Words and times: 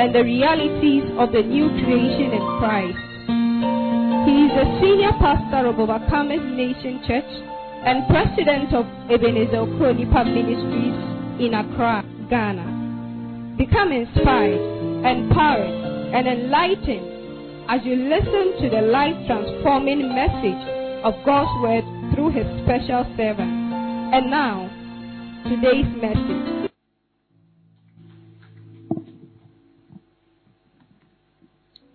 and 0.00 0.14
the 0.14 0.24
realities 0.24 1.04
of 1.20 1.30
the 1.30 1.42
new 1.44 1.68
creation 1.84 2.32
in 2.32 2.44
Christ. 2.56 2.96
He 4.24 4.48
is 4.48 4.52
the 4.56 4.66
senior 4.80 5.12
pastor 5.20 5.68
of 5.68 5.76
Overcomers 5.76 6.40
Nation 6.56 7.04
Church 7.04 7.28
and 7.84 8.08
president 8.08 8.72
of 8.72 8.88
Ebenezer 9.12 9.60
Okronipa 9.60 10.24
Ministries 10.24 10.96
in 11.36 11.52
Accra, 11.52 12.00
Ghana. 12.30 13.58
Become 13.58 13.92
inspired, 13.92 15.04
empowered, 15.04 16.16
and 16.16 16.26
enlightened 16.26 17.68
as 17.68 17.84
you 17.84 17.96
listen 17.96 18.56
to 18.56 18.70
the 18.72 18.80
life 18.88 19.16
transforming 19.28 20.14
message 20.14 20.64
of 21.04 21.12
God's 21.26 21.52
Word 21.60 21.84
through 22.14 22.32
His 22.32 22.48
special 22.64 23.04
servant. 23.20 23.52
And 24.16 24.30
now, 24.30 24.64
today's 25.44 25.84
message. 26.00 26.59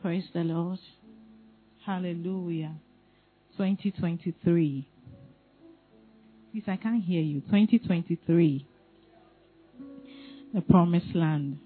Praise 0.05 0.29
the 0.35 0.43
Lord. 0.43 0.77
Hallelujah. 1.83 2.75
2023. 3.57 4.87
Please, 6.51 6.63
I 6.67 6.75
can't 6.75 7.03
hear 7.03 7.23
you. 7.23 7.39
2023. 7.39 8.67
The 10.53 10.61
promised 10.61 11.15
land. 11.15 11.57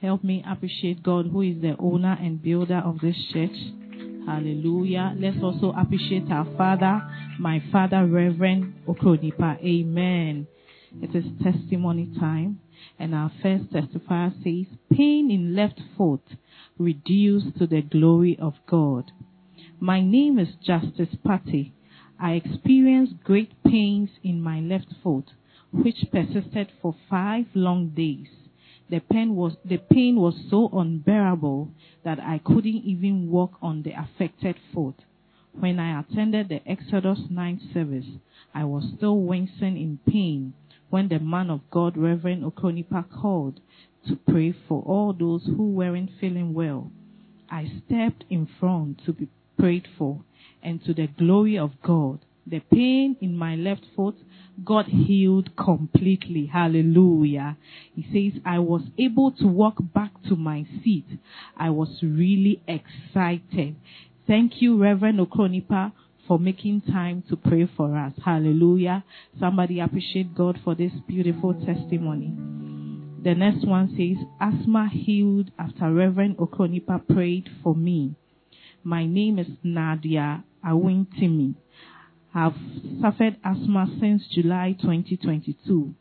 Help 0.00 0.24
me 0.24 0.44
appreciate 0.44 1.04
God 1.04 1.28
who 1.30 1.42
is 1.42 1.62
the 1.62 1.76
owner 1.78 2.18
and 2.20 2.42
builder 2.42 2.82
of 2.84 2.98
this 2.98 3.14
church. 3.32 3.56
Hallelujah. 4.26 5.14
Let's 5.16 5.36
also 5.40 5.72
appreciate 5.78 6.32
our 6.32 6.48
father, 6.56 7.00
my 7.38 7.62
father, 7.70 8.04
Reverend 8.08 8.74
Okronipa. 8.88 9.64
Amen. 9.64 10.48
It 11.00 11.14
is 11.14 11.26
testimony 11.44 12.10
time. 12.18 12.58
And 12.98 13.14
our 13.14 13.30
first 13.40 13.72
testifier 13.72 14.32
says, 14.42 14.66
pain 14.90 15.30
in 15.30 15.54
left 15.54 15.80
foot 15.96 16.22
reduced 16.78 17.58
to 17.58 17.66
the 17.66 17.82
glory 17.82 18.38
of 18.38 18.54
God. 18.66 19.12
My 19.80 20.00
name 20.00 20.38
is 20.38 20.54
Justice 20.64 21.14
Patty. 21.26 21.72
I 22.18 22.32
experienced 22.32 23.24
great 23.24 23.50
pains 23.64 24.10
in 24.22 24.40
my 24.40 24.60
left 24.60 24.94
foot, 25.02 25.32
which 25.72 26.04
persisted 26.12 26.70
for 26.80 26.94
five 27.10 27.46
long 27.54 27.88
days. 27.88 28.28
The 28.90 29.00
pain 29.00 29.34
was, 29.34 29.56
the 29.64 29.78
pain 29.78 30.16
was 30.16 30.34
so 30.50 30.68
unbearable 30.72 31.70
that 32.04 32.20
I 32.20 32.38
couldn't 32.38 32.84
even 32.84 33.30
walk 33.30 33.52
on 33.62 33.82
the 33.82 33.92
affected 33.92 34.56
foot. 34.74 34.96
When 35.52 35.78
I 35.78 36.00
attended 36.00 36.48
the 36.48 36.66
Exodus 36.68 37.20
9 37.30 37.70
service, 37.72 38.06
I 38.54 38.64
was 38.64 38.92
still 38.96 39.18
wincing 39.18 39.76
in 39.76 39.98
pain 40.06 40.54
when 40.90 41.08
the 41.08 41.18
man 41.18 41.50
of 41.50 41.60
God, 41.70 41.96
Reverend 41.96 42.44
Okronipa, 42.44 43.04
called 43.10 43.60
to 44.08 44.16
pray 44.16 44.54
for 44.68 44.82
all 44.82 45.12
those 45.12 45.44
who 45.44 45.70
weren't 45.70 46.10
feeling 46.20 46.54
well. 46.54 46.90
I 47.50 47.70
stepped 47.86 48.24
in 48.30 48.48
front 48.58 49.04
to 49.04 49.12
be 49.12 49.28
prayed 49.58 49.86
for, 49.98 50.22
and 50.62 50.82
to 50.84 50.94
the 50.94 51.06
glory 51.06 51.58
of 51.58 51.72
God, 51.82 52.20
the 52.46 52.60
pain 52.60 53.16
in 53.20 53.36
my 53.36 53.54
left 53.54 53.84
foot 53.94 54.16
got 54.64 54.86
healed 54.86 55.50
completely. 55.56 56.46
Hallelujah. 56.46 57.56
He 57.94 58.02
says, 58.12 58.40
I 58.44 58.58
was 58.58 58.82
able 58.98 59.32
to 59.32 59.46
walk 59.46 59.76
back 59.94 60.10
to 60.28 60.36
my 60.36 60.66
seat. 60.82 61.06
I 61.56 61.70
was 61.70 62.00
really 62.02 62.62
excited. 62.66 63.76
Thank 64.26 64.60
you, 64.60 64.80
Reverend 64.80 65.20
Okronipa, 65.20 65.92
for 66.26 66.38
making 66.38 66.82
time 66.82 67.22
to 67.28 67.36
pray 67.36 67.68
for 67.76 67.96
us. 67.96 68.12
Hallelujah. 68.24 69.04
Somebody 69.38 69.80
appreciate 69.80 70.34
God 70.34 70.58
for 70.64 70.74
this 70.74 70.92
beautiful 71.06 71.54
testimony. 71.54 72.81
The 73.22 73.36
next 73.36 73.64
one 73.64 73.94
says, 73.96 74.26
asthma 74.40 74.88
healed 74.88 75.52
after 75.56 75.94
Reverend 75.94 76.38
Okronipa 76.38 77.06
prayed 77.06 77.48
for 77.62 77.72
me. 77.72 78.16
My 78.82 79.06
name 79.06 79.38
is 79.38 79.46
Nadia 79.62 80.42
Awintimi. 80.66 81.54
I've 82.34 82.56
suffered 83.00 83.36
asthma 83.44 83.86
since 84.00 84.24
July 84.34 84.72
2022. 84.72 85.94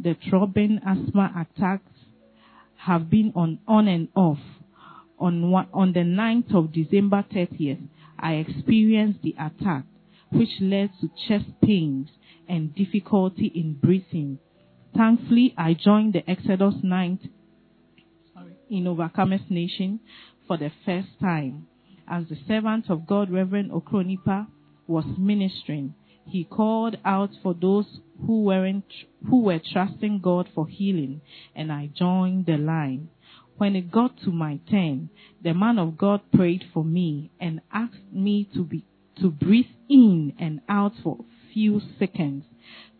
The 0.00 0.16
throbbing 0.30 0.80
asthma 0.86 1.34
attacks 1.36 1.92
have 2.76 3.10
been 3.10 3.34
on, 3.36 3.58
on 3.68 3.86
and 3.86 4.08
off. 4.14 4.38
On, 5.18 5.44
on 5.52 5.92
the 5.92 6.00
9th 6.00 6.54
of 6.54 6.72
December 6.72 7.26
30th, 7.30 7.88
I 8.18 8.36
experienced 8.36 9.20
the 9.20 9.34
attack, 9.38 9.84
which 10.30 10.60
led 10.62 10.92
to 11.02 11.10
chest 11.28 11.44
pains 11.62 12.08
and 12.48 12.74
difficulty 12.74 13.52
in 13.54 13.74
breathing. 13.74 14.38
Thankfully, 14.96 15.54
I 15.58 15.74
joined 15.74 16.12
the 16.12 16.28
Exodus 16.30 16.74
9th 16.84 17.28
in 18.70 18.84
Overcomers 18.84 19.50
Nation 19.50 19.98
for 20.46 20.56
the 20.56 20.70
first 20.84 21.08
time. 21.20 21.66
As 22.06 22.28
the 22.28 22.36
servant 22.46 22.88
of 22.90 23.06
God, 23.06 23.30
Reverend 23.30 23.72
Okronipa, 23.72 24.46
was 24.86 25.04
ministering, 25.18 25.94
he 26.26 26.44
called 26.44 26.96
out 27.04 27.30
for 27.42 27.54
those 27.54 27.86
who 28.26 28.44
weren't, 28.44 28.84
who 29.28 29.42
were 29.42 29.60
trusting 29.72 30.20
God 30.20 30.48
for 30.54 30.66
healing, 30.68 31.20
and 31.56 31.72
I 31.72 31.90
joined 31.94 32.46
the 32.46 32.56
line. 32.56 33.08
When 33.56 33.74
it 33.74 33.90
got 33.90 34.18
to 34.24 34.30
my 34.30 34.60
turn, 34.70 35.10
the 35.42 35.54
man 35.54 35.78
of 35.78 35.98
God 35.98 36.20
prayed 36.32 36.64
for 36.72 36.84
me 36.84 37.30
and 37.40 37.60
asked 37.72 38.12
me 38.12 38.48
to 38.54 38.62
be, 38.62 38.84
to 39.20 39.30
breathe 39.30 39.66
in 39.88 40.34
and 40.38 40.60
out 40.68 40.92
for 41.02 41.18
a 41.20 41.52
few 41.52 41.80
seconds. 41.98 42.44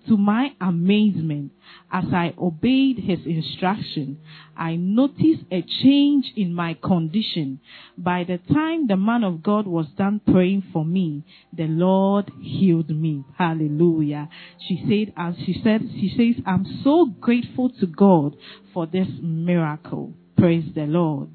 To 0.09 0.19
my 0.19 0.51
amazement, 0.61 1.53
as 1.91 2.05
I 2.13 2.35
obeyed 2.39 2.99
his 2.99 3.21
instruction, 3.25 4.21
I 4.55 4.77
noticed 4.77 5.45
a 5.51 5.63
change 5.83 6.27
in 6.37 6.53
my 6.53 6.75
condition. 6.75 7.61
By 7.97 8.25
the 8.25 8.39
time 8.53 8.87
the 8.87 8.99
man 8.99 9.25
of 9.25 9.43
God 9.43 9.67
was 9.67 9.87
done 9.97 10.21
praying 10.31 10.65
for 10.75 10.85
me, 10.85 11.25
the 11.57 11.67
Lord 11.67 12.31
healed 12.39 12.91
me. 12.91 13.25
Hallelujah. 13.39 14.29
She 14.69 14.85
said, 14.87 15.15
as 15.17 15.37
she 15.47 15.59
said, 15.65 15.81
she 15.95 16.13
says, 16.17 16.45
I'm 16.47 16.83
so 16.85 17.07
grateful 17.07 17.71
to 17.81 17.87
God 17.87 18.37
for 18.75 18.87
this 18.87 19.09
miracle. 19.23 20.13
Praise 20.37 20.71
the 20.75 20.85
Lord. 20.85 21.31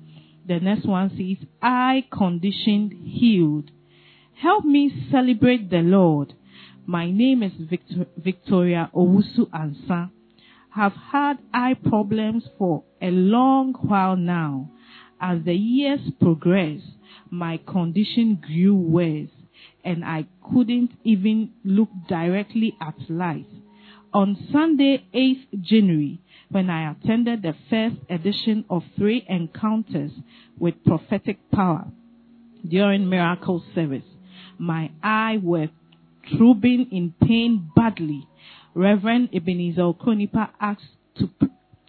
The 0.47 0.59
next 0.59 0.85
one 0.85 1.09
says, 1.09 1.47
I 1.61 2.05
conditioned 2.11 2.93
healed. 3.03 3.71
Help 4.35 4.63
me 4.63 5.07
celebrate 5.11 5.69
the 5.69 5.77
Lord. 5.77 6.33
My 6.89 7.11
name 7.11 7.43
is 7.43 7.51
Victor, 7.69 8.07
Victoria 8.17 8.89
Owusu 8.95 9.47
Ansa. 9.51 10.09
Have 10.71 10.93
had 11.11 11.37
eye 11.53 11.75
problems 11.75 12.49
for 12.57 12.83
a 12.99 13.11
long 13.11 13.73
while 13.73 14.15
now. 14.15 14.71
As 15.21 15.43
the 15.45 15.53
years 15.53 15.99
progressed, 16.19 16.89
my 17.29 17.57
condition 17.57 18.41
grew 18.41 18.73
worse 18.73 19.29
and 19.85 20.03
I 20.03 20.25
couldn't 20.51 20.93
even 21.03 21.51
look 21.63 21.89
directly 22.07 22.75
at 22.81 22.95
light. 23.07 23.45
On 24.11 24.35
Sunday, 24.51 25.05
8th 25.13 25.61
January, 25.61 26.19
when 26.49 26.71
I 26.71 26.91
attended 26.91 27.43
the 27.43 27.53
first 27.69 27.97
edition 28.09 28.65
of 28.67 28.81
three 28.97 29.23
encounters 29.29 30.11
with 30.57 30.83
prophetic 30.83 31.37
power 31.51 31.85
during 32.67 33.07
miracle 33.07 33.63
service, 33.75 34.09
my 34.57 34.89
eye 35.03 35.39
was 35.39 35.69
throbbing 36.27 36.87
in 36.91 37.13
pain 37.21 37.69
badly. 37.75 38.27
Reverend 38.73 39.29
Ebenezer 39.33 39.81
Okronipa 39.81 40.49
asked 40.59 40.83
to 41.17 41.29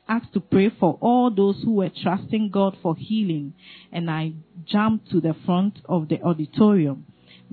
asked 0.09 0.33
to 0.33 0.41
pray 0.41 0.69
for 0.81 0.99
all 1.01 1.31
those 1.31 1.63
who 1.65 1.75
were 1.75 1.91
trusting 2.03 2.51
God 2.51 2.77
for 2.83 2.97
healing, 2.97 3.55
and 3.93 4.11
I 4.11 4.33
jumped 4.67 5.11
to 5.13 5.21
the 5.21 5.37
front 5.47 5.79
of 5.85 6.09
the 6.09 6.21
auditorium. 6.23 7.07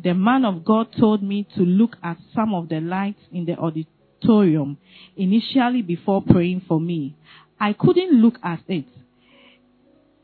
The 0.04 0.16
man 0.16 0.44
of 0.44 0.66
God 0.66 0.88
told 1.00 1.22
me 1.22 1.48
to 1.56 1.62
look 1.62 1.98
at 2.04 2.18
some 2.34 2.56
of 2.56 2.70
the 2.70 2.80
lights 2.80 3.22
in 3.32 3.46
the 3.46 3.58
auditorium 3.58 4.78
initially 5.16 5.84
before 5.84 6.24
praying 6.24 6.64
for 6.68 6.80
me. 6.80 7.16
I 7.60 7.74
couldn't 7.74 8.14
look 8.22 8.40
at 8.44 8.62
it. 8.68 8.86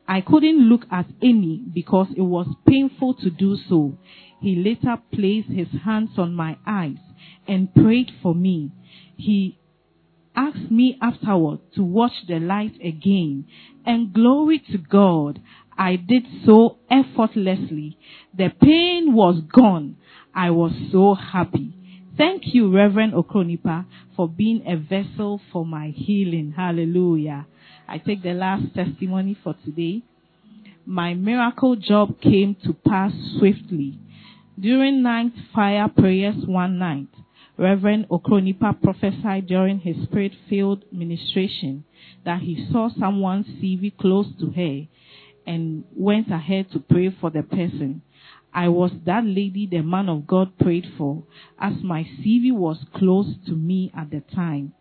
I 0.07 0.21
couldn't 0.21 0.69
look 0.69 0.85
at 0.91 1.05
any 1.21 1.63
because 1.73 2.07
it 2.15 2.21
was 2.21 2.47
painful 2.67 3.13
to 3.15 3.29
do 3.29 3.57
so. 3.69 3.97
He 4.43 4.57
later 4.57 4.97
placed 5.13 5.47
his 5.47 5.69
hands 5.85 6.09
on 6.17 6.35
my 6.35 6.57
eyes 6.67 6.97
and 7.47 7.73
prayed 7.73 8.11
for 8.21 8.35
me. 8.35 8.71
He 9.15 9.57
asked 10.35 10.69
me 10.69 10.97
afterward 11.01 11.59
to 11.75 11.81
watch 11.81 12.11
the 12.27 12.39
light 12.39 12.75
again. 12.83 13.45
And 13.85 14.11
glory 14.11 14.61
to 14.69 14.77
God, 14.77 15.41
I 15.77 15.95
did 15.95 16.25
so 16.45 16.77
effortlessly. 16.91 17.97
The 18.37 18.49
pain 18.61 19.13
was 19.13 19.41
gone. 19.49 19.95
I 20.35 20.49
was 20.49 20.73
so 20.91 21.13
happy. 21.13 21.73
Thank 22.17 22.53
you, 22.53 22.69
Reverend 22.69 23.13
Okronipa, 23.13 23.85
for 24.13 24.27
being 24.27 24.65
a 24.67 24.75
vessel 24.75 25.39
for 25.53 25.65
my 25.65 25.93
healing. 25.95 26.53
Hallelujah. 26.53 27.47
I 27.87 27.97
take 27.97 28.21
the 28.21 28.33
last 28.33 28.75
testimony 28.75 29.37
for 29.41 29.55
today. 29.63 30.03
My 30.85 31.13
miracle 31.13 31.77
job 31.77 32.19
came 32.19 32.57
to 32.65 32.73
pass 32.73 33.13
swiftly. 33.39 33.99
During 34.59 35.01
night 35.01 35.33
fire 35.53 35.87
prayers 35.89 36.45
one 36.45 36.77
night, 36.77 37.07
Reverend 37.57 38.07
Okronipa 38.09 38.79
prophesied 38.81 39.47
during 39.47 39.79
his 39.79 39.95
spirit 40.03 40.33
filled 40.47 40.85
ministration 40.91 41.85
that 42.23 42.41
he 42.41 42.67
saw 42.71 42.89
someone's 42.89 43.47
CV 43.47 43.95
close 43.97 44.27
to 44.39 44.51
her 44.51 44.87
and 45.47 45.83
went 45.95 46.31
ahead 46.31 46.71
to 46.71 46.79
pray 46.79 47.09
for 47.19 47.31
the 47.31 47.41
person. 47.41 48.03
I 48.53 48.69
was 48.69 48.91
that 49.05 49.25
lady 49.25 49.65
the 49.65 49.81
man 49.81 50.07
of 50.07 50.27
God 50.27 50.57
prayed 50.59 50.85
for 50.97 51.23
as 51.59 51.73
my 51.81 52.03
CV 52.03 52.51
was 52.51 52.77
close 52.93 53.33
to 53.47 53.53
me 53.53 53.91
at 53.97 54.11
the 54.11 54.21
time. 54.35 54.73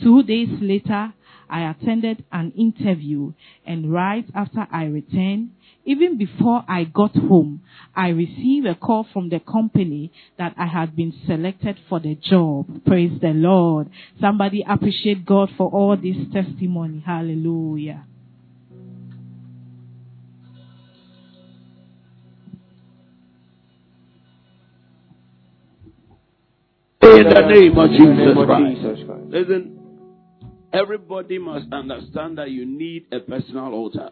Two 0.00 0.22
days 0.22 0.50
later, 0.60 1.12
I 1.50 1.68
attended 1.70 2.24
an 2.30 2.52
interview 2.52 3.32
and 3.66 3.92
right 3.92 4.26
after 4.34 4.68
I 4.70 4.84
returned, 4.84 5.50
even 5.86 6.18
before 6.18 6.64
I 6.68 6.82
got 6.84 7.14
home, 7.14 7.62
I 7.94 8.08
received 8.08 8.66
a 8.66 8.74
call 8.74 9.06
from 9.12 9.28
the 9.28 9.38
company 9.38 10.12
that 10.36 10.52
I 10.58 10.66
had 10.66 10.96
been 10.96 11.14
selected 11.26 11.78
for 11.88 12.00
the 12.00 12.16
job. 12.16 12.84
Praise 12.84 13.12
the 13.20 13.28
Lord. 13.28 13.88
Somebody 14.20 14.64
appreciate 14.68 15.24
God 15.24 15.48
for 15.56 15.70
all 15.70 15.96
this 15.96 16.16
testimony. 16.32 17.02
Hallelujah. 17.06 18.04
In 27.02 27.22
the 27.22 27.46
name 27.48 27.78
of 27.78 27.90
Jesus 27.90 29.06
Christ. 29.06 29.24
Listen, 29.28 29.78
everybody 30.72 31.38
must 31.38 31.72
understand 31.72 32.38
that 32.38 32.50
you 32.50 32.66
need 32.66 33.06
a 33.12 33.20
personal 33.20 33.72
altar. 33.72 34.10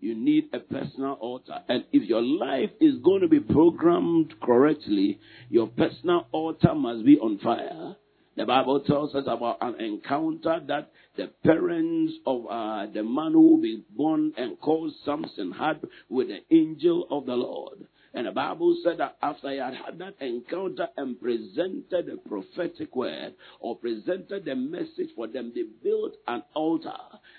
You 0.00 0.14
need 0.14 0.50
a 0.52 0.60
personal 0.60 1.14
altar. 1.14 1.58
And 1.68 1.84
if 1.92 2.08
your 2.08 2.22
life 2.22 2.70
is 2.80 2.94
going 3.02 3.22
to 3.22 3.28
be 3.28 3.40
programmed 3.40 4.34
correctly, 4.40 5.18
your 5.48 5.66
personal 5.66 6.26
altar 6.32 6.74
must 6.74 7.04
be 7.04 7.18
on 7.18 7.38
fire. 7.38 7.96
The 8.36 8.46
Bible 8.46 8.80
tells 8.86 9.16
us 9.16 9.24
about 9.26 9.58
an 9.60 9.80
encounter 9.80 10.60
that 10.68 10.92
the 11.16 11.26
parents 11.44 12.14
of 12.24 12.46
uh, 12.48 12.86
the 12.86 13.02
man 13.02 13.32
who 13.32 13.60
be 13.60 13.82
born 13.96 14.32
and 14.36 14.60
called 14.60 14.92
Samson 15.04 15.50
had 15.50 15.80
with 16.08 16.28
the 16.28 16.38
angel 16.54 17.08
of 17.10 17.26
the 17.26 17.34
Lord. 17.34 17.78
And 18.18 18.26
the 18.26 18.32
Bible 18.32 18.76
said 18.82 18.98
that 18.98 19.16
after 19.22 19.48
he 19.48 19.58
had 19.58 19.74
had 19.74 20.00
that 20.00 20.14
encounter 20.20 20.88
and 20.96 21.20
presented 21.20 22.08
a 22.08 22.16
prophetic 22.28 22.96
word 22.96 23.34
or 23.60 23.76
presented 23.76 24.44
the 24.44 24.56
message 24.56 25.10
for 25.14 25.28
them, 25.28 25.52
they 25.54 25.62
built 25.84 26.16
an 26.26 26.42
altar. 26.52 26.96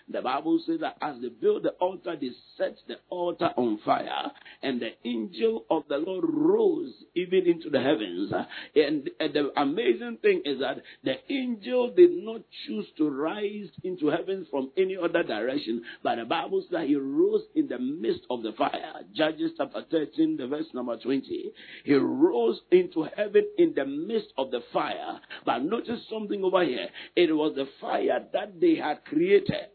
The 0.08 0.22
Bible 0.22 0.64
says 0.66 0.80
that 0.80 0.96
as 1.02 1.22
they 1.22 1.28
built 1.28 1.64
the 1.64 1.72
altar, 1.82 2.16
they 2.16 2.30
set 2.58 2.78
the 2.88 2.96
altar 3.10 3.50
on 3.58 3.80
fire. 3.84 4.32
And 4.64 4.82
the 4.82 4.92
angel 5.04 5.66
of 5.70 5.84
the 5.90 5.98
Lord 5.98 6.24
rose 6.26 6.94
even 7.14 7.46
into 7.46 7.70
the 7.70 7.82
heavens. 7.82 8.32
And, 8.74 9.10
and 9.20 9.34
the 9.34 9.52
amazing 9.60 10.20
thing 10.22 10.44
is 10.46 10.62
that 10.62 10.78
the 11.04 11.16
angel 11.30 11.94
did 11.94 12.24
not 12.24 12.42
choose 12.66 12.88
to 13.00 13.10
rise 13.10 13.68
into 13.84 14.08
heaven 14.08 14.48
from 14.50 14.72
any 14.78 14.96
other 14.96 15.24
direction, 15.24 15.84
but 16.04 16.16
the 16.16 16.26
Bible 16.26 16.62
says 16.62 16.72
that 16.72 16.88
he 16.88 16.96
rose 16.96 17.44
in 17.54 17.68
the 17.68 17.80
midst 17.80 18.22
of 18.30 18.44
the 18.44 18.54
fire. 18.54 19.02
Judges 19.14 19.52
chapter 19.58 19.84
13, 19.92 20.38
the 20.38 20.48
verse 20.48 20.69
number 20.74 20.98
20. 20.98 21.52
He 21.84 21.94
rose 21.94 22.62
into 22.72 23.08
heaven 23.16 23.46
in 23.58 23.74
the 23.76 23.86
midst 23.86 24.34
of 24.38 24.52
the 24.52 24.62
fire. 24.72 25.20
But 25.46 25.60
notice 25.64 26.02
something 26.10 26.44
over 26.44 26.64
here. 26.64 26.88
It 27.16 27.32
was 27.34 27.56
the 27.56 27.68
fire 27.80 28.26
that 28.34 28.60
they 28.60 28.76
had 28.76 29.06
created 29.06 29.70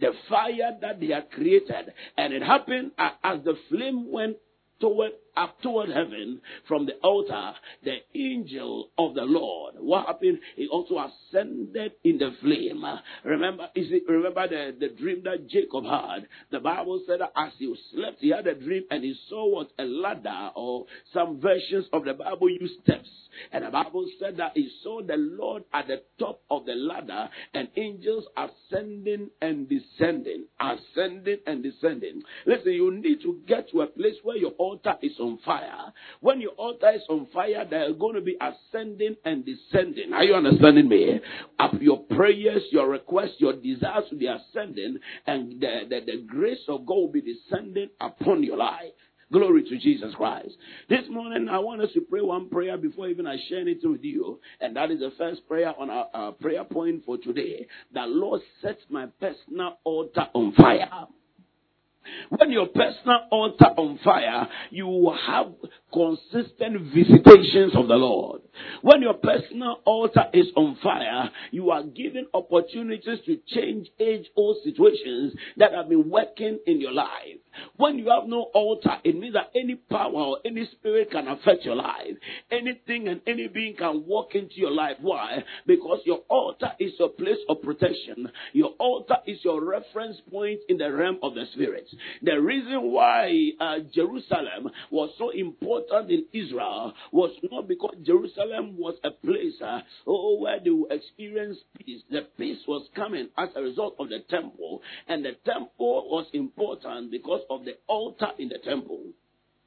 the 0.00 0.12
fire 0.28 0.76
that 0.80 1.00
they 1.00 1.08
had 1.08 1.30
created. 1.30 1.92
And 2.16 2.32
it 2.32 2.42
happened 2.42 2.92
uh, 2.98 3.10
as 3.22 3.44
the 3.44 3.54
flame 3.68 4.10
went 4.10 4.36
toward 4.80 5.12
up 5.38 5.60
toward 5.62 5.88
heaven 5.88 6.40
from 6.66 6.86
the 6.86 6.94
altar, 7.02 7.52
the 7.84 7.98
angel 8.14 8.90
of 8.98 9.14
the 9.14 9.22
Lord. 9.22 9.76
What 9.78 10.06
happened? 10.06 10.40
He 10.56 10.66
also 10.68 10.96
ascended 10.98 11.92
in 12.04 12.18
the 12.18 12.34
flame. 12.40 12.84
Remember, 13.24 13.68
is 13.74 13.86
it, 13.90 14.02
remember 14.08 14.48
the, 14.48 14.76
the 14.78 14.88
dream 15.00 15.22
that 15.24 15.48
Jacob 15.48 15.84
had? 15.84 16.26
The 16.50 16.60
Bible 16.60 17.02
said 17.06 17.20
that 17.20 17.32
as 17.36 17.52
he 17.58 17.72
slept, 17.94 18.18
he 18.20 18.30
had 18.30 18.46
a 18.46 18.54
dream 18.54 18.84
and 18.90 19.04
he 19.04 19.14
saw 19.28 19.48
what 19.48 19.70
a 19.78 19.84
ladder 19.84 20.50
or 20.56 20.86
some 21.12 21.40
versions 21.40 21.86
of 21.92 22.04
the 22.04 22.14
Bible 22.14 22.50
use 22.50 22.72
steps. 22.82 23.08
And 23.52 23.64
the 23.64 23.70
Bible 23.70 24.06
said 24.18 24.36
that 24.38 24.52
he 24.54 24.68
saw 24.82 25.02
the 25.02 25.16
Lord 25.16 25.64
at 25.72 25.86
the 25.86 26.02
top 26.18 26.40
of 26.50 26.66
the 26.66 26.74
ladder 26.74 27.28
and 27.54 27.68
angels 27.76 28.24
ascending 28.36 29.30
and 29.40 29.68
descending, 29.68 30.46
ascending 30.60 31.38
and 31.46 31.62
descending. 31.62 32.22
Listen, 32.46 32.72
you 32.72 32.90
need 32.92 33.22
to 33.22 33.40
get 33.46 33.70
to 33.70 33.82
a 33.82 33.86
place 33.86 34.16
where 34.22 34.36
your 34.36 34.52
altar 34.52 34.94
is 35.02 35.12
on 35.20 35.27
fire. 35.44 35.92
When 36.20 36.40
your 36.40 36.52
altar 36.52 36.92
is 36.94 37.02
on 37.10 37.26
fire, 37.32 37.66
they 37.68 37.76
are 37.76 37.92
going 37.92 38.14
to 38.14 38.22
be 38.22 38.38
ascending 38.40 39.16
and 39.24 39.44
descending. 39.44 40.14
Are 40.14 40.24
you 40.24 40.34
understanding 40.34 40.88
me? 40.88 41.20
Up 41.58 41.74
your 41.80 41.98
prayers, 42.04 42.62
your 42.70 42.88
requests, 42.88 43.36
your 43.38 43.52
desires 43.52 44.04
will 44.10 44.18
be 44.18 44.28
ascending, 44.28 44.98
and 45.26 45.60
the, 45.60 45.80
the, 45.90 46.00
the 46.06 46.22
grace 46.26 46.62
of 46.68 46.86
God 46.86 46.94
will 46.94 47.12
be 47.12 47.22
descending 47.22 47.90
upon 48.00 48.42
your 48.42 48.56
life. 48.56 48.92
Glory 49.30 49.62
to 49.62 49.78
Jesus 49.78 50.14
Christ. 50.14 50.52
This 50.88 51.02
morning, 51.10 51.48
I 51.50 51.58
want 51.58 51.82
us 51.82 51.90
to 51.92 52.00
pray 52.00 52.22
one 52.22 52.48
prayer 52.48 52.78
before 52.78 53.08
even 53.08 53.26
I 53.26 53.36
share 53.48 53.60
anything 53.60 53.92
with 53.92 54.02
you. 54.02 54.40
And 54.58 54.74
that 54.76 54.90
is 54.90 55.00
the 55.00 55.12
first 55.18 55.46
prayer 55.46 55.74
on 55.78 55.90
our, 55.90 56.08
our 56.14 56.32
prayer 56.32 56.64
point 56.64 57.04
for 57.04 57.18
today. 57.18 57.66
The 57.92 58.04
Lord 58.06 58.40
sets 58.62 58.80
my 58.88 59.06
personal 59.20 59.78
altar 59.84 60.28
on 60.32 60.54
fire. 60.54 61.08
When 62.30 62.50
your 62.50 62.66
personal 62.66 63.20
altar 63.30 63.66
on 63.76 63.98
fire, 64.04 64.48
you 64.70 65.12
have 65.26 65.52
consistent 65.92 66.92
visitations 66.94 67.74
of 67.74 67.88
the 67.88 67.94
Lord. 67.94 68.42
When 68.82 69.02
your 69.02 69.14
personal 69.14 69.80
altar 69.84 70.24
is 70.32 70.46
on 70.56 70.76
fire, 70.82 71.30
you 71.50 71.70
are 71.70 71.82
given 71.82 72.26
opportunities 72.34 73.18
to 73.26 73.38
change 73.46 73.88
age 73.98 74.26
old 74.36 74.58
situations 74.64 75.34
that 75.56 75.72
have 75.72 75.88
been 75.88 76.10
working 76.10 76.58
in 76.66 76.80
your 76.80 76.92
life. 76.92 77.38
When 77.76 77.98
you 77.98 78.10
have 78.10 78.28
no 78.28 78.50
altar, 78.54 78.98
it 79.04 79.18
means 79.18 79.34
that 79.34 79.50
any 79.54 79.76
power 79.76 80.12
or 80.12 80.38
any 80.44 80.68
spirit 80.72 81.10
can 81.10 81.26
affect 81.26 81.64
your 81.64 81.74
life. 81.74 82.14
Anything 82.50 83.08
and 83.08 83.20
any 83.26 83.48
being 83.48 83.74
can 83.76 84.04
walk 84.06 84.34
into 84.34 84.56
your 84.56 84.70
life. 84.70 84.96
Why? 85.00 85.42
Because 85.66 86.00
your 86.04 86.20
altar 86.28 86.72
is 86.78 86.92
your 86.98 87.08
place 87.08 87.38
of 87.48 87.62
protection. 87.62 88.30
Your 88.52 88.70
altar 88.78 89.16
is 89.26 89.38
your 89.42 89.64
reference 89.64 90.18
point 90.30 90.60
in 90.68 90.78
the 90.78 90.92
realm 90.92 91.18
of 91.22 91.34
the 91.34 91.44
spirit. 91.54 91.88
The 92.22 92.40
reason 92.40 92.92
why 92.92 93.50
uh, 93.60 93.76
Jerusalem 93.92 94.70
was 94.90 95.10
so 95.18 95.30
important 95.30 95.77
in 96.08 96.26
Israel 96.32 96.92
was 97.12 97.30
not 97.50 97.68
because 97.68 97.96
Jerusalem 98.02 98.76
was 98.76 98.94
a 99.04 99.10
place 99.10 99.54
uh, 99.62 99.80
oh, 100.06 100.38
where 100.40 100.60
they 100.62 100.70
would 100.70 100.92
experience 100.92 101.58
peace. 101.76 102.02
The 102.10 102.26
peace 102.36 102.60
was 102.66 102.88
coming 102.94 103.28
as 103.36 103.48
a 103.56 103.62
result 103.62 103.96
of 103.98 104.08
the 104.08 104.20
temple, 104.30 104.82
and 105.08 105.24
the 105.24 105.36
temple 105.44 106.08
was 106.10 106.26
important 106.32 107.10
because 107.10 107.42
of 107.50 107.64
the 107.64 107.76
altar 107.86 108.28
in 108.38 108.48
the 108.48 108.58
temple. 108.58 109.00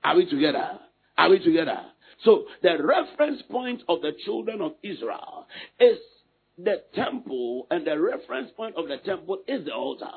Are 0.04 0.16
we 0.16 0.30
together? 0.30 0.80
Are 1.18 1.30
we 1.30 1.40
together? 1.40 1.80
So 2.24 2.46
the 2.62 2.78
reference 2.84 3.42
point 3.50 3.82
of 3.88 4.02
the 4.02 4.12
children 4.26 4.62
of 4.62 4.74
Israel 4.84 5.48
is 5.80 5.98
the 6.58 6.84
temple, 6.94 7.68
and 7.72 7.86
the 7.86 8.00
reference 8.00 8.52
point 8.56 8.76
of 8.76 8.88
the 8.88 8.98
temple 8.98 9.44
is 9.48 9.66
the 9.66 9.74
altar. 9.74 10.12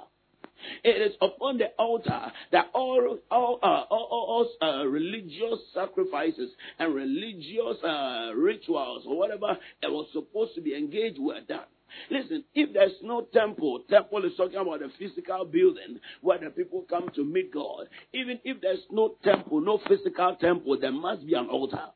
It 0.82 1.02
is 1.02 1.16
upon 1.20 1.58
the 1.58 1.68
altar 1.78 2.32
that 2.52 2.66
all 2.74 3.18
all 3.30 3.58
uh, 3.62 3.84
all, 3.90 4.48
all, 4.60 4.68
uh, 4.68 4.84
religious 4.86 5.60
sacrifices 5.72 6.50
and 6.78 6.94
religious 6.94 7.82
uh, 7.82 8.32
rituals 8.34 9.04
or 9.06 9.16
whatever 9.16 9.58
that 9.82 9.90
was 9.90 10.06
supposed 10.12 10.54
to 10.54 10.60
be 10.60 10.74
engaged 10.74 11.18
were 11.18 11.40
done. 11.48 11.66
Listen, 12.10 12.44
if 12.54 12.72
there's 12.72 12.96
no 13.02 13.22
temple, 13.32 13.84
temple 13.88 14.24
is 14.24 14.32
talking 14.36 14.58
about 14.58 14.82
a 14.82 14.88
physical 14.98 15.44
building 15.44 16.00
where 16.22 16.38
the 16.38 16.50
people 16.50 16.84
come 16.88 17.08
to 17.14 17.24
meet 17.24 17.52
God. 17.52 17.88
Even 18.12 18.40
if 18.44 18.60
there's 18.60 18.84
no 18.90 19.16
temple, 19.22 19.60
no 19.60 19.80
physical 19.88 20.36
temple, 20.40 20.78
there 20.80 20.92
must 20.92 21.24
be 21.26 21.34
an 21.34 21.46
altar. 21.46 21.90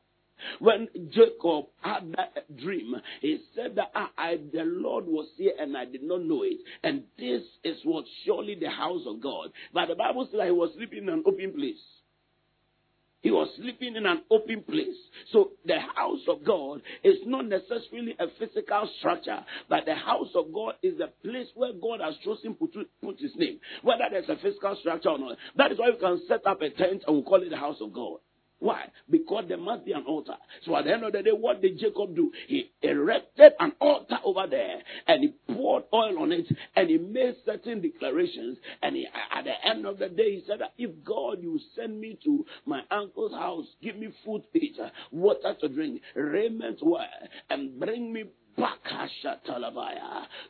When 0.59 0.87
Jacob 1.11 1.65
had 1.81 2.13
that 2.17 2.57
dream, 2.57 2.95
he 3.21 3.39
said 3.55 3.75
that 3.75 3.91
I, 3.95 4.07
I, 4.17 4.39
the 4.51 4.63
Lord 4.63 5.05
was 5.05 5.27
here 5.37 5.53
and 5.59 5.75
I 5.75 5.85
did 5.85 6.03
not 6.03 6.23
know 6.23 6.43
it. 6.43 6.57
And 6.83 7.03
this 7.17 7.41
is 7.63 7.77
what 7.83 8.05
surely 8.25 8.55
the 8.55 8.69
house 8.69 9.01
of 9.05 9.21
God. 9.21 9.51
But 9.73 9.87
the 9.87 9.95
Bible 9.95 10.27
said 10.29 10.39
that 10.39 10.47
he 10.47 10.51
was 10.51 10.71
sleeping 10.75 11.03
in 11.03 11.09
an 11.09 11.23
open 11.25 11.53
place. 11.53 11.77
He 13.21 13.31
was 13.31 13.49
sleeping 13.57 13.95
in 13.97 14.05
an 14.05 14.21
open 14.31 14.63
place. 14.63 14.95
So 15.33 15.51
the 15.65 15.79
house 15.79 16.21
of 16.29 16.45
God 16.45 16.81
is 17.03 17.17
not 17.25 17.45
necessarily 17.47 18.15
a 18.17 18.27
physical 18.39 18.89
structure, 18.99 19.43
but 19.67 19.85
the 19.85 19.95
house 19.95 20.29
of 20.35 20.53
God 20.53 20.75
is 20.81 20.97
the 20.97 21.07
place 21.23 21.47
where 21.53 21.73
God 21.73 21.99
has 22.01 22.15
chosen 22.23 22.55
to 22.55 22.85
put 23.03 23.19
his 23.19 23.35
name. 23.35 23.59
Whether 23.83 24.05
there's 24.09 24.29
a 24.29 24.37
physical 24.41 24.77
structure 24.79 25.09
or 25.09 25.19
not. 25.19 25.37
That 25.57 25.73
is 25.73 25.79
why 25.79 25.89
we 25.89 25.97
can 25.97 26.21
set 26.29 26.47
up 26.47 26.61
a 26.61 26.69
tent 26.69 27.03
and 27.07 27.17
we 27.17 27.23
call 27.23 27.43
it 27.43 27.49
the 27.49 27.57
house 27.57 27.77
of 27.81 27.91
God. 27.91 28.19
Why? 28.59 28.89
Because 29.09 29.45
there 29.47 29.57
must 29.57 29.85
be 29.85 29.93
an 29.93 30.03
altar. 30.05 30.35
So 30.65 30.75
at 30.75 30.83
the 30.83 30.93
end 30.93 31.03
of 31.03 31.13
the 31.13 31.23
day, 31.23 31.31
what 31.31 31.61
did 31.61 31.79
Jacob 31.79 32.13
do? 32.13 32.31
He 32.47 32.71
erected 32.81 33.53
an 33.59 33.71
altar 33.79 34.17
over 34.23 34.47
there 34.47 34.81
and 35.07 35.23
he 35.23 35.53
poured 35.53 35.83
oil 35.93 36.19
on 36.19 36.33
it 36.33 36.45
and 36.75 36.89
he 36.89 36.97
made 36.97 37.35
certain 37.45 37.81
declarations. 37.81 38.57
And 38.81 38.97
he, 38.97 39.07
at 39.33 39.45
the 39.45 39.65
end 39.65 39.85
of 39.85 39.97
the 39.97 40.09
day, 40.09 40.35
he 40.35 40.43
said 40.45 40.59
if 40.77 40.91
God, 41.05 41.41
you 41.41 41.57
send 41.75 42.01
me 42.01 42.19
to 42.25 42.45
my 42.65 42.81
uncle's 42.91 43.31
house, 43.31 43.65
give 43.81 43.95
me 43.95 44.09
food 44.25 44.43
to 44.51 44.59
eat, 44.59 44.77
uh, 44.77 44.89
water 45.11 45.55
to 45.61 45.69
drink, 45.69 46.01
raiment 46.15 46.79
wear, 46.81 47.07
and 47.49 47.79
bring 47.79 48.11
me 48.11 48.25
back 48.57 48.79
uh, 48.91 49.07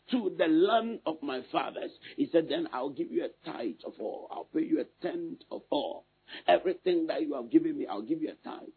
to 0.10 0.36
the 0.36 0.48
land 0.48 1.00
of 1.06 1.18
my 1.22 1.42
fathers. 1.52 1.92
He 2.18 2.28
said, 2.32 2.48
then 2.50 2.68
I'll 2.74 2.90
give 2.90 3.12
you 3.12 3.26
a 3.26 3.52
tithe 3.52 3.76
of 3.86 3.94
all. 4.00 4.28
I'll 4.32 4.48
pay 4.52 4.66
you 4.66 4.82
a 4.82 5.06
tenth 5.06 5.42
of 5.52 5.62
all. 5.70 6.06
Everything 6.48 7.08
that 7.08 7.22
you 7.22 7.34
have 7.36 7.52
given 7.52 7.78
me, 7.78 7.88
I'll 7.88 8.02
give 8.02 8.22
you 8.22 8.30
a 8.30 8.48
tithe. 8.48 8.68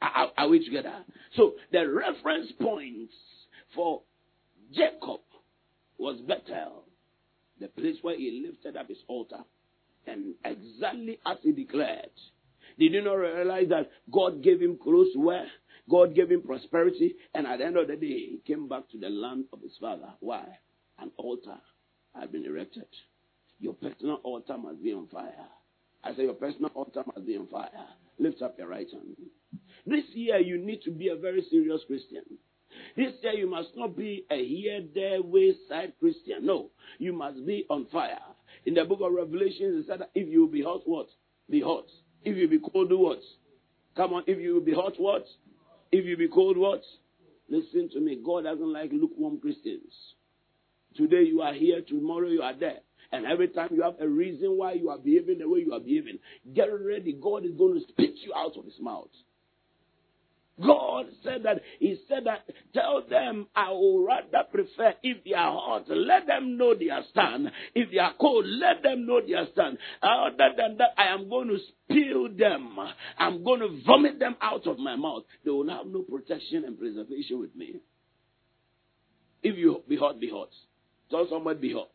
Are, 0.00 0.30
are, 0.36 0.48
we 0.48 0.64
together? 0.64 1.04
So 1.36 1.54
the 1.72 1.88
reference 1.88 2.52
points 2.60 3.12
for 3.74 4.02
Jacob 4.72 5.20
was 5.98 6.20
Bethel, 6.20 6.84
the 7.60 7.68
place 7.68 7.96
where 8.02 8.16
he 8.16 8.44
lifted 8.46 8.76
up 8.76 8.88
his 8.88 8.98
altar. 9.08 9.40
And 10.06 10.34
exactly 10.44 11.18
as 11.26 11.38
he 11.42 11.52
declared, 11.52 12.10
did 12.78 12.92
you 12.92 13.02
not 13.02 13.14
realize 13.14 13.68
that 13.70 13.90
God 14.12 14.42
gave 14.42 14.60
him 14.60 14.78
close 14.80 15.08
where? 15.16 15.48
God 15.90 16.14
gave 16.14 16.30
him 16.30 16.42
prosperity, 16.42 17.16
and 17.34 17.46
at 17.46 17.58
the 17.58 17.64
end 17.64 17.76
of 17.76 17.88
the 17.88 17.96
day, 17.96 18.06
he 18.06 18.42
came 18.46 18.68
back 18.68 18.88
to 18.90 18.98
the 18.98 19.08
land 19.08 19.46
of 19.52 19.62
his 19.62 19.76
father. 19.80 20.12
Why? 20.20 20.44
An 20.98 21.10
altar 21.16 21.56
had 22.14 22.30
been 22.30 22.44
erected. 22.44 22.86
Your 23.58 23.74
personal 23.74 24.20
altar 24.22 24.58
must 24.58 24.82
be 24.82 24.92
on 24.92 25.08
fire. 25.08 25.32
I 26.04 26.14
say 26.14 26.22
your 26.22 26.34
personal 26.34 26.70
altar 26.74 27.02
must 27.06 27.26
be 27.26 27.36
on 27.36 27.46
fire. 27.48 27.68
Lift 28.18 28.42
up 28.42 28.56
your 28.58 28.68
right 28.68 28.88
hand. 28.90 29.16
This 29.86 30.04
year 30.12 30.38
you 30.38 30.58
need 30.58 30.82
to 30.82 30.90
be 30.90 31.08
a 31.08 31.16
very 31.16 31.44
serious 31.50 31.80
Christian. 31.86 32.22
This 32.96 33.12
year 33.22 33.32
you 33.32 33.50
must 33.50 33.70
not 33.76 33.96
be 33.96 34.24
a 34.30 34.44
here, 34.44 34.82
there, 34.94 35.22
wayside 35.22 35.94
Christian. 35.98 36.46
No, 36.46 36.70
you 36.98 37.12
must 37.12 37.44
be 37.46 37.66
on 37.70 37.86
fire. 37.86 38.18
In 38.66 38.74
the 38.74 38.84
book 38.84 39.00
of 39.02 39.12
Revelation, 39.12 39.78
it 39.78 39.86
said 39.86 40.00
that 40.00 40.10
if 40.14 40.28
you 40.28 40.48
be 40.48 40.62
hot, 40.62 40.82
what? 40.84 41.08
Be 41.50 41.60
hot. 41.60 41.86
If 42.24 42.36
you 42.36 42.48
be 42.48 42.58
cold, 42.58 42.90
do 42.90 42.98
what? 42.98 43.20
Come 43.96 44.12
on, 44.12 44.24
if 44.26 44.38
you 44.38 44.60
be 44.60 44.72
hot, 44.72 44.94
what? 44.98 45.26
If 45.90 46.04
you 46.04 46.16
be 46.16 46.28
cold, 46.28 46.56
what? 46.56 46.82
Listen 47.48 47.88
to 47.90 48.00
me. 48.00 48.20
God 48.24 48.44
doesn't 48.44 48.72
like 48.72 48.90
lukewarm 48.92 49.40
Christians. 49.40 49.92
Today 50.94 51.22
you 51.22 51.40
are 51.40 51.54
here, 51.54 51.80
tomorrow 51.86 52.28
you 52.28 52.42
are 52.42 52.54
there. 52.58 52.80
And 53.10 53.24
every 53.24 53.48
time 53.48 53.70
you 53.72 53.82
have 53.82 54.00
a 54.00 54.08
reason 54.08 54.56
why 54.56 54.72
you 54.72 54.90
are 54.90 54.98
behaving 54.98 55.38
the 55.38 55.48
way 55.48 55.60
you 55.60 55.72
are 55.72 55.80
behaving, 55.80 56.18
get 56.54 56.66
ready. 56.66 57.12
God 57.14 57.44
is 57.44 57.52
going 57.56 57.80
to 57.80 57.88
spit 57.88 58.14
you 58.24 58.34
out 58.34 58.56
of 58.56 58.64
his 58.64 58.78
mouth. 58.80 59.08
God 60.64 61.06
said 61.22 61.44
that, 61.44 61.62
He 61.78 62.00
said 62.08 62.24
that, 62.24 62.42
tell 62.74 63.04
them 63.08 63.46
I 63.54 63.70
will 63.70 64.04
rather 64.04 64.42
prefer 64.50 64.94
if 65.02 65.22
they 65.24 65.32
are 65.32 65.52
hot, 65.52 65.84
let 65.88 66.26
them 66.26 66.56
know 66.58 66.74
their 66.74 67.00
stand. 67.10 67.50
If 67.74 67.90
they 67.92 67.98
are 67.98 68.14
cold, 68.20 68.44
let 68.46 68.82
them 68.82 69.06
know 69.06 69.20
their 69.26 69.46
stand. 69.52 69.78
Other 70.02 70.50
than 70.56 70.78
that, 70.78 70.94
I 70.96 71.14
am 71.14 71.28
going 71.28 71.48
to 71.48 71.58
spill 71.58 72.28
them. 72.36 72.76
I'm 73.18 73.44
going 73.44 73.60
to 73.60 73.80
vomit 73.86 74.18
them 74.18 74.36
out 74.42 74.66
of 74.66 74.78
my 74.78 74.96
mouth. 74.96 75.22
They 75.44 75.50
will 75.50 75.68
have 75.68 75.86
no 75.86 76.02
protection 76.02 76.64
and 76.64 76.78
preservation 76.78 77.38
with 77.38 77.54
me. 77.54 77.76
If 79.42 79.56
you 79.56 79.82
be 79.88 79.96
hot, 79.96 80.18
be 80.18 80.28
hot. 80.28 80.50
Tell 81.10 81.26
somebody 81.30 81.60
be 81.60 81.72
hot. 81.72 81.88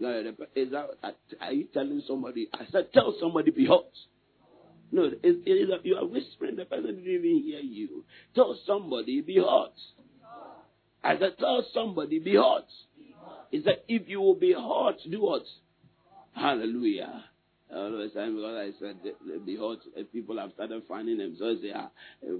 Is 0.00 0.70
that, 0.70 1.16
are 1.40 1.52
you 1.52 1.64
telling 1.74 2.02
somebody? 2.06 2.48
I 2.54 2.66
said, 2.70 2.92
tell 2.92 3.14
somebody 3.20 3.50
be 3.50 3.66
hot. 3.66 3.90
No, 4.90 5.04
it, 5.04 5.18
it, 5.22 5.80
you 5.84 5.96
are 5.96 6.06
whispering. 6.06 6.56
The 6.56 6.64
person 6.64 6.96
didn't 6.96 7.04
even 7.04 7.42
hear 7.44 7.60
you. 7.60 8.04
Tell 8.34 8.56
somebody 8.66 9.20
be 9.20 9.38
hot. 9.38 9.74
I 11.02 11.18
said, 11.18 11.36
tell 11.38 11.64
somebody 11.74 12.18
be 12.18 12.36
hot. 12.36 12.66
He 13.50 13.62
said, 13.62 13.82
if 13.88 14.08
you 14.08 14.20
will 14.20 14.34
be 14.34 14.52
hot, 14.52 14.96
do 15.10 15.22
what? 15.22 15.42
Hallelujah. 16.34 17.24
All 17.74 17.94
of 17.94 18.00
a 18.00 18.08
sudden, 18.12 18.36
because 18.36 18.56
I 18.56 18.80
said, 18.80 19.44
be 19.44 19.56
hot, 19.56 19.78
people 20.12 20.38
have 20.38 20.52
started 20.54 20.82
finding 20.88 21.18
themselves 21.18 21.60
there. 21.62 21.74
Ah, 21.76 21.90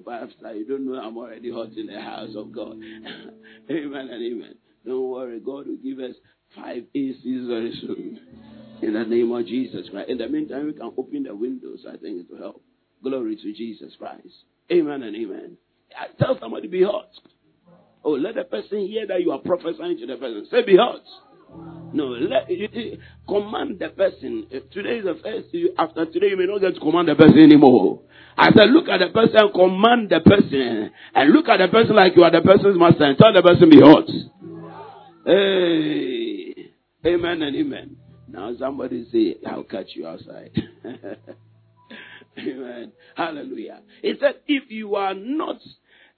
Pastor, 0.07 0.55
you 0.55 0.67
don't 0.67 0.87
know 0.87 0.99
I'm 0.99 1.19
already 1.19 1.51
hot 1.53 1.73
in 1.77 1.87
the 1.87 2.01
house 2.01 2.35
of 2.35 2.53
God. 2.53 2.73
amen 3.71 4.09
and 4.09 4.25
amen. 4.25 4.55
Don't 4.87 5.11
worry, 5.11 5.41
God 5.41 5.67
will 5.67 5.77
give 5.77 5.99
us 5.99 6.15
five 6.55 6.85
ACs 6.95 7.47
very 7.49 7.73
soon. 7.81 8.21
In 8.83 8.95
the 8.95 9.05
name 9.05 9.33
of 9.33 9.45
Jesus 9.47 9.89
Christ. 9.91 10.09
In 10.09 10.19
the 10.19 10.29
meantime, 10.29 10.67
we 10.67 10.73
can 10.73 10.93
open 10.97 11.25
the 11.25 11.35
windows. 11.35 11.85
I 11.89 11.97
think 11.97 12.21
it 12.21 12.27
will 12.31 12.39
help. 12.39 12.63
Glory 13.03 13.37
to 13.37 13.53
Jesus 13.53 13.95
Christ. 13.99 14.29
Amen 14.71 15.03
and 15.03 15.17
amen. 15.17 15.57
I 15.97 16.07
tell 16.19 16.39
somebody 16.39 16.69
be 16.69 16.83
hot. 16.83 17.09
Oh, 18.05 18.13
let 18.13 18.37
the 18.37 18.45
person 18.45 18.87
hear 18.87 19.07
that 19.07 19.21
you 19.21 19.33
are 19.33 19.39
prophesying 19.39 19.99
to 19.99 20.07
the 20.07 20.17
person. 20.17 20.47
Say 20.51 20.65
be 20.65 20.77
hot. 20.77 21.03
No, 21.93 22.05
let, 22.09 22.51
you, 22.51 22.69
you, 22.71 22.99
command 23.27 23.79
the 23.79 23.89
person. 23.89 24.47
Today 24.71 24.99
is 24.99 25.05
the 25.05 25.19
first. 25.23 25.49
After 25.79 26.05
today, 26.07 26.29
you 26.29 26.37
may 26.37 26.47
not 26.47 26.61
get 26.61 26.75
to 26.75 26.81
command 26.81 27.09
the 27.09 27.15
person 27.15 27.39
anymore. 27.39 28.03
I 28.37 28.53
said, 28.53 28.71
look 28.71 28.89
at 28.89 28.99
the 28.99 29.09
person, 29.09 29.51
command 29.55 30.11
the 30.11 30.21
person, 30.21 30.91
and 31.15 31.33
look 31.33 31.49
at 31.49 31.59
the 31.59 31.69
person 31.69 31.97
like 31.97 32.15
you 32.15 32.23
are 32.23 32.31
the 32.31 32.43
person's 32.43 32.79
master, 32.79 33.05
and 33.05 33.19
tell 33.19 33.33
the 33.33 33.43
person 33.43 33.71
be 33.71 33.81
hot. 33.81 34.07
Hey, 35.25 36.18
amen 37.07 37.43
and 37.43 37.57
amen. 37.57 37.97
Now 38.29 38.53
somebody 38.59 39.09
say, 39.11 39.37
I'll 39.49 39.65
catch 39.65 39.89
you 39.95 40.07
outside. 40.07 40.51
amen. 42.39 42.93
Hallelujah. 43.17 43.81
He 44.03 44.15
said, 44.21 44.35
if 44.47 44.71
you 44.71 44.97
are 44.97 45.15
not 45.15 45.57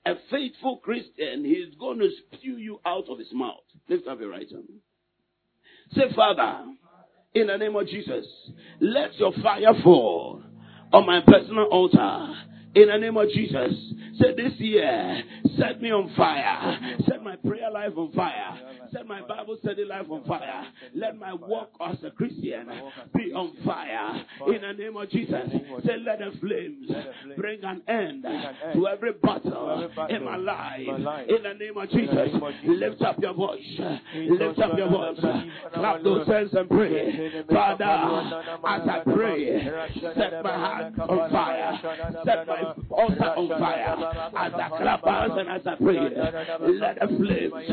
a 0.06 0.14
faithful 0.30 0.78
Christian, 0.78 1.44
he's 1.44 1.74
going 1.78 1.98
to 1.98 2.10
spew 2.32 2.56
you 2.56 2.80
out 2.84 3.08
of 3.08 3.18
his 3.18 3.32
mouth. 3.32 3.62
Lift 3.88 4.08
up 4.08 4.20
your 4.20 4.30
right 4.30 4.50
hand. 4.50 4.68
Say, 5.92 6.14
Father, 6.14 6.64
in 7.34 7.46
the 7.46 7.56
name 7.56 7.76
of 7.76 7.86
Jesus, 7.86 8.26
let 8.80 9.14
your 9.18 9.32
fire 9.42 9.74
fall 9.82 10.42
on 10.92 11.06
my 11.06 11.20
personal 11.26 11.64
altar. 11.64 12.34
In 12.74 12.88
the 12.88 12.98
name 12.98 13.16
of 13.16 13.28
Jesus, 13.28 13.72
say 14.18 14.34
this 14.36 14.52
year, 14.58 15.22
set 15.58 15.80
me 15.80 15.90
on 15.90 16.12
fire. 16.16 16.96
Set 17.08 17.22
my 17.22 17.36
prayer 17.36 17.70
life 17.70 17.92
on 17.96 18.12
fire. 18.12 18.58
Set 18.92 19.06
my 19.06 19.20
Bible 19.22 19.56
study 19.62 19.84
life 19.84 20.06
on 20.10 20.24
fire. 20.24 20.66
Let 20.94 21.16
my 21.16 21.34
walk 21.34 21.70
as 21.80 21.96
a 22.04 22.10
Christian 22.10 22.66
be 23.14 23.32
on 23.32 23.52
fire. 23.64 24.24
In 24.48 24.62
the 24.62 24.72
name 24.72 24.96
of 24.96 25.08
Jesus, 25.10 25.50
say 25.86 25.96
let 25.98 26.18
the 26.18 26.32
flames 26.40 26.90
bring 27.36 27.62
an 27.62 27.82
end 27.86 28.24
to 28.74 28.88
every 28.88 29.12
battle 29.12 29.88
in 30.08 30.24
my 30.24 30.36
life. 30.36 30.80
In 31.28 31.42
the 31.42 31.54
name 31.54 31.76
of 31.76 31.88
Jesus, 31.90 32.30
lift 32.64 33.02
up 33.02 33.20
your 33.20 33.34
voice. 33.34 33.80
Lift 34.14 34.58
up 34.58 34.76
your 34.76 34.88
voice. 34.88 35.20
Clap 35.74 36.02
those 36.02 36.26
hands 36.26 36.50
and 36.52 36.68
pray. 36.68 37.44
Father, 37.48 37.84
as 37.84 38.88
I 38.88 39.02
pray, 39.04 39.64
set 40.14 40.42
my 40.42 40.54
heart 40.54 40.98
on 40.98 41.30
fire. 41.30 41.80
Set 42.24 42.46
my 42.46 42.74
altar 42.90 43.34
on 43.36 43.48
fire. 43.48 43.96
As 44.36 44.52
I 44.54 44.68
clap 44.68 45.04
hands 45.04 45.32
and 45.36 45.48
as 45.48 45.62
I 45.66 45.74
pray, 45.76 46.10
let 46.78 46.98
the 47.00 47.06
flames 47.16 47.70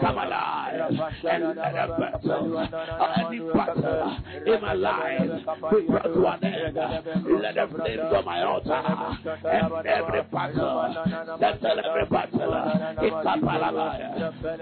come 0.00 0.18
alive 0.18 0.57
and 0.58 1.56
let 1.56 1.74
a 1.74 1.86
battle, 1.88 2.68
any 3.16 3.38
battle 3.40 4.16
in 4.46 4.60
my 4.60 4.72
life 4.72 5.30
be 5.70 5.80
brought 5.86 6.04
to 6.04 6.26
an 6.26 6.44
end. 6.44 6.76
Let 6.76 7.54
the 7.54 7.66
flames 7.76 8.12
of 8.12 8.24
my 8.24 8.42
altar 8.42 8.72
and 8.74 9.86
every 9.86 10.22
battle, 10.32 10.94
settle 11.40 11.80
every 11.84 12.06
battle. 12.10 12.52
Ikapalabaya, 12.98 14.08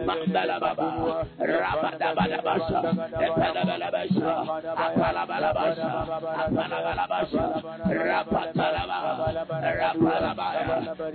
Mandalababa, 0.06 0.88
Rabadabadabasha, 1.40 2.78
Epalabalabasha, 3.26 4.30
Apalabalabasha, 4.84 5.88
Apalabalabasha, 6.42 7.44
Rapatalaba, 8.06 9.00
Rapalabaya. 9.80 10.66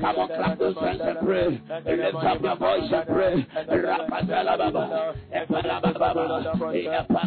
Come 0.01 0.17
on, 0.17 0.27
clap 0.27 0.57
those 0.59 0.77
hands 0.77 1.01
and 1.03 1.19
pray. 1.19 1.49
Lift 1.85 2.15
up 2.15 2.41
your 2.41 2.55
voice 2.55 2.91
and 2.91 3.07
pray. 3.07 3.47
Rapatalaba. 3.67 4.70
Set 4.71 5.47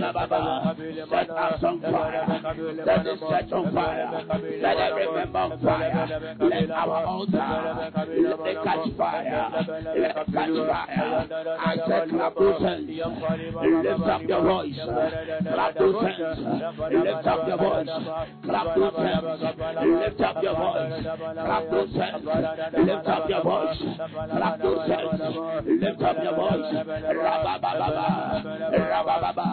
us 0.05 0.13
on 0.15 0.29
fire. 0.29 0.67
Set 1.11 1.31
us 1.31 1.63
on 1.63 1.81
fire. 1.81 2.43
Set 2.85 3.07
us 3.07 3.19
set 3.31 3.53
on 3.53 3.73
fire. 3.75 4.09
Let 4.63 4.77
every 4.79 5.07
member 5.13 5.39
on 5.39 5.61
fire. 5.61 6.37
Let 6.41 6.71
our 6.71 7.05
altar 7.07 7.93
let 8.25 8.41
it 8.47 8.59
catch 8.65 8.97
fire. 8.97 9.51
Let 9.55 9.97
it 9.97 10.15
catch 10.33 10.55
fire. 10.69 11.27
I 11.61 11.77
said, 11.87 12.09
clap 12.11 12.35
those 12.37 12.63
hands. 12.63 12.89
Lift 12.89 14.03
up 14.09 14.23
your 14.23 14.43
voice. 14.43 14.75
Clap 15.53 15.75
those 15.79 16.03
hands. 16.03 16.39
Lift 16.91 17.27
up 17.27 17.49
your 17.49 17.59
voice. 17.59 17.89
Clap 18.45 18.77
those 18.77 18.97
hands. 18.97 19.25
Lift 19.85 20.21
up 20.21 20.43
your 20.43 20.55
voice. 20.55 21.03
Clap 21.35 21.71
those 21.71 21.95
hands. 21.95 22.25
Lift 22.79 23.07
up 23.07 23.29
your 23.29 23.43
voice. 23.43 23.79
Clap 24.31 24.59
those 24.63 24.89
hands. 24.89 25.21
Lift 25.67 26.03
up 26.03 26.17
your 26.23 26.35
voice. 26.35 26.75
Rabababa. 27.35 28.07
Rabababa. 28.71 29.49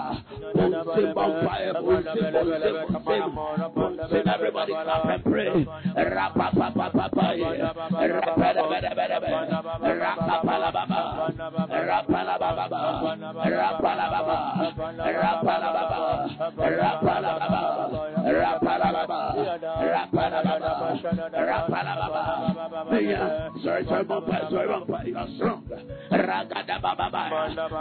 Bunsim 0.53 1.17
on 1.17 1.31
fire. 1.45 1.73
Bunsim, 1.81 2.29
bunsim, 2.29 2.75
bunsim. 2.93 3.23
Bunsim. 3.73 4.27
Everybody 4.27 4.73
clap 4.73 5.05
and 5.05 5.23
pray. 5.25 5.49
Rabababa. 5.95 6.91
Rapalababa. 9.81 11.01
Rapalababa. 11.71 12.41
Rapalababa. 12.41 12.81
Rapalababa. 13.49 14.39
Rapalababa. 15.01 15.99
Rapalababa. 16.61 17.61
Rapalababa. 18.61 19.21
Rapalababa. 21.35 22.31
Yeah. 23.01 23.49
Sorry, 23.63 23.85
sorry, 23.85 24.03
vampire, 24.05 24.47
sorry, 24.49 24.67
vampire. 24.67 25.07
You 25.07 25.17
are 25.17 25.27
strong. 25.37 25.63
Ragadababa. 26.11 27.21
In 27.71 27.79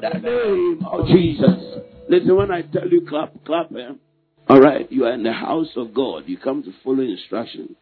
the 0.00 0.10
name 0.22 0.86
of 0.86 1.06
Jesus. 1.08 1.58
Listen, 2.08 2.36
when 2.36 2.50
I 2.50 2.62
tell 2.62 2.88
you 2.88 3.06
clap, 3.08 3.32
clap, 3.44 3.70
eh? 3.72 3.92
All 4.48 4.60
right, 4.60 4.90
you 4.92 5.06
are 5.06 5.12
in 5.12 5.22
the 5.22 5.32
house 5.32 5.70
of 5.76 5.94
God. 5.94 6.24
You 6.26 6.36
come 6.36 6.62
to 6.64 6.72
follow 6.84 7.00
instruction. 7.00 7.76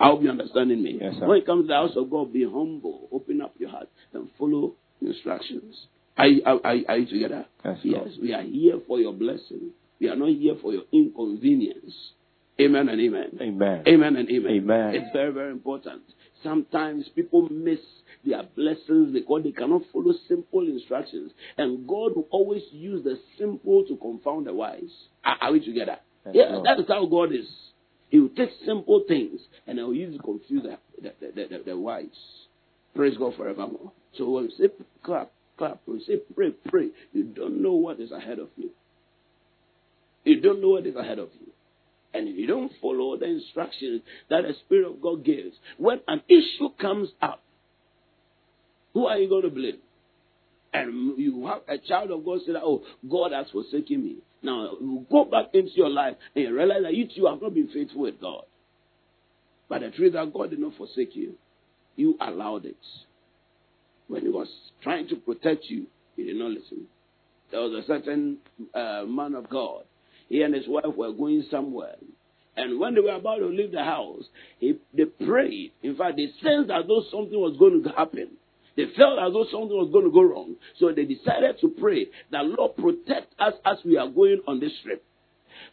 I 0.00 0.06
hope 0.08 0.22
you 0.22 0.30
understanding 0.30 0.82
me. 0.82 0.98
Yes, 1.00 1.14
when 1.20 1.38
it 1.38 1.46
comes 1.46 1.64
to 1.64 1.68
the 1.68 1.74
house 1.74 1.96
of 1.96 2.10
God, 2.10 2.32
be 2.32 2.44
humble, 2.44 3.08
open 3.12 3.40
up 3.40 3.54
your 3.58 3.70
heart, 3.70 3.88
and 4.12 4.28
follow 4.38 4.74
instructions. 5.00 5.86
Are, 6.16 6.26
are, 6.46 6.60
are, 6.64 6.76
are 6.88 6.98
you 6.98 7.06
together? 7.06 7.46
Yes, 7.64 7.78
yes. 7.82 8.00
Lord. 8.00 8.12
We 8.20 8.34
are 8.34 8.42
here 8.42 8.80
for 8.86 8.98
your 8.98 9.12
blessing. 9.12 9.70
We 10.00 10.08
are 10.08 10.16
not 10.16 10.30
here 10.30 10.54
for 10.60 10.72
your 10.72 10.82
inconvenience. 10.92 11.94
Amen 12.60 12.88
and 12.88 13.00
amen. 13.00 13.38
Amen. 13.40 13.84
Amen 13.86 14.16
and 14.16 14.28
amen. 14.28 14.52
Amen. 14.52 14.94
It's 14.94 15.12
very, 15.12 15.32
very 15.32 15.52
important. 15.52 16.02
Sometimes 16.42 17.08
people 17.14 17.48
miss 17.48 17.78
their 18.24 18.42
blessings 18.56 19.12
because 19.12 19.44
they 19.44 19.52
cannot 19.52 19.82
follow 19.92 20.12
simple 20.26 20.62
instructions. 20.62 21.30
And 21.56 21.86
God 21.86 22.16
will 22.16 22.26
always 22.30 22.62
use 22.72 23.04
the 23.04 23.18
simple 23.38 23.84
to 23.86 23.96
confound 23.96 24.46
the 24.46 24.54
wise. 24.54 24.90
Are, 25.24 25.36
are 25.40 25.52
we 25.52 25.64
together? 25.64 25.98
Yes, 26.26 26.34
yeah, 26.34 26.56
Lord. 26.56 26.66
that 26.66 26.80
is 26.80 26.88
how 26.88 27.06
God 27.06 27.32
is. 27.32 27.46
He 28.08 28.18
will 28.20 28.30
take 28.30 28.50
simple 28.64 29.04
things 29.06 29.40
and 29.66 29.78
he 29.78 29.84
will 29.84 29.94
use 29.94 30.16
to 30.16 30.22
confuse 30.22 30.62
the, 30.62 30.78
the, 31.20 31.48
the, 31.48 31.62
the, 31.66 31.76
wise. 31.76 32.06
Praise 32.94 33.16
God 33.18 33.34
forevermore. 33.36 33.92
So 34.16 34.28
when 34.30 34.44
we 34.44 34.50
say 34.58 34.72
clap, 35.04 35.30
clap, 35.58 35.80
when 35.84 35.98
we 35.98 36.04
say 36.04 36.20
pray, 36.34 36.52
pray, 36.68 36.88
you 37.12 37.24
don't 37.24 37.62
know 37.62 37.74
what 37.74 38.00
is 38.00 38.10
ahead 38.10 38.38
of 38.38 38.48
you. 38.56 38.70
You 40.24 40.40
don't 40.40 40.60
know 40.60 40.70
what 40.70 40.86
is 40.86 40.96
ahead 40.96 41.18
of 41.18 41.28
you. 41.40 41.52
And 42.14 42.28
if 42.28 42.36
you 42.36 42.46
don't 42.46 42.72
follow 42.80 43.16
the 43.18 43.26
instructions 43.26 44.02
that 44.30 44.42
the 44.42 44.54
Spirit 44.64 44.88
of 44.88 45.00
God 45.02 45.24
gives, 45.24 45.56
when 45.76 46.00
an 46.08 46.22
issue 46.28 46.70
comes 46.80 47.10
up, 47.20 47.42
who 48.94 49.06
are 49.06 49.18
you 49.18 49.28
going 49.28 49.42
to 49.42 49.50
blame? 49.50 49.78
And 50.72 51.18
you 51.18 51.46
have 51.46 51.60
a 51.68 51.78
child 51.78 52.10
of 52.10 52.24
God 52.24 52.40
say 52.46 52.52
that, 52.52 52.62
oh, 52.62 52.82
God 53.08 53.32
has 53.32 53.46
forsaken 53.50 54.02
me. 54.02 54.16
Now, 54.42 54.72
go 55.10 55.24
back 55.24 55.46
into 55.54 55.72
your 55.74 55.90
life 55.90 56.16
and 56.36 56.54
realize 56.54 56.82
that 56.82 56.94
you 56.94 57.08
too 57.14 57.26
have 57.26 57.42
not 57.42 57.54
been 57.54 57.68
faithful 57.68 58.02
with 58.02 58.20
God. 58.20 58.44
But 59.68 59.80
the 59.80 59.90
truth 59.90 60.12
that 60.14 60.32
God 60.32 60.50
did 60.50 60.60
not 60.60 60.76
forsake 60.76 61.14
you. 61.14 61.34
You 61.96 62.16
allowed 62.20 62.64
it. 62.64 62.76
When 64.06 64.22
He 64.22 64.28
was 64.28 64.48
trying 64.82 65.08
to 65.08 65.16
protect 65.16 65.64
you, 65.64 65.86
you 66.16 66.24
did 66.24 66.36
not 66.36 66.50
listen. 66.50 66.86
There 67.50 67.60
was 67.60 67.84
a 67.84 67.86
certain 67.86 68.38
uh, 68.74 69.04
man 69.06 69.34
of 69.34 69.48
God. 69.48 69.84
He 70.28 70.42
and 70.42 70.54
his 70.54 70.68
wife 70.68 70.94
were 70.96 71.12
going 71.12 71.44
somewhere. 71.50 71.96
And 72.56 72.78
when 72.78 72.94
they 72.94 73.00
were 73.00 73.14
about 73.14 73.36
to 73.36 73.46
leave 73.46 73.72
the 73.72 73.84
house, 73.84 74.24
he, 74.58 74.74
they 74.92 75.04
prayed. 75.04 75.72
In 75.82 75.96
fact, 75.96 76.16
they 76.16 76.26
sensed 76.42 76.70
as 76.70 76.86
though 76.86 77.02
something 77.10 77.38
was 77.38 77.56
going 77.58 77.82
to 77.84 77.90
happen. 77.90 78.30
They 78.78 78.86
felt 78.96 79.18
as 79.18 79.32
though 79.32 79.44
something 79.50 79.74
was 79.76 79.90
going 79.90 80.04
to 80.04 80.10
go 80.12 80.22
wrong. 80.22 80.54
So 80.78 80.92
they 80.92 81.04
decided 81.04 81.58
to 81.62 81.68
pray 81.80 82.06
that 82.30 82.46
Lord 82.46 82.76
protect 82.76 83.34
us 83.40 83.54
as 83.64 83.78
we 83.84 83.96
are 83.96 84.06
going 84.06 84.40
on 84.46 84.60
this 84.60 84.70
trip. 84.84 85.04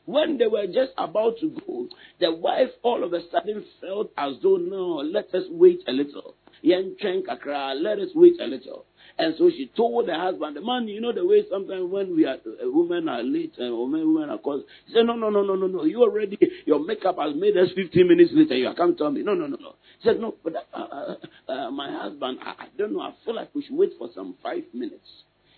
When 0.05 0.39
they 0.39 0.47
were 0.47 0.65
just 0.65 0.91
about 0.97 1.37
to 1.41 1.51
go, 1.67 1.87
the 2.19 2.33
wife 2.33 2.69
all 2.81 3.03
of 3.03 3.13
a 3.13 3.21
sudden 3.29 3.63
felt 3.79 4.09
as 4.17 4.33
though, 4.41 4.57
no, 4.57 5.05
let 5.05 5.25
us 5.35 5.43
wait 5.51 5.83
a 5.87 5.91
little. 5.91 6.33
Yen 6.63 6.95
chen 6.99 7.21
kakra, 7.21 7.79
let 7.79 7.99
us 7.99 8.09
wait 8.15 8.41
a 8.41 8.45
little. 8.45 8.85
And 9.19 9.35
so 9.37 9.51
she 9.51 9.71
told 9.77 10.07
the 10.07 10.15
husband, 10.15 10.55
the 10.55 10.61
man, 10.61 10.87
you 10.87 10.99
know 10.99 11.13
the 11.13 11.25
way 11.25 11.43
sometimes 11.47 11.91
when 11.91 12.15
we 12.15 12.25
are 12.25 12.35
uh, 12.35 12.65
women 12.65 13.07
are 13.07 13.21
late 13.21 13.53
and 13.59 13.71
uh, 13.71 13.75
women, 13.77 14.15
women 14.15 14.31
are 14.31 14.39
called. 14.39 14.63
He 14.87 14.93
said, 14.93 15.05
no, 15.05 15.13
no, 15.15 15.29
no, 15.29 15.43
no, 15.43 15.55
no, 15.55 15.67
no. 15.67 15.83
You 15.85 16.01
already 16.01 16.39
your 16.65 16.83
makeup 16.83 17.17
has 17.19 17.35
made 17.35 17.55
us 17.55 17.69
15 17.75 18.07
minutes 18.07 18.31
later. 18.33 18.55
You 18.55 18.73
can't 18.75 18.97
tell 18.97 19.11
me. 19.11 19.21
No, 19.21 19.35
no, 19.35 19.45
no, 19.45 19.57
no. 19.61 19.75
He 19.99 20.10
said, 20.10 20.19
no, 20.19 20.36
but 20.43 20.53
uh, 20.73 20.77
uh, 20.77 21.15
uh, 21.51 21.71
my 21.71 21.91
husband, 21.91 22.39
I, 22.41 22.49
I 22.63 22.67
don't 22.77 22.93
know. 22.93 23.01
I 23.01 23.13
feel 23.23 23.36
like 23.36 23.53
we 23.53 23.63
should 23.63 23.75
wait 23.75 23.91
for 23.97 24.10
some 24.13 24.36
five 24.43 24.63
minutes. 24.73 25.08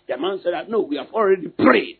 The 0.08 0.18
man 0.18 0.40
said, 0.44 0.54
no, 0.70 0.82
we 0.82 0.98
have 0.98 1.12
already 1.14 1.48
prayed. 1.48 2.00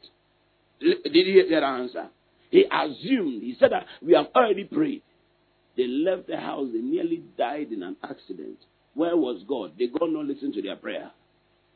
Did 0.80 1.12
he 1.12 1.24
hear 1.24 1.50
that 1.50 1.66
answer? 1.66 2.10
He 2.50 2.66
assumed. 2.72 3.44
He 3.44 3.56
said 3.60 3.72
that 3.72 3.86
we 4.02 4.14
have 4.14 4.28
already 4.36 4.64
prayed. 4.64 5.02
They 5.76 5.88
left 5.88 6.28
the 6.28 6.38
house. 6.38 6.70
They 6.72 6.80
nearly 6.80 7.24
died 7.38 7.72
in 7.72 7.84
an 7.84 7.98
accident. 8.04 8.58
Where 8.94 9.16
was 9.16 9.44
God? 9.48 9.74
They 9.78 9.88
God 9.88 10.10
not 10.12 10.26
listen 10.26 10.52
to 10.54 10.62
their 10.62 10.76
prayer? 10.76 11.12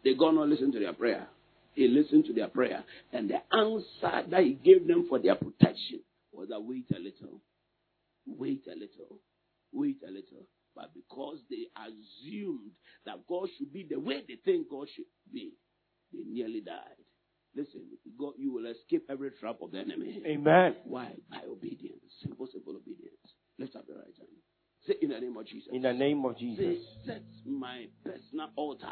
They 0.03 0.15
God 0.15 0.31
not 0.31 0.47
listen 0.47 0.71
to 0.71 0.79
their 0.79 0.93
prayer? 0.93 1.27
He 1.73 1.87
listened 1.87 2.25
to 2.25 2.33
their 2.33 2.47
prayer. 2.47 2.83
And 3.13 3.29
the 3.29 3.41
answer 3.55 4.27
that 4.29 4.43
he 4.43 4.53
gave 4.53 4.87
them 4.87 5.05
for 5.07 5.19
their 5.19 5.35
protection 5.35 6.01
was 6.31 6.49
that 6.49 6.61
wait 6.61 6.85
a 6.95 6.99
little. 6.99 7.41
Wait 8.25 8.63
a 8.67 8.71
little. 8.71 9.19
Wait 9.71 9.97
a 10.07 10.11
little. 10.11 10.47
But 10.75 10.93
because 10.93 11.39
they 11.49 11.67
assumed 11.75 12.71
that 13.05 13.27
God 13.27 13.49
should 13.57 13.73
be 13.73 13.85
the 13.89 13.99
way 13.99 14.23
they 14.27 14.37
think 14.45 14.69
God 14.69 14.87
should 14.95 15.05
be, 15.31 15.53
they 16.13 16.23
nearly 16.25 16.61
died. 16.61 16.95
Listen, 17.55 17.81
God, 18.17 18.33
you 18.37 18.53
will 18.53 18.65
escape 18.65 19.03
every 19.09 19.31
trap 19.31 19.57
of 19.61 19.71
the 19.71 19.79
enemy. 19.79 20.21
Amen. 20.25 20.75
Why? 20.85 21.11
By 21.29 21.41
obedience. 21.49 21.99
Simple, 22.21 22.47
simple 22.51 22.77
obedience. 22.77 23.35
Lift 23.59 23.75
up 23.75 23.85
the 23.87 23.95
right 23.95 24.05
hand. 24.17 24.29
Say 24.87 24.95
in 25.01 25.09
the 25.09 25.19
name 25.19 25.37
of 25.37 25.45
Jesus. 25.45 25.69
In 25.71 25.81
the 25.81 25.93
name 25.93 26.25
of 26.25 26.35
Say, 26.35 26.39
Jesus, 26.39 26.77
set 27.05 27.21
my 27.45 27.85
personal 28.03 28.49
altar 28.55 28.87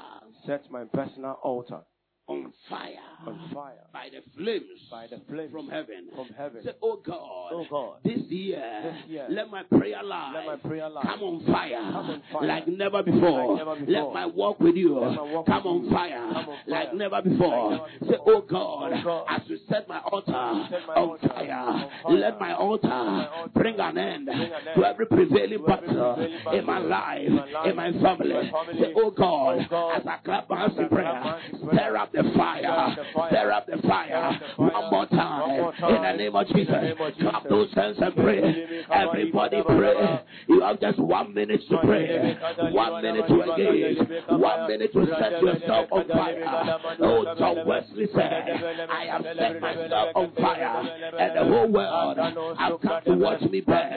set 0.45 0.69
my 0.69 0.83
personal 0.85 1.39
altar 1.43 1.81
on 2.29 2.53
fire 2.69 2.95
on 3.27 3.49
fire 3.53 3.73
by 3.91 4.07
the 4.13 4.21
flames 4.37 4.79
by 4.91 5.07
the 5.07 5.19
flames 5.27 5.51
from 5.51 5.67
heaven. 5.69 6.07
from 6.15 6.27
heaven. 6.37 6.61
Say, 6.63 6.71
oh 6.81 7.01
God, 7.05 7.49
Oh 7.51 7.65
God, 7.69 7.95
this 8.03 8.19
year, 8.29 8.61
This 8.83 9.09
year, 9.11 9.27
let 9.29 9.49
my 9.49 9.63
prayer 9.63 10.01
life, 10.03 10.33
let 10.35 10.45
my 10.45 10.55
prayer 10.57 10.89
life 10.89 11.03
come 11.05 11.21
on 11.23 11.45
fire, 11.45 11.81
come 11.91 12.09
on 12.11 12.21
fire 12.31 12.47
like 12.47 12.67
never 12.67 13.03
before. 13.03 13.55
like 13.57 13.57
never 13.57 13.75
before. 13.75 13.91
Let 13.91 14.13
my 14.13 14.25
walk 14.27 14.59
with 14.59 14.75
you 14.75 14.93
walk 14.95 15.45
come 15.47 15.63
with 15.63 15.65
on 15.65 15.83
you 15.85 15.91
fire, 15.91 16.29
come 16.33 16.49
on 16.49 16.57
fire 16.65 16.67
like 16.67 16.93
never 16.93 17.21
before. 17.21 17.71
like 17.71 17.81
never 18.01 18.11
Say, 18.11 18.17
before. 18.17 18.33
oh 18.35 18.41
God, 18.41 18.93
Oh 18.93 19.03
God, 19.03 19.25
as 19.29 19.41
you 19.47 19.57
set 19.67 19.87
my 19.89 19.99
altar, 19.99 20.31
on, 20.31 20.71
altar 20.95 21.27
fire, 21.27 21.89
let 22.09 22.39
my 22.39 22.53
altar, 22.53 23.49
bring 23.53 23.79
an 23.79 23.97
end 23.97 24.27
to 24.27 24.85
every 24.85 25.05
prevailing 25.07 25.65
battle 25.65 26.15
in 26.53 26.65
my 26.65 26.77
life, 26.79 27.19
in 27.27 27.35
my 27.35 27.45
life, 27.45 27.65
in 27.69 27.75
my 27.75 27.91
family. 27.93 28.51
Say, 28.79 28.93
oh 28.95 29.11
God, 29.11 29.39
Oh 29.59 29.65
God, 29.69 30.01
as 30.01 30.07
I 30.07 30.17
clap 30.23 30.49
my 30.49 30.59
hands 30.59 30.73
in 30.77 30.89
prayer, 30.89 31.03
my 31.05 31.19
hands 31.21 31.43
in 31.53 31.67
prayer, 31.67 31.79
stir 31.79 31.97
up 31.97 32.11
the 32.11 32.17
fire, 32.17 32.17
stir 32.17 32.17
up 32.17 32.18
the 32.23 32.32
fire, 32.36 32.95
stir 33.29 33.51
up 33.51 33.65
the 33.67 33.77
fire, 33.88 34.15
up 34.15 34.39
the 34.39 34.47
fire, 34.58 34.58
one 34.58 34.91
more 34.91 35.05
time, 35.08 35.73
in 35.95 36.01
the 36.01 36.13
name 36.13 36.36
of 36.36 36.47
Jesus. 36.47 36.75
Clap 37.21 37.47
those 37.47 37.73
hands 37.73 37.97
and 38.01 38.15
pray. 38.15 38.84
Everybody 38.91 39.62
pray. 39.65 40.21
You 40.47 40.62
have 40.62 40.79
just 40.79 40.99
one 40.99 41.34
minute 41.34 41.62
to 41.69 41.77
pray, 41.84 42.38
one 42.71 43.01
minute 43.01 43.27
to 43.27 43.41
engage, 43.41 43.97
one 44.29 44.67
minute 44.67 44.91
to 44.93 45.05
set 45.19 45.41
yourself 45.41 45.91
on 45.91 46.08
fire. 46.08 46.79
Oh, 47.01 47.36
John 47.38 47.65
Wesley 47.65 48.08
said, 48.13 48.43
I 48.89 49.05
have 49.05 49.23
set 49.38 49.62
myself 49.62 50.10
on 50.15 50.32
fire, 50.36 50.84
and 51.19 51.38
the 51.38 51.43
whole 51.43 51.67
world 51.67 52.17
have 52.58 52.82
come 52.82 53.01
to 53.05 53.13
watch 53.13 53.41
me 53.49 53.62
burn. 53.62 53.91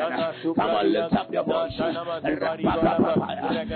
Come 0.54 0.70
on, 0.70 0.92
lift 0.92 1.14
up 1.14 1.32
your 1.32 1.44
voice. 1.44 1.72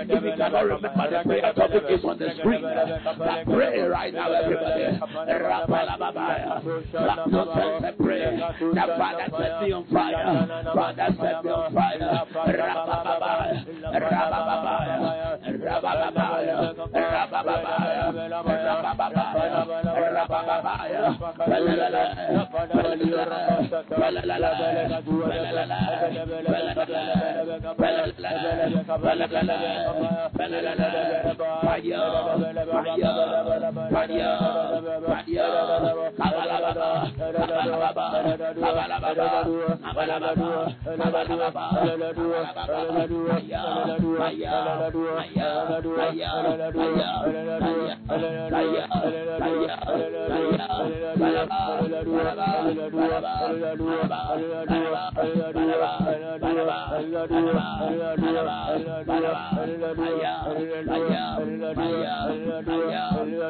If 0.09 0.23
you 0.23 0.33
cannot 0.37 0.65
remember 0.65 1.09
the 1.11 1.23
prayer 1.25 1.53
topic 1.53 1.83
is 1.89 2.05
on 2.05 2.17
the 2.19 2.29
screen, 2.39 2.61
but 2.61 3.45
pray 3.45 3.79
right 3.81 4.13
now, 4.13 4.36
everybody. 4.43 4.83
Rapalababaya. 5.27 6.61
Father 8.97 9.27
set 9.37 9.61
me 9.61 9.69
on 9.73 9.83
fire. 9.87 10.25
Father 10.73 11.09
set 11.19 11.43
me 11.43 11.51
on 11.51 11.73
fire. 11.73 11.99
Rapababaya. 12.47 13.65
Rabababaya. 15.67 16.55
Rabababaya. 16.93 18.07
Rabababaya. 20.17 21.17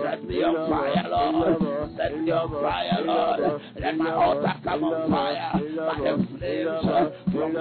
Set 0.00 0.20
fire, 0.68 1.04
Lord. 1.08 1.90
Set 1.96 2.12
fire, 2.48 3.00
Lord. 3.04 3.60
Let 3.80 3.96
my 3.96 4.14
altar 4.14 4.54
come 4.64 4.84
on 4.84 5.10
fire 5.10 5.60
the 6.00 6.26
flames 6.38 6.68
the 6.68 7.10
of 7.36 7.52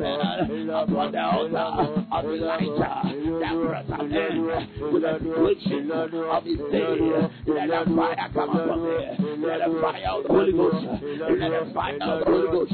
the 0.00 0.18
the 1.12 1.22
altar 1.24 1.66
of 2.12 2.24
the 2.24 2.44
of 6.30 6.44
his 6.44 6.60
day. 6.74 6.98
Let 7.46 7.86
the 7.86 7.94
fire 7.96 8.30
come 8.32 8.50
upon 8.50 8.78
me. 8.82 8.90
Let 9.46 9.58
the 9.68 9.80
fire 9.80 10.08
of 10.10 10.22
the 10.24 10.28
Holy 10.28 10.52
Ghost. 10.52 10.84
Let 10.84 11.50
the 11.52 11.72
fire 11.74 11.94
of 11.94 12.18
the 12.18 12.26
Holy 12.30 12.48
Ghost. 12.50 12.72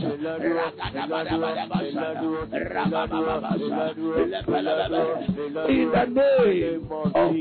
In 5.69 5.91
the 5.91 6.05
name 6.07 6.87
of 6.91 7.33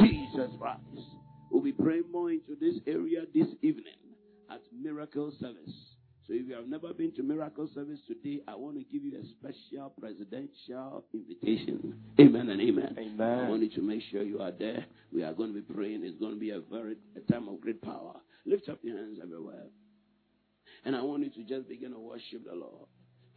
Jesus 0.00 0.50
Christ. 0.58 0.80
We'll 1.50 1.62
be 1.62 1.72
praying 1.72 2.10
more 2.12 2.30
into 2.30 2.56
this 2.60 2.74
area 2.86 3.24
this 3.34 3.48
evening 3.62 3.94
at 4.50 4.60
Miracle 4.72 5.32
Service. 5.40 5.95
So 6.26 6.32
if 6.32 6.48
you 6.48 6.54
have 6.54 6.66
never 6.66 6.92
been 6.92 7.12
to 7.12 7.22
Miracle 7.22 7.68
Service 7.72 8.00
today, 8.08 8.42
I 8.48 8.56
want 8.56 8.76
to 8.78 8.84
give 8.84 9.04
you 9.04 9.16
a 9.16 9.24
special 9.38 9.92
presidential 10.00 11.04
invitation. 11.14 11.94
Amen 12.18 12.48
and 12.48 12.60
amen. 12.60 12.96
Amen. 12.98 13.44
I 13.46 13.48
want 13.48 13.62
you 13.62 13.70
to 13.70 13.82
make 13.82 14.02
sure 14.10 14.22
you 14.22 14.40
are 14.40 14.50
there. 14.50 14.86
We 15.12 15.22
are 15.22 15.32
going 15.32 15.54
to 15.54 15.60
be 15.60 15.74
praying. 15.74 16.02
It's 16.02 16.18
going 16.18 16.34
to 16.34 16.40
be 16.40 16.50
a 16.50 16.60
very 16.60 16.96
a 17.16 17.20
time 17.32 17.46
of 17.46 17.60
great 17.60 17.80
power. 17.80 18.14
Lift 18.44 18.68
up 18.68 18.80
your 18.82 18.96
hands 18.96 19.18
everywhere. 19.22 19.66
And 20.84 20.96
I 20.96 21.02
want 21.02 21.22
you 21.22 21.30
to 21.30 21.48
just 21.48 21.68
begin 21.68 21.92
to 21.92 21.98
worship 22.00 22.44
the 22.44 22.56
Lord. 22.56 22.88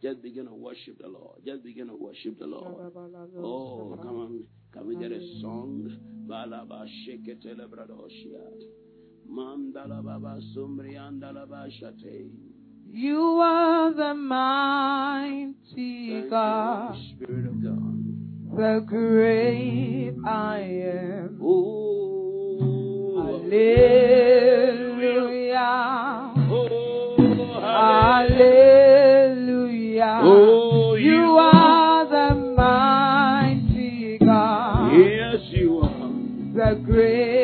Just 0.02 0.20
begin 0.22 0.46
to 0.46 0.54
worship 0.54 0.98
the 1.00 1.08
Lord. 1.08 1.42
Just 1.46 1.62
begin 1.62 1.86
to 1.88 1.94
worship 1.94 2.40
the 2.40 2.46
Lord. 2.46 2.74
Oh, 3.38 3.98
come 4.02 4.16
on. 4.16 4.44
Can 4.72 4.88
we 4.88 4.96
get 4.96 5.12
a 5.12 5.20
song? 5.40 5.96
Balaba 6.26 6.86
sheketele 7.06 7.68
bradoshia. 7.68 8.40
Mandala 9.30 10.02
baba 10.02 10.40
sumri 10.56 10.94
andala 10.96 11.46
bashate. 11.46 12.30
You 12.92 13.20
are 13.40 13.92
the 13.94 14.14
mighty 14.14 15.54
Thank 16.20 16.30
God, 16.30 16.94
Holy 16.94 17.14
Spirit 17.16 17.46
of 17.46 17.62
God. 17.62 18.56
the 18.56 18.80
great 18.86 20.12
I 20.26 20.58
am. 20.58 21.38
Oh, 21.42 22.58
Hallelujah. 25.00 26.34
Oh, 26.50 27.60
Hallelujah. 28.90 30.20
Oh, 30.22 30.94
You 30.94 31.36
are 31.38 32.06
the 32.06 32.34
mighty 32.56 34.18
God, 34.18 34.92
Yes, 34.98 35.40
you 35.52 35.78
are. 35.78 36.10
the 36.54 36.74
great 36.84 37.39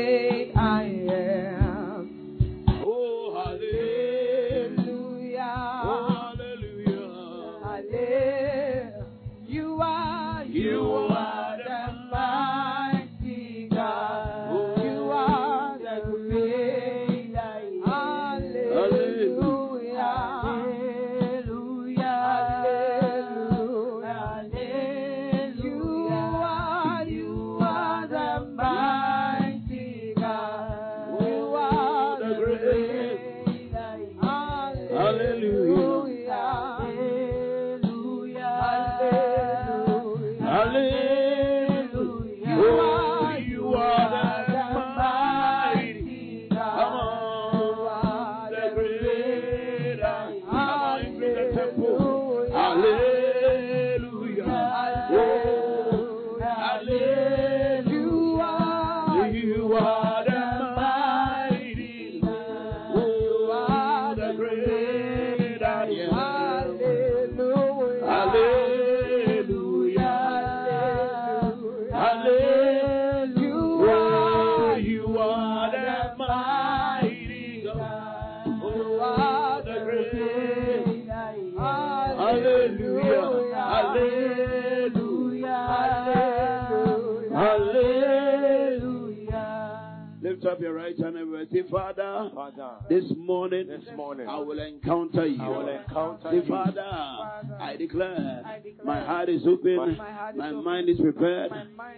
lift 90.27 90.45
up 90.45 90.61
your 90.61 90.75
right 90.75 90.99
hand 90.99 91.17
and 91.17 91.49
say, 91.53 91.63
Father, 91.71 92.31
Father, 92.35 92.71
this 92.89 93.05
morning 93.17 93.69
this 93.69 93.85
morning 93.97 94.29
I 94.29 94.39
will 94.39 94.59
encounter 94.59 95.25
you. 95.27 95.41
I 95.41 95.49
will 95.49 95.69
encounter 95.69 96.31
Say, 96.31 96.37
you. 96.37 96.49
Father, 96.49 97.57
I 97.61 97.77
declare, 97.79 98.43
my 98.85 99.05
heart 99.05 99.29
is 99.29 99.43
open, 99.47 99.97
my, 100.37 100.51
mind 100.51 100.89
is 100.89 100.99
prepared 101.01 101.53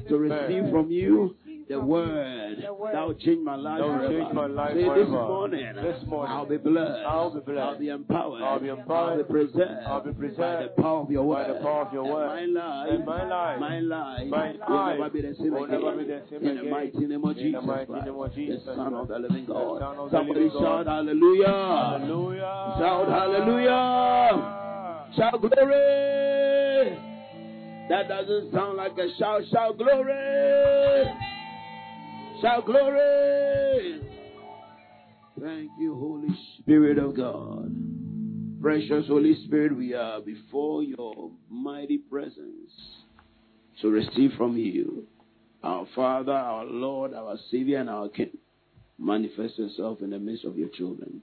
to 0.08 0.18
receive 0.18 0.70
from 0.70 0.90
you 0.90 1.36
the 1.68 1.80
word 1.80 2.58
that 2.62 3.06
will 3.06 3.14
change 3.14 3.44
my 3.44 3.54
life 3.56 3.80
That 3.80 3.86
will 3.86 4.08
change 4.08 4.32
my 4.34 4.46
life 4.46 4.74
Say, 4.74 4.82
this 4.84 5.08
morning, 5.08 5.74
This 5.76 6.02
morning, 6.06 6.32
I'll 6.36 6.46
be 6.46 6.56
blessed. 6.56 7.04
I'll 7.06 7.30
be 7.34 7.40
blessed. 7.40 7.60
I'll 7.60 7.78
be 7.78 7.88
empowered. 7.88 8.42
I'll 8.42 8.58
be 8.60 8.68
empowered. 8.68 9.12
I'll 9.12 9.18
be 9.18 9.24
preserved. 9.24 9.86
I'll 9.86 10.00
be 10.04 10.12
preserved 10.12 10.38
by 10.38 10.62
the 10.62 10.68
power 10.82 11.00
of 11.02 11.10
your 11.10 11.24
word. 11.24 11.46
by 11.46 11.52
the 11.52 11.60
power 11.60 11.82
of 11.86 11.92
your 11.92 12.04
And 12.04 12.12
word. 12.14 12.26
My 12.28 12.44
life, 12.44 12.88
And 12.90 13.04
my 13.04 13.22
life, 13.28 13.60
my 13.60 13.78
life, 13.80 14.26
my 14.28 14.52
will 14.68 14.76
life 14.76 14.98
never 14.98 15.10
be 15.10 15.20
the 15.22 15.34
same 15.36 15.52
will 15.52 15.64
again. 15.64 15.80
never 15.82 15.96
be 15.96 16.04
the 16.04 16.22
same 16.30 16.46
In 16.46 16.56
the 16.56 16.62
mighty 16.64 16.98
name 17.06 17.24
of 17.24 17.30
In 17.36 17.36
the 17.36 17.42
Jesus 17.42 17.64
mighty 17.66 17.86
Christ, 17.86 18.06
name 18.06 18.16
of 18.20 18.34
Jesus 18.34 18.62
the 18.64 18.74
Son 18.74 18.94
of 18.94 19.08
the 19.08 19.18
living 19.18 19.46
The 19.46 19.52
God. 19.52 19.78
Son 19.80 19.96
of 19.98 20.10
the 20.10 20.16
Somebody 20.16 20.40
living 20.40 20.52
God. 20.60 20.62
shout 20.62 20.86
hallelujah. 20.86 21.46
Hallelujah. 21.46 22.74
Shout 22.78 23.08
hallelujah. 23.08 24.32
Shout 25.16 25.40
glory. 25.40 26.98
That 27.88 28.06
doesn't 28.08 28.52
sound 28.52 28.76
like 28.76 28.92
a 28.98 29.08
shout. 29.18 29.42
Shout 29.50 29.78
glory. 29.78 31.08
Shout 32.40 32.66
glory. 32.66 34.00
Thank 35.40 35.70
you, 35.78 35.94
Holy 35.94 36.28
Spirit 36.58 36.98
of 36.98 37.16
God. 37.16 37.74
Precious 38.60 39.06
Holy 39.08 39.44
Spirit, 39.44 39.76
we 39.76 39.94
are 39.94 40.20
before 40.20 40.84
your 40.84 41.30
mighty 41.50 41.98
presence 41.98 42.70
to 43.82 43.88
receive 43.88 44.32
from 44.36 44.56
you. 44.56 45.04
Our 45.64 45.86
Father, 45.96 46.32
our 46.32 46.64
Lord, 46.64 47.12
our 47.12 47.36
Savior, 47.50 47.78
and 47.78 47.90
our 47.90 48.08
King. 48.08 48.36
Manifest 48.98 49.58
yourself 49.58 50.00
in 50.00 50.10
the 50.10 50.18
midst 50.18 50.44
of 50.44 50.56
your 50.56 50.68
children. 50.68 51.22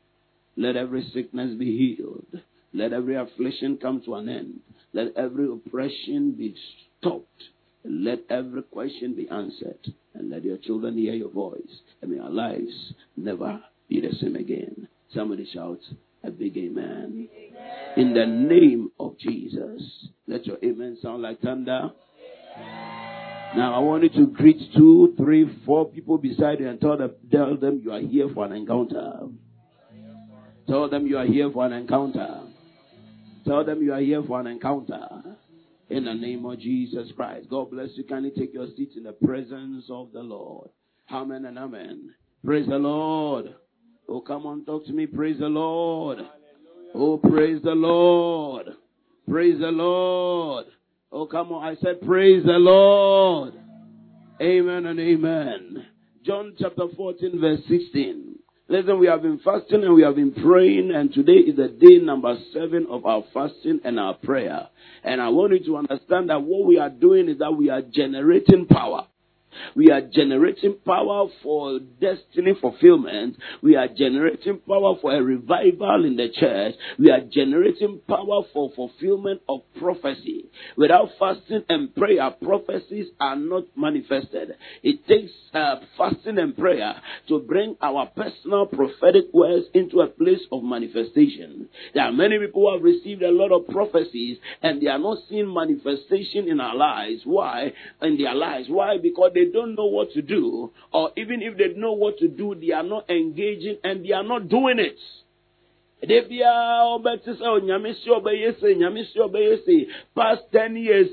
Let 0.57 0.75
every 0.75 1.09
sickness 1.13 1.57
be 1.57 1.95
healed. 1.97 2.41
Let 2.73 2.91
every 2.91 3.15
affliction 3.15 3.77
come 3.81 4.01
to 4.05 4.15
an 4.15 4.27
end. 4.27 4.59
Let 4.91 5.15
every 5.15 5.47
oppression 5.49 6.31
be 6.37 6.55
stopped. 6.99 7.43
Let 7.87 8.19
every 8.29 8.63
question 8.63 9.15
be 9.15 9.29
answered. 9.29 9.93
And 10.13 10.29
let 10.29 10.43
your 10.43 10.57
children 10.57 10.97
hear 10.97 11.13
your 11.13 11.29
voice. 11.29 11.81
And 12.01 12.11
may 12.11 12.19
our 12.19 12.29
lives 12.29 12.93
never 13.15 13.61
be 13.87 14.01
the 14.01 14.15
same 14.19 14.35
again. 14.35 14.87
Somebody 15.13 15.47
shouts 15.53 15.85
a 16.23 16.31
big 16.31 16.57
amen. 16.57 17.29
In 17.97 18.13
the 18.13 18.25
name 18.25 18.91
of 18.99 19.17
Jesus. 19.19 20.07
Let 20.27 20.45
your 20.45 20.57
amen 20.63 20.97
sound 21.01 21.21
like 21.21 21.41
thunder. 21.41 21.91
Now 23.55 23.73
I 23.75 23.79
want 23.79 24.03
you 24.03 24.09
to 24.09 24.27
greet 24.31 24.59
two, 24.75 25.13
three, 25.17 25.45
four 25.65 25.85
people 25.85 26.17
beside 26.17 26.59
you 26.59 26.67
and 26.67 26.81
tell 26.81 26.97
them, 26.97 27.11
tell 27.31 27.55
them 27.55 27.81
you 27.83 27.91
are 27.91 28.01
here 28.01 28.27
for 28.33 28.45
an 28.45 28.51
encounter. 28.51 29.27
Tell 30.67 30.89
them 30.89 31.05
you 31.05 31.17
are 31.17 31.25
here 31.25 31.51
for 31.51 31.65
an 31.65 31.73
encounter. 31.73 32.41
Tell 33.45 33.63
them 33.63 33.81
you 33.83 33.93
are 33.93 33.99
here 33.99 34.23
for 34.23 34.39
an 34.39 34.47
encounter. 34.47 35.34
In 35.95 36.03
the 36.03 36.13
name 36.13 36.43
of 36.45 36.59
Jesus 36.59 37.07
Christ. 37.15 37.47
God 37.49 37.71
bless 37.71 37.87
you. 37.95 38.03
Kindly 38.03 38.29
take 38.37 38.53
your 38.53 38.67
seat 38.75 38.91
in 38.97 39.03
the 39.03 39.13
presence 39.13 39.85
of 39.89 40.11
the 40.11 40.19
Lord. 40.19 40.67
Amen 41.09 41.45
and 41.45 41.57
amen. 41.57 42.09
Praise 42.43 42.67
the 42.67 42.75
Lord. 42.75 43.55
Oh, 44.09 44.19
come 44.19 44.45
on, 44.45 44.65
talk 44.65 44.85
to 44.87 44.91
me. 44.91 45.07
Praise 45.07 45.39
the 45.39 45.47
Lord. 45.47 46.17
Oh, 46.93 47.17
praise 47.17 47.61
the 47.63 47.71
Lord. 47.71 48.71
Praise 49.29 49.57
the 49.57 49.71
Lord. 49.71 50.65
Oh, 51.13 51.27
come 51.27 51.53
on. 51.53 51.63
I 51.63 51.75
said, 51.81 52.01
praise 52.05 52.43
the 52.43 52.59
Lord. 52.59 53.53
Amen 54.41 54.87
and 54.87 54.99
amen. 54.99 55.85
John 56.25 56.55
chapter 56.59 56.87
14, 56.97 57.39
verse 57.39 57.61
16. 57.69 58.24
Listen, 58.67 58.97
we 58.99 59.05
have 59.05 59.21
been 59.21 59.39
fasting 59.45 59.83
and 59.83 59.93
we 59.93 60.01
have 60.01 60.15
been 60.15 60.33
praying, 60.33 60.91
and 60.91 61.13
today 61.13 61.33
is 61.33 61.55
the 61.55 61.67
day 61.67 61.99
number 62.03 62.35
seven 62.51 62.87
of 62.89 63.05
our 63.05 63.23
fasting 63.31 63.79
and 63.83 63.99
our 63.99 64.15
prayer. 64.15 64.67
And 65.03 65.21
I 65.21 65.29
want 65.29 65.53
you 65.53 65.63
to 65.65 65.77
understand 65.77 66.31
that 66.31 66.41
what 66.41 66.65
we 66.65 66.79
are 66.79 66.89
doing 66.89 67.29
is 67.29 67.37
that 67.37 67.51
we 67.51 67.69
are 67.69 67.83
generating 67.83 68.65
power. 68.65 69.05
We 69.75 69.91
are 69.91 70.01
generating 70.01 70.77
power 70.85 71.27
for 71.43 71.79
destiny 71.99 72.53
fulfillment. 72.59 73.37
We 73.61 73.75
are 73.75 73.87
generating 73.87 74.59
power 74.67 74.95
for 75.01 75.15
a 75.15 75.21
revival 75.21 76.05
in 76.05 76.15
the 76.15 76.29
church. 76.29 76.75
We 76.99 77.11
are 77.11 77.21
generating 77.21 78.01
power 78.07 78.43
for 78.53 78.71
fulfillment 78.75 79.41
of 79.47 79.61
prophecy. 79.79 80.45
Without 80.77 81.09
fasting 81.19 81.63
and 81.69 81.93
prayer, 81.95 82.31
prophecies 82.41 83.07
are 83.19 83.35
not 83.35 83.63
manifested. 83.75 84.55
It 84.83 85.07
takes 85.07 85.31
uh, 85.53 85.77
fasting 85.97 86.37
and 86.37 86.55
prayer 86.55 86.95
to 87.27 87.39
bring 87.39 87.75
our 87.81 88.07
personal 88.07 88.65
prophetic 88.65 89.25
words 89.33 89.65
into 89.73 90.01
a 90.01 90.07
place 90.07 90.41
of 90.51 90.63
manifestation. 90.63 91.69
There 91.93 92.03
are 92.03 92.11
many 92.11 92.39
people 92.39 92.61
who 92.61 92.73
have 92.73 92.83
received 92.83 93.21
a 93.21 93.31
lot 93.31 93.51
of 93.51 93.67
prophecies 93.67 94.37
and 94.61 94.81
they 94.81 94.87
are 94.87 94.99
not 94.99 95.19
seeing 95.29 95.53
manifestation 95.53 96.47
in 96.47 96.59
our 96.59 96.75
lives. 96.75 97.21
Why? 97.23 97.71
In 98.01 98.17
their 98.17 98.33
lives. 98.33 98.67
Why? 98.69 98.97
Because 99.01 99.31
they 99.33 99.44
don't 99.51 99.75
know 99.75 99.85
what 99.85 100.11
to 100.11 100.21
do, 100.21 100.71
or 100.93 101.11
even 101.17 101.41
if 101.41 101.57
they 101.57 101.73
know 101.79 101.93
what 101.93 102.17
to 102.19 102.27
do, 102.27 102.55
they 102.55 102.71
are 102.71 102.83
not 102.83 103.09
engaging 103.09 103.77
and 103.83 104.05
they 104.05 104.11
are 104.11 104.23
not 104.23 104.47
doing 104.49 104.79
it. 104.79 104.97
ɔbɛyɛ 106.03 106.43
ah, 106.45 106.99
se 107.25 109.17
oh, 109.19 109.85
past 110.15 110.41
ten 110.51 110.75
years 110.75 111.09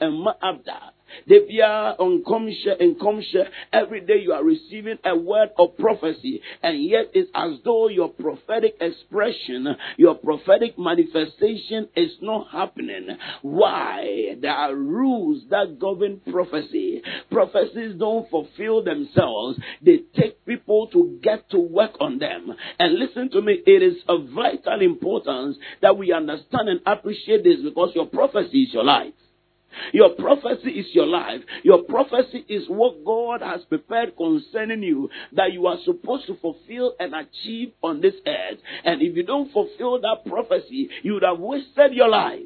ɛma 0.00 0.34
abda 1.12 1.28
de 1.28 1.40
biara 1.46 1.96
nkɔmhyɛ 1.98 2.78
nkɔmhyɛ 2.80 3.48
every 3.72 4.00
day 4.00 4.20
you 4.22 4.32
are 4.32 4.44
receiving 4.44 4.98
a 5.04 5.16
word 5.16 5.50
of 5.58 5.76
prophecy 5.76 6.40
and 6.62 6.82
yet 6.82 7.10
it's 7.14 7.30
as 7.34 7.58
though 7.64 7.88
your 7.88 8.08
prophetic 8.08 8.76
expression 8.80 9.76
your 9.96 10.14
prophetic 10.14 10.78
manifestation 10.78 11.88
is 11.96 12.12
not 12.20 12.48
happening. 12.50 13.08
Why? 13.42 14.36
There 14.40 14.52
are 14.52 14.74
rules 14.74 15.42
that 15.50 15.78
govern 15.78 16.20
prophecy. 16.30 17.02
Prophecies 17.30 17.94
don't 17.98 18.28
fulfill 18.30 18.82
themselves. 18.82 19.58
They 19.82 20.00
take 20.16 20.44
people 20.44 20.88
to 20.88 21.18
get 21.22 21.50
to 21.50 21.58
work 21.58 21.92
on 22.00 22.18
them. 22.18 22.52
And 22.78 22.98
listen 22.98 23.30
to 23.30 23.42
me 23.42 23.60
it 23.66 23.82
is 23.82 24.02
of 24.08 24.28
vital 24.34 24.80
importance 24.80 25.56
that 25.80 25.96
we 25.96 26.12
understand 26.12 26.68
and 26.68 26.80
appreciate 26.86 27.44
this 27.44 27.60
because 27.62 27.90
your 27.94 28.06
prophecy 28.06 28.64
is 28.64 28.72
your 28.72 28.84
life 28.84 29.12
your 29.92 30.10
prophecy 30.10 30.70
is 30.70 30.86
your 30.92 31.06
life. 31.06 31.40
Your 31.62 31.82
prophecy 31.82 32.44
is 32.48 32.64
what 32.68 33.04
God 33.04 33.42
has 33.42 33.62
prepared 33.68 34.16
concerning 34.16 34.82
you 34.82 35.10
that 35.32 35.52
you 35.52 35.66
are 35.66 35.78
supposed 35.84 36.26
to 36.26 36.36
fulfill 36.36 36.94
and 36.98 37.14
achieve 37.14 37.72
on 37.82 38.00
this 38.00 38.14
earth. 38.26 38.58
And 38.84 39.02
if 39.02 39.16
you 39.16 39.22
don't 39.22 39.52
fulfill 39.52 40.00
that 40.00 40.24
prophecy, 40.26 40.88
you 41.02 41.14
would 41.14 41.22
have 41.22 41.38
wasted 41.38 41.92
your 41.92 42.08
life. 42.08 42.40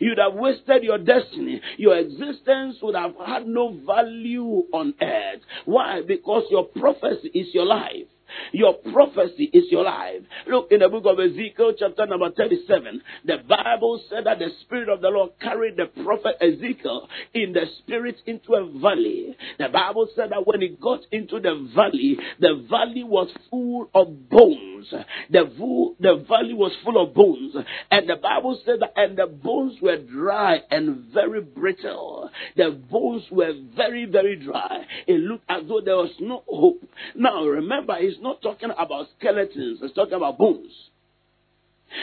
You'd 0.00 0.18
have 0.18 0.34
wasted 0.34 0.84
your 0.84 0.98
destiny. 0.98 1.60
Your 1.76 1.98
existence 1.98 2.76
would 2.82 2.94
have 2.94 3.14
had 3.26 3.46
no 3.46 3.76
value 3.84 4.64
on 4.72 4.94
earth. 5.00 5.40
Why? 5.64 6.02
Because 6.06 6.44
your 6.50 6.64
prophecy 6.66 7.30
is 7.34 7.48
your 7.52 7.66
life. 7.66 8.06
Your 8.52 8.74
prophecy 8.74 9.50
is 9.52 9.64
your 9.70 9.84
life. 9.84 10.22
Look 10.46 10.68
in 10.70 10.80
the 10.80 10.88
book 10.88 11.04
of 11.06 11.18
Ezekiel, 11.18 11.74
chapter 11.78 12.06
number 12.06 12.30
37. 12.30 13.02
The 13.24 13.38
Bible 13.48 14.02
said 14.08 14.26
that 14.26 14.38
the 14.38 14.48
Spirit 14.62 14.88
of 14.88 15.00
the 15.00 15.08
Lord 15.08 15.32
carried 15.40 15.76
the 15.76 15.86
prophet 16.02 16.36
Ezekiel 16.40 17.08
in 17.34 17.52
the 17.52 17.64
Spirit 17.78 18.16
into 18.26 18.54
a 18.54 18.66
valley. 18.78 19.36
The 19.58 19.68
Bible 19.68 20.08
said 20.14 20.30
that 20.30 20.46
when 20.46 20.60
he 20.60 20.68
got 20.80 21.00
into 21.10 21.40
the 21.40 21.68
valley, 21.74 22.18
the 22.40 22.66
valley 22.68 23.04
was 23.04 23.28
full 23.50 23.90
of 23.94 24.28
bones. 24.28 24.92
The, 25.30 25.44
vo- 25.58 25.94
the 26.00 26.24
valley 26.28 26.54
was 26.54 26.72
full 26.84 27.02
of 27.02 27.14
bones. 27.14 27.54
And 27.90 28.08
the 28.08 28.16
Bible 28.16 28.60
said 28.64 28.80
that, 28.80 28.92
and 28.96 29.16
the 29.16 29.26
bones 29.26 29.74
were 29.80 29.98
dry 29.98 30.58
and 30.70 31.06
very 31.12 31.40
brittle. 31.40 32.30
The 32.56 32.70
bones 32.90 33.24
were 33.30 33.52
very, 33.76 34.06
very 34.06 34.36
dry. 34.36 34.84
It 35.06 35.20
looked 35.20 35.44
as 35.48 35.62
though 35.68 35.80
there 35.84 35.96
was 35.96 36.12
no 36.20 36.42
hope. 36.46 36.82
Now, 37.14 37.44
remember, 37.46 37.96
he's 37.96 38.18
not 38.22 38.42
talking 38.42 38.70
about 38.70 39.06
skeletons, 39.18 39.80
it's 39.82 39.94
talking 39.94 40.14
about 40.14 40.38
bones. 40.38 40.72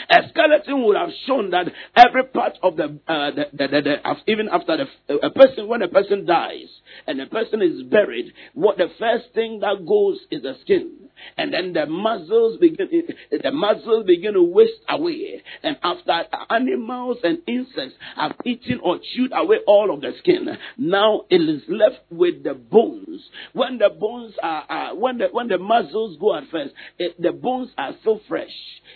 A 0.10 0.30
skeleton 0.30 0.86
would 0.86 0.96
have 0.96 1.10
shown 1.26 1.50
that 1.50 1.66
every 1.96 2.24
part 2.26 2.54
of 2.62 2.76
the, 2.76 3.00
uh, 3.08 3.32
the, 3.32 3.46
the, 3.52 3.68
the, 3.68 3.82
the 3.82 4.32
even 4.32 4.48
after 4.50 4.78
the 4.78 5.16
a 5.26 5.32
person 5.32 5.68
when 5.68 5.82
a 5.82 5.88
person 5.88 6.26
dies 6.26 6.70
and 7.08 7.20
a 7.20 7.26
person 7.26 7.62
is 7.62 7.82
buried, 7.84 8.34
what 8.54 8.78
the 8.78 8.88
first 9.00 9.34
thing 9.34 9.62
that 9.62 9.86
goes 9.88 10.20
is 10.30 10.44
the 10.44 10.56
skin. 10.62 11.09
And 11.38 11.54
then 11.54 11.74
the 11.74 11.86
muscles 11.86 12.58
begin 12.60 12.88
the 13.32 13.52
muscles 13.52 14.06
begin 14.06 14.34
to 14.34 14.44
waste 14.44 14.82
away. 14.88 15.42
And 15.64 15.78
after 15.84 16.24
animals 16.50 17.18
and 17.24 17.40
insects 17.48 17.96
have 18.16 18.36
eaten 18.46 18.80
or 18.84 19.00
chewed 19.14 19.32
away 19.34 19.58
all 19.68 19.94
of 19.94 20.02
the 20.02 20.14
skin 20.20 20.58
now 20.78 21.22
it 21.30 21.42
is 21.42 21.64
left 21.68 22.00
with 22.10 22.44
the 22.44 22.54
bones. 22.54 23.22
When 23.54 23.78
the 23.78 23.90
bones 23.90 24.34
are, 24.42 24.96
when 24.96 25.18
the 25.18 25.28
when 25.32 25.48
the 25.48 25.58
muscles 25.58 26.18
go 26.20 26.36
at 26.36 26.50
first 26.50 26.74
it, 26.98 27.22
the 27.22 27.32
bones 27.32 27.70
are 27.78 27.94
so 28.04 28.20
fresh. 28.28 28.52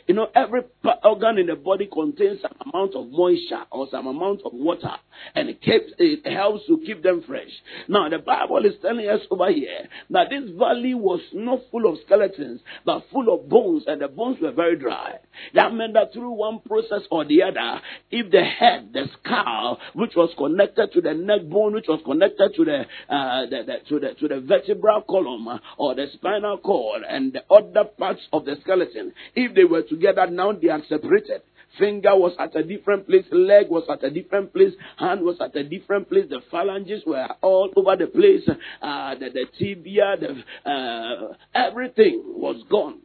You 0.07 0.15
know 0.15 0.27
every 0.36 0.62
organ 1.03 1.38
in 1.38 1.47
the 1.47 1.55
body 1.55 1.88
contains 1.91 2.41
some 2.41 2.55
amount 2.73 2.95
of 2.95 3.09
moisture 3.12 3.63
or 3.71 3.88
some 3.91 4.07
amount 4.07 4.41
of 4.45 4.53
water 4.53 4.93
and 5.36 5.49
it 5.49 5.62
keeps 5.62 5.91
it 5.97 6.31
helps 6.31 6.65
to 6.67 6.81
keep 6.86 7.03
them 7.03 7.23
fresh. 7.25 7.51
Now 7.88 8.09
the 8.09 8.19
bible 8.19 8.65
is 8.65 8.73
telling 8.81 9.07
us 9.07 9.21
over 9.29 9.51
here 9.51 9.88
that 10.09 10.29
this 10.29 10.49
valley 10.57 10.93
was 10.93 11.21
not 11.33 11.59
full 11.71 11.91
of 11.91 11.99
skeletons, 12.13 12.62
but 12.86 13.04
full 13.12 13.34
of 13.34 13.49
bones, 13.49 13.84
and 13.88 14.02
the 14.02 14.08
bones 14.08 14.38
were 14.41 14.52
very 14.52 14.78
dry. 14.78 15.15
That 15.54 15.73
meant 15.73 15.93
that 15.93 16.13
through 16.13 16.32
one 16.32 16.60
process 16.60 17.02
or 17.12 17.26
the 17.26 17.43
other, 17.43 17.82
if 18.12 18.32
the 18.32 18.43
head, 18.43 18.91
the 18.93 19.06
skull, 19.19 19.80
which 19.93 20.12
was 20.15 20.32
connected 20.38 20.91
to 20.93 21.02
the 21.02 21.13
neck 21.13 21.49
bone, 21.49 21.73
which 21.73 21.88
was 21.88 22.02
connected 22.06 22.54
to 22.56 22.65
the, 22.65 22.82
uh, 23.13 23.45
the, 23.45 23.63
the 23.65 23.76
to 23.89 23.99
the 23.99 24.13
to 24.19 24.28
the 24.28 24.41
vertebral 24.41 25.02
column 25.10 25.60
or 25.78 25.95
the 25.95 26.08
spinal 26.13 26.58
cord, 26.58 27.04
and 27.08 27.34
the 27.34 27.43
other 27.54 27.89
parts 27.97 28.21
of 28.32 28.45
the 28.45 28.56
skeleton, 28.62 29.13
if 29.36 29.54
they 29.56 29.63
were 29.63 29.84
together, 29.84 30.28
now 30.28 30.52
they 30.52 30.69
are 30.69 30.82
separated. 30.88 31.41
Finger 31.79 32.15
was 32.15 32.36
at 32.39 32.55
a 32.55 32.63
different 32.63 33.07
place, 33.07 33.25
leg 33.31 33.67
was 33.69 33.83
at 33.89 34.03
a 34.03 34.09
different 34.09 34.53
place, 34.53 34.73
hand 34.97 35.21
was 35.21 35.38
at 35.41 35.55
a 35.55 35.63
different 35.63 36.09
place, 36.09 36.25
the 36.29 36.41
phalanges 36.51 37.03
were 37.05 37.27
all 37.41 37.71
over 37.75 37.95
the 37.95 38.07
place, 38.07 38.47
uh, 38.81 39.15
the, 39.15 39.29
the 39.33 39.45
tibia, 39.57 40.15
the, 40.19 40.69
uh, 40.69 41.33
everything 41.55 42.23
was 42.27 42.63
gone. 42.69 42.99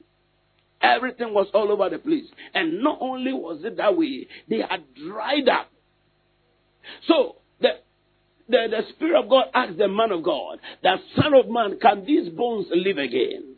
Everything 0.81 1.35
was 1.35 1.49
all 1.55 1.73
over 1.73 1.89
the 1.89 1.99
place. 1.99 2.27
And 2.55 2.83
not 2.83 2.99
only 3.01 3.33
was 3.33 3.61
it 3.65 3.79
that 3.79 3.97
way, 3.97 4.29
they 4.49 4.61
had 4.69 4.85
dried 4.95 5.49
up. 5.49 5.71
So, 7.07 7.37
the, 7.61 7.71
the, 8.49 8.67
the 8.71 8.83
Spirit 8.95 9.25
of 9.25 9.29
God 9.29 9.47
asked 9.55 9.79
the 9.79 9.89
man 9.89 10.13
of 10.13 10.23
God, 10.23 10.59
that 10.83 10.99
Son 11.17 11.35
of 11.35 11.49
Man, 11.49 11.79
can 11.81 12.05
these 12.05 12.29
bones 12.29 12.67
live 12.71 12.99
again? 12.99 13.57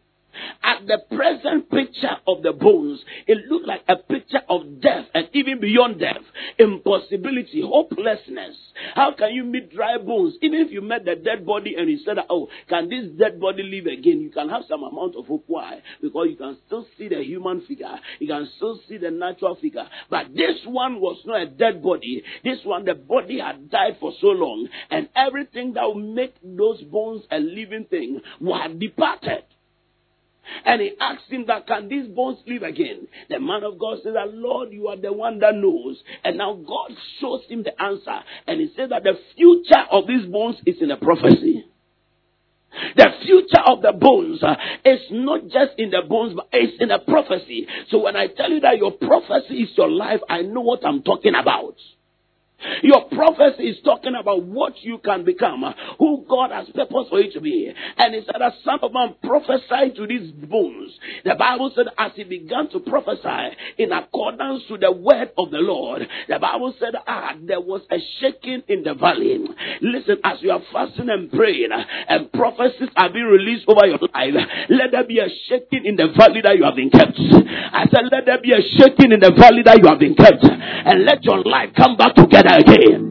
At 0.63 0.87
the 0.87 0.99
present 1.15 1.71
picture 1.71 2.17
of 2.27 2.43
the 2.43 2.53
bones, 2.53 3.01
it 3.27 3.39
looked 3.51 3.67
like 3.67 3.83
a 3.89 3.97
picture 3.97 4.41
of 4.49 4.81
death 4.81 5.07
and 5.15 5.29
even 5.33 5.61
beyond 5.61 6.01
death, 6.01 6.23
impossibility, 6.59 7.63
hopelessness. 7.63 8.57
How 8.95 9.13
can 9.13 9.35
you 9.35 9.45
meet 9.45 9.73
dry 9.75 9.99
bones? 9.99 10.35
Even 10.43 10.61
if 10.61 10.71
you 10.71 10.81
met 10.81 11.05
the 11.05 11.17
dead 11.17 11.45
body 11.45 11.75
and 11.77 11.91
you 11.91 11.99
said, 12.05 12.19
Oh, 12.29 12.49
can 12.69 12.89
this 12.89 13.07
dead 13.19 13.41
body 13.41 13.63
live 13.63 13.87
again? 13.87 14.21
You 14.21 14.31
can 14.31 14.49
have 14.49 14.63
some 14.69 14.83
amount 14.83 15.17
of 15.17 15.27
hope. 15.27 15.45
Why? 15.47 15.81
Because 16.01 16.29
you 16.31 16.37
can 16.37 16.57
still 16.67 16.87
see 16.97 17.09
the 17.09 17.23
human 17.23 17.63
figure, 17.67 17.99
you 18.19 18.29
can 18.29 18.49
still 18.57 18.81
see 18.89 18.99
the 18.99 19.11
natural 19.11 19.57
figure. 19.57 19.87
But 20.09 20.35
this 20.35 20.59
one 20.65 21.01
was 21.01 21.21
not 21.25 21.43
a 21.43 21.47
dead 21.47 21.83
body. 21.83 22.23
This 22.45 22.59
one, 22.65 22.85
the 22.85 22.95
body 22.95 23.41
had 23.41 23.71
died 23.71 23.97
for 24.01 24.13
so 24.21 24.29
long, 24.29 24.69
and 24.91 25.09
everything 25.17 25.75
that 25.75 25.87
would 25.87 26.05
make 26.05 26.35
those 26.43 26.81
bones 26.83 27.23
a 27.31 27.39
living 27.39 27.87
thing 27.91 28.21
were 28.41 28.69
departed. 28.79 29.45
And 30.65 30.81
he 30.81 30.93
asked 31.01 31.31
him 31.31 31.47
that, 31.47 31.67
can 31.67 31.89
these 31.89 32.07
bones 32.09 32.39
live 32.47 32.63
again? 32.63 33.09
The 33.29 33.41
man 33.41 33.65
of 33.65 33.79
God 33.79 33.99
said 34.03 34.15
that, 34.15 34.33
Lord, 34.35 34.73
you 34.73 34.89
are 34.89 34.97
the 34.97 35.13
one 35.13 35.39
that 35.41 35.55
knows. 35.55 36.03
And 36.25 36.39
now 36.39 36.55
God 36.55 36.91
shows 37.21 37.43
him 37.49 37.63
the 37.63 37.81
answer. 37.81 38.21
And 38.47 38.61
he 38.61 38.73
said 38.77 38.91
that 38.91 39.03
the 39.03 39.15
future 39.37 39.85
of 39.91 40.07
these 40.07 40.27
bones 40.27 40.57
is 40.67 40.77
in 40.81 40.91
a 40.91 40.97
prophecy. 40.97 41.65
The 42.97 43.09
future 43.25 43.63
of 43.67 43.83
the 43.83 43.93
bones 43.93 44.43
uh, 44.43 44.55
is 44.85 45.01
not 45.11 45.43
just 45.49 45.73
in 45.77 45.91
the 45.91 46.03
bones, 46.09 46.35
but 46.37 46.49
it's 46.53 46.81
in 46.81 46.91
a 46.91 47.01
prophecy. 47.01 47.67
So 47.91 47.99
when 47.99 48.15
I 48.15 48.29
tell 48.29 48.51
you 48.51 48.61
that 48.61 48.79
your 48.79 48.93
prophecy 48.93 49.63
is 49.63 49.71
your 49.77 49.91
life, 49.91 50.21
I 50.29 50.43
know 50.43 50.61
what 50.61 50.87
I'm 50.87 51.03
talking 51.03 51.35
about. 51.35 51.75
Your 52.83 53.05
prophecy 53.09 53.65
is 53.65 53.79
talking 53.85 54.15
about 54.19 54.43
what 54.43 54.75
you 54.83 54.99
can 54.99 55.25
become, 55.25 55.65
who 55.99 56.25
God 56.29 56.51
has 56.51 56.69
purpose 56.75 57.07
for 57.09 57.21
you 57.21 57.33
to 57.33 57.41
be. 57.41 57.73
And 57.97 58.15
he 58.15 58.23
said, 58.27 58.41
as 58.43 58.53
son 58.65 58.79
of 58.83 58.93
man 58.93 59.15
prophesy 59.23 59.95
to 59.97 60.07
these 60.07 60.31
bones. 60.33 60.93
The 61.25 61.35
Bible 61.35 61.73
said, 61.75 61.87
as 61.99 62.13
he 62.15 62.25
began 62.25 62.69
to 62.71 62.81
prophesy 62.81 63.57
in 63.79 63.93
accordance 63.93 64.65
to 64.69 64.79
the 64.79 64.93
word 64.93 65.31
of 65.39 65.51
the 65.51 65.59
Lord, 65.59 66.07
the 66.29 66.39
Bible 66.39 66.75
said, 66.79 66.95
ah, 67.07 67.35
there 67.43 67.61
was 67.61 67.83
a 67.91 67.99
shaking 68.21 68.63
in 68.69 68.83
the 68.83 68.95
valley. 68.95 69.39
Listen, 69.81 70.19
as 70.25 70.39
you 70.43 70.51
are 70.51 70.63
fasting 70.73 71.09
and 71.09 71.31
praying, 71.31 71.71
and 72.09 72.33
prophecies 72.33 72.89
are 72.97 73.13
being 73.13 73.27
released 73.27 73.65
over 73.69 73.87
your 73.87 73.99
life, 73.99 74.35
let 74.69 74.93
there 74.93 75.05
be 75.05 75.19
a 75.19 75.29
shaking 75.49 75.85
in 75.85 75.97
the 75.97 76.09
valley 76.17 76.41
that 76.43 76.57
you 76.57 76.65
have 76.65 76.77
been 76.77 76.91
kept. 76.91 77.19
I 77.19 77.87
said, 77.91 78.11
let 78.11 78.27
there 78.27 78.41
be 78.41 78.53
a 78.53 78.63
shaking 78.79 79.13
in 79.13 79.21
the 79.21 79.33
valley 79.33 79.63
that 79.65 79.79
you 79.79 79.89
have 79.89 79.99
been 79.99 80.15
kept, 80.15 80.45
and 80.45 81.05
let 81.05 81.25
your 81.25 81.43
life 81.45 81.71
come 81.77 81.97
back 81.97 82.15
together 82.15 82.50
again. 82.59 83.11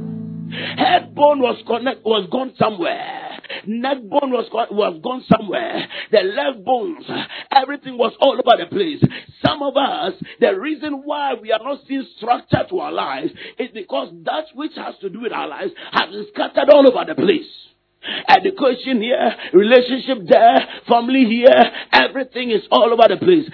Head 0.78 1.14
bone 1.16 1.40
was 1.40 1.62
connect, 1.68 2.04
was 2.06 2.28
gone 2.32 2.54
somewhere. 2.58 3.40
Neck 3.66 3.98
bone 4.04 4.32
was 4.32 4.48
was 4.72 5.00
gone 5.04 5.24
somewhere. 5.30 5.88
The 6.12 6.20
leg 6.20 6.64
bones, 6.64 7.06
everything 7.52 7.98
was 7.98 8.14
all 8.22 8.34
over 8.34 8.64
the 8.64 8.70
place. 8.70 9.02
Some 9.46 9.62
of 9.62 9.76
us, 9.78 10.14
the 10.40 10.60
reason 10.60 11.02
why 11.04 11.34
we 11.34 11.52
are 11.52 11.60
not 11.64 11.80
seeing 11.88 12.06
structure 12.18 12.66
to 12.70 12.80
our 12.80 12.92
lives 12.92 13.32
is 13.58 13.70
because 13.74 14.14
that 14.24 14.46
which 14.54 14.74
has 14.76 14.96
to 15.02 15.10
do 15.10 15.22
with 15.22 15.34
our 15.34 15.48
lives 15.48 15.72
has 15.92 16.10
been 16.12 16.28
scattered 16.34 16.70
all 16.70 16.88
over 16.88 17.06
the 17.08 17.16
place. 17.16 17.69
Education 18.02 19.02
here, 19.02 19.36
relationship 19.54 20.20
there, 20.28 20.56
family 20.88 21.26
here, 21.26 21.72
everything 21.92 22.52
is 22.52 22.62
all 22.72 22.94
over 22.94 23.14
the 23.14 23.18
place. 23.18 23.46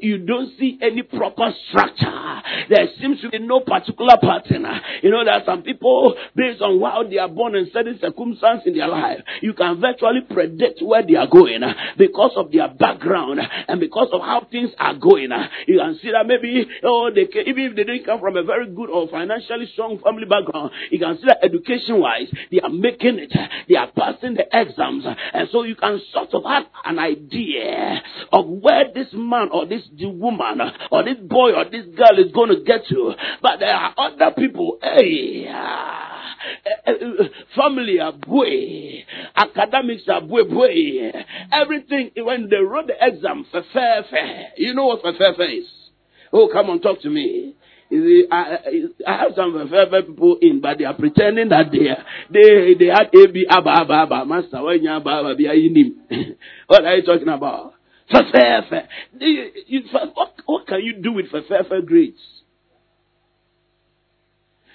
You 0.00 0.18
don't 0.18 0.52
see 0.58 0.78
any 0.80 1.02
proper 1.02 1.52
structure. 1.68 2.42
There 2.68 2.86
seems 3.00 3.20
to 3.22 3.30
be 3.30 3.40
no 3.40 3.60
particular 3.60 4.16
pattern. 4.22 4.66
You 5.02 5.10
know, 5.10 5.24
there 5.24 5.34
are 5.34 5.42
some 5.44 5.62
people 5.62 6.14
based 6.36 6.62
on 6.62 6.80
how 6.80 7.02
they 7.08 7.18
are 7.18 7.28
born 7.28 7.56
and 7.56 7.68
certain 7.72 7.98
circumstances 8.00 8.66
in 8.66 8.76
their 8.76 8.86
life. 8.86 9.18
You 9.40 9.52
can 9.52 9.80
virtually 9.80 10.20
predict 10.30 10.80
where 10.80 11.04
they 11.04 11.16
are 11.16 11.26
going 11.26 11.62
because 11.98 12.32
of 12.36 12.52
their 12.52 12.68
background 12.68 13.40
and 13.66 13.80
because 13.80 14.08
of 14.12 14.20
how 14.20 14.46
things 14.50 14.70
are 14.78 14.94
going. 14.94 15.30
You 15.66 15.78
can 15.78 15.98
see 16.00 16.12
that 16.12 16.26
maybe 16.26 16.66
oh 16.84 17.10
they 17.12 17.26
can, 17.26 17.48
even 17.48 17.64
if 17.64 17.76
they 17.76 17.84
didn't 17.84 18.04
come 18.04 18.20
from 18.20 18.36
a 18.36 18.44
very 18.44 18.72
good 18.72 18.90
or 18.90 19.08
financially 19.08 19.68
strong 19.72 19.98
family 19.98 20.26
background, 20.26 20.70
you 20.90 21.00
can 21.00 21.16
see 21.18 21.26
that 21.26 21.42
education 21.42 21.98
wise 21.98 22.28
they 22.50 22.60
are 22.60 22.70
making 22.70 23.18
it 23.18 23.32
they 23.72 23.78
are 23.78 23.90
passing 23.90 24.34
the 24.34 24.44
exams. 24.52 25.04
And 25.32 25.48
so 25.50 25.62
you 25.62 25.74
can 25.74 26.00
sort 26.12 26.34
of 26.34 26.44
have 26.44 26.64
an 26.84 26.98
idea 26.98 28.02
of 28.30 28.46
where 28.46 28.92
this 28.92 29.08
man 29.14 29.48
or 29.50 29.66
this 29.66 29.82
woman 30.00 30.60
or 30.90 31.04
this 31.04 31.16
boy 31.18 31.52
or 31.52 31.64
this 31.64 31.86
girl 31.96 32.18
is 32.18 32.32
going 32.32 32.50
to 32.50 32.62
get 32.64 32.82
to. 32.90 33.12
But 33.40 33.60
there 33.60 33.74
are 33.74 33.94
other 33.96 34.32
people, 34.36 34.78
hey, 34.82 35.48
uh, 35.48 36.12
family 37.56 37.98
are 38.00 38.12
boy, 38.12 39.04
academics 39.36 40.02
are 40.08 40.20
boy, 40.20 40.44
boy. 40.44 41.12
Everything, 41.50 42.10
when 42.18 42.48
they 42.50 42.56
wrote 42.56 42.88
the 42.88 42.94
exam, 43.00 43.46
fair, 43.50 44.04
fair. 44.10 44.48
You 44.58 44.74
know 44.74 44.86
what 44.86 45.02
fair, 45.02 45.34
fair 45.34 45.50
is? 45.50 45.66
Oh, 46.32 46.48
come 46.52 46.68
on, 46.70 46.80
talk 46.80 47.00
to 47.02 47.10
me. 47.10 47.54
I, 48.30 48.56
I 49.06 49.16
have 49.18 49.32
some 49.36 49.68
very 49.68 50.02
people 50.02 50.38
in, 50.40 50.62
but 50.62 50.78
they 50.78 50.84
are 50.84 50.94
pretending 50.94 51.50
that 51.50 51.66
they 51.70 51.88
they 52.32 52.72
they 52.78 52.86
had 52.86 53.10
AB 53.14 53.44
Abba 53.50 53.68
Abba 53.68 53.92
Abba 53.92 54.24
Master 54.24 54.56
Abba 54.56 55.10
Abba 55.10 55.34
What 56.68 56.84
are 56.84 56.96
you 56.96 57.02
talking 57.02 57.28
about? 57.28 57.74
What, 58.10 58.24
what 60.46 60.66
can 60.66 60.80
you 60.82 61.02
do 61.02 61.12
with 61.12 61.26
Fefefe 61.30 61.84
grades? 61.86 62.16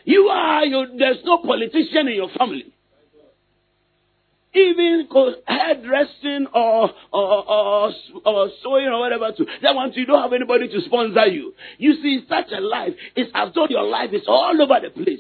You 0.06 0.30
are 0.32 0.66
you. 0.66 0.86
There's 0.98 1.18
no 1.26 1.40
politician 1.40 2.08
in 2.08 2.16
your 2.16 2.30
family 2.38 2.74
even 4.58 5.08
hairdressing 5.48 6.48
or, 6.54 6.90
or, 7.14 7.50
or, 7.50 7.94
or 8.26 8.50
sewing 8.64 8.88
or 8.88 9.00
whatever 9.00 9.32
to 9.32 9.46
that 9.62 9.76
one 9.76 9.92
you 9.94 10.06
don't 10.06 10.22
have 10.22 10.34
anybody 10.34 10.68
to 10.68 10.82
sponsor 10.82 11.28
you. 11.28 11.54
You 11.78 11.94
see, 12.02 12.26
such 12.28 12.48
a 12.52 12.60
life 12.62 12.94
is 13.16 13.28
as 13.34 13.54
though 13.54 13.68
your 13.70 13.84
life 13.84 14.12
is 14.14 14.24
all 14.28 14.60
over 14.62 14.80
the 14.82 14.90
place. 14.90 15.20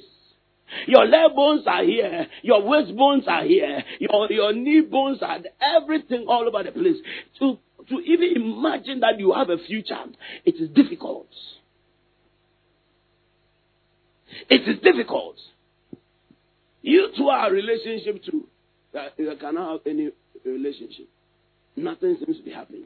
Your 0.85 1.05
leg 1.05 1.33
bones 1.35 1.63
are 1.65 1.83
here. 1.83 2.27
Your 2.41 2.61
waist 2.61 2.95
bones 2.95 3.23
are 3.27 3.43
here. 3.43 3.83
Your, 3.99 4.31
your 4.31 4.53
knee 4.53 4.81
bones 4.81 5.19
are 5.21 5.39
everything 5.61 6.25
all 6.27 6.45
over 6.47 6.63
the 6.63 6.71
place. 6.71 6.97
To, 7.39 7.57
to 7.89 7.99
even 7.99 8.41
imagine 8.41 8.99
that 8.99 9.17
you 9.17 9.33
have 9.33 9.49
a 9.49 9.57
future, 9.57 9.95
it 10.43 10.55
is 10.55 10.69
difficult. 10.69 11.29
It 14.49 14.67
is 14.67 14.81
difficult. 14.83 15.37
You 16.81 17.09
two 17.17 17.29
are 17.29 17.47
a 17.47 17.51
relationship 17.51 18.23
too 18.23 18.47
that 18.97 19.13
you 19.17 19.31
cannot 19.39 19.71
have 19.71 19.81
any 19.85 20.09
relationship. 20.43 21.07
Nothing 21.75 22.17
seems 22.19 22.37
to 22.37 22.43
be 22.43 22.51
happening. 22.51 22.85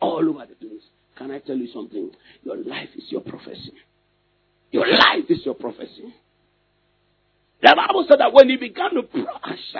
All 0.00 0.28
over 0.28 0.44
the 0.46 0.56
place. 0.56 0.82
Can 1.16 1.30
I 1.30 1.38
tell 1.38 1.56
you 1.56 1.68
something? 1.72 2.10
Your 2.42 2.56
life 2.56 2.88
is 2.96 3.04
your 3.10 3.20
prophecy. 3.20 3.72
Your 4.72 4.86
life 4.86 5.24
is 5.28 5.38
your 5.44 5.54
prophecy. 5.54 6.12
The 7.64 7.74
Bible 7.74 8.04
said 8.06 8.20
that 8.20 8.34
when 8.34 8.50
he 8.50 8.56
began 8.58 8.92
to 8.92 9.04
prophesy, 9.04 9.78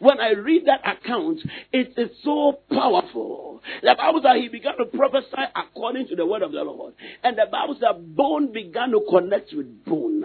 when 0.00 0.20
I 0.20 0.30
read 0.30 0.64
that 0.64 0.80
account, 0.88 1.38
it 1.70 1.92
is 1.98 2.08
so 2.24 2.60
powerful. 2.72 3.60
The 3.82 3.94
Bible 3.94 4.22
said 4.22 4.40
he 4.40 4.48
began 4.48 4.78
to 4.78 4.86
prophesy 4.86 5.36
according 5.54 6.08
to 6.08 6.16
the 6.16 6.24
word 6.24 6.40
of 6.40 6.52
the 6.52 6.62
Lord. 6.62 6.94
And 7.22 7.36
the 7.36 7.44
Bible 7.52 7.76
said 7.78 8.16
bone 8.16 8.54
began 8.54 8.92
to 8.92 9.04
connect 9.10 9.52
with 9.52 9.84
bone. 9.84 10.22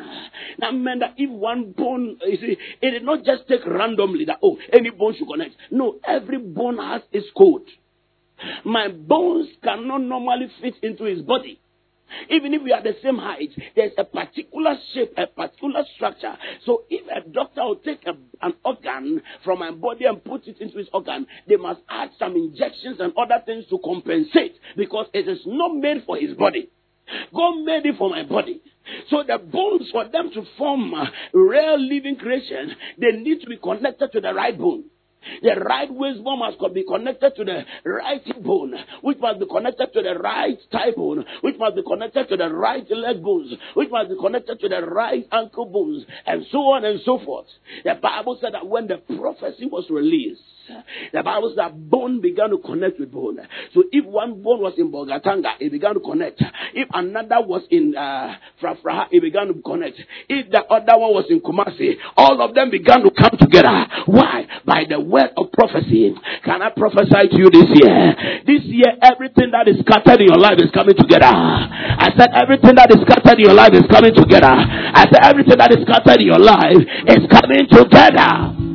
Now, 0.58 0.72
meant 0.72 1.02
that 1.02 1.16
if 1.18 1.30
one 1.30 1.74
bone, 1.74 2.18
you 2.26 2.38
see, 2.38 2.58
it 2.82 2.92
did 2.92 3.04
not 3.04 3.26
just 3.26 3.46
take 3.50 3.66
randomly 3.66 4.24
that, 4.24 4.38
oh, 4.42 4.58
any 4.72 4.90
bone 4.90 5.16
should 5.18 5.28
connect. 5.28 5.56
No, 5.70 6.00
every 6.08 6.38
bone 6.38 6.78
has 6.78 7.02
its 7.12 7.28
code. 7.38 7.68
My 8.64 8.88
bones 8.88 9.50
cannot 9.62 10.00
normally 10.00 10.48
fit 10.62 10.76
into 10.82 11.04
his 11.04 11.24
body. 11.24 11.60
Even 12.30 12.54
if 12.54 12.62
we 12.62 12.72
are 12.72 12.82
the 12.82 12.96
same 13.04 13.18
height, 13.18 13.50
there's 13.76 13.92
a 13.98 14.04
particular 14.04 14.76
shape, 14.94 15.14
a 15.18 15.28
particular 15.28 15.84
structure. 15.96 16.38
So 16.66 16.84
if 16.90 17.06
a 17.08 17.28
doctor 17.30 17.64
will 17.64 17.76
take 17.78 18.06
a, 18.06 18.14
an 18.46 18.54
organ 18.64 19.22
from 19.44 19.60
my 19.60 19.72
body 19.72 20.06
and 20.06 20.24
put 20.24 20.48
it 20.48 20.60
into 20.60 20.78
his 20.78 20.88
organ, 20.94 21.28
they 21.48 21.56
must 21.56 21.82
add 21.90 22.12
some 22.20 22.36
injections 22.36 22.98
and 23.00 23.14
other 23.18 23.42
things 23.46 23.66
to 23.70 23.80
compensate 23.84 24.56
because 24.76 25.08
it 25.14 25.28
is 25.28 25.40
not 25.46 25.76
made 25.76 26.04
for 26.06 26.18
his 26.18 26.36
body. 26.36 26.70
God 27.34 27.64
made 27.64 27.86
it 27.86 27.98
for 27.98 28.10
my 28.10 28.24
body. 28.24 28.62
So 29.10 29.24
the 29.26 29.38
bones 29.38 29.90
for 29.92 30.08
them 30.08 30.32
to 30.34 30.44
form 30.58 30.94
a 30.94 31.12
real 31.34 31.80
living 31.80 32.16
creation, 32.16 32.76
they 33.00 33.12
need 33.12 33.42
to 33.42 33.48
be 33.48 33.58
connected 33.58 34.12
to 34.12 34.22
the 34.22 34.34
right 34.34 34.58
bone. 34.58 34.86
The 35.42 35.56
right 35.56 35.90
bone 35.90 36.40
must 36.40 36.74
be 36.74 36.84
connected 36.84 37.36
to 37.36 37.44
the 37.44 37.66
right 37.86 38.44
bone, 38.44 38.76
which 39.02 39.18
must 39.20 39.40
be 39.40 39.46
connected 39.46 39.94
to 39.94 40.02
the 40.02 40.16
right 40.20 40.58
thigh 40.72 40.92
bone, 40.92 41.26
which 41.42 41.58
must 41.58 41.76
be 41.76 41.84
connected 41.84 42.30
to 42.30 42.38
the 42.38 42.50
right 42.50 42.90
leg 42.90 43.24
bones, 43.24 43.54
which 43.74 43.90
must 43.90 44.10
be 44.10 44.16
connected 44.20 44.60
to 44.60 44.70
the 44.70 44.82
right 44.82 45.28
ankle 45.32 45.66
bones, 45.66 46.06
and 46.26 46.46
so 46.52 46.60
on 46.72 46.86
and 46.86 47.02
so 47.06 47.20
forth. 47.20 47.48
The 47.84 47.96
Bible 48.02 48.38
said 48.42 48.54
that 48.54 48.68
when 48.68 48.88
the 48.88 48.98
prophecy 49.18 49.66
was 49.66 49.90
released, 49.90 50.42
the 51.12 51.24
Bible 51.24 51.50
says 51.50 51.58
that 51.58 51.90
bone 51.90 52.22
began 52.22 52.50
to 52.50 52.58
connect 52.58 53.00
with 53.00 53.12
bone. 53.12 53.40
So 53.74 53.84
if 53.92 54.06
one 54.06 54.42
bone 54.42 54.62
was 54.62 54.74
in 54.78 54.92
Bolgatanga, 54.92 55.60
it 55.60 55.72
began 55.72 55.94
to 55.94 56.00
connect. 56.00 56.42
If 56.74 56.88
another 56.94 57.42
was 57.42 57.64
in 57.70 57.96
uh, 57.96 58.36
Frafraha, 58.62 59.08
it 59.12 59.22
began 59.22 59.48
to 59.48 59.56
connect. 59.62 60.00
If 60.30 60.50
the 60.52 60.64
other 60.64 60.98
one 60.98 61.14
was 61.14 61.26
in 61.30 61.42
Kumasi, 61.42 61.96
all 62.18 62.42
of 62.42 62.56
them 62.56 62.72
began 62.72 63.04
to 63.04 63.12
come 63.12 63.36
together. 63.40 63.86
Why? 64.06 64.48
By 64.66 64.84
the 64.88 65.00
word 65.00 65.32
of 65.38 65.52
prophecy. 65.52 66.16
Can 66.46 66.62
I 66.62 66.70
prophesy 66.72 67.30
to 67.32 67.38
you 67.38 67.50
this 67.52 67.70
year? 67.76 68.44
This 68.48 68.64
year, 68.64 68.96
everything 69.04 69.52
that 69.52 69.68
is 69.68 69.84
scattered 69.84 70.22
in 70.22 70.28
your 70.32 70.40
life 70.40 70.58
is 70.58 70.72
coming 70.72 70.96
together. 70.96 71.30
I 71.30 72.10
said 72.18 72.32
everything 72.34 72.76
that 72.76 72.90
is 72.90 73.04
scattered 73.04 73.40
in 73.40 73.46
your 73.52 73.58
life 73.58 73.74
is 73.74 73.86
coming 73.92 74.16
together. 74.16 74.52
I 74.52 75.06
said 75.12 75.22
everything 75.28 75.58
that 75.60 75.72
is 75.76 75.84
scattered 75.84 76.20
in 76.24 76.28
your 76.28 76.42
life 76.42 76.82
is 77.12 77.24
coming 77.30 77.68
together. 77.70 78.73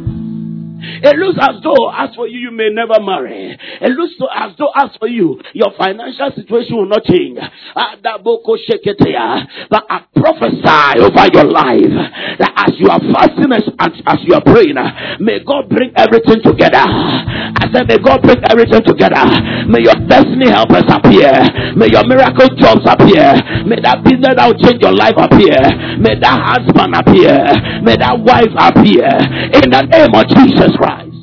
It 0.78 1.16
looks 1.16 1.38
as 1.40 1.62
though, 1.62 1.90
as 1.90 2.14
for 2.14 2.28
you, 2.28 2.38
you 2.38 2.50
may 2.50 2.68
never 2.70 3.00
marry. 3.02 3.58
It 3.80 3.90
looks 3.92 4.14
as 4.34 4.52
though, 4.58 4.70
as 4.74 4.90
for 4.98 5.08
you, 5.08 5.40
your 5.54 5.72
financial 5.76 6.30
situation 6.34 6.76
will 6.76 6.86
not 6.88 7.04
change. 7.04 7.38
But 7.74 9.84
I 9.90 10.00
prophesy 10.14 11.00
over 11.02 11.26
your 11.34 11.44
life 11.50 11.90
that 12.38 12.52
as 12.56 12.78
you 12.78 12.86
are 12.88 13.00
fasting 13.10 13.52
as, 13.52 13.66
as 14.06 14.18
you 14.22 14.34
are 14.34 14.44
praying, 14.44 14.76
may 15.20 15.40
God 15.42 15.68
bring 15.68 15.90
everything 15.96 16.42
together. 16.42 16.84
I 16.86 17.66
said, 17.72 17.88
may 17.88 17.98
God 17.98 18.22
bring 18.22 18.38
everything 18.46 18.82
together. 18.86 19.24
May 19.66 19.82
your 19.82 19.98
destiny 20.06 20.48
helpers 20.50 20.86
appear. 20.86 21.74
May 21.74 21.90
your 21.90 22.06
miracle 22.06 22.46
jobs 22.56 22.86
appear. 22.86 23.34
May 23.66 23.82
that 23.82 24.04
business 24.06 24.38
that 24.38 24.46
will 24.46 24.58
change 24.62 24.78
your 24.80 24.94
life 24.94 25.18
appear. 25.18 25.58
May 25.98 26.14
that 26.22 26.38
husband 26.38 26.94
appear. 26.94 27.34
May 27.82 27.96
that 27.98 28.14
wife 28.22 28.54
appear. 28.54 29.10
In 29.58 29.74
the 29.74 29.82
name 29.90 30.14
of 30.14 30.22
Jesus 30.30 30.67
Christ. 30.76 31.10
Christ. 31.10 31.16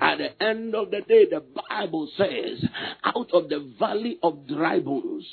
At 0.00 0.18
the 0.18 0.42
end 0.42 0.74
of 0.74 0.90
the 0.90 1.02
day, 1.02 1.26
the 1.30 1.42
Bible 1.68 2.08
says, 2.16 2.64
out 3.04 3.30
of 3.32 3.48
the 3.48 3.72
valley 3.78 4.18
of 4.22 4.46
dry 4.46 4.80
bones, 4.80 5.26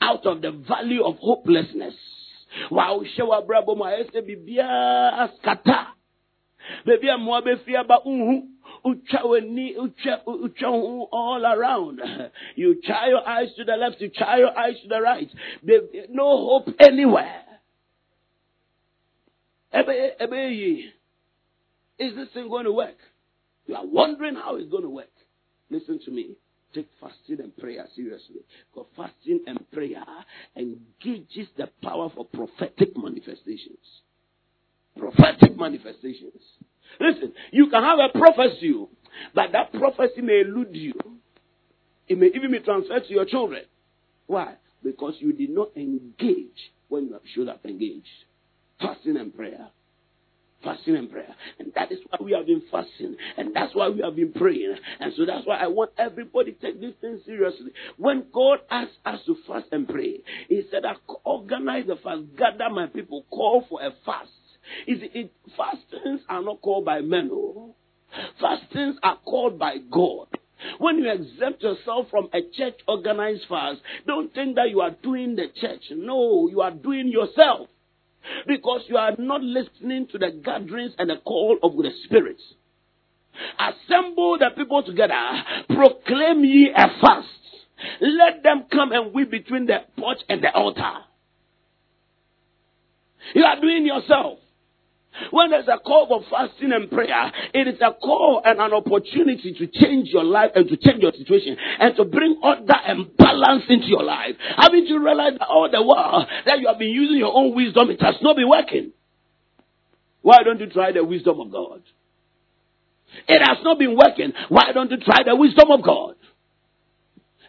out 0.00 0.26
of 0.26 0.42
the 0.42 0.50
valley 0.52 0.98
of 1.02 1.16
hopelessness, 1.18 1.94
wow, 2.70 3.02
showa 3.18 3.46
brabo 3.46 3.76
ma 3.76 3.90
ese 3.90 4.20
bibia 4.22 5.30
skata. 5.42 5.86
Baby, 6.84 7.08
I'm 7.10 7.26
ba 7.26 7.98
uhu. 8.06 8.42
all 11.12 11.44
around. 11.44 12.00
You 12.56 12.80
try 12.84 13.08
your 13.08 13.26
eyes 13.26 13.48
to 13.56 13.64
the 13.64 13.76
left, 13.76 14.00
you 14.00 14.10
try 14.10 14.38
your 14.38 14.56
eyes 14.56 14.74
to 14.82 14.88
the 14.88 15.00
right. 15.00 15.30
No 16.10 16.46
hope 16.46 16.68
anywhere. 16.80 17.42
Is 21.98 22.14
this 22.14 22.28
thing 22.34 22.48
going 22.48 22.64
to 22.64 22.72
work? 22.72 22.96
You 23.66 23.74
are 23.74 23.86
wondering 23.86 24.34
how 24.34 24.56
it's 24.56 24.70
going 24.70 24.82
to 24.82 24.90
work. 24.90 25.10
Listen 25.70 25.98
to 26.04 26.10
me. 26.10 26.36
Take 26.74 26.88
fasting 27.00 27.40
and 27.40 27.56
prayer 27.56 27.86
seriously. 27.94 28.40
Because 28.72 28.88
fasting 28.96 29.40
and 29.46 29.70
prayer 29.70 30.04
engages 30.56 31.48
the 31.56 31.68
power 31.82 32.10
for 32.14 32.26
prophetic 32.26 32.96
manifestations. 32.96 33.78
Prophetic 34.98 35.56
manifestations. 35.56 36.42
Listen, 37.00 37.32
you 37.50 37.68
can 37.70 37.82
have 37.82 37.98
a 37.98 38.16
prophecy, 38.16 38.74
but 39.34 39.52
that 39.52 39.72
prophecy 39.72 40.20
may 40.22 40.40
elude 40.40 40.74
you. 40.74 40.92
It 42.08 42.18
may 42.18 42.26
even 42.26 42.52
be 42.52 42.60
transferred 42.60 43.04
to 43.04 43.12
your 43.12 43.24
children. 43.24 43.64
Why? 44.26 44.54
Because 44.82 45.14
you 45.18 45.32
did 45.32 45.50
not 45.50 45.76
engage 45.76 46.72
when 46.88 47.06
you 47.06 47.18
should 47.34 47.48
have 47.48 47.64
engaged. 47.64 48.06
Fasting 48.80 49.16
and 49.16 49.34
prayer 49.34 49.68
fasting 50.62 50.96
and 50.96 51.10
prayer. 51.10 51.34
And 51.58 51.72
that 51.74 51.92
is 51.92 51.98
why 52.08 52.18
we 52.24 52.32
have 52.32 52.46
been 52.46 52.62
fasting. 52.70 53.16
And 53.36 53.54
that's 53.54 53.74
why 53.74 53.88
we 53.88 54.00
have 54.02 54.16
been 54.16 54.32
praying. 54.32 54.76
And 55.00 55.12
so 55.16 55.24
that's 55.26 55.46
why 55.46 55.56
I 55.56 55.66
want 55.68 55.92
everybody 55.98 56.52
to 56.52 56.58
take 56.58 56.80
this 56.80 56.94
thing 57.00 57.20
seriously. 57.24 57.70
When 57.96 58.24
God 58.32 58.60
asked 58.70 58.98
us 59.04 59.20
to 59.26 59.36
fast 59.46 59.66
and 59.72 59.88
pray, 59.88 60.20
He 60.48 60.62
said, 60.70 60.84
I 60.84 60.94
organize 61.24 61.84
a 61.88 61.96
fast, 61.96 62.22
gather 62.36 62.70
my 62.70 62.86
people, 62.86 63.24
call 63.30 63.64
for 63.68 63.82
a 63.82 63.90
fast. 64.04 64.30
Is 64.86 64.98
it, 65.14 65.32
fastings 65.56 66.20
are 66.28 66.42
not 66.42 66.60
called 66.60 66.84
by 66.84 67.00
men. 67.00 67.28
No. 67.28 67.74
Fastings 68.40 68.96
are 69.02 69.18
called 69.24 69.58
by 69.58 69.76
God. 69.90 70.28
When 70.78 70.98
you 70.98 71.10
exempt 71.10 71.62
yourself 71.62 72.06
from 72.10 72.28
a 72.32 72.40
church 72.56 72.80
organized 72.88 73.44
fast, 73.48 73.80
don't 74.06 74.32
think 74.34 74.56
that 74.56 74.70
you 74.70 74.80
are 74.80 74.90
doing 74.90 75.36
the 75.36 75.46
church. 75.60 75.82
No, 75.90 76.48
you 76.48 76.62
are 76.62 76.70
doing 76.70 77.08
yourself. 77.08 77.68
Because 78.46 78.82
you 78.88 78.96
are 78.96 79.14
not 79.18 79.42
listening 79.42 80.06
to 80.08 80.18
the 80.18 80.30
gatherings 80.44 80.92
and 80.98 81.10
the 81.10 81.16
call 81.24 81.58
of 81.62 81.76
the 81.76 81.90
spirits. 82.04 82.42
Assemble 83.58 84.38
the 84.38 84.50
people 84.56 84.82
together. 84.82 85.14
Proclaim 85.68 86.44
ye 86.44 86.72
a 86.74 86.88
fast. 87.00 87.28
Let 88.00 88.42
them 88.42 88.64
come 88.72 88.92
and 88.92 89.12
weep 89.12 89.30
between 89.30 89.66
the 89.66 89.78
porch 89.98 90.18
and 90.28 90.42
the 90.42 90.52
altar. 90.52 90.92
You 93.34 93.44
are 93.44 93.60
doing 93.60 93.84
yourself. 93.86 94.38
When 95.30 95.50
there's 95.50 95.68
a 95.68 95.78
call 95.78 96.06
for 96.06 96.22
fasting 96.30 96.72
and 96.72 96.90
prayer, 96.90 97.32
it 97.54 97.68
is 97.68 97.80
a 97.80 97.92
call 97.92 98.42
and 98.44 98.60
an 98.60 98.72
opportunity 98.72 99.54
to 99.58 99.66
change 99.66 100.08
your 100.10 100.24
life 100.24 100.50
and 100.54 100.68
to 100.68 100.76
change 100.76 101.02
your 101.02 101.12
situation 101.12 101.56
and 101.78 101.96
to 101.96 102.04
bring 102.04 102.38
order 102.42 102.74
and 102.86 103.16
balance 103.16 103.64
into 103.68 103.86
your 103.86 104.02
life. 104.02 104.34
Haven't 104.56 104.86
you 104.86 105.02
realized 105.04 105.40
that 105.40 105.46
all 105.46 105.68
the 105.70 105.82
while 105.82 106.26
that 106.46 106.60
you 106.60 106.68
have 106.68 106.78
been 106.78 106.90
using 106.90 107.18
your 107.18 107.34
own 107.34 107.54
wisdom, 107.54 107.90
it 107.90 108.00
has 108.00 108.16
not 108.22 108.36
been 108.36 108.48
working? 108.48 108.92
Why 110.22 110.42
don't 110.44 110.60
you 110.60 110.68
try 110.68 110.92
the 110.92 111.04
wisdom 111.04 111.40
of 111.40 111.52
God? 111.52 111.82
It 113.28 113.38
has 113.38 113.58
not 113.62 113.78
been 113.78 113.96
working. 113.96 114.32
Why 114.48 114.72
don't 114.72 114.90
you 114.90 114.98
try 114.98 115.22
the 115.24 115.36
wisdom 115.36 115.70
of 115.70 115.82
God? 115.82 116.16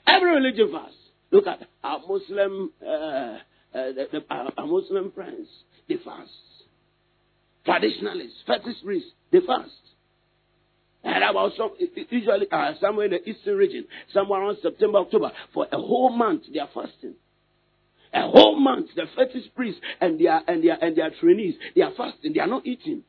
Every 0.06 0.36
religion 0.36 0.72
fast. 0.72 0.94
Look 1.32 1.48
at 1.48 1.68
our 1.84 2.00
Muslim, 2.08 2.72
uh, 2.82 2.90
uh, 2.90 3.38
the, 3.74 4.08
the, 4.12 4.26
our, 4.30 4.54
our 4.58 4.68
Muslim 4.68 5.12
friends. 5.12 5.48
They 5.90 5.96
fast 5.98 6.30
traditionalists, 7.68 8.38
fetish 8.48 8.82
priests, 8.84 9.12
they 9.32 9.40
fast. 9.46 9.72
And 11.04 11.24
about 11.24 11.52
some, 11.58 11.72
usually 12.10 12.48
uh, 12.52 12.72
somewhere 12.82 13.06
in 13.06 13.12
the 13.12 13.30
eastern 13.30 13.58
region, 13.58 13.86
somewhere 14.14 14.42
around 14.42 14.58
September, 14.62 15.00
October, 15.00 15.32
for 15.54 15.68
a 15.72 15.78
whole 15.78 16.10
month 16.10 16.44
they 16.52 16.60
are 16.60 16.70
fasting. 16.74 17.16
A 18.14 18.22
whole 18.22 18.60
month, 18.60 18.88
the 18.96 19.04
fetish 19.16 19.52
priests 19.56 19.82
and 20.00 20.20
their 20.20 20.42
and 20.48 20.64
their 20.64 20.82
and 20.82 20.96
their 20.96 21.12
trainees, 21.20 21.56
they 21.76 21.82
are 21.82 21.92
fasting. 21.96 22.34
They 22.34 22.40
are 22.40 22.48
not 22.48 22.66
eating. 22.66 23.04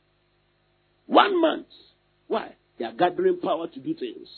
One 1.07 1.41
month. 1.41 1.67
Why? 2.27 2.55
They 2.79 2.85
are 2.85 2.93
gathering 2.93 3.39
power 3.41 3.69
to 3.69 3.81
do 3.81 3.95
things. 3.95 4.29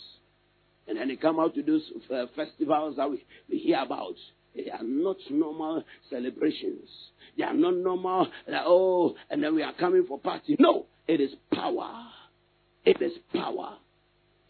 And 0.86 0.98
then 0.98 1.08
they 1.08 1.16
come 1.16 1.40
out 1.40 1.54
to 1.54 1.62
those 1.62 1.82
uh, 2.14 2.26
festivals 2.36 2.96
that 2.96 3.10
we, 3.10 3.24
we 3.48 3.58
hear 3.58 3.80
about. 3.80 4.14
They 4.54 4.70
are 4.70 4.82
not 4.82 5.16
normal 5.30 5.84
celebrations. 6.08 6.88
They 7.36 7.44
are 7.44 7.54
not 7.54 7.76
normal. 7.76 8.28
Like, 8.48 8.62
oh, 8.64 9.14
and 9.30 9.42
then 9.42 9.54
we 9.54 9.62
are 9.62 9.72
coming 9.74 10.04
for 10.06 10.18
party. 10.18 10.56
No, 10.58 10.86
it 11.06 11.20
is 11.20 11.30
power. 11.52 12.06
It 12.84 13.00
is 13.00 13.12
power. 13.32 13.76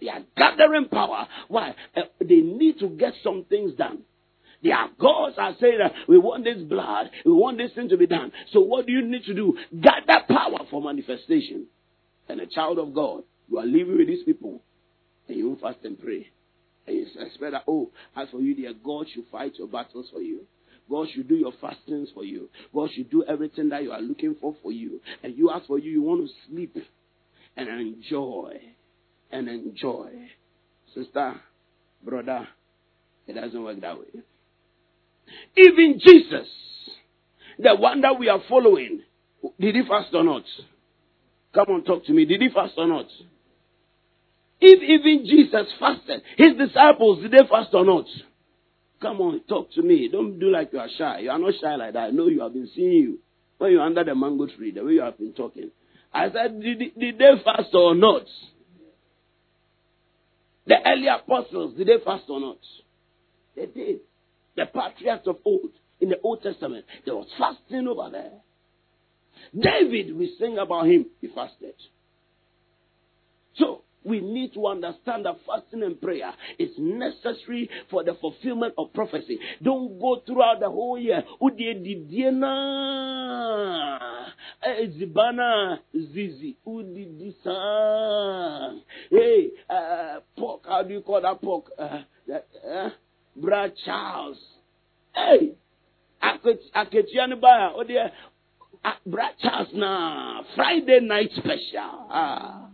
They 0.01 0.09
are 0.09 0.23
gathering 0.37 0.89
power. 0.89 1.29
Why? 1.49 1.75
Uh, 1.95 2.03
they 2.21 2.37
need 2.37 2.79
to 2.79 2.89
get 2.89 3.13
some 3.23 3.45
things 3.49 3.75
done. 3.75 4.03
Their 4.63 4.89
gods 4.99 5.37
are 5.39 5.55
saying 5.61 5.79
that 5.79 5.93
we 6.09 6.19
want 6.19 6.45
this 6.45 6.63
blood, 6.63 7.11
we 7.25 7.33
want 7.33 7.59
this 7.59 7.73
thing 7.75 7.89
to 7.89 7.97
be 7.97 8.07
done. 8.07 8.31
So 8.53 8.61
what 8.61 8.87
do 8.87 8.93
you 8.93 9.03
need 9.03 9.25
to 9.25 9.35
do? 9.35 9.57
Gather 9.81 10.25
power 10.29 10.59
for 10.71 10.83
manifestation. 10.83 11.67
And 12.29 12.41
a 12.41 12.47
child 12.47 12.79
of 12.79 12.95
God, 12.95 13.23
you 13.49 13.59
are 13.59 13.67
living 13.67 13.97
with 13.97 14.07
these 14.07 14.23
people, 14.25 14.63
and 15.29 15.37
you 15.37 15.57
fast 15.61 15.79
and 15.85 15.99
pray. 15.99 16.29
And 16.87 16.97
you 16.97 17.07
expect 17.21 17.53
that, 17.53 17.65
oh, 17.69 17.91
as 18.17 18.29
for 18.31 18.41
you, 18.41 18.55
dear 18.55 18.73
God 18.85 19.07
should 19.13 19.25
fight 19.31 19.53
your 19.57 19.69
battles 19.69 20.07
for 20.13 20.21
you. 20.21 20.41
God 20.91 21.07
should 21.15 21.29
do 21.29 21.37
your 21.37 21.53
fastings 21.61 22.09
for 22.13 22.25
you. 22.25 22.49
God 22.75 22.91
should 22.95 23.11
do 23.11 23.25
everything 23.29 23.69
that 23.69 23.85
you 23.85 23.93
are 23.93 24.01
looking 24.01 24.35
for 24.41 24.57
for 24.63 24.73
you. 24.73 25.01
And 25.23 25.37
you 25.39 25.51
ask 25.51 25.67
for 25.67 25.79
you, 25.79 25.93
you 25.93 26.03
want 26.03 26.27
to 26.27 26.35
sleep 26.49 26.77
and 27.57 27.69
enjoy. 27.69 28.61
And 29.31 29.49
enjoy. 29.49 30.11
Sister, 30.95 31.41
brother, 32.05 32.49
it 33.29 33.35
doesn't 33.35 33.63
work 33.63 33.81
that 33.81 33.97
way. 33.97 34.23
Even 35.57 36.01
Jesus, 36.05 36.49
the 37.59 37.77
one 37.77 38.01
that 38.01 38.19
we 38.19 38.29
are 38.29 38.43
following, 38.49 39.03
did 39.61 39.77
he 39.77 39.83
fast 39.87 40.13
or 40.13 40.25
not? 40.25 40.43
Come 41.55 41.67
on, 41.69 41.85
talk 41.85 42.05
to 42.07 42.13
me. 42.13 42.25
Did 42.25 42.43
he 42.43 42.49
fast 42.49 42.75
or 42.77 42.89
not? 42.89 43.07
If 44.61 44.83
even 44.83 45.25
Jesus 45.27 45.73
fasted, 45.79 46.23
his 46.37 46.57
disciples, 46.57 47.23
did 47.23 47.33
they 47.33 47.49
fast 47.49 47.71
or 47.73 47.85
not? 47.85 48.05
Come 49.01 49.21
on, 49.23 49.41
talk 49.49 49.73
to 49.73 49.83
me. 49.83 50.09
Don't 50.13 50.39
do 50.39 50.51
like 50.51 50.73
you 50.73 50.79
are 50.79 50.89
shy. 50.99 51.21
You 51.21 51.31
are 51.31 51.39
not 51.39 51.55
shy 51.61 51.75
like 51.77 51.95
that. 51.95 51.99
I 51.99 52.11
know 52.11 52.27
you 52.29 52.43
have 52.43 52.53
been 52.53 52.69
seeing 52.75 52.93
you 52.93 53.19
when 53.57 53.73
you're 53.73 53.83
under 53.83 54.05
the 54.05 54.15
mango 54.15 54.47
tree, 54.47 54.73
the 54.73 54.85
way 54.85 54.93
you 54.93 55.03
have 55.03 55.19
been 55.19 55.33
talking. 55.33 55.71
I 56.13 56.31
said, 56.31 56.61
did, 56.61 56.79
did 56.99 57.19
they 57.19 57.31
fast 57.45 57.73
or 57.73 57.95
not? 57.95 58.27
The 60.67 60.77
early 60.87 61.09
apostles, 61.09 61.77
did 61.77 61.87
they 61.87 62.05
fast 62.05 62.25
or 62.29 62.41
not? 62.41 62.59
They 63.57 63.67
did. 63.67 64.01
The 64.57 64.67
patriarchs 64.67 65.27
of 65.27 65.37
old, 65.45 65.71
in 66.01 66.11
the 66.11 66.21
Old 66.23 66.43
Testament, 66.43 66.85
there 67.05 67.15
was 67.15 67.29
fasting 67.39 67.89
over 67.89 68.11
there. 68.11 68.33
David, 69.59 70.17
we 70.17 70.35
sing 70.39 70.59
about 70.59 70.87
him, 70.87 71.07
he 71.21 71.29
fasted. 71.29 71.75
So, 73.57 73.83
we 74.05 74.21
need 74.21 74.55
to 74.55 74.67
understand 74.67 75.27
that 75.27 75.37
fasting 75.47 75.83
and 75.83 76.01
prayer 76.01 76.33
is 76.59 76.71
necessary 76.79 77.69
for 77.91 78.03
the 78.03 78.15
fulfillment 78.21 78.75
of 78.79 78.93
prophecy. 78.93 79.39
Don't 79.63 79.99
go 80.01 80.23
throughout 80.27 80.61
the 80.61 80.71
whole 80.71 80.99
year. 80.99 81.23
Zizi 86.13 86.57
Hey, 89.11 89.51
uh, 89.69 90.21
pork. 90.39 90.63
How 90.67 90.83
do 90.83 90.95
you 90.95 91.03
call 91.03 91.21
that 91.23 91.43
pork? 91.43 91.71
Uh, 91.79 92.03
uh, 92.69 92.91
Brad 93.37 93.75
Charles. 93.85 94.39
Hey. 95.15 95.53
Oh 97.75 97.85
dear, 97.85 98.11
Brad 99.07 99.35
Charles 99.43 99.69
Friday 100.55 101.01
night 101.01 101.31
special. 101.37 102.07
Ah. 102.11 102.71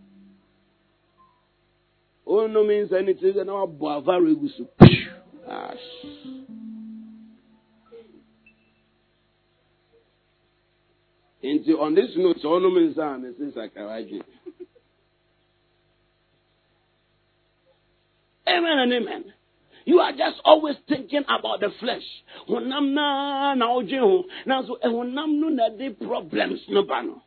Oh 2.27 2.47
no 2.47 2.65
means 2.65 2.93
anything. 2.93 3.35
No, 3.47 3.67
very 4.05 4.35
good. 4.35 4.51
Into 11.43 11.79
on 11.81 11.95
this 11.95 12.11
note, 12.17 12.39
all 12.45 12.59
no 12.61 12.71
means 12.71 12.97
like 13.55 13.77
Amen 18.49 18.79
and 18.79 18.93
amen. 18.93 19.25
You 19.85 20.01
are 20.01 20.11
just 20.11 20.41
always 20.45 20.75
thinking 20.89 21.23
about 21.29 21.61
the 21.61 21.69
flesh. 21.79 22.03
Honam 22.49 22.93
so 24.67 24.75
eh, 24.83 24.89
no 24.89 25.69
de 25.79 25.91
problems 25.91 26.61
no 26.69 26.83
bano. 26.83 27.23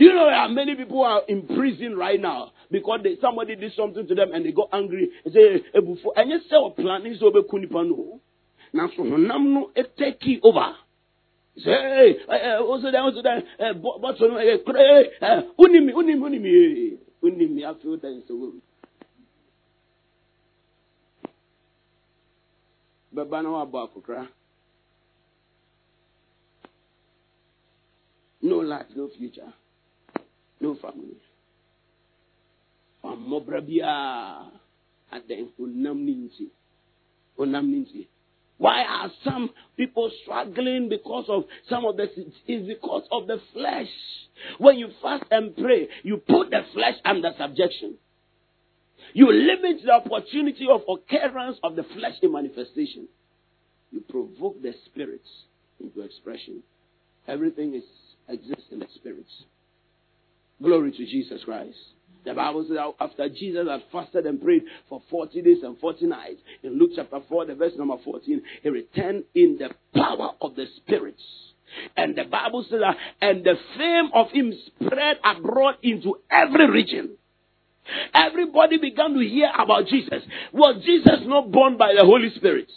Do 0.00 0.06
you 0.06 0.14
know 0.14 0.30
are 0.30 0.48
many 0.48 0.74
people 0.76 1.02
are 1.04 1.20
in 1.28 1.46
prison 1.46 1.94
right 1.94 2.18
now 2.18 2.52
because 2.70 3.00
they, 3.02 3.18
somebody 3.20 3.54
did 3.54 3.74
something 3.76 4.06
to 4.08 4.14
them 4.14 4.32
and 4.32 4.46
they 4.46 4.50
got 4.50 4.70
angry 4.72 5.10
and 5.26 5.34
say, 5.34 5.62
and 5.74 6.30
you 6.30 6.40
say, 6.48 6.82
planning 6.82 7.18
so 7.20 7.30
be 7.30 7.42
kunipano. 7.42 8.18
Now, 8.72 8.88
so 8.96 9.02
honam 9.02 9.52
no 9.52 9.70
it 9.76 9.94
take 9.98 10.40
over. 10.42 10.72
Say, 11.58 11.70
hey, 11.70 12.16
also 12.60 12.90
there, 12.90 13.02
also 13.02 13.20
there, 13.20 13.42
but 13.74 14.16
so, 14.18 14.30
pray, 14.64 15.10
unimi, 15.58 15.92
unimi, 15.92 16.16
unimi, 16.16 16.96
unimi, 17.22 17.64
I 17.66 17.82
feel 17.82 17.98
that 17.98 18.08
is 18.08 18.22
so 18.26 18.54
bɛba 23.14 23.42
na 23.42 23.50
wabɔ 23.50 23.82
akokora 23.84 24.28
no 28.42 28.60
life 28.60 28.86
no 28.96 29.08
future 29.08 29.52
no 30.60 30.74
family. 30.76 31.16
Ɔmmɔbra 33.04 33.60
biara 33.66 34.52
adɛn 35.12 35.48
honam 35.58 36.04
ne 36.04 36.12
nti 36.12 36.50
honam 37.38 37.66
ne 37.70 38.06
why 38.60 38.84
are 38.84 39.10
some 39.24 39.48
people 39.78 40.10
struggling 40.22 40.90
because 40.90 41.24
of 41.30 41.44
some 41.70 41.86
of 41.86 41.96
the 41.96 42.04
is 42.46 42.68
because 42.68 43.04
of 43.10 43.26
the 43.26 43.40
flesh. 43.54 43.88
When 44.58 44.76
you 44.76 44.90
fast 45.00 45.24
and 45.30 45.56
pray 45.56 45.88
you 46.02 46.18
put 46.18 46.50
the 46.50 46.60
flesh 46.74 46.96
under 47.06 47.30
subjection. 47.38 47.94
You 49.14 49.32
limit 49.32 49.82
the 49.82 49.92
opportunity 49.92 50.66
of 50.70 50.82
occurrence 50.82 51.56
of 51.62 51.74
the 51.74 51.84
flesh 51.84 52.16
in 52.20 52.32
manifestation. 52.32 53.08
You 53.92 54.02
provoke 54.06 54.60
the 54.60 54.74
spirits 54.84 55.28
into 55.82 56.02
expression. 56.02 56.62
Everything 57.26 57.74
is 57.74 57.84
exists 58.28 58.66
in 58.70 58.80
the 58.80 58.88
spirits. 58.94 59.32
Glory 60.62 60.92
to 60.92 61.06
Jesus 61.06 61.42
Christ. 61.44 61.76
The 62.24 62.34
Bible 62.34 62.66
says 62.68 62.76
after 63.00 63.28
Jesus 63.30 63.66
had 63.66 63.82
fasted 63.90 64.26
and 64.26 64.40
prayed 64.40 64.64
for 64.88 65.00
40 65.10 65.40
days 65.40 65.62
and 65.62 65.78
40 65.78 66.06
nights, 66.06 66.40
in 66.62 66.78
Luke 66.78 66.90
chapter 66.94 67.20
4, 67.28 67.46
the 67.46 67.54
verse 67.54 67.72
number 67.78 67.96
14, 68.04 68.42
he 68.62 68.68
returned 68.68 69.24
in 69.34 69.58
the 69.58 69.70
power 69.98 70.32
of 70.40 70.54
the 70.54 70.66
spirits. 70.76 71.22
And 71.96 72.16
the 72.16 72.24
Bible 72.24 72.66
says 72.68 72.80
that, 72.80 72.96
and 73.22 73.44
the 73.44 73.54
fame 73.78 74.10
of 74.12 74.30
him 74.30 74.52
spread 74.76 75.16
abroad 75.24 75.76
into 75.82 76.16
every 76.30 76.68
region. 76.68 77.16
Everybody 78.12 78.76
began 78.78 79.14
to 79.14 79.20
hear 79.20 79.50
about 79.58 79.86
Jesus. 79.86 80.22
Was 80.52 80.82
Jesus 80.84 81.20
not 81.24 81.50
born 81.50 81.78
by 81.78 81.94
the 81.94 82.04
Holy 82.04 82.30
Spirit? 82.36 82.70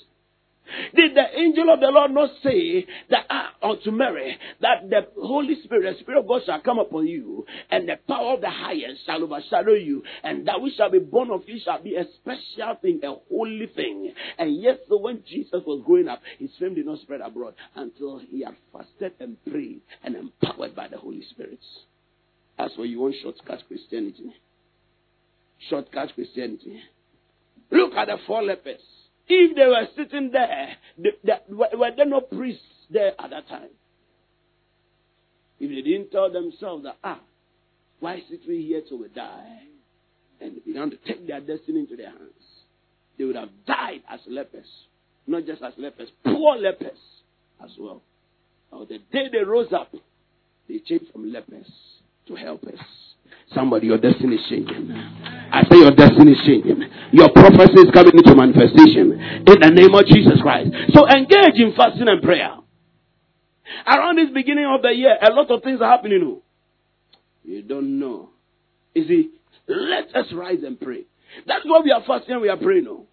Did 0.96 1.16
the 1.16 1.40
angel 1.40 1.72
of 1.72 1.80
the 1.80 1.88
Lord 1.88 2.12
not 2.12 2.30
say 2.44 2.86
that 3.10 3.26
uh, 3.30 3.68
unto 3.68 3.92
Mary 3.92 4.38
that 4.62 4.90
the 4.90 5.08
Holy 5.22 5.62
Spirit, 5.64 5.96
the 5.98 6.04
Spirit 6.04 6.20
of 6.20 6.28
God 6.28 6.42
shall 6.46 6.62
come 6.62 6.80
upon 6.80 7.08
you, 7.08 7.46
and 7.70 7.88
the 7.88 7.98
power 8.08 8.34
of 8.36 8.42
the 8.42 8.50
highest 8.50 9.06
shall 9.06 9.24
overshadow 9.24 9.74
you, 9.74 10.04
and 10.24 10.48
that 10.48 10.62
which 10.62 10.76
shall 10.76 10.90
be 10.90 11.00
born 11.00 11.32
of 11.32 11.42
you 11.48 11.60
shall 11.64 11.82
be 11.82 11.96
a 11.96 12.06
special 12.22 12.76
thing, 12.82 13.02
a 13.04 13.14
holy 13.30 13.68
thing. 13.76 14.14
And 14.38 14.62
yet, 14.62 14.80
so 14.88 14.98
when 14.98 15.24
Jesus 15.28 15.62
was 15.66 15.84
growing 15.86 16.08
up, 16.08 16.22
his 16.40 16.50
fame 16.60 16.76
did 16.76 16.86
not 16.86 17.00
spread 17.00 17.22
abroad 17.22 17.56
until 17.76 18.20
he 18.20 18.44
had 18.44 18.56
fasted 18.72 19.14
and 19.20 19.38
prayed 19.46 19.82
and 20.04 20.16
empowered 20.16 20.76
by 20.76 20.88
the 20.88 20.98
Holy 20.98 21.24
Spirit. 21.30 21.60
That's 22.58 22.78
why 22.78 22.86
you 22.86 23.00
want 23.00 23.16
shortcut 23.22 23.64
Christianity 23.68 24.34
shortcut 25.70 26.14
Christianity. 26.16 26.82
Look 27.72 27.94
at 27.94 28.08
the 28.08 28.18
four 28.28 28.44
lepers. 28.44 28.82
If 29.28 29.56
they 29.56 29.66
were 29.66 29.88
sitting 29.96 30.32
there, 30.32 30.76
they, 30.98 31.12
they, 31.24 31.34
were 31.50 31.92
there 31.96 32.06
no 32.06 32.22
priests 32.22 32.64
there 32.90 33.14
at 33.20 33.30
that 33.30 33.48
time? 33.48 33.70
If 35.60 35.70
they 35.70 35.90
didn't 35.90 36.12
tell 36.12 36.32
themselves 36.32 36.84
that, 36.84 36.98
ah, 37.04 37.20
why 38.00 38.22
sit 38.30 38.42
we 38.48 38.64
here 38.64 38.82
till 38.88 39.00
we 39.00 39.08
die? 39.10 39.60
And 40.42 40.64
began 40.66 40.90
to 40.90 40.98
take 40.98 41.26
their 41.26 41.40
destiny 41.40 41.80
into 41.80 41.96
their 41.96 42.10
hands, 42.10 42.34
they 43.18 43.24
would 43.24 43.38
have 43.38 43.50
died 43.66 44.02
as 44.10 44.20
lepers. 44.28 44.68
Not 45.26 45.46
just 45.46 45.62
as 45.62 45.74
lepers, 45.78 46.10
poor 46.26 46.58
lepers 46.58 46.98
as 47.64 47.70
well. 47.80 48.02
Now, 48.72 48.84
the 48.84 48.98
day 48.98 49.30
they 49.32 49.44
rose 49.46 49.72
up, 49.72 49.94
they 50.68 50.80
changed 50.80 51.12
from 51.14 51.32
lepers 51.32 51.72
to 52.28 52.36
helpers. 52.36 52.80
Somebody, 53.54 53.88
your 53.88 53.98
destiny 53.98 54.36
is 54.36 54.46
changing. 54.50 54.92
I 54.92 55.62
say 55.70 55.78
your 55.78 55.92
destiny 55.92 56.32
is 56.32 56.42
changing. 56.46 56.84
Your 57.12 57.30
prophecy 57.32 57.86
is 57.86 57.92
coming 57.94 58.14
into 58.18 58.36
manifestation 58.36 59.14
in 59.46 59.60
the 59.62 59.70
name 59.70 59.94
of 59.94 60.06
Jesus 60.08 60.42
Christ. 60.42 60.72
So 60.94 61.08
engage 61.08 61.60
in 61.62 61.74
fasting 61.78 62.08
and 62.08 62.22
prayer. 62.22 62.58
Around 63.86 64.18
this 64.18 64.30
beginning 64.34 64.66
of 64.66 64.82
the 64.82 64.90
year, 64.90 65.16
a 65.22 65.32
lot 65.32 65.52
of 65.52 65.62
things 65.62 65.82
are 65.82 65.90
happening. 65.90 66.22
Oh. 66.24 66.42
You 67.44 67.62
don't 67.62 68.00
know. 68.00 68.30
You 68.96 69.08
see, 69.08 69.30
let 69.68 70.16
us 70.16 70.26
rise 70.34 70.64
and 70.66 70.80
pray. 70.80 71.06
That's 71.48 71.66
why 71.66 71.82
we 71.84 71.92
are 71.92 72.04
fasting 72.06 72.34
and 72.34 72.42
we 72.42 72.50
are 72.50 72.58
praying. 72.58 72.86
No? 72.86 73.06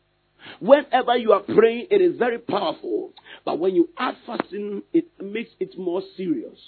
Whenever 0.61 1.17
you 1.17 1.33
are 1.33 1.41
praying, 1.43 1.89
it 1.91 2.01
is 2.01 2.19
very 2.19 2.39
powerful. 2.39 3.13
But 3.45 3.59
when 3.59 3.75
you 3.75 3.89
add 3.99 4.17
fasting, 4.27 4.83
it 4.93 5.07
makes 5.23 5.51
it 5.61 5.79
more 5.79 6.03
serious 6.17 6.59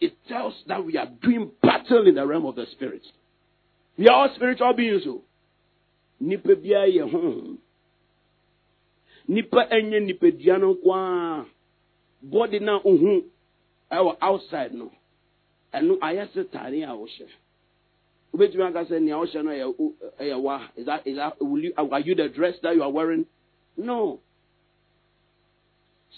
it 0.00 0.14
tells 0.28 0.54
that 0.66 0.84
we 0.84 0.96
are 0.96 1.08
doing 1.22 1.50
battle 1.62 2.06
in 2.06 2.14
the 2.14 2.26
realm 2.26 2.46
of 2.46 2.54
the 2.56 2.66
spirit. 2.72 3.02
We 3.98 4.08
are 4.08 4.14
all 4.14 4.34
spiritual 4.34 4.72
beings. 4.74 5.02
So. 5.04 5.22
Nipa 6.20 6.56
biara 6.56 6.88
yɛ 6.88 7.10
honhom. 7.10 7.58
nipa 9.30 9.66
enye 9.70 10.00
nipadua 10.00 10.58
no 10.58 10.74
nko 10.74 10.94
ara 10.94 11.46
body 12.22 12.58
na 12.58 12.80
ohu 12.84 13.24
ɛwɔ 13.90 14.16
outside 14.20 14.74
no 14.74 14.90
ɛno 15.72 15.98
ayɛ 16.00 16.26
sɛ 16.34 16.50
taare 16.50 16.82
a 16.82 16.92
wɔhyɛ 16.94 17.26
wobɛtumi 18.32 18.64
aka 18.68 18.84
sɛ 18.90 19.00
nea 19.00 19.14
wɔhyɛ 19.16 19.44
no 19.44 19.50
ɛyɛ 20.18 20.40
wa 20.42 20.68
is 20.76 20.86
that 20.86 21.06
is 21.06 21.16
that 21.16 21.40
will 21.40 21.62
you 21.62 21.72
are 21.76 22.00
you 22.00 22.14
the 22.16 22.28
dress 22.28 22.56
that 22.62 22.74
you 22.74 22.82
are 22.82 22.90
wearing 22.90 23.24
no 23.76 24.18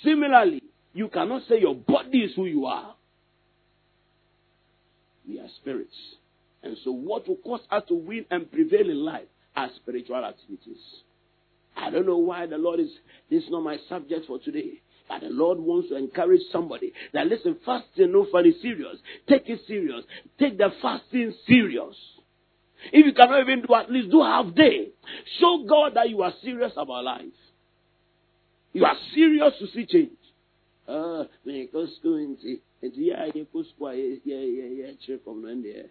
similarly 0.03 0.62
you 0.95 1.09
cannot 1.09 1.43
say 1.49 1.61
your 1.61 1.74
body 1.74 2.24
is 2.24 2.35
who 2.35 2.47
you 2.47 2.64
are 2.64 2.95
we 5.27 5.39
are 5.39 5.49
spirits 5.61 5.97
and 6.62 6.77
so 6.85 6.93
what 6.93 7.27
will 7.27 7.37
cause 7.37 7.61
us 7.70 7.83
to 7.89 7.95
win 7.95 8.25
and 8.31 8.51
prevail 8.51 8.89
in 8.89 9.05
life 9.05 9.29
are 9.57 9.68
spiritual 9.77 10.25
activities 10.25 10.79
I 11.77 11.91
don't 11.91 12.07
know 12.07 12.18
why 12.18 12.47
the 12.47 12.59
Lord 12.59 12.81
is, 12.81 12.91
this 13.31 13.45
is 13.45 13.51
not 13.51 13.62
my 13.62 13.79
subject 13.89 14.27
for 14.27 14.39
today. 14.39 14.81
But 15.09 15.20
the 15.20 15.29
Lord 15.31 15.59
wants 15.59 15.89
to 15.89 15.97
encourage 15.97 16.43
somebody 16.51 16.93
that 17.12 17.27
listen, 17.27 17.57
fasting 17.64 18.12
no 18.12 18.27
funny 18.31 18.55
serious. 18.62 18.97
Take 19.29 19.49
it 19.49 19.61
serious. 19.66 20.05
Take 20.39 20.59
the 20.59 20.70
fasting 20.81 21.35
serious. 21.47 21.95
If 22.93 23.07
you 23.07 23.12
cannot 23.12 23.43
even 23.43 23.62
do 23.66 23.75
at 23.75 23.91
least 23.91 24.11
do 24.11 24.23
half 24.23 24.55
day, 24.55 24.89
show 25.39 25.64
God 25.68 25.95
that 25.95 26.09
you 26.09 26.23
are 26.23 26.33
serious 26.43 26.73
about 26.77 27.05
life. 27.05 27.25
You 28.73 28.85
are 28.85 28.97
serious 29.14 29.53
to 29.59 29.66
see 29.68 29.87
change. 29.87 30.11
Uh, 30.89 31.25
school 32.83 33.95
yeah 33.95 34.18
yeah 34.24 34.37
yeah 34.37 34.87
yeah 34.87 34.93
check 35.07 35.20
on 35.26 35.62
there. 35.62 35.91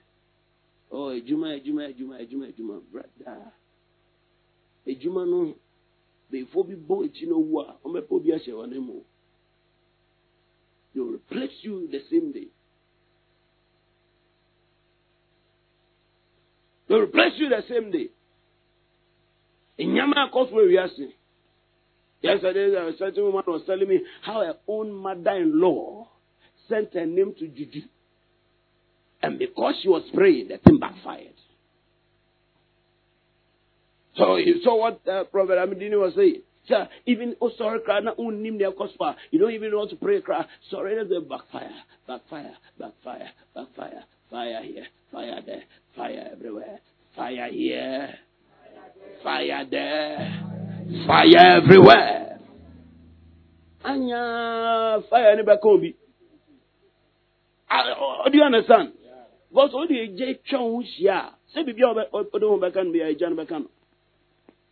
Oh, 0.91 1.09
ejuma 1.11 1.55
ejuma 1.55 1.87
ejuma 1.87 2.19
ejuma 2.19 2.47
ejuma 2.47 2.81
brother. 2.91 3.51
Ejuma 4.85 5.25
no 5.25 5.55
before 6.29 6.65
bi 6.65 6.75
bɔ 6.75 7.05
akyi 7.05 7.27
no 7.27 7.39
wu 7.39 7.59
a 7.59 7.77
ɔmɛpɛ 7.85 8.11
obi 8.11 8.31
ahyɛ 8.31 8.53
wɔn 8.53 8.79
mu 8.79 9.01
they 10.93 10.99
will 10.99 11.13
replace 11.13 11.63
you 11.63 11.87
the 11.87 12.01
same 12.09 12.33
day. 12.33 12.49
They 16.87 16.95
will 16.95 17.03
replace 17.03 17.37
you 17.37 17.47
the 17.47 17.63
same 17.69 17.91
day. 17.91 18.09
Nyama 19.79 20.27
akɔ 20.29 20.49
so 20.49 20.55
ewiase 20.55 21.13
yesterday 22.21 22.75
a 22.75 22.97
certain 22.97 23.23
woman 23.23 23.43
was 23.47 23.63
telling 23.65 23.87
me 23.87 24.01
how 24.21 24.41
her 24.41 24.57
own 24.67 24.91
mother-in-law 24.91 26.07
sent 26.71 26.93
her 26.93 27.05
name 27.05 27.33
to 27.37 27.47
juju 27.47 27.81
and 29.21 29.37
because 29.37 29.75
she 29.81 29.89
was 29.89 30.03
praying 30.13 30.47
the 30.47 30.57
thing 30.57 30.79
backfired. 30.79 31.33
So 34.15 34.35
you 34.37 34.61
saw 34.63 34.77
what 34.77 35.07
uh, 35.07 35.23
Prophet 35.25 35.57
Amidini 35.57 35.97
was 35.99 36.13
saying. 36.15 36.41
So 36.67 36.85
even 37.05 37.35
oh 37.41 37.51
sorry 37.57 37.79
cry 37.79 37.99
na 38.01 38.13
unnim 38.15 38.57
their 38.59 38.71
cospa. 38.71 39.15
You 39.31 39.39
don't 39.39 39.51
even 39.51 39.71
want 39.75 39.89
to 39.91 39.95
pray 39.95 40.21
cry. 40.21 40.45
Sorry 40.69 40.95
that's 40.95 41.09
the 41.09 41.21
backfire, 41.21 41.71
backfire, 42.07 42.53
backfire, 42.79 43.29
backfire, 43.55 44.03
fire 44.29 44.61
here, 44.63 44.87
fire 45.11 45.41
there, 45.45 45.63
fire 45.95 46.29
everywhere, 46.31 46.79
fire 47.15 47.49
here, 47.51 48.13
fire 49.23 49.65
there, 49.69 50.43
fire 51.07 51.57
everywhere. 51.57 52.39
Anya 53.83 55.01
fire 55.09 55.31
in 55.31 55.37
ni 55.37 55.43
bakombi. 55.43 55.95
Do 58.31 58.37
you 58.37 58.43
understand? 58.43 58.93
Because 59.49 59.71
all 59.73 59.87
the 59.87 60.07
J 60.17 60.39
chon 60.45 60.83
shia. 60.83 61.31
Say 61.53 61.63
bibi 61.63 61.83
obe 61.83 62.07
odo 62.13 62.57
mo 62.57 62.59
beka 62.59 62.83
no 62.83 62.91
bi 62.91 62.99
ajan 62.99 63.35
beka 63.35 63.59
no. 63.59 63.69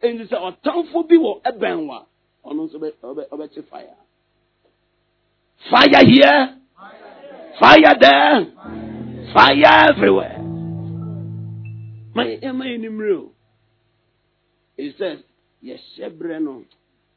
Nti 0.01 0.27
sɛ 0.29 0.37
ɔtamfo 0.37 1.07
bi 1.07 1.15
wɔ 1.15 1.41
ɛbɛn 1.43 1.87
wa 1.87 2.05
ɔno 2.45 2.69
nso 2.69 2.79
ɔbɛkye 2.79 3.67
fire. 3.69 3.95
Fire 5.69 6.05
here, 6.05 6.57
fire 7.59 7.95
there, 7.99 8.45
fire 9.33 9.89
everywhere. 9.89 10.37
Ma 12.15 12.23
yɛ 12.23 12.55
ma 12.55 12.65
yɛ 12.65 12.79
nimire 12.79 13.17
o. 13.17 13.31
It 14.77 14.95
says 14.97 15.19
yɛhyɛ 15.63 16.17
brɛ 16.17 16.41
no 16.41 16.63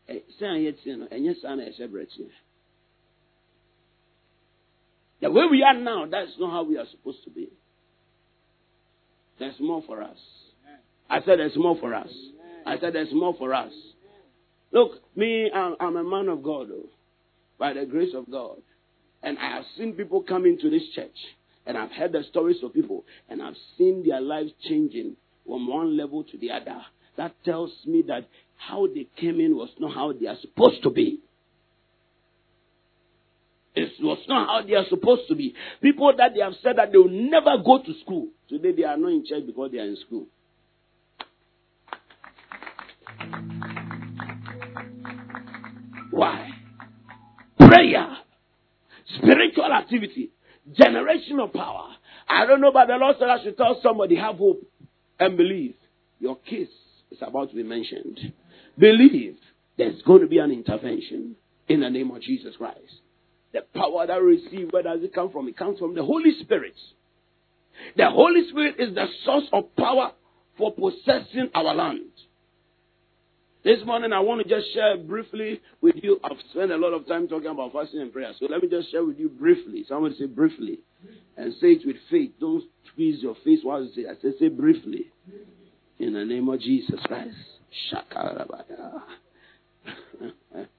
sɛ 0.09 0.47
a 0.47 0.59
yɛtie 0.59 0.99
no 0.99 1.07
ɛnyɛ 1.07 1.41
saa 1.41 1.55
na 1.55 1.63
yɛhyɛ 1.65 1.89
brɛ 1.89 2.07
tie. 2.09 2.31
The 5.23 5.31
way 5.31 5.45
we 5.49 5.63
are 5.63 5.73
now, 5.73 6.05
that's 6.11 6.33
not 6.39 6.51
how 6.51 6.65
we 6.65 6.77
are 6.77 6.87
supposed 6.91 7.23
to 7.25 7.31
be. 7.31 7.49
There's 9.39 9.55
more 9.61 9.83
for 9.87 10.03
us. 10.03 10.19
I 11.09 11.19
said 11.21 11.39
there's 11.39 11.57
more 11.57 11.77
for 11.79 11.95
us. 11.95 12.11
I 12.67 12.79
said 12.81 12.95
there's 12.95 13.13
more 13.13 13.35
for 13.39 13.55
us. 13.55 13.73
Look, 14.73 14.93
me, 15.15 15.51
I'm, 15.55 15.77
I'm 15.79 15.97
a 15.97 16.03
man 16.03 16.29
of 16.29 16.43
God, 16.43 16.69
oh, 16.73 16.89
by 17.59 17.73
the 17.73 17.85
grace 17.85 18.15
of 18.17 18.31
God. 18.31 18.57
And 19.23 19.39
I 19.39 19.57
have 19.57 19.65
seen 19.77 19.93
people 19.93 20.23
come 20.23 20.45
into 20.45 20.69
this 20.69 20.83
church, 20.95 21.17
and 21.67 21.79
I've 21.79 21.93
heard 21.93 22.13
the 22.13 22.25
stories 22.29 22.57
of 22.65 22.75
people, 22.75 23.05
and 23.29 23.41
I've 23.41 23.57
seen 23.79 24.05
their 24.07 24.21
lives 24.21 24.51
changing 24.69 25.17
from 25.47 25.69
one 25.69 25.97
level 25.97 26.25
to 26.25 26.39
the 26.39 26.51
other. 26.51 26.81
That 27.17 27.35
tells 27.45 27.71
me 27.87 28.03
that 28.09 28.27
how 28.57 28.89
they 28.89 29.07
came 29.21 29.39
in 29.39 29.57
was 29.57 29.69
not 29.79 29.95
how 29.95 30.13
they 30.13 30.27
are 30.27 30.39
supposed 30.41 30.83
to 30.83 30.91
be. 30.91 31.21
It 33.75 33.91
was 34.01 34.19
not 34.29 34.49
how 34.49 34.67
they 34.67 34.75
are 34.75 34.85
supposed 34.89 35.23
to 35.29 35.35
be. 35.35 35.55
People 35.81 36.13
that 36.17 36.33
they 36.35 36.41
have 36.41 36.53
said 36.63 36.77
that 36.77 36.93
they 36.93 36.99
will 36.99 37.09
never 37.09 37.57
go 37.65 37.83
to 37.83 37.95
school. 38.01 38.29
Today 38.49 38.73
they 38.73 38.85
are 38.85 38.97
not 38.97 39.09
in 39.09 39.25
church 39.27 39.45
because 39.47 39.71
they 39.73 39.79
are 39.79 39.87
in 39.87 39.97
school. 39.97 40.27
Why? 46.11 46.51
Prayer, 47.59 48.19
spiritual 49.17 49.73
activity, 49.73 50.31
generational 50.79 51.51
power. 51.53 51.89
I 52.29 52.45
don't 52.45 52.61
know, 52.61 52.73
but 52.73 52.87
the 52.87 52.97
Lord 52.97 53.17
said 53.19 53.29
I 53.29 53.43
should 53.43 53.57
tell 53.57 53.81
somebody 53.83 54.17
have 54.17 54.37
hope 54.37 54.63
and 55.19 55.37
believe. 55.37 55.75
Your 56.21 56.37
case 56.37 56.69
is 57.11 57.19
about 57.23 57.49
to 57.51 57.57
be 57.57 57.63
mentioned. 57.63 58.33
Believe 58.79 59.39
there's 59.79 60.03
going 60.03 60.21
to 60.21 60.29
be 60.29 60.39
an 60.39 60.51
intervention 60.51 61.37
in 61.69 61.81
the 61.81 61.91
name 61.91 62.11
of 62.11 62.21
Jesus 62.21 62.55
Christ. 62.57 63.02
The 63.53 63.61
power 63.75 64.07
that 64.07 64.21
we 64.21 64.39
receive, 64.39 64.73
where 64.73 64.83
does 64.83 65.03
it 65.03 65.15
come 65.15 65.31
from? 65.31 65.49
It 65.49 65.57
comes 65.57 65.79
from 65.79 65.95
the 65.95 66.03
Holy 66.03 66.33
Spirit. 66.41 66.75
The 67.97 68.09
Holy 68.11 68.49
Spirit 68.49 68.77
is 68.79 68.95
the 68.95 69.07
source 69.25 69.45
of 69.53 69.75
power 69.77 70.13
for 70.57 70.73
possessing 70.73 71.51
our 71.55 71.75
land. 71.75 72.11
This 73.65 73.79
morning, 73.85 74.13
I 74.13 74.19
want 74.21 74.43
to 74.43 74.49
just 74.49 74.73
share 74.75 74.97
briefly 74.97 75.61
with 75.81 75.95
you. 76.03 76.19
I've 76.25 76.39
spent 76.51 76.73
a 76.73 76.77
lot 76.77 76.93
of 76.95 77.07
time 77.07 77.29
talking 77.29 77.49
about 77.49 77.73
fasting 77.73 78.01
and 78.01 78.13
prayer. 78.13 78.33
So 78.41 78.47
let 78.47 78.61
me 78.61 78.69
just 78.69 78.91
share 78.91 79.05
with 79.05 79.19
you 79.21 79.29
briefly. 79.29 79.85
Somebody 79.89 80.17
say 80.19 80.27
briefly. 80.27 80.81
And 81.37 81.55
say 81.61 81.69
it 81.69 81.87
with 81.87 81.97
faith. 82.11 82.33
Don't 82.41 82.65
squeeze 82.93 83.23
your 83.23 83.37
face 83.45 83.61
while 83.63 83.85
you 83.85 83.93
say 83.95 84.09
I 84.09 84.15
say, 84.21 84.37
say 84.39 84.49
briefly. 84.49 85.13
In 85.99 86.15
the 86.15 86.25
name 86.25 86.49
of 86.49 86.61
Jesus 86.61 86.99
Christ. 87.05 87.37
Shakarabaya. 87.93 89.03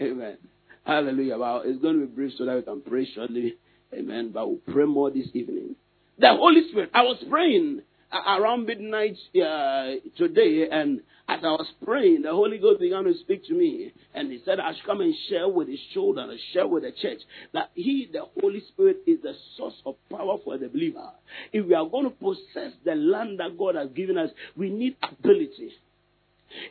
Amen. 0.00 0.38
Hallelujah. 0.86 1.36
It's 1.64 1.82
going 1.82 2.00
to 2.00 2.06
be 2.06 2.14
brief 2.14 2.32
so 2.38 2.44
that 2.44 2.56
we 2.56 2.62
can 2.62 2.80
pray 2.80 3.08
shortly. 3.12 3.56
Amen. 3.92 4.30
But 4.32 4.48
we'll 4.48 4.60
pray 4.72 4.84
more 4.84 5.10
this 5.10 5.26
evening. 5.34 5.74
The 6.18 6.28
Holy 6.28 6.68
Spirit. 6.70 6.90
I 6.94 7.02
was 7.02 7.22
praying 7.28 7.82
around 8.12 8.66
midnight 8.66 9.16
uh, 9.34 9.94
today, 10.16 10.68
and 10.70 11.00
as 11.28 11.40
I 11.42 11.48
was 11.48 11.66
praying, 11.84 12.22
the 12.22 12.30
Holy 12.30 12.58
Ghost 12.58 12.80
began 12.80 13.02
to 13.04 13.14
speak 13.18 13.44
to 13.46 13.54
me, 13.54 13.92
and 14.14 14.30
He 14.30 14.40
said, 14.44 14.60
"I 14.60 14.74
should 14.74 14.86
come 14.86 15.00
and 15.00 15.12
share 15.28 15.48
with 15.48 15.68
His 15.68 15.80
children, 15.92 16.30
and 16.30 16.38
share 16.52 16.68
with 16.68 16.84
the 16.84 16.92
church 16.92 17.18
that 17.52 17.70
He, 17.74 18.08
the 18.10 18.22
Holy 18.40 18.62
Spirit, 18.68 18.98
is 19.08 19.20
the 19.22 19.34
source 19.56 19.74
of 19.84 19.96
power 20.08 20.38
for 20.44 20.56
the 20.56 20.68
believer. 20.68 21.10
If 21.52 21.66
we 21.66 21.74
are 21.74 21.86
going 21.86 22.04
to 22.04 22.10
possess 22.10 22.72
the 22.84 22.94
land 22.94 23.40
that 23.40 23.58
God 23.58 23.74
has 23.74 23.90
given 23.90 24.16
us, 24.16 24.30
we 24.56 24.70
need 24.70 24.96
ability." 25.02 25.72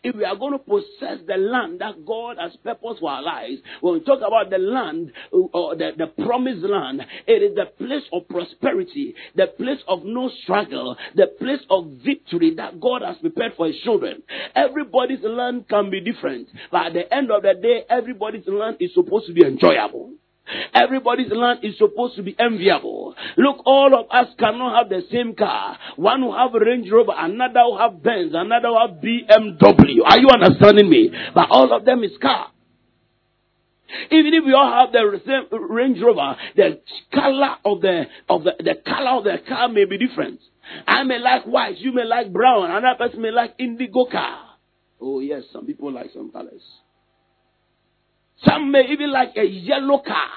If 0.03 0.15
we 0.15 0.23
are 0.23 0.36
going 0.36 0.53
to 0.53 0.59
possess 0.59 1.19
the 1.28 1.38
land 1.38 1.80
that 1.80 2.05
God 2.05 2.38
has 2.39 2.55
purposed 2.63 2.99
for 2.99 3.11
our 3.11 3.21
lives, 3.21 3.61
when 3.82 3.95
we 3.95 3.99
talk 4.01 4.19
about 4.19 4.49
the 4.49 4.57
land 4.57 5.11
uh, 5.34 5.38
or 5.38 5.76
the, 5.76 5.91
the 5.97 6.07
promised 6.23 6.63
land, 6.63 7.01
it 7.28 7.43
is 7.43 7.55
the 7.55 7.65
place 7.78 8.03
of 8.11 8.28
prosperity, 8.28 9.15
the 9.36 9.47
place 9.47 9.80
of 9.88 10.03
no 10.03 10.30
struggle, 10.43 10.95
the 11.15 11.28
place 11.39 11.61
of 11.69 11.91
victory 12.03 12.55
that 12.55 12.80
God 12.80 13.01
has 13.01 13.17
prepared 13.17 13.53
for 13.55 13.67
His 13.67 13.78
children. 13.84 14.23
Everybody's 14.55 15.23
land 15.23 15.67
can 15.69 15.89
be 15.89 16.01
different, 16.01 16.49
but 16.71 16.88
at 16.88 16.93
the 16.93 17.13
end 17.13 17.32
of 17.32 17.41
the 17.41 17.53
day, 17.61 17.84
everybody's 17.89 18.47
land 18.47 18.78
is 18.80 18.93
supposed 18.93 19.28
to 19.28 19.34
be 19.34 19.45
enjoyable. 19.45 20.13
Everybody's 20.74 21.32
land 21.32 21.60
is 21.64 21.78
supposed 21.78 22.16
to 22.18 22.24
be 22.24 22.36
enviable. 22.38 23.16
Look, 23.38 23.66
all 23.66 23.98
of 24.00 24.06
us 24.12 24.34
cannot 24.38 24.78
have 24.78 24.89
the 24.89 25.02
same 25.12 25.36
car. 25.36 25.78
One 25.96 26.22
will 26.22 26.38
have 26.38 26.54
Range 26.54 26.89
Rover, 26.91 27.14
another 27.16 27.62
will 27.64 27.78
have 27.78 28.04
Benz, 28.04 28.34
another 28.34 28.70
will 28.70 28.88
have 28.88 28.98
BMW. 28.98 30.06
Are 30.06 30.20
you 30.20 30.30
understanding 30.30 30.89
me? 30.89 31.12
But 31.34 31.48
all 31.50 31.74
of 31.76 31.86
them 31.86 32.04
is 32.04 32.12
car. 32.22 32.52
Even 34.12 34.34
if 34.34 34.43
we 34.46 34.54
all 34.54 34.72
have 34.72 34.91
the 34.91 35.22
same 35.26 35.70
Range 35.70 36.00
Rover, 36.02 36.36
the 36.56 36.82
color 37.14 37.56
of 37.64 37.82
the 37.82 38.04
of 38.30 38.43
the, 38.43 38.52
the 38.60 38.76
color 38.86 39.18
of 39.18 39.24
the 39.24 39.38
car 39.48 39.70
may 39.70 39.86
be 39.86 39.98
different. 39.98 40.39
I 40.88 41.04
may 41.04 41.20
like 41.20 41.46
white, 41.46 41.78
you 41.78 41.93
may 41.93 42.06
like 42.06 42.34
brown, 42.34 42.70
another 42.70 42.98
person 42.98 43.22
may 43.22 43.32
like 43.32 43.56
indigo 43.60 44.06
car. 44.06 44.39
Oh, 45.00 45.20
yes, 45.20 45.43
some 45.52 45.66
people 45.66 45.91
like 45.91 46.12
some 46.14 46.32
colors. 46.32 46.62
Some 48.43 48.71
may 48.71 48.86
even 48.89 49.11
like 49.11 49.36
a 49.38 49.45
yellow 49.45 49.99
car. 49.99 50.29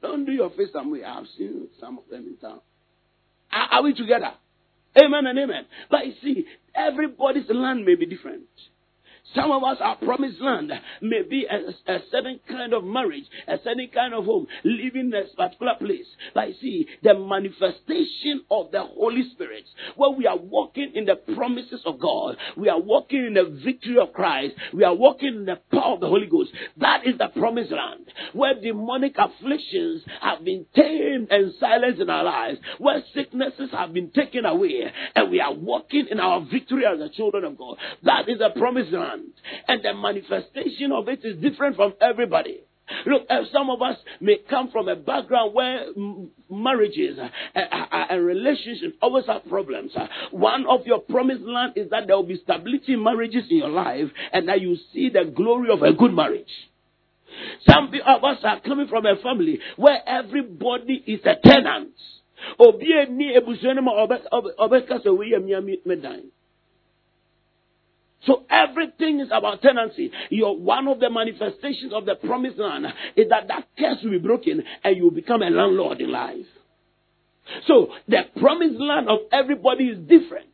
Don't 0.00 0.24
do 0.24 0.32
your 0.32 0.50
face 0.50 0.68
some 0.72 0.90
way. 0.92 1.02
I've 1.04 1.26
seen 1.36 1.68
some 1.80 1.98
of 1.98 2.04
them 2.10 2.26
in 2.26 2.36
town. 2.36 2.60
Are, 3.52 3.68
are 3.78 3.82
we 3.82 3.94
together? 3.94 4.32
Amen 4.96 5.26
and 5.26 5.38
amen. 5.38 5.66
But 5.90 6.06
you 6.06 6.14
see, 6.22 6.46
everybody's 6.74 7.48
land 7.48 7.84
may 7.84 7.94
be 7.94 8.06
different. 8.06 8.44
Some 9.34 9.50
of 9.50 9.62
us, 9.62 9.76
our 9.80 9.96
promised 9.96 10.40
land 10.40 10.72
may 11.02 11.22
be 11.22 11.46
a, 11.50 11.92
a, 11.92 11.98
certain 12.10 12.40
kind 12.48 12.72
of 12.72 12.84
marriage, 12.84 13.24
a 13.46 13.56
certain 13.62 13.88
kind 13.92 14.14
of 14.14 14.24
home, 14.24 14.46
living 14.64 15.12
in 15.12 15.14
a 15.14 15.24
particular 15.36 15.74
place. 15.78 16.06
Like, 16.34 16.54
see, 16.60 16.86
the 17.02 17.14
manifestation 17.14 18.44
of 18.50 18.70
the 18.70 18.82
Holy 18.82 19.28
Spirit, 19.32 19.64
where 19.96 20.10
we 20.10 20.26
are 20.26 20.38
walking 20.38 20.92
in 20.94 21.04
the 21.04 21.16
promises 21.34 21.82
of 21.84 22.00
God, 22.00 22.36
we 22.56 22.68
are 22.68 22.80
walking 22.80 23.26
in 23.26 23.34
the 23.34 23.60
victory 23.64 23.98
of 23.98 24.12
Christ, 24.12 24.54
we 24.72 24.84
are 24.84 24.94
walking 24.94 25.28
in 25.28 25.44
the 25.44 25.60
power 25.70 25.94
of 25.94 26.00
the 26.00 26.08
Holy 26.08 26.26
Ghost. 26.26 26.50
That 26.78 27.06
is 27.06 27.18
the 27.18 27.28
promised 27.38 27.70
land, 27.70 28.06
where 28.32 28.58
demonic 28.58 29.16
afflictions 29.18 30.02
have 30.22 30.44
been 30.44 30.64
tamed 30.74 31.28
and 31.30 31.52
silenced 31.60 32.00
in 32.00 32.08
our 32.08 32.24
lives, 32.24 32.58
where 32.78 33.02
sicknesses 33.14 33.70
have 33.72 33.92
been 33.92 34.10
taken 34.10 34.46
away, 34.46 34.90
and 35.14 35.30
we 35.30 35.40
are 35.40 35.52
walking 35.54 36.06
in 36.10 36.18
our 36.18 36.40
victory 36.50 36.84
as 36.86 36.98
the 36.98 37.10
children 37.10 37.44
of 37.44 37.58
God. 37.58 37.76
That 38.04 38.28
is 38.28 38.38
the 38.38 38.50
promised 38.58 38.92
land. 38.92 39.17
And 39.66 39.82
the 39.82 39.94
manifestation 39.94 40.92
of 40.92 41.08
it 41.08 41.24
is 41.24 41.40
different 41.40 41.76
from 41.76 41.94
everybody. 42.00 42.60
Look, 43.06 43.26
uh, 43.28 43.42
some 43.52 43.68
of 43.70 43.82
us 43.82 43.96
may 44.20 44.38
come 44.48 44.70
from 44.70 44.88
a 44.88 44.96
background 44.96 45.54
where 45.54 45.86
marriages 46.50 47.18
uh, 47.18 47.58
uh, 47.58 48.06
and 48.10 48.24
relationships 48.24 48.96
always 49.02 49.26
have 49.26 49.46
problems. 49.48 49.92
One 50.30 50.66
of 50.66 50.86
your 50.86 51.00
promised 51.00 51.42
land 51.42 51.74
is 51.76 51.90
that 51.90 52.06
there 52.06 52.16
will 52.16 52.22
be 52.22 52.40
stability 52.42 52.94
in 52.94 53.02
marriages 53.02 53.44
in 53.50 53.58
your 53.58 53.68
life 53.68 54.06
and 54.32 54.48
that 54.48 54.60
you 54.60 54.76
see 54.94 55.10
the 55.10 55.30
glory 55.30 55.70
of 55.70 55.82
a 55.82 55.92
good 55.92 56.14
marriage. 56.14 56.48
Some 57.68 57.92
of 58.06 58.24
us 58.24 58.38
are 58.42 58.60
coming 58.60 58.88
from 58.88 59.04
a 59.04 59.16
family 59.16 59.60
where 59.76 60.00
everybody 60.06 61.02
is 61.06 61.20
a 61.24 61.36
tenant. 61.46 61.92
So 68.26 68.44
everything 68.50 69.20
is 69.20 69.28
about 69.32 69.62
tenancy. 69.62 70.10
Your, 70.30 70.56
one 70.56 70.88
of 70.88 71.00
the 71.00 71.10
manifestations 71.10 71.92
of 71.94 72.04
the 72.04 72.16
promised 72.16 72.58
land 72.58 72.86
is 73.16 73.28
that 73.28 73.48
that 73.48 73.68
curse 73.78 73.98
will 74.02 74.10
be 74.10 74.18
broken 74.18 74.62
and 74.82 74.96
you 74.96 75.04
will 75.04 75.10
become 75.10 75.42
a 75.42 75.50
landlord 75.50 76.00
in 76.00 76.10
life. 76.10 76.46
So 77.66 77.88
the 78.08 78.22
promised 78.40 78.78
land 78.78 79.08
of 79.08 79.18
everybody 79.32 79.84
is 79.84 79.98
different. 79.98 80.46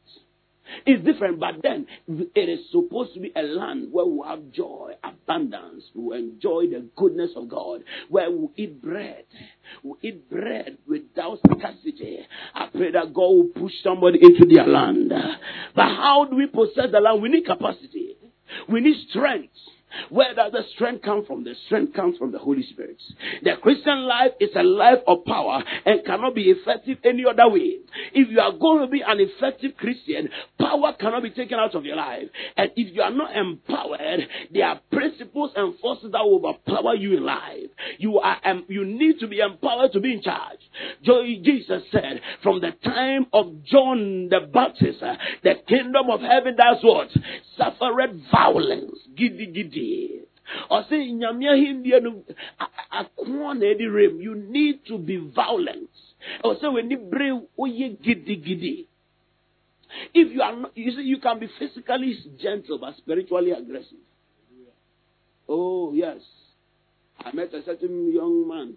It's 0.86 1.04
different, 1.04 1.40
but 1.40 1.56
then 1.62 1.86
it 2.08 2.48
is 2.48 2.60
supposed 2.70 3.14
to 3.14 3.20
be 3.20 3.32
a 3.36 3.42
land 3.42 3.88
where 3.92 4.06
we 4.06 4.20
have 4.26 4.50
joy, 4.52 4.92
abundance, 5.02 5.84
we 5.94 6.16
enjoy 6.16 6.66
the 6.66 6.88
goodness 6.96 7.30
of 7.36 7.48
God, 7.48 7.82
where 8.08 8.30
we 8.30 8.48
eat 8.56 8.82
bread. 8.82 9.24
We 9.82 9.92
eat 10.02 10.30
bread 10.30 10.78
without 10.86 11.38
scarcity. 11.38 12.20
I 12.54 12.68
pray 12.72 12.92
that 12.92 13.14
God 13.14 13.28
will 13.28 13.50
push 13.54 13.72
somebody 13.82 14.18
into 14.20 14.46
their 14.52 14.66
land. 14.66 15.12
But 15.74 15.86
how 15.96 16.26
do 16.30 16.36
we 16.36 16.46
possess 16.46 16.90
the 16.92 17.00
land? 17.00 17.22
We 17.22 17.28
need 17.28 17.46
capacity. 17.46 18.16
We 18.68 18.80
need 18.80 19.08
strength. 19.08 19.52
Where 20.10 20.34
does 20.34 20.52
the 20.52 20.62
strength 20.74 21.02
come 21.02 21.24
from? 21.26 21.44
The 21.44 21.54
strength 21.66 21.94
comes 21.94 22.18
from 22.18 22.32
the 22.32 22.38
Holy 22.38 22.62
Spirit. 22.62 23.00
The 23.42 23.52
Christian 23.60 24.06
life 24.06 24.32
is 24.40 24.50
a 24.56 24.62
life 24.62 25.00
of 25.06 25.24
power 25.24 25.62
and 25.84 26.04
cannot 26.04 26.34
be 26.34 26.50
effective 26.50 26.98
any 27.04 27.24
other 27.24 27.48
way. 27.48 27.78
If 28.12 28.30
you 28.30 28.40
are 28.40 28.52
going 28.52 28.80
to 28.80 28.86
be 28.86 29.02
an 29.06 29.18
effective 29.20 29.76
Christian, 29.76 30.28
power 30.58 30.92
cannot 30.98 31.22
be 31.22 31.30
taken 31.30 31.58
out 31.58 31.74
of 31.74 31.84
your 31.84 31.96
life. 31.96 32.28
And 32.56 32.70
if 32.76 32.94
you 32.94 33.02
are 33.02 33.10
not 33.10 33.36
empowered, 33.36 34.20
there 34.52 34.66
are 34.66 34.80
principles 34.90 35.52
and 35.56 35.78
forces 35.78 36.12
that 36.12 36.24
will 36.24 36.44
overpower 36.44 36.94
you 36.94 37.16
in 37.16 37.24
life. 37.24 37.70
You 37.98 38.18
are 38.18 38.36
um, 38.44 38.64
you 38.68 38.84
need 38.84 39.18
to 39.20 39.28
be 39.28 39.40
empowered 39.40 39.92
to 39.92 40.00
be 40.00 40.12
in 40.12 40.22
charge. 40.22 40.58
Jesus 41.04 41.82
said, 41.92 42.20
from 42.42 42.60
the 42.60 42.72
time 42.84 43.26
of 43.32 43.64
John 43.64 44.28
the 44.30 44.40
Baptist, 44.52 45.02
uh, 45.02 45.14
the 45.42 45.54
kingdom 45.68 46.10
of 46.10 46.20
heaven 46.20 46.56
does 46.56 46.78
what? 46.82 47.08
Suffered 47.56 48.20
violence. 48.32 48.98
Giddy 49.16 49.46
giddy 49.46 49.83
ɛde 53.74 53.94
rem. 53.94 54.20
You 54.20 54.34
need 54.34 54.84
to 54.86 54.98
be 54.98 55.16
violent. 55.16 55.90
Ɔsɛ 56.44 56.72
w'ani 56.72 57.10
bere 57.10 57.40
woyɛ 57.58 58.00
gidigidi. 58.02 58.86
If 60.12 60.32
you 60.32 60.42
are 60.42 60.56
not, 60.56 60.76
you 60.76 60.90
see, 60.90 61.02
you 61.02 61.18
can 61.18 61.38
be 61.38 61.46
physically 61.58 62.16
gentle 62.40 62.78
but 62.78 62.96
spiritually 62.96 63.52
aggressive. 63.52 63.98
Oh 65.48 65.92
yes, 65.92 66.20
I 67.20 67.32
met 67.32 67.54
a 67.54 67.62
certain 67.64 68.12
young 68.12 68.48
man. 68.48 68.76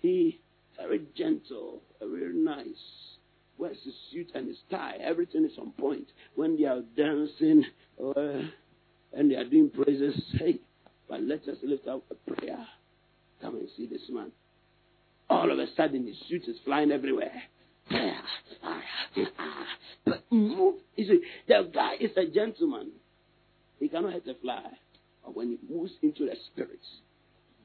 He 0.00 0.40
very 0.76 1.02
gentle, 1.16 1.82
very 2.00 2.34
nice. 2.34 3.16
Wears 3.56 3.78
his 3.84 3.94
suit 4.10 4.30
and 4.34 4.48
his 4.48 4.58
tie. 4.70 4.98
Everything 5.00 5.44
is 5.44 5.56
on 5.58 5.72
point. 5.72 6.08
When 6.34 6.56
they 6.56 6.64
are 6.64 6.82
dancing, 6.96 7.64
uh, 8.04 8.42
and 9.16 9.30
they 9.30 9.36
are 9.36 9.44
doing 9.44 9.70
praises. 9.70 10.14
Hey, 10.38 10.60
but 11.08 11.22
let 11.22 11.42
us 11.42 11.56
lift 11.62 11.86
up 11.86 12.02
a 12.10 12.34
prayer. 12.34 12.66
Come 13.40 13.56
and 13.56 13.68
see 13.76 13.86
this 13.86 14.02
man. 14.10 14.32
All 15.28 15.50
of 15.50 15.58
a 15.58 15.66
sudden, 15.76 16.06
his 16.06 16.16
suit 16.28 16.42
is 16.48 16.56
flying 16.64 16.90
everywhere. 16.90 17.42
But 20.04 20.22
move. 20.30 20.76
You 20.96 21.06
see, 21.06 21.20
the 21.48 21.70
guy 21.72 21.94
is 22.00 22.10
a 22.16 22.26
gentleman. 22.26 22.92
He 23.78 23.88
cannot 23.88 24.12
hurt 24.12 24.26
a 24.26 24.34
fly. 24.40 24.62
But 25.24 25.36
when 25.36 25.50
he 25.50 25.74
moves 25.74 25.92
into 26.02 26.26
the 26.26 26.36
spirits, 26.52 26.86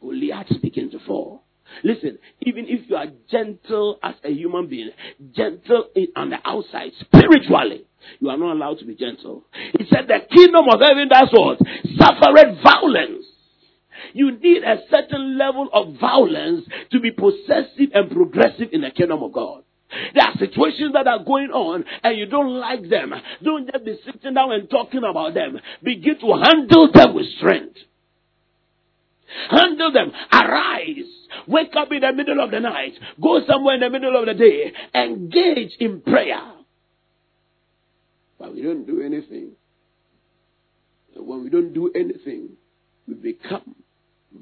Goliath 0.01 0.61
begins 0.61 0.91
to 0.93 0.99
fall. 0.99 1.43
Listen, 1.83 2.19
even 2.41 2.65
if 2.67 2.89
you 2.89 2.95
are 2.95 3.07
gentle 3.31 3.99
as 4.03 4.15
a 4.23 4.31
human 4.31 4.67
being, 4.67 4.89
gentle 5.33 5.85
on 6.15 6.29
the 6.29 6.37
outside, 6.45 6.91
spiritually, 6.99 7.85
you 8.19 8.29
are 8.29 8.37
not 8.37 8.53
allowed 8.53 8.79
to 8.79 8.85
be 8.85 8.95
gentle. 8.95 9.43
He 9.77 9.85
said 9.89 10.07
the 10.07 10.19
kingdom 10.33 10.65
of 10.71 10.79
heaven, 10.81 11.07
that's 11.09 11.31
what? 11.31 11.59
Suffered 11.97 12.57
violence. 12.63 13.25
You 14.13 14.31
need 14.31 14.63
a 14.63 14.77
certain 14.89 15.37
level 15.37 15.69
of 15.73 15.99
violence 15.99 16.65
to 16.91 16.99
be 16.99 17.11
possessive 17.11 17.91
and 17.93 18.09
progressive 18.09 18.69
in 18.71 18.81
the 18.81 18.91
kingdom 18.91 19.23
of 19.23 19.33
God. 19.33 19.63
There 20.13 20.23
are 20.23 20.37
situations 20.37 20.93
that 20.93 21.07
are 21.07 21.23
going 21.23 21.49
on 21.49 21.83
and 22.03 22.17
you 22.17 22.27
don't 22.27 22.59
like 22.59 22.87
them. 22.89 23.13
Don't 23.43 23.69
just 23.71 23.85
be 23.85 23.99
sitting 24.05 24.33
down 24.35 24.51
and 24.51 24.69
talking 24.69 25.01
about 25.03 25.33
them. 25.33 25.59
Begin 25.83 26.19
to 26.19 26.41
handle 26.43 26.91
them 26.93 27.15
with 27.15 27.25
strength. 27.37 27.77
Handle 29.49 29.91
them. 29.91 30.11
Arise. 30.31 31.18
Wake 31.47 31.75
up 31.77 31.91
in 31.91 32.01
the 32.01 32.13
middle 32.13 32.39
of 32.43 32.51
the 32.51 32.59
night. 32.59 32.93
Go 33.21 33.41
somewhere 33.47 33.75
in 33.75 33.81
the 33.81 33.89
middle 33.89 34.17
of 34.17 34.25
the 34.25 34.33
day. 34.33 34.71
Engage 34.93 35.75
in 35.79 36.01
prayer. 36.01 36.41
But 38.37 38.55
we 38.55 38.61
don't 38.61 38.85
do 38.85 39.01
anything. 39.01 39.51
So 41.13 41.23
when 41.23 41.43
we 41.43 41.49
don't 41.49 41.73
do 41.73 41.91
anything, 41.93 42.49
we 43.07 43.15
become 43.15 43.75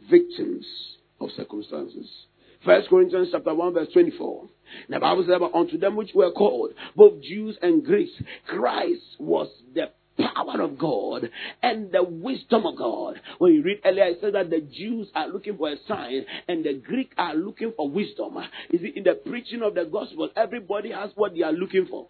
victims 0.09 0.65
of 1.19 1.29
circumstances. 1.35 2.07
First 2.65 2.89
Corinthians 2.89 3.29
chapter 3.31 3.53
1 3.53 3.73
verse 3.73 3.88
24. 3.93 4.49
The 4.89 4.99
Bible 4.99 5.25
says 5.27 5.41
unto 5.53 5.77
them 5.77 5.95
which 5.95 6.11
were 6.13 6.31
called, 6.31 6.71
both 6.95 7.21
Jews 7.21 7.57
and 7.61 7.83
Greeks, 7.83 8.11
Christ 8.47 9.01
was 9.19 9.47
the 9.73 9.91
power 10.18 10.61
of 10.61 10.78
God 10.78 11.30
and 11.61 11.91
the 11.91 12.03
wisdom 12.03 12.65
of 12.65 12.78
God. 12.78 13.20
When 13.39 13.53
you 13.53 13.63
read 13.63 13.82
earlier, 13.86 14.05
it 14.05 14.20
says 14.22 14.34
that 14.34 14.49
the 14.49 14.61
Jews 14.61 15.07
are 15.15 15.28
looking 15.28 15.57
for 15.57 15.70
a 15.70 15.76
sign 15.88 16.26
and 16.47 16.63
the 16.63 16.74
Greek 16.74 17.11
are 17.18 17.36
looking 17.36 17.74
for 17.76 17.89
wisdom. 17.89 18.38
Is 18.72 18.82
it 18.84 18.97
in 18.97 19.03
the 19.03 19.13
preaching 19.13 19.61
of 19.61 19.76
the 19.76 19.86
gospel? 19.86 20.30
Everybody 20.36 20.91
has 20.91 21.11
what 21.15 21.34
they 21.36 21.41
are 21.41 21.53
looking 21.53 21.88
for. 21.89 22.07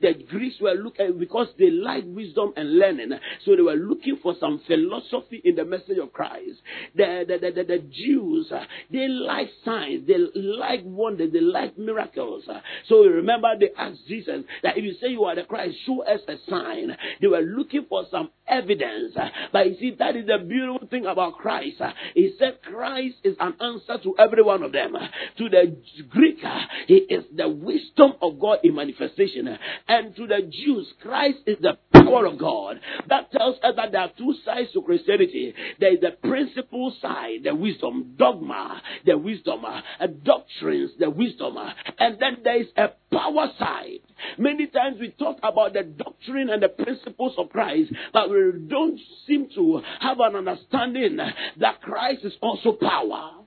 The 0.00 0.14
Greeks 0.28 0.56
were 0.60 0.74
looking 0.74 1.18
because 1.18 1.48
they 1.58 1.70
like 1.70 2.04
wisdom 2.06 2.52
and 2.56 2.78
learning, 2.78 3.12
so 3.44 3.56
they 3.56 3.62
were 3.62 3.74
looking 3.74 4.18
for 4.22 4.34
some 4.38 4.60
philosophy 4.66 5.40
in 5.44 5.56
the 5.56 5.64
message 5.64 5.98
of 5.98 6.12
Christ. 6.12 6.60
The 6.94 7.24
the, 7.26 7.38
the, 7.38 7.50
the, 7.50 7.64
the 7.64 7.78
Jews 7.78 8.50
uh, 8.52 8.64
they 8.90 9.08
like 9.08 9.48
signs, 9.64 10.06
they 10.06 10.16
like 10.34 10.82
wonders, 10.84 11.32
they 11.32 11.40
like 11.40 11.76
miracles. 11.78 12.44
Uh, 12.48 12.60
so 12.88 13.04
remember, 13.04 13.48
they 13.58 13.70
asked 13.76 14.06
Jesus 14.06 14.44
that 14.62 14.76
if 14.76 14.84
you 14.84 14.94
say 15.00 15.08
you 15.08 15.24
are 15.24 15.34
the 15.34 15.44
Christ, 15.44 15.76
show 15.86 16.02
us 16.04 16.20
a 16.28 16.36
sign. 16.48 16.96
They 17.20 17.26
were 17.26 17.40
looking 17.40 17.86
for 17.88 18.04
some 18.10 18.30
evidence, 18.46 19.16
uh, 19.16 19.28
but 19.52 19.66
you 19.68 19.76
see 19.78 19.96
that 19.98 20.16
is 20.16 20.26
the 20.26 20.38
beautiful 20.38 20.86
thing 20.88 21.06
about 21.06 21.34
Christ. 21.34 21.80
He 22.14 22.34
said 22.38 22.58
Christ 22.62 23.16
is 23.24 23.36
an 23.40 23.54
answer 23.60 24.02
to 24.02 24.14
every 24.18 24.42
one 24.42 24.62
of 24.62 24.72
them. 24.72 24.94
To 25.38 25.48
the 25.48 25.76
Greek, 26.10 26.38
he 26.86 26.94
is 26.94 27.24
the 27.34 27.48
wisdom 27.48 28.14
of 28.20 28.38
God 28.38 28.58
in 28.62 28.74
manifestation. 28.74 29.58
And 29.88 30.14
to 30.16 30.26
the 30.26 30.50
Jews, 30.50 30.92
Christ 31.02 31.38
is 31.46 31.58
the 31.60 31.78
power 31.92 32.26
of 32.26 32.38
God. 32.38 32.80
That 33.08 33.30
tells 33.32 33.56
us 33.56 33.74
that 33.76 33.92
there 33.92 34.02
are 34.02 34.10
two 34.16 34.34
sides 34.44 34.72
to 34.72 34.82
Christianity. 34.82 35.54
There 35.80 35.94
is 35.94 36.00
the 36.00 36.12
principle 36.28 36.94
side, 37.00 37.40
the 37.44 37.54
wisdom, 37.54 38.14
dogma, 38.16 38.82
the 39.04 39.16
wisdom, 39.16 39.64
uh, 39.64 39.80
doctrines, 40.22 40.92
the 40.98 41.10
wisdom, 41.10 41.56
uh, 41.56 41.72
and 41.98 42.18
then 42.18 42.38
there 42.42 42.60
is 42.60 42.68
a 42.76 42.88
power 43.12 43.50
side. 43.58 44.00
Many 44.38 44.66
times 44.66 44.98
we 45.00 45.10
talk 45.10 45.38
about 45.42 45.72
the 45.72 45.82
doctrine 45.82 46.50
and 46.50 46.62
the 46.62 46.68
principles 46.68 47.34
of 47.38 47.50
Christ, 47.50 47.92
but 48.12 48.30
we 48.30 48.36
don't 48.68 48.98
seem 49.26 49.48
to 49.54 49.82
have 50.00 50.18
an 50.20 50.36
understanding 50.36 51.18
that 51.58 51.82
Christ 51.82 52.24
is 52.24 52.34
also 52.40 52.72
power. 52.72 53.43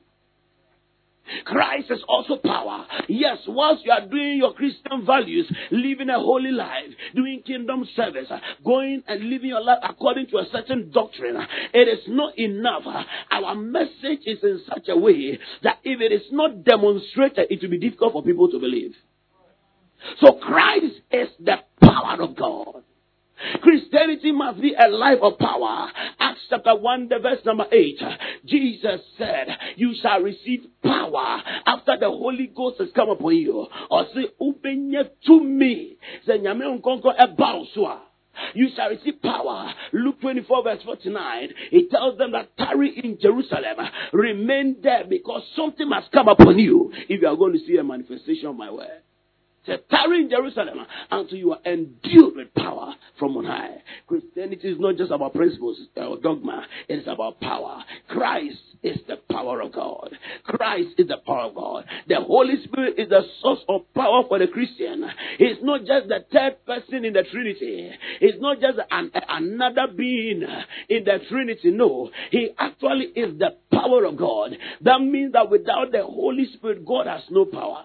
Christ 1.46 1.92
is 1.92 2.00
also 2.08 2.38
power. 2.38 2.86
Yes, 3.08 3.38
whilst 3.48 3.86
you 3.86 3.92
are 3.92 4.06
doing 4.06 4.38
your 4.38 4.54
Christian 4.54 5.06
values, 5.06 5.52
living 5.72 6.10
a 6.10 6.20
holy 6.20 6.52
life, 6.52 6.90
doing 7.16 7.42
kingdom 7.46 7.88
service, 7.96 8.28
going 8.66 9.04
and 9.08 9.30
living 9.30 9.50
your 9.50 9.64
life 9.64 9.80
according 9.88 10.28
to 10.28 10.38
a 10.38 10.46
certain 10.52 10.92
doctrine, 10.92 11.38
it 11.74 11.88
is 11.88 12.04
not 12.08 12.38
enough. 12.38 12.84
Our 13.32 13.56
message 13.56 14.22
is 14.26 14.40
in 14.44 14.62
such 14.68 14.88
a 14.90 14.98
way 14.98 15.40
that 15.64 15.80
if 15.84 16.02
it 16.02 16.12
is 16.12 16.28
not 16.32 16.64
demonstrated, 16.64 17.48
it 17.50 17.62
will 17.62 17.70
be 17.70 17.80
difficult 17.80 18.14
for 18.14 18.24
people 18.24 18.50
to 18.52 18.60
believe. 18.60 18.94
So 20.22 20.34
Christ 20.34 21.02
is 21.12 21.30
the 21.40 21.58
power 21.82 22.22
of 22.22 22.36
God. 22.36 22.84
Christianity 23.62 24.32
must 24.32 24.62
be 24.62 24.74
a 24.74 24.90
life 24.90 25.20
of 25.22 25.38
power. 25.38 25.90
Acts 26.20 26.42
chapter 26.50 26.76
1, 26.76 27.10
the 27.10 27.20
verse 27.20 27.40
number 27.46 27.66
8. 27.72 28.00
Jesus 28.46 29.02
said, 29.18 29.48
You 29.76 29.94
shall 30.02 30.22
receive 30.22 30.66
power 30.84 31.42
after 31.66 31.98
the 32.00 32.10
Holy 32.10 32.48
Ghost 32.48 32.80
has 32.80 32.90
come 32.96 33.10
upon 33.10 33.36
you. 33.36 33.68
Or 33.90 34.06
say, 34.14 34.28
Ubenye 34.42 35.10
to 35.28 35.44
me. 35.44 35.98
You 38.54 38.70
shall 38.76 38.90
receive 38.90 39.22
power. 39.22 39.74
Luke 39.94 40.22
24, 40.22 40.64
verse 40.64 40.84
49. 40.84 41.50
It 41.72 41.90
tells 41.92 42.18
them 42.18 42.32
that 42.34 42.56
tarry 42.58 43.00
in 43.04 43.18
Jerusalem, 43.20 43.78
remain 44.14 44.78
there 44.82 45.06
because 45.08 45.44
something 45.56 45.90
must 45.90 46.12
come 46.12 46.28
upon 46.28 46.60
you 46.60 46.92
if 47.10 47.22
you 47.22 47.28
are 47.28 47.36
going 47.36 47.54
to 47.54 47.60
see 47.66 47.78
a 47.78 47.84
manifestation 47.84 48.48
of 48.48 48.56
my 48.56 48.72
word 48.72 49.02
said, 49.68 49.88
tarry 49.90 50.22
in 50.22 50.30
Jerusalem 50.30 50.80
until 51.12 51.38
you 51.38 51.52
are 51.52 51.60
endued 51.66 52.36
with 52.36 52.54
power 52.56 52.96
from 53.20 53.38
on 53.38 53.46
high. 53.46 53.82
Christianity 54.08 54.70
is 54.70 54.80
not 54.80 54.96
just 54.98 55.12
about 55.12 55.34
principles 55.34 55.78
uh, 55.98 56.08
or 56.08 56.18
dogma, 56.18 56.66
it 56.88 57.00
is 57.00 57.08
about 57.08 57.40
power. 57.40 57.84
Christ 58.08 58.58
is 58.84 58.98
the 59.08 59.18
power 59.32 59.62
of 59.62 59.74
God. 59.74 60.16
Christ 60.44 60.90
is 60.98 61.08
the 61.08 61.18
power 61.26 61.48
of 61.48 61.56
God. 61.56 61.86
The 62.08 62.16
Holy 62.22 62.64
Spirit 62.64 62.96
is 62.98 63.10
the 63.10 63.22
source 63.42 63.60
of 63.68 63.82
power 63.94 64.24
for 64.28 64.40
the 64.40 64.48
Christian. 64.48 65.06
He's 65.38 65.58
not 65.62 65.82
just 65.82 66.08
the 66.08 66.26
third 66.32 66.66
person 66.66 67.06
in 67.06 67.14
the 67.14 67.24
Trinity. 67.32 67.92
He's 68.20 68.40
not 68.40 68.60
just 68.60 68.80
an, 68.90 69.12
another 69.30 69.88
being 69.96 70.44
in 70.90 71.04
the 71.04 71.20
Trinity. 71.30 71.72
No, 71.72 72.10
he 72.32 72.50
actually 72.58 73.06
is 73.16 73.38
the 73.38 73.56
power 73.72 74.06
of 74.06 74.18
God. 74.18 74.56
That 74.82 75.00
means 75.00 75.34
that 75.34 75.50
without 75.50 75.92
the 75.92 76.04
Holy 76.04 76.48
Spirit, 76.54 76.86
God 76.86 77.08
has 77.08 77.24
no 77.30 77.46
power. 77.46 77.84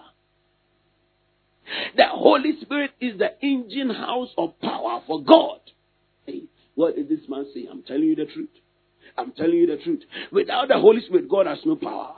The 1.95 2.07
Holy 2.09 2.53
Spirit 2.61 2.91
is 2.99 3.17
the 3.17 3.31
engine 3.41 3.89
house 3.89 4.29
of 4.37 4.59
power 4.61 5.01
for 5.07 5.23
God. 5.23 5.59
Hey, 6.25 6.43
what 6.75 6.95
did 6.95 7.09
this 7.09 7.27
man 7.27 7.45
say? 7.53 7.67
I'm 7.69 7.83
telling 7.83 8.03
you 8.03 8.15
the 8.15 8.25
truth. 8.25 8.49
I'm 9.17 9.31
telling 9.31 9.53
you 9.57 9.67
the 9.67 9.83
truth. 9.83 10.01
Without 10.31 10.67
the 10.69 10.79
Holy 10.79 11.01
Spirit, 11.01 11.29
God 11.29 11.45
has 11.45 11.59
no 11.65 11.75
power. 11.75 12.13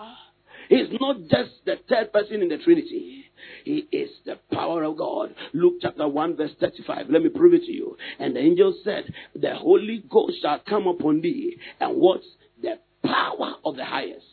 He's 0.70 0.88
not 1.00 1.18
just 1.30 1.52
the 1.66 1.76
third 1.88 2.12
person 2.12 2.42
in 2.42 2.50
the 2.50 2.58
Trinity. 2.58 3.26
He 3.64 3.88
is 3.92 4.10
the 4.26 4.40
power 4.52 4.84
of 4.84 4.98
God. 4.98 5.36
Luke 5.54 5.76
chapter 5.82 6.08
1 6.08 6.38
verse 6.38 6.52
35. 6.60 7.10
Let 7.10 7.22
me 7.22 7.30
prove 7.30 7.54
it 7.54 7.64
to 7.66 7.72
you. 7.72 7.98
And 8.20 8.36
the 8.36 8.40
angel 8.40 8.76
said, 8.84 9.14
the 9.36 9.56
Holy 9.56 10.04
Ghost 10.10 10.42
shall 10.42 10.60
come 10.68 10.88
upon 10.88 11.22
thee. 11.22 11.58
And 11.80 11.98
what's 11.98 12.26
the 12.62 12.80
power 13.06 13.56
of 13.64 13.76
the 13.76 13.86
highest? 13.86 14.26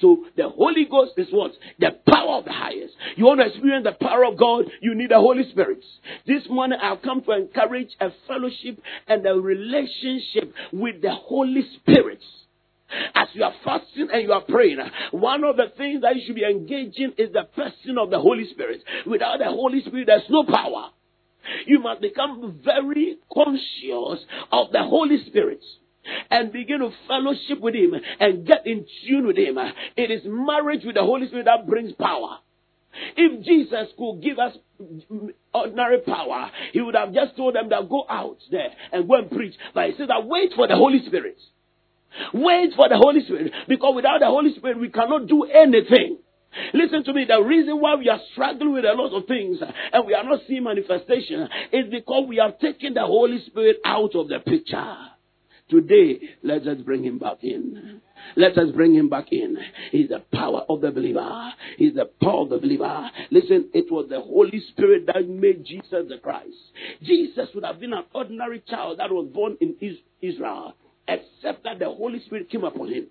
So 0.00 0.24
the 0.36 0.48
Holy 0.48 0.86
Ghost 0.90 1.12
is 1.16 1.28
what? 1.30 1.52
The 1.78 1.90
power 2.08 2.38
of 2.38 2.44
the 2.44 2.52
highest. 2.52 2.94
You 3.16 3.26
want 3.26 3.40
to 3.40 3.46
experience 3.46 3.84
the 3.86 4.04
power 4.04 4.24
of 4.24 4.38
God, 4.38 4.66
you 4.80 4.94
need 4.94 5.10
the 5.10 5.18
Holy 5.18 5.48
Spirit. 5.50 5.84
This 6.26 6.42
morning 6.48 6.78
I've 6.80 7.02
come 7.02 7.22
to 7.22 7.32
encourage 7.32 7.90
a 8.00 8.10
fellowship 8.26 8.80
and 9.08 9.26
a 9.26 9.34
relationship 9.34 10.52
with 10.72 11.02
the 11.02 11.12
Holy 11.12 11.62
Spirit. 11.76 12.20
As 13.14 13.28
you 13.34 13.44
are 13.44 13.54
fasting 13.64 14.08
and 14.12 14.22
you 14.22 14.32
are 14.32 14.42
praying, 14.42 14.78
one 15.12 15.44
of 15.44 15.56
the 15.56 15.66
things 15.76 16.02
that 16.02 16.16
you 16.16 16.22
should 16.26 16.34
be 16.34 16.44
engaging 16.44 17.12
is 17.18 17.32
the 17.32 17.44
person 17.54 17.98
of 17.98 18.10
the 18.10 18.18
Holy 18.18 18.50
Spirit. 18.50 18.82
Without 19.06 19.38
the 19.38 19.44
Holy 19.44 19.80
Spirit, 19.82 20.06
there's 20.06 20.28
no 20.28 20.44
power. 20.44 20.90
You 21.66 21.80
must 21.80 22.00
become 22.00 22.60
very 22.64 23.16
conscious 23.32 24.24
of 24.52 24.72
the 24.72 24.82
Holy 24.82 25.24
Spirit 25.26 25.62
and 26.30 26.52
begin 26.52 26.80
to 26.80 26.90
fellowship 27.06 27.60
with 27.60 27.74
Him 27.74 27.94
and 28.18 28.46
get 28.46 28.66
in 28.66 28.86
tune 29.06 29.26
with 29.26 29.36
Him. 29.36 29.58
It 29.96 30.10
is 30.10 30.22
marriage 30.24 30.84
with 30.84 30.94
the 30.94 31.02
Holy 31.02 31.26
Spirit 31.28 31.46
that 31.46 31.66
brings 31.66 31.92
power. 31.92 32.38
If 33.16 33.44
Jesus 33.44 33.92
could 33.96 34.20
give 34.22 34.38
us 34.38 34.56
ordinary 35.54 36.00
power, 36.00 36.50
He 36.72 36.80
would 36.80 36.94
have 36.94 37.12
just 37.12 37.36
told 37.36 37.54
them 37.54 37.68
that 37.70 37.88
go 37.88 38.04
out 38.08 38.38
there 38.50 38.70
and 38.92 39.08
go 39.08 39.16
and 39.16 39.30
preach. 39.30 39.54
But 39.74 39.90
He 39.90 39.96
says 39.96 40.08
that 40.08 40.26
wait 40.26 40.52
for 40.54 40.66
the 40.66 40.76
Holy 40.76 41.04
Spirit. 41.06 41.38
Wait 42.34 42.72
for 42.74 42.88
the 42.88 42.96
Holy 42.96 43.24
Spirit. 43.24 43.52
Because 43.68 43.94
without 43.94 44.18
the 44.20 44.26
Holy 44.26 44.54
Spirit, 44.54 44.80
we 44.80 44.88
cannot 44.88 45.28
do 45.28 45.44
anything. 45.44 46.18
Listen 46.74 47.04
to 47.04 47.12
me. 47.12 47.24
The 47.26 47.40
reason 47.40 47.80
why 47.80 47.94
we 47.94 48.08
are 48.08 48.20
struggling 48.32 48.72
with 48.72 48.84
a 48.84 48.92
lot 48.92 49.16
of 49.16 49.26
things 49.26 49.58
and 49.92 50.06
we 50.06 50.14
are 50.14 50.24
not 50.24 50.40
seeing 50.48 50.64
manifestation 50.64 51.48
is 51.72 51.86
because 51.90 52.26
we 52.28 52.38
have 52.38 52.58
taken 52.58 52.94
the 52.94 53.06
Holy 53.06 53.40
Spirit 53.46 53.76
out 53.84 54.16
of 54.16 54.28
the 54.28 54.40
picture. 54.40 54.96
Today, 55.70 56.20
let 56.42 56.66
us 56.66 56.78
bring 56.84 57.04
him 57.04 57.18
back 57.18 57.42
in. 57.42 58.00
Let 58.36 58.58
us 58.58 58.70
bring 58.74 58.94
him 58.94 59.08
back 59.08 59.32
in. 59.32 59.56
He's 59.92 60.08
the 60.08 60.22
power 60.32 60.62
of 60.68 60.80
the 60.80 60.90
believer. 60.90 61.52
He's 61.78 61.94
the 61.94 62.10
power 62.20 62.42
of 62.42 62.50
the 62.50 62.58
believer. 62.58 63.08
Listen, 63.30 63.70
it 63.72 63.90
was 63.90 64.08
the 64.08 64.20
Holy 64.20 64.60
Spirit 64.72 65.06
that 65.06 65.28
made 65.28 65.64
Jesus 65.64 66.08
the 66.08 66.18
Christ. 66.22 66.56
Jesus 67.02 67.48
would 67.54 67.64
have 67.64 67.80
been 67.80 67.92
an 67.92 68.04
ordinary 68.12 68.62
child 68.68 68.98
that 68.98 69.10
was 69.10 69.28
born 69.32 69.56
in 69.60 69.76
Israel, 70.20 70.74
except 71.06 71.64
that 71.64 71.78
the 71.78 71.86
Holy 71.86 72.20
Spirit 72.24 72.50
came 72.50 72.64
upon 72.64 72.92
him. 72.92 73.06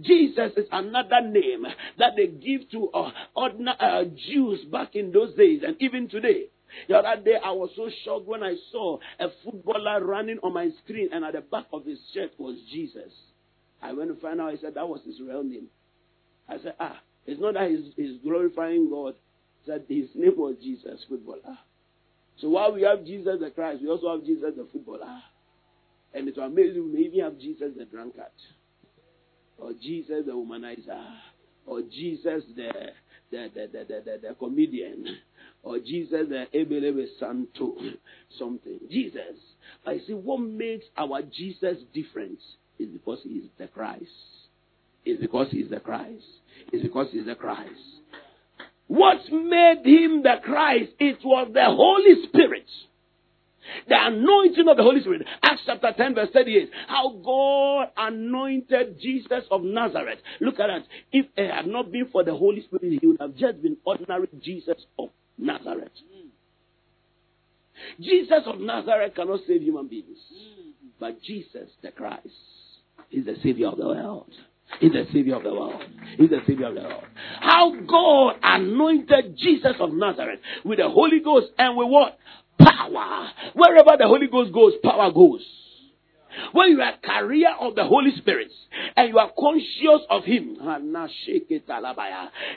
Jesus 0.00 0.52
is 0.56 0.66
another 0.72 1.20
name 1.22 1.66
that 1.98 2.12
they 2.16 2.26
give 2.26 2.70
to 2.70 2.88
uh, 2.90 3.10
ordinary, 3.34 3.76
uh, 3.78 4.04
Jews 4.30 4.64
back 4.72 4.94
in 4.94 5.12
those 5.12 5.34
days 5.34 5.62
and 5.66 5.76
even 5.80 6.08
today. 6.08 6.46
The 6.88 6.96
other 6.96 7.22
day, 7.22 7.36
I 7.42 7.50
was 7.52 7.70
so 7.76 7.88
shocked 8.04 8.26
when 8.26 8.42
I 8.42 8.54
saw 8.70 8.98
a 9.18 9.28
footballer 9.44 10.04
running 10.04 10.38
on 10.42 10.54
my 10.54 10.70
screen, 10.84 11.08
and 11.12 11.24
at 11.24 11.34
the 11.34 11.40
back 11.40 11.66
of 11.72 11.84
his 11.84 11.98
shirt 12.14 12.32
was 12.38 12.56
Jesus. 12.70 13.12
I 13.82 13.92
went 13.92 14.14
to 14.14 14.20
find 14.20 14.40
out, 14.40 14.52
he 14.52 14.58
said 14.58 14.74
that 14.74 14.88
was 14.88 15.00
his 15.06 15.20
real 15.20 15.42
name. 15.44 15.68
I 16.48 16.58
said, 16.58 16.74
ah, 16.80 16.98
it's 17.26 17.40
not 17.40 17.54
that 17.54 17.70
he's, 17.70 17.92
he's 17.96 18.20
glorifying 18.22 18.90
God. 18.90 19.14
Said 19.66 19.84
his 19.88 20.08
name 20.14 20.34
was 20.36 20.56
Jesus, 20.62 21.04
footballer. 21.08 21.58
So 22.40 22.48
while 22.48 22.72
we 22.72 22.82
have 22.82 23.04
Jesus 23.04 23.40
the 23.40 23.50
Christ, 23.50 23.82
we 23.82 23.88
also 23.88 24.10
have 24.16 24.24
Jesus 24.24 24.54
the 24.56 24.66
footballer. 24.72 25.20
And 26.14 26.28
it's 26.28 26.38
amazing, 26.38 26.92
we 26.92 27.06
even 27.06 27.20
have 27.20 27.38
Jesus 27.38 27.72
the 27.76 27.84
drunkard, 27.84 28.26
or 29.58 29.72
Jesus 29.72 30.24
the 30.24 30.32
womanizer, 30.32 31.04
or 31.66 31.82
Jesus 31.82 32.44
the, 32.56 32.72
the, 33.30 33.50
the, 33.54 33.68
the, 33.72 33.84
the, 33.84 34.02
the, 34.04 34.28
the 34.28 34.34
comedian 34.34 35.18
or 35.62 35.78
Jesus 35.78 36.28
the 36.28 37.08
Santo, 37.18 37.76
something. 38.38 38.80
Jesus. 38.90 39.36
I 39.86 39.98
see 40.06 40.14
what 40.14 40.40
makes 40.40 40.86
our 40.96 41.22
Jesus 41.22 41.78
different 41.92 42.38
is 42.78 42.88
because 42.88 43.20
he 43.24 43.30
is 43.30 43.48
the 43.58 43.66
Christ. 43.66 44.04
Is 45.04 45.18
because 45.20 45.48
he 45.50 45.58
is 45.58 45.70
the 45.70 45.80
Christ. 45.80 46.24
Is 46.72 46.82
because 46.82 47.08
he 47.12 47.18
is 47.18 47.26
the 47.26 47.34
Christ. 47.34 47.72
What 48.86 49.18
made 49.30 49.82
him 49.84 50.22
the 50.22 50.36
Christ? 50.42 50.92
It 50.98 51.18
was 51.24 51.50
the 51.52 51.64
Holy 51.64 52.26
Spirit. 52.26 52.66
The 53.86 53.96
anointing 53.98 54.66
of 54.66 54.76
the 54.76 54.82
Holy 54.82 55.00
Spirit. 55.00 55.26
Acts 55.42 55.62
chapter 55.66 55.92
10, 55.94 56.14
verse 56.14 56.28
38. 56.32 56.70
How 56.88 57.10
God 57.22 57.88
anointed 57.96 58.98
Jesus 58.98 59.44
of 59.50 59.62
Nazareth. 59.62 60.20
Look 60.40 60.58
at 60.58 60.68
that. 60.68 60.84
If 61.12 61.26
it 61.36 61.50
had 61.50 61.66
not 61.66 61.92
been 61.92 62.08
for 62.10 62.24
the 62.24 62.34
Holy 62.34 62.62
Spirit, 62.62 62.98
he 63.00 63.06
would 63.06 63.20
have 63.20 63.36
just 63.36 63.62
been 63.62 63.76
ordinary 63.84 64.28
Jesus 64.42 64.86
of 64.98 65.10
Nazareth. 65.38 65.92
Jesus 68.00 68.42
of 68.46 68.60
Nazareth 68.60 69.14
cannot 69.14 69.40
save 69.46 69.62
human 69.62 69.88
beings. 69.88 70.18
But 71.00 71.22
Jesus, 71.22 71.70
the 71.82 71.90
Christ, 71.90 72.26
is 73.10 73.24
the 73.24 73.36
Savior 73.42 73.68
of 73.68 73.78
the 73.78 73.86
world. 73.86 74.30
He's 74.80 74.92
the 74.92 75.06
Savior 75.12 75.36
of 75.36 75.44
the 75.44 75.52
world. 75.52 75.82
He's 76.18 76.30
the 76.30 76.40
Savior 76.46 76.68
of 76.68 76.74
the 76.74 76.82
world. 76.82 77.04
How 77.40 77.72
God 77.74 78.36
anointed 78.42 79.36
Jesus 79.36 79.74
of 79.80 79.92
Nazareth 79.92 80.40
with 80.64 80.78
the 80.78 80.88
Holy 80.88 81.20
Ghost 81.20 81.46
and 81.58 81.76
with 81.76 81.88
what? 81.88 82.18
Power. 82.58 83.28
Wherever 83.54 83.96
the 83.98 84.06
Holy 84.06 84.26
Ghost 84.26 84.52
goes, 84.52 84.74
power 84.82 85.10
goes. 85.12 85.44
When 86.52 86.70
you 86.70 86.80
are 86.80 86.94
carrier 87.02 87.50
of 87.60 87.74
the 87.74 87.84
Holy 87.84 88.12
Spirit 88.16 88.50
and 88.96 89.08
you 89.08 89.18
are 89.18 89.30
conscious 89.38 90.06
of 90.10 90.24
Him, 90.24 90.56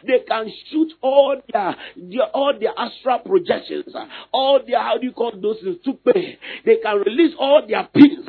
they 0.07 0.19
can 0.27 0.51
shoot 0.69 0.93
all 1.01 1.41
their, 1.51 1.75
their 1.95 2.23
all 2.33 2.53
their 2.59 2.73
astral 2.77 3.19
projections, 3.19 3.93
all 4.31 4.59
their 4.65 4.79
how 4.79 4.97
do 4.97 5.05
you 5.05 5.13
call 5.13 5.31
those 5.41 5.57
things? 5.61 5.77
They 6.65 6.77
can 6.77 6.97
release 7.05 7.35
all 7.39 7.65
their 7.67 7.87
pins. 7.93 8.27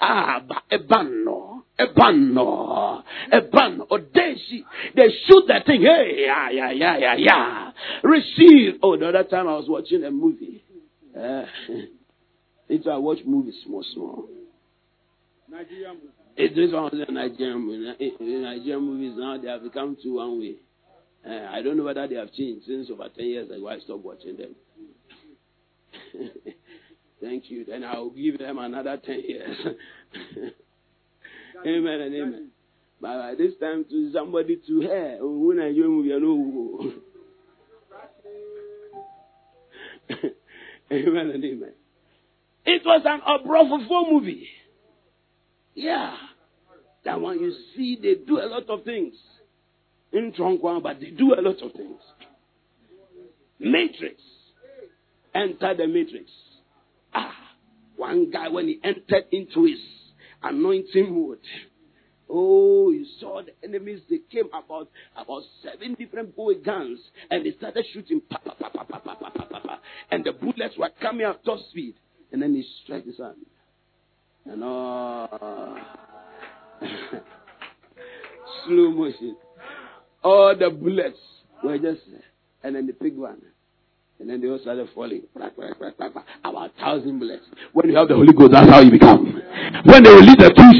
Ah, 0.00 0.42
ebano, 0.70 1.62
ebano, 1.78 3.02
odeshi. 3.88 4.64
They 4.94 5.08
shoot 5.26 5.44
that 5.48 5.66
thing. 5.66 5.82
Hey, 5.82 6.24
yeah, 6.26 6.50
yeah, 6.50 6.70
yeah, 6.70 6.98
yeah, 6.98 7.14
yeah. 7.16 7.70
Receive. 8.02 8.78
Oh, 8.82 8.96
the 8.96 9.08
other 9.08 9.24
time 9.24 9.48
I 9.48 9.54
was 9.54 9.68
watching 9.68 10.04
a 10.04 10.10
movie. 10.10 10.62
Uh, 11.16 11.44
It's 12.72 12.86
I 12.86 12.96
watch 12.96 13.18
movies 13.26 13.54
small, 13.66 13.84
small. 13.92 14.26
Nigerian 15.46 15.92
movies. 15.96 16.10
Eh, 16.38 16.44
it, 16.44 16.54
this 16.56 16.72
one 16.72 16.84
was 16.84 17.04
a 17.06 17.12
Nigerian 17.12 17.58
movie. 17.60 17.86
Eh, 18.00 18.08
eh, 18.18 18.38
Nigerian 18.40 18.80
movies 18.82 19.12
now 19.14 19.36
they 19.36 19.48
have 19.48 19.62
become 19.62 19.94
two 20.02 20.14
one 20.14 20.40
way. 20.40 20.54
Uh, 21.22 21.50
I 21.50 21.60
don't 21.60 21.76
know 21.76 21.84
whether 21.84 22.08
they 22.08 22.14
have 22.14 22.32
changed 22.32 22.64
since 22.66 22.88
over 22.90 23.10
ten 23.14 23.26
years 23.26 23.50
ago. 23.50 23.68
I 23.68 23.78
stopped 23.80 24.02
watching 24.02 24.38
them. 24.38 24.54
Thank 27.20 27.50
you. 27.50 27.66
Then 27.66 27.84
I'll 27.84 28.08
give 28.08 28.38
them 28.38 28.56
another 28.56 28.96
ten 29.04 29.20
years. 29.20 29.54
amen 31.66 32.00
and 32.00 32.14
amen. 32.14 32.48
But 33.02 33.18
by 33.18 33.34
this 33.36 33.52
time, 33.60 33.84
to 33.90 34.10
somebody 34.14 34.56
to 34.66 34.80
hear, 34.80 35.18
oh, 35.20 35.46
when 35.46 35.60
I 35.60 35.74
join 35.74 35.90
movie, 35.90 36.14
I 36.14 36.18
know. 36.18 36.92
amen 40.90 41.30
and 41.34 41.44
amen. 41.44 41.72
It 42.64 42.82
was 42.84 43.02
an 43.04 43.20
Obrofofo 43.20 44.12
movie. 44.12 44.48
Yeah. 45.74 46.14
That 47.04 47.20
one 47.20 47.40
you 47.40 47.54
see, 47.74 47.98
they 48.00 48.14
do 48.24 48.38
a 48.38 48.46
lot 48.46 48.68
of 48.68 48.84
things. 48.84 49.14
In 50.12 50.32
Tronkwan, 50.32 50.82
but 50.82 51.00
they 51.00 51.10
do 51.10 51.34
a 51.34 51.40
lot 51.40 51.60
of 51.62 51.72
things. 51.72 51.98
Matrix. 53.58 54.20
Enter 55.34 55.74
the 55.74 55.86
matrix. 55.86 56.30
Ah, 57.14 57.32
one 57.96 58.30
guy 58.30 58.48
when 58.48 58.68
he 58.68 58.78
entered 58.84 59.24
into 59.32 59.64
his 59.64 59.78
anointing 60.42 61.14
mode. 61.14 61.38
Oh, 62.28 62.90
you 62.90 63.06
saw 63.20 63.42
the 63.42 63.52
enemies. 63.66 64.00
They 64.08 64.20
came 64.30 64.48
about 64.48 64.88
about 65.16 65.42
seven 65.62 65.94
different 65.94 66.36
boy 66.36 66.54
guns, 66.54 66.98
and 67.30 67.44
they 67.44 67.52
started 67.52 67.84
shooting. 67.92 68.20
Pa, 68.30 68.38
pa, 68.44 68.54
pa, 68.54 68.68
pa, 68.68 68.84
pa, 68.84 68.98
pa, 68.98 69.14
pa, 69.14 69.30
pa, 69.30 69.60
pa, 69.60 69.78
and 70.10 70.24
the 70.24 70.32
bullets 70.32 70.76
were 70.78 70.90
coming 71.00 71.26
at 71.26 71.44
top 71.44 71.58
speed. 71.70 71.94
And 72.32 72.42
then 72.42 72.54
he 72.54 72.64
stretched 72.82 73.06
his 73.06 73.18
hand. 73.18 73.36
And 74.46 74.62
oh, 74.64 75.76
slow 78.66 78.90
motion. 78.90 79.36
All 80.24 80.56
the 80.58 80.70
bullets 80.70 81.18
were 81.62 81.78
just, 81.78 82.00
and 82.62 82.74
then 82.74 82.86
the 82.86 82.92
big 82.92 83.16
one. 83.16 83.42
And 84.18 84.30
then 84.30 84.40
they 84.40 84.48
all 84.48 84.58
started 84.60 84.88
falling. 84.94 85.22
About 85.34 86.70
a 86.70 86.80
thousand 86.80 87.18
bullets. 87.18 87.44
When 87.72 87.90
you 87.90 87.96
have 87.96 88.08
the 88.08 88.14
Holy 88.14 88.32
Ghost, 88.32 88.52
that's 88.52 88.70
how 88.70 88.80
you 88.80 88.90
become. 88.90 89.40
When 89.84 90.04
they 90.04 90.10
release 90.10 90.36
the 90.38 90.52
two 90.54 90.72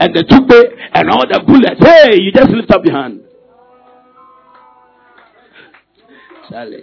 and 0.00 0.14
the 0.14 0.24
pay 0.24 0.88
and 0.94 1.10
all 1.10 1.26
the 1.28 1.40
bullets, 1.46 1.78
hey, 1.78 2.16
you 2.20 2.32
just 2.32 2.50
lift 2.50 2.70
up 2.70 2.84
your 2.84 2.96
hand. 2.96 3.20
Charlie. 6.48 6.82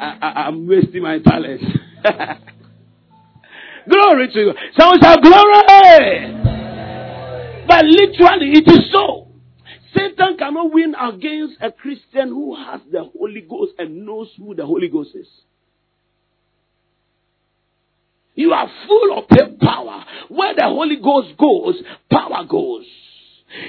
I, 0.00 0.18
I, 0.20 0.28
I'm 0.48 0.66
wasting 0.66 1.02
my 1.02 1.20
talent. 1.20 1.62
glory 3.88 4.28
to 4.32 4.38
you. 4.38 4.52
Someone 4.78 5.00
shout 5.00 5.22
glory. 5.22 6.42
But 7.66 7.84
literally, 7.84 8.52
it 8.52 8.68
is 8.68 8.90
so. 8.92 9.28
Satan 9.96 10.36
cannot 10.38 10.72
win 10.72 10.94
against 10.94 11.56
a 11.60 11.70
Christian 11.70 12.28
who 12.28 12.56
has 12.56 12.80
the 12.90 13.04
Holy 13.04 13.42
Ghost 13.42 13.72
and 13.78 14.06
knows 14.06 14.30
who 14.38 14.54
the 14.54 14.64
Holy 14.66 14.88
Ghost 14.88 15.10
is. 15.14 15.28
You 18.34 18.52
are 18.52 18.68
full 18.86 19.18
of 19.18 19.28
power. 19.60 20.04
Where 20.28 20.54
the 20.54 20.64
Holy 20.64 20.96
Ghost 20.96 21.36
goes, 21.38 21.82
power 22.10 22.44
goes. 22.48 22.86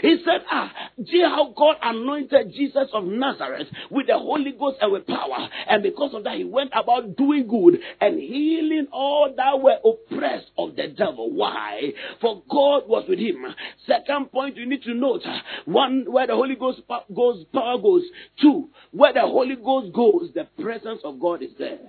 He 0.01 0.17
said, 0.23 0.45
Ah, 0.49 0.71
see 1.05 1.21
how 1.21 1.53
God 1.55 1.75
anointed 1.81 2.53
Jesus 2.53 2.89
of 2.93 3.05
Nazareth 3.05 3.67
with 3.89 4.07
the 4.07 4.17
Holy 4.17 4.51
Ghost 4.51 4.77
and 4.81 4.91
with 4.91 5.07
power. 5.07 5.49
And 5.67 5.83
because 5.83 6.13
of 6.13 6.23
that, 6.23 6.37
he 6.37 6.43
went 6.43 6.71
about 6.73 7.15
doing 7.17 7.47
good 7.47 7.79
and 7.99 8.19
healing 8.19 8.87
all 8.91 9.33
that 9.35 9.61
were 9.61 9.77
oppressed 9.83 10.51
of 10.57 10.75
the 10.75 10.87
devil. 10.87 11.31
Why? 11.31 11.91
For 12.21 12.43
God 12.49 12.87
was 12.87 13.05
with 13.07 13.19
him. 13.19 13.45
Second 13.87 14.31
point 14.31 14.57
you 14.57 14.65
need 14.65 14.83
to 14.83 14.93
note 14.93 15.23
one, 15.65 16.05
where 16.07 16.27
the 16.27 16.35
Holy 16.35 16.55
Ghost 16.55 16.81
goes, 17.13 17.45
power 17.53 17.77
goes. 17.77 18.03
Two, 18.41 18.69
where 18.91 19.13
the 19.13 19.21
Holy 19.21 19.55
Ghost 19.55 19.93
goes, 19.93 20.29
the 20.33 20.47
presence 20.61 21.01
of 21.03 21.19
God 21.19 21.41
is 21.41 21.51
there. 21.57 21.79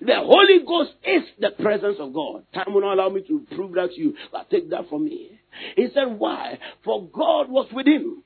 The 0.00 0.16
Holy 0.16 0.64
Ghost 0.66 0.92
is 1.04 1.22
the 1.38 1.50
presence 1.62 1.96
of 1.98 2.12
God. 2.12 2.44
Time 2.52 2.74
will 2.74 2.82
not 2.82 2.94
allow 2.94 3.08
me 3.08 3.22
to 3.28 3.46
prove 3.54 3.72
that 3.74 3.90
to 3.90 4.00
you, 4.00 4.14
but 4.32 4.50
take 4.50 4.70
that 4.70 4.88
from 4.88 5.04
me. 5.04 5.37
He 5.76 5.88
said, 5.94 6.18
Why? 6.18 6.58
For 6.84 7.08
God 7.08 7.50
was 7.50 7.68
with 7.72 7.86
him. 7.86 8.22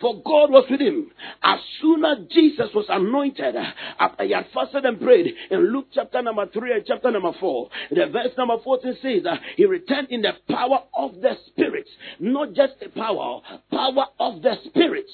For 0.00 0.14
God 0.14 0.50
was 0.50 0.64
with 0.70 0.80
him. 0.80 1.10
As 1.42 1.58
soon 1.80 2.04
as 2.04 2.18
Jesus 2.30 2.70
was 2.74 2.86
anointed, 2.88 3.54
after 3.98 4.24
he 4.24 4.32
had 4.32 4.46
fasted 4.54 4.84
and 4.84 5.00
prayed, 5.00 5.34
in 5.50 5.72
Luke 5.72 5.88
chapter 5.92 6.22
number 6.22 6.46
3 6.46 6.72
and 6.72 6.84
chapter 6.86 7.10
number 7.10 7.32
4, 7.38 7.68
the 7.90 8.06
verse 8.06 8.32
number 8.38 8.56
14 8.64 8.96
says 9.02 9.22
that 9.24 9.40
he 9.56 9.66
returned 9.66 10.08
in 10.10 10.22
the 10.22 10.32
power 10.48 10.84
of 10.94 11.20
the 11.20 11.36
Spirit. 11.48 11.86
Not 12.18 12.54
just 12.54 12.80
the 12.80 12.88
power, 12.88 13.40
power 13.70 14.06
of 14.18 14.42
the 14.42 14.54
Spirit 14.64 15.06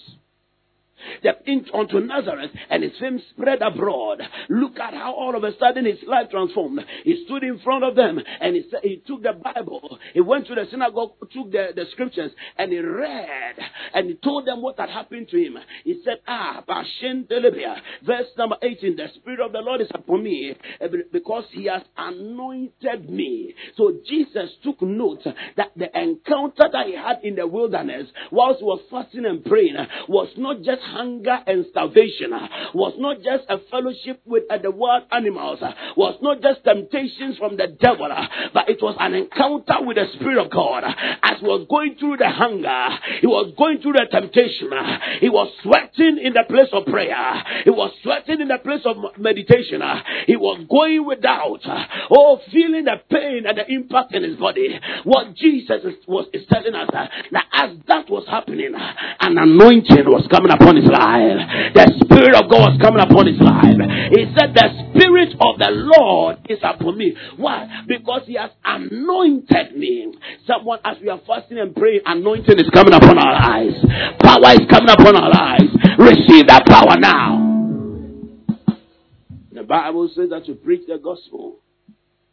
in, 1.46 1.66
unto 1.72 2.00
Nazareth, 2.00 2.50
and 2.70 2.82
his 2.82 2.92
fame 3.00 3.20
spread 3.30 3.62
abroad. 3.62 4.22
Look 4.48 4.78
at 4.78 4.94
how 4.94 5.14
all 5.14 5.36
of 5.36 5.44
a 5.44 5.56
sudden 5.58 5.84
his 5.84 5.98
life 6.06 6.30
transformed. 6.30 6.80
He 7.04 7.24
stood 7.26 7.42
in 7.42 7.58
front 7.60 7.84
of 7.84 7.94
them 7.94 8.20
and 8.40 8.56
he, 8.56 8.64
he 8.82 9.02
took 9.06 9.22
the 9.22 9.32
Bible. 9.32 9.98
He 10.14 10.20
went 10.20 10.46
to 10.48 10.54
the 10.54 10.64
synagogue, 10.70 11.12
took 11.32 11.50
the, 11.50 11.68
the 11.74 11.84
scriptures, 11.92 12.32
and 12.58 12.72
he 12.72 12.78
read 12.78 13.56
and 13.94 14.08
he 14.08 14.14
told 14.14 14.46
them 14.46 14.62
what 14.62 14.78
had 14.78 14.90
happened 14.90 15.28
to 15.28 15.36
him. 15.36 15.56
He 15.84 16.00
said, 16.04 16.18
Ah, 16.26 16.62
Bashin 16.68 17.26
Delibia, 17.26 17.76
verse 18.04 18.26
number 18.36 18.56
18, 18.62 18.96
the 18.96 19.06
Spirit 19.16 19.40
of 19.40 19.52
the 19.52 19.58
Lord 19.58 19.80
is 19.80 19.88
upon 19.94 20.22
me 20.22 20.54
eh, 20.80 20.86
because 21.12 21.44
he 21.52 21.66
has 21.66 21.82
anointed 21.96 23.08
me. 23.08 23.54
So 23.76 23.92
Jesus 24.06 24.50
took 24.62 24.82
note 24.82 25.24
that 25.56 25.72
the 25.76 25.86
encounter 25.98 26.68
that 26.72 26.86
he 26.86 26.96
had 26.96 27.16
in 27.22 27.36
the 27.36 27.46
wilderness 27.46 28.08
whilst 28.30 28.60
he 28.60 28.64
was 28.64 28.80
fasting 28.90 29.26
and 29.26 29.44
praying 29.44 29.76
was 30.08 30.28
not 30.36 30.62
just 30.62 30.82
hunger 30.92 31.38
and 31.46 31.66
starvation, 31.70 32.32
uh, 32.32 32.48
was 32.74 32.94
not 32.98 33.18
just 33.22 33.44
a 33.48 33.58
fellowship 33.70 34.20
with 34.24 34.44
uh, 34.50 34.58
the 34.58 34.70
wild 34.70 35.04
animals, 35.12 35.58
uh, 35.62 35.72
was 35.96 36.16
not 36.22 36.40
just 36.42 36.64
temptations 36.64 37.38
from 37.38 37.56
the 37.56 37.68
devil, 37.80 38.08
uh, 38.10 38.26
but 38.54 38.68
it 38.68 38.78
was 38.82 38.96
an 39.00 39.14
encounter 39.14 39.84
with 39.84 39.96
the 39.96 40.06
Spirit 40.14 40.44
of 40.44 40.50
God. 40.50 40.84
As 41.22 41.40
he 41.40 41.46
was 41.46 41.66
going 41.68 41.96
through 41.98 42.18
the 42.18 42.28
hunger, 42.28 42.88
he 43.20 43.26
was 43.26 43.52
going 43.56 43.78
through 43.80 43.94
the 43.94 44.06
temptation, 44.10 44.70
he 45.20 45.28
was 45.28 45.52
sweating 45.62 46.18
in 46.22 46.32
the 46.32 46.44
place 46.48 46.68
of 46.72 46.86
prayer, 46.86 47.42
he 47.64 47.70
was 47.70 47.92
sweating 48.02 48.40
in 48.40 48.48
the 48.48 48.58
place 48.58 48.82
of 48.84 48.96
meditation, 49.18 49.82
he 50.26 50.36
was 50.36 50.64
going 50.68 51.06
without, 51.06 51.60
oh, 52.10 52.40
feeling 52.52 52.84
the 52.84 52.96
pain 53.10 53.44
and 53.46 53.58
the 53.58 53.66
impact 53.68 54.14
in 54.14 54.22
his 54.22 54.36
body. 54.36 54.78
What 55.04 55.34
Jesus 55.34 55.82
is, 55.84 55.94
was 56.06 56.26
is 56.32 56.46
telling 56.48 56.74
us 56.74 56.88
that 56.92 57.10
as 57.52 57.70
that 57.88 58.10
was 58.10 58.26
happening, 58.28 58.72
an 58.74 59.38
anointing 59.38 60.04
was 60.06 60.26
coming 60.30 60.52
upon 60.52 60.75
his 60.76 60.86
life. 60.86 61.74
The 61.74 61.84
Spirit 62.04 62.34
of 62.36 62.50
God 62.50 62.72
was 62.72 62.76
coming 62.80 63.02
upon 63.02 63.26
his 63.26 63.40
life. 63.40 63.80
He 64.12 64.28
said, 64.36 64.54
The 64.54 64.68
Spirit 64.92 65.34
of 65.40 65.58
the 65.58 65.70
Lord 65.72 66.38
is 66.48 66.58
upon 66.62 66.96
me. 66.98 67.16
Why? 67.36 67.84
Because 67.86 68.22
he 68.26 68.34
has 68.34 68.50
anointed 68.64 69.76
me. 69.76 70.14
Someone, 70.46 70.80
as 70.84 70.96
we 71.00 71.08
are 71.08 71.20
fasting 71.26 71.58
and 71.58 71.74
praying, 71.74 72.00
anointing 72.04 72.58
is 72.58 72.70
coming 72.72 72.94
upon 72.94 73.18
our 73.18 73.34
lives. 73.34 73.76
Power 74.20 74.52
is 74.54 74.66
coming 74.70 74.90
upon 74.90 75.16
our 75.16 75.30
lives. 75.30 75.72
Receive 75.98 76.46
that 76.48 76.64
power 76.66 76.96
now. 76.98 77.46
The 79.52 79.62
Bible 79.62 80.10
says 80.14 80.30
that 80.30 80.44
to 80.46 80.54
preach 80.54 80.86
the 80.86 80.98
gospel, 80.98 81.60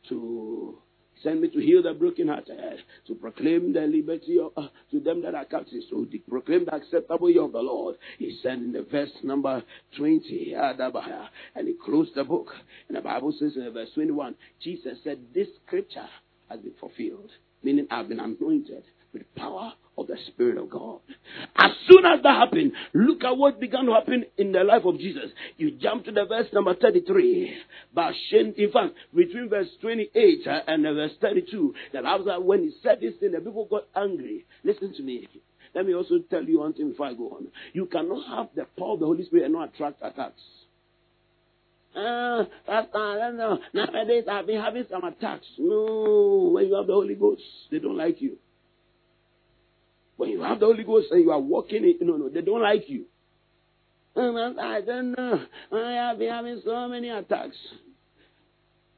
to 0.10 0.78
Send 1.24 1.42
me 1.42 1.50
to 1.50 1.60
heal 1.60 1.82
the 1.82 1.94
brokenhearted, 1.94 2.80
to 3.08 3.16
proclaim 3.16 3.72
the 3.72 3.82
liberty 3.82 4.40
of, 4.40 4.52
uh, 4.58 4.68
to 4.92 5.00
them 5.00 5.22
that 5.22 5.34
are 5.34 5.46
captives, 5.46 5.86
to 5.90 6.08
proclaim 6.30 6.66
the 6.66 6.76
acceptable 6.76 7.30
year 7.30 7.44
of 7.44 7.54
the 7.54 7.62
Lord. 7.62 7.96
He 8.20 8.38
said 8.44 8.60
in 8.60 8.74
the 8.74 8.84
verse 8.84 9.12
number 9.24 9.64
20, 9.98 10.54
and 10.54 11.68
he 11.68 11.74
closed 11.84 12.16
the 12.16 12.24
book. 12.26 12.48
And 12.90 12.98
the 12.98 13.02
Bible 13.02 13.34
says 13.40 13.56
in 13.56 13.72
verse 13.72 13.90
21, 13.94 14.36
Jesus 14.62 14.98
said, 15.04 15.20
This 15.34 15.48
scripture 15.66 16.10
has 16.50 16.60
been 16.60 16.74
fulfilled, 16.80 17.32
meaning 17.64 17.88
I've 17.90 18.10
been 18.10 18.20
anointed 18.20 18.84
with 19.14 19.24
power 19.36 19.74
of 19.98 20.08
the 20.08 20.18
Spirit 20.28 20.58
of 20.58 20.70
God. 20.70 21.00
As 21.56 21.72
soon 21.88 22.06
as 22.06 22.22
that 22.24 22.36
happened, 22.36 22.74
look 22.94 23.24
at 23.24 23.38
what 23.38 23.60
began 23.60 23.86
to 23.86 23.94
happen 23.94 24.26
in 24.38 24.52
the 24.52 24.64
life 24.64 24.86
of 24.86 24.98
Jesus. 24.98 25.32
You 25.58 25.72
jump 25.72 26.06
to 26.06 26.12
the 26.12 26.26
verse 26.26 26.48
number 26.54 26.74
33. 26.76 27.56
But 27.94 28.14
in 28.32 28.72
fact, 28.72 28.94
between 29.14 29.50
verse 29.50 29.68
28 29.82 30.48
uh, 30.48 30.60
and 30.68 30.84
verse 30.84 31.12
32, 31.22 31.74
that 31.94 32.06
after 32.06 32.40
when 32.42 32.64
he 32.64 32.72
said 32.82 33.00
this 33.02 33.14
thing, 33.20 33.32
the 33.32 33.40
people 33.40 33.68
got 33.70 33.88
angry. 33.96 34.46
Listen 34.64 34.94
to 34.96 35.04
me. 35.04 35.28
Let 35.76 35.86
me 35.86 35.94
also 35.96 36.20
tell 36.30 36.44
you 36.44 36.60
one 36.60 36.74
thing 36.74 36.92
before 36.92 37.08
I 37.08 37.14
go 37.14 37.30
on. 37.30 37.48
You 37.74 37.86
cannot 37.88 38.28
have 38.28 38.48
the 38.56 38.66
power 38.78 38.94
of 38.94 39.00
the 39.00 39.06
Holy 39.06 39.26
Spirit 39.26 39.46
and 39.46 39.54
not 39.54 39.74
attract 39.74 40.02
attacks. 40.02 40.42
Uh, 41.96 42.46
Pastor, 42.66 43.34
know. 43.34 43.60
Nowadays 43.74 44.24
I've 44.30 44.48
been 44.48 44.60
having 44.60 44.86
some 44.90 45.04
attacks. 45.04 45.46
No, 45.60 46.52
when 46.54 46.68
you 46.68 46.76
have 46.76 46.88
the 46.88 46.94
Holy 46.94 47.16
Ghost, 47.16 47.42
they 47.70 47.80
don't 47.80 47.98
like 47.98 48.22
you. 48.22 48.38
When 50.18 50.30
you 50.30 50.42
have 50.42 50.60
the 50.60 50.66
Holy 50.66 50.84
Ghost 50.84 51.08
and 51.12 51.22
you 51.24 51.32
are 51.32 51.40
walking 51.40 51.84
in, 51.84 52.08
no, 52.08 52.18
no, 52.18 52.30
they 52.30 52.42
don't 52.42 52.62
like 52.62 52.88
you. 52.88 53.06
Um, 54.16 54.36
and 54.38 54.60
I 54.60 54.82
don't 54.82 55.12
know. 55.12 55.44
I 55.72 55.92
have 56.10 56.20
been 56.20 56.30
having 56.30 56.62
so 56.64 56.88
many 56.88 57.10
attacks. 57.10 57.58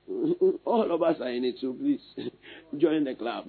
All 0.66 0.92
of 0.92 1.02
us 1.02 1.18
are 1.22 1.30
in 1.30 1.46
it, 1.46 1.56
so 1.62 1.74
please 1.74 2.02
join 2.78 3.06
the 3.06 3.16
club. 3.16 3.48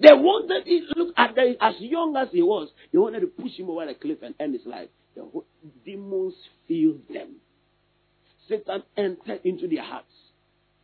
They 0.00 0.12
wanted 0.12 0.64
it, 0.66 0.96
look 0.96 1.14
at 1.16 1.34
the, 1.34 1.54
as 1.60 1.74
young 1.78 2.16
as 2.16 2.28
he 2.32 2.42
was, 2.42 2.68
they 2.92 2.98
wanted 2.98 3.20
to 3.20 3.26
push 3.26 3.52
him 3.52 3.70
over 3.70 3.86
the 3.86 3.94
cliff 3.94 4.18
and 4.22 4.34
end 4.40 4.54
his 4.54 4.66
life. 4.66 4.88
The 5.14 5.28
demons 5.84 6.34
filled 6.66 7.02
them. 7.12 7.36
Satan 8.48 8.82
entered 8.96 9.40
into 9.44 9.68
their 9.68 9.84
hearts. 9.84 10.06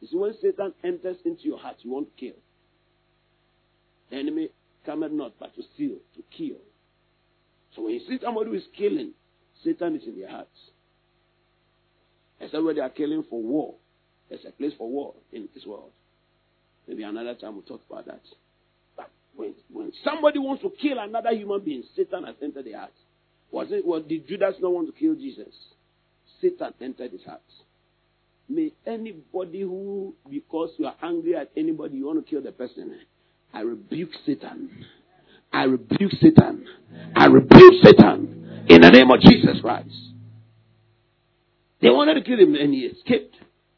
You 0.01 0.09
see, 0.09 0.17
when 0.17 0.35
Satan 0.41 0.73
enters 0.85 1.17
into 1.25 1.45
your 1.45 1.59
heart, 1.59 1.77
you 1.81 1.91
want 1.91 2.09
to 2.15 2.21
kill. 2.21 2.37
The 4.11 4.17
enemy 4.17 4.51
cometh 4.89 5.13
not 5.13 5.35
but 5.39 5.55
to 5.55 5.63
steal, 5.75 5.97
to 6.17 6.23
kill. 6.37 6.57
So 7.77 7.83
when 7.83 7.95
you 7.95 8.01
see 8.09 8.19
somebody 8.23 8.49
who 8.49 8.57
is 8.57 8.63
killing, 8.77 9.13
Satan 9.63 9.97
is 9.97 10.03
in 10.07 10.19
their 10.19 10.31
hearts. 10.31 10.49
Except 12.41 12.65
where 12.65 12.73
they 12.73 12.81
are 12.81 12.89
killing 12.89 13.23
for 13.29 13.43
war. 13.43 13.75
There's 14.31 14.45
a 14.49 14.53
place 14.53 14.73
for 14.79 14.89
war 14.89 15.15
in 15.33 15.49
this 15.55 15.67
world. 15.67 15.91
Maybe 16.87 17.03
another 17.03 17.35
time 17.35 17.55
we'll 17.55 17.63
talk 17.63 17.83
about 17.91 18.07
that. 18.07 18.23
But 18.97 19.11
when, 19.37 19.55
when 19.71 19.93
somebody 20.03 20.39
wants 20.39 20.63
to 20.63 20.73
kill 20.81 20.99
another 20.99 21.35
human 21.35 21.61
being, 21.61 21.83
Satan 21.95 22.25
has 22.25 22.37
entered 22.43 22.65
their 22.65 22.79
heart. 22.79 22.93
Was 23.51 23.69
it 23.71 23.85
was 23.85 24.05
did 24.09 24.27
Judas 24.27 24.55
not 24.61 24.73
want 24.73 24.87
to 24.87 24.99
kill 24.99 25.15
Jesus? 25.15 25.53
Satan 26.41 26.73
entered 26.81 27.13
his 27.13 27.25
heart. 27.25 27.43
May 28.49 28.73
anybody 28.87 29.61
who, 29.61 30.15
because 30.31 30.71
you 30.79 30.87
are 30.87 30.95
angry 31.03 31.37
at 31.37 31.51
anybody, 31.57 31.99
you 31.99 32.07
want 32.07 32.25
to 32.25 32.31
kill 32.31 32.43
the 32.43 32.53
person, 32.53 32.95
eh? 32.95 33.05
I 33.53 33.61
rebuke 33.61 34.11
Satan. 34.27 34.85
I 35.53 35.65
rebuke 35.65 36.13
Satan. 36.21 36.65
I 37.17 37.27
rebuke 37.27 37.75
Satan 37.83 38.65
in 38.69 38.81
the 38.81 38.91
name 38.91 39.11
of 39.11 39.21
Jesus 39.21 39.61
Christ. 39.61 39.89
They 41.81 41.91
wanted 41.91 42.15
to 42.15 42.23
kill 42.23 42.39
him 42.39 42.55
and 42.55 42.75
he 42.75 42.81
escaped. 42.81 43.35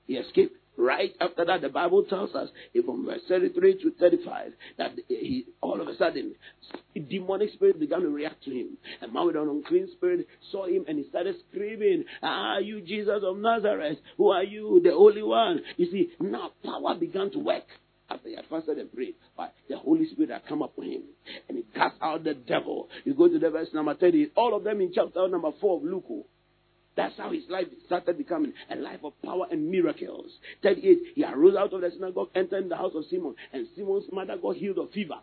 He 0.06 0.14
escaped. 0.14 0.56
Right 0.76 1.10
after 1.20 1.44
that, 1.44 1.60
the 1.60 1.68
Bible 1.68 2.04
tells 2.04 2.34
us, 2.34 2.48
from 2.86 3.04
verse 3.04 3.20
33 3.28 3.82
to 3.82 3.90
35, 4.00 4.52
that 4.78 4.92
he, 5.08 5.44
all 5.60 5.78
of 5.78 5.88
a 5.88 5.96
sudden, 5.96 6.34
demonic 7.08 7.52
spirit 7.52 7.78
began 7.78 8.00
to 8.00 8.08
react 8.08 8.42
to 8.44 8.50
him. 8.50 8.78
And 9.02 9.12
man 9.12 9.26
with 9.26 9.36
an 9.36 9.48
unclean 9.48 9.88
spirit 9.92 10.26
saw 10.50 10.66
him 10.66 10.86
and 10.88 10.98
he 10.98 11.06
started 11.10 11.36
screaming, 11.50 12.04
Ah, 12.22 12.58
you 12.58 12.80
Jesus 12.80 13.22
of 13.22 13.36
Nazareth, 13.36 13.98
who 14.16 14.30
are 14.30 14.42
you, 14.42 14.80
the 14.82 14.92
Holy 14.92 15.22
One? 15.22 15.60
You 15.76 15.90
see, 15.90 16.12
now 16.18 16.52
power 16.64 16.94
began 16.98 17.30
to 17.32 17.38
work 17.38 17.64
he 18.30 18.36
had 18.36 18.46
fasted 18.46 18.78
and 18.78 18.92
prayed, 18.92 19.14
but 19.36 19.52
the 19.68 19.76
Holy 19.76 20.06
Spirit 20.06 20.30
had 20.30 20.46
come 20.48 20.62
upon 20.62 20.84
him 20.84 21.02
and 21.48 21.58
he 21.58 21.64
cast 21.74 21.96
out 22.00 22.24
the 22.24 22.34
devil. 22.34 22.88
You 23.04 23.14
go 23.14 23.28
to 23.28 23.38
the 23.38 23.50
verse 23.50 23.68
number 23.74 23.94
30, 23.94 24.32
all 24.36 24.56
of 24.56 24.64
them 24.64 24.80
in 24.80 24.92
chapter 24.94 25.28
number 25.28 25.50
4 25.60 25.76
of 25.78 25.84
Luke. 25.84 26.26
That's 26.96 27.16
how 27.16 27.32
his 27.32 27.44
life 27.48 27.66
started 27.86 28.18
becoming 28.18 28.52
a 28.70 28.76
life 28.76 29.00
of 29.04 29.12
power 29.22 29.46
and 29.50 29.70
miracles. 29.70 30.30
38, 30.62 30.98
he 31.14 31.24
arose 31.24 31.56
out 31.56 31.72
of 31.72 31.80
the 31.80 31.90
synagogue, 31.90 32.28
entered 32.34 32.68
the 32.68 32.76
house 32.76 32.92
of 32.94 33.04
Simon, 33.10 33.34
and 33.52 33.66
Simon's 33.76 34.04
mother 34.12 34.36
got 34.40 34.56
healed 34.56 34.78
of 34.78 34.90
fever. 34.90 35.18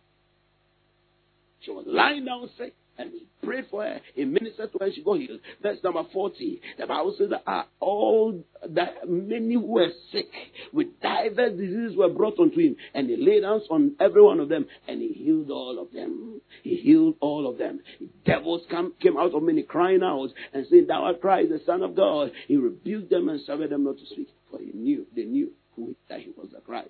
She 1.61 1.71
was 1.71 1.85
lying 1.87 2.25
down 2.25 2.49
sick. 2.57 2.75
And 2.97 3.11
he 3.11 3.25
prayed 3.45 3.65
for 3.69 3.83
her. 3.83 3.99
He 4.15 4.25
ministered 4.25 4.71
to 4.71 4.77
her. 4.79 4.91
She 4.93 5.03
got 5.03 5.19
healed. 5.19 5.39
Verse 5.61 5.77
number 5.83 6.03
40. 6.11 6.61
The 6.79 6.87
Bible 6.87 7.15
says 7.17 7.29
that 7.29 7.49
uh, 7.49 7.63
all 7.79 8.43
that 8.67 9.07
many 9.07 9.53
who 9.53 9.61
were 9.61 9.89
sick 10.11 10.27
with 10.73 10.87
diverse 11.01 11.51
diseases 11.51 11.95
were 11.95 12.09
brought 12.09 12.39
unto 12.39 12.59
him. 12.59 12.75
And 12.93 13.09
he 13.09 13.17
laid 13.17 13.43
hands 13.43 13.63
on 13.69 13.95
every 13.99 14.21
one 14.21 14.39
of 14.39 14.49
them. 14.49 14.65
And 14.87 15.01
he 15.01 15.09
healed 15.09 15.51
all 15.51 15.79
of 15.79 15.91
them. 15.91 16.41
He 16.63 16.77
healed 16.77 17.15
all 17.19 17.47
of 17.49 17.57
them. 17.57 17.81
Devils 18.25 18.63
come, 18.69 18.93
came 19.01 19.17
out 19.17 19.35
of 19.35 19.43
many 19.43 19.63
crying 19.63 20.03
out 20.03 20.29
and 20.53 20.65
saying, 20.69 20.87
Thou 20.87 21.03
art 21.03 21.21
Christ, 21.21 21.49
the 21.49 21.61
Son 21.65 21.83
of 21.83 21.95
God. 21.95 22.31
He 22.47 22.57
rebuked 22.57 23.09
them 23.09 23.29
and 23.29 23.41
suffered 23.41 23.69
them 23.69 23.83
not 23.83 23.97
to 23.99 24.05
speak. 24.05 24.29
For 24.49 24.59
he 24.59 24.71
knew, 24.73 25.05
they 25.15 25.23
knew 25.23 25.51
who, 25.75 25.95
that 26.09 26.21
he 26.21 26.31
was 26.35 26.49
the 26.53 26.61
Christ. 26.61 26.89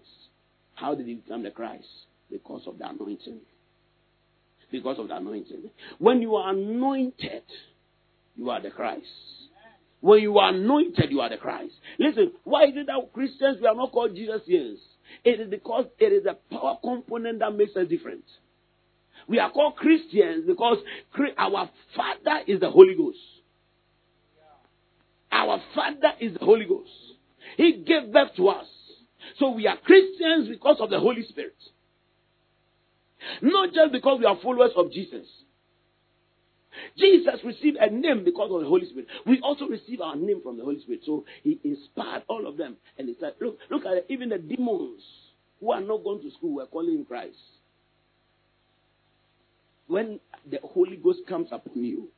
How 0.76 0.96
did 0.96 1.08
he 1.08 1.16
become 1.16 1.44
the 1.44 1.52
Christ? 1.52 1.88
Because 2.30 2.62
of 2.68 2.78
the 2.78 2.88
anointing 2.88 3.40
because 4.72 5.00
of 5.00 5.08
the 5.08 5.16
anointing. 5.16 5.70
When 5.98 6.22
you 6.22 6.36
are 6.36 6.52
anointed, 6.52 7.44
you 8.36 8.50
are 8.50 8.62
the 8.62 8.70
Christ. 8.70 9.06
When 10.00 10.22
you 10.22 10.38
are 10.38 10.54
anointed, 10.54 11.10
you 11.10 11.22
are 11.22 11.30
the 11.30 11.38
Christ. 11.38 11.74
Listen, 11.98 12.32
why 12.44 12.66
is 12.66 12.74
it 12.76 12.88
that 12.88 13.14
Christians 13.14 13.58
we 13.60 13.68
are 13.68 13.76
not 13.76 13.92
called 13.92 14.16
Jesus? 14.16 14.42
It 15.24 15.40
is 15.40 15.50
because 15.50 15.86
it 16.00 16.14
is 16.14 16.26
a 16.26 16.36
power 16.54 16.78
component 16.84 17.40
that 17.40 17.56
makes 17.56 17.76
us 17.76 17.88
different. 17.88 18.24
We 19.28 19.40
are 19.40 19.52
called 19.52 19.76
Christians 19.76 20.46
because 20.48 20.78
our 21.38 21.70
Father 21.96 22.42
is 22.48 22.60
the 22.60 22.70
Holy 22.70 22.96
Ghost. 22.96 23.18
Our 25.32 25.62
Father 25.76 26.14
is 26.20 26.34
the 26.34 26.46
Holy 26.46 26.66
Ghost. 26.66 26.90
He 27.58 27.84
gave 27.86 28.14
birth 28.14 28.36
to 28.38 28.50
us. 28.50 28.68
So 29.40 29.52
we 29.52 29.68
are 29.68 29.78
Christians 29.78 30.48
because 30.50 30.78
of 30.80 30.90
the 30.90 31.00
Holy 31.00 31.24
Spirit. 31.28 31.56
Not 33.42 33.74
just 33.74 33.92
because 33.92 34.20
we 34.20 34.26
are 34.26 34.38
followers 34.42 34.72
of 34.76 34.92
Jesus. 34.92 35.26
Jesus 36.98 37.40
received 37.44 37.78
a 37.78 37.90
name 37.90 38.24
because 38.24 38.52
of 38.52 38.62
the 38.62 38.68
Holy 38.68 38.88
Spirit. 38.88 39.08
We 39.26 39.40
also 39.42 39.68
receive 39.68 40.02
our 40.02 40.16
name 40.16 40.42
from 40.44 40.58
the 40.58 40.64
Holy 40.64 40.80
Spirit. 40.82 41.02
So 41.06 41.26
he 41.44 41.60
inspired 41.64 42.24
all 42.28 42.48
of 42.48 42.58
them. 42.58 42.78
And 42.98 43.08
he 43.08 43.16
said, 43.20 43.34
Look, 43.42 43.58
look 43.70 43.86
at 43.86 43.94
it. 43.94 44.06
Even 44.10 44.30
the 44.30 44.38
demons 44.38 45.02
who 45.60 45.72
are 45.72 45.82
not 45.82 46.04
going 46.04 46.22
to 46.22 46.32
school 46.32 46.56
were 46.56 46.66
calling 46.66 46.96
him 46.96 47.06
Christ. 47.06 47.38
When 49.88 50.20
the 50.50 50.60
Holy 50.64 50.98
Ghost 50.98 51.20
comes 51.28 51.48
upon 51.52 51.84
you, 51.84 52.10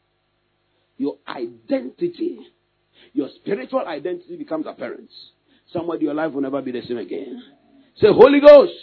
your 0.97 1.17
identity, 1.27 2.39
your 3.13 3.29
spiritual 3.35 3.85
identity 3.87 4.35
becomes 4.35 4.65
apparent. 4.67 5.09
Somebody, 5.71 6.05
your 6.05 6.15
life 6.15 6.33
will 6.33 6.41
never 6.41 6.61
be 6.61 6.71
the 6.71 6.81
same 6.81 6.97
again. 6.97 7.41
Say, 7.97 8.07
Holy 8.09 8.39
Ghost. 8.39 8.73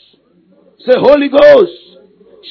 Say, 0.79 0.93
Holy 0.95 1.29
Ghost. 1.29 1.96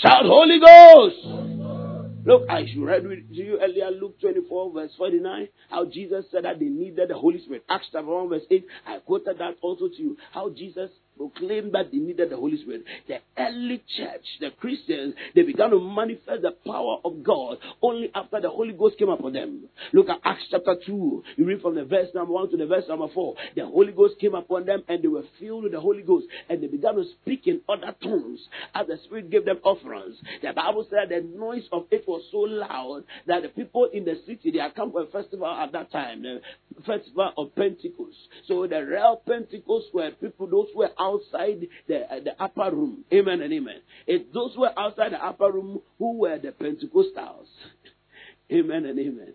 Shout 0.01 0.25
Holy 0.25 0.59
Ghost. 0.59 2.25
Look, 2.25 2.49
I 2.49 2.65
should 2.65 2.83
read 2.83 3.07
with 3.07 3.19
you 3.29 3.59
earlier, 3.61 3.91
Luke 3.91 4.19
24, 4.19 4.73
verse 4.73 4.91
49, 4.97 5.47
how 5.69 5.85
Jesus 5.85 6.25
said 6.31 6.43
that 6.43 6.59
they 6.59 6.65
needed 6.65 7.09
the 7.09 7.15
Holy 7.15 7.39
Spirit. 7.39 7.63
Acts 7.69 7.85
chapter 7.91 8.07
1, 8.07 8.29
verse 8.29 8.41
8, 8.49 8.65
I 8.87 8.97
quoted 8.97 9.37
that 9.37 9.57
also 9.61 9.87
to 9.87 10.01
you. 10.01 10.17
How 10.31 10.49
Jesus 10.49 10.89
proclaimed 11.17 11.73
that 11.73 11.91
they 11.91 11.97
needed 11.97 12.29
the 12.29 12.35
Holy 12.35 12.57
Spirit. 12.57 12.83
The 13.07 13.19
early 13.37 13.83
church, 13.97 14.25
the 14.39 14.51
Christians, 14.59 15.15
they 15.33 15.43
began 15.43 15.71
to 15.71 15.79
manifest 15.79 16.41
the 16.41 16.55
power 16.65 16.97
of 17.03 17.23
God 17.23 17.57
only 17.81 18.11
after 18.13 18.41
the 18.41 18.49
Holy 18.49 18.73
Ghost 18.73 18.97
came 18.97 19.09
upon 19.09 19.33
them. 19.33 19.69
Look 19.93 20.09
at 20.09 20.19
Acts 20.23 20.45
chapter 20.51 20.75
2. 20.85 21.23
You 21.37 21.45
read 21.45 21.61
from 21.61 21.75
the 21.75 21.85
verse 21.85 22.09
number 22.13 22.33
1 22.33 22.51
to 22.51 22.57
the 22.57 22.65
verse 22.65 22.85
number 22.87 23.07
4. 23.13 23.35
The 23.55 23.65
Holy 23.65 23.91
Ghost 23.91 24.15
came 24.19 24.35
upon 24.35 24.65
them 24.65 24.83
and 24.87 25.03
they 25.03 25.07
were 25.07 25.23
filled 25.39 25.63
with 25.63 25.71
the 25.71 25.79
Holy 25.79 26.01
Ghost 26.03 26.27
and 26.49 26.61
they 26.61 26.67
began 26.67 26.95
to 26.95 27.05
speak 27.21 27.47
in 27.47 27.61
other 27.69 27.95
tongues 28.01 28.39
as 28.73 28.87
the 28.87 28.97
Spirit 29.05 29.29
gave 29.29 29.45
them 29.45 29.59
offerings. 29.63 30.15
The 30.41 30.53
Bible 30.53 30.85
said 30.89 31.09
the 31.09 31.21
noise 31.37 31.67
of 31.71 31.85
it 31.91 32.05
was 32.07 32.23
so 32.31 32.39
loud 32.39 33.03
that 33.27 33.41
the 33.43 33.49
people 33.49 33.89
in 33.91 34.05
the 34.05 34.15
city, 34.25 34.51
they 34.51 34.59
had 34.59 34.75
come 34.75 34.91
for 34.91 35.03
a 35.03 35.07
festival 35.07 35.47
at 35.47 35.71
that 35.71 35.91
time, 35.91 36.23
the 36.23 36.41
festival 36.85 37.31
of 37.37 37.55
Pentecost. 37.55 38.17
So 38.47 38.67
the 38.67 38.85
real 38.85 39.21
Pentecost 39.25 39.87
were 39.93 40.11
people, 40.11 40.47
those 40.47 40.67
who 40.73 40.79
were 40.79 40.91
outside 41.05 41.67
the, 41.87 42.01
uh, 42.11 42.19
the 42.23 42.41
upper 42.41 42.75
room. 42.75 43.05
Amen 43.13 43.41
and 43.41 43.53
amen. 43.53 43.81
It's 44.07 44.25
those 44.33 44.53
who 44.55 44.61
were 44.61 44.79
outside 44.79 45.11
the 45.11 45.23
upper 45.23 45.51
room 45.51 45.81
who 45.99 46.19
were 46.19 46.39
the 46.39 46.49
Pentecostals. 46.49 47.47
amen 48.51 48.85
and 48.85 48.99
amen. 48.99 49.33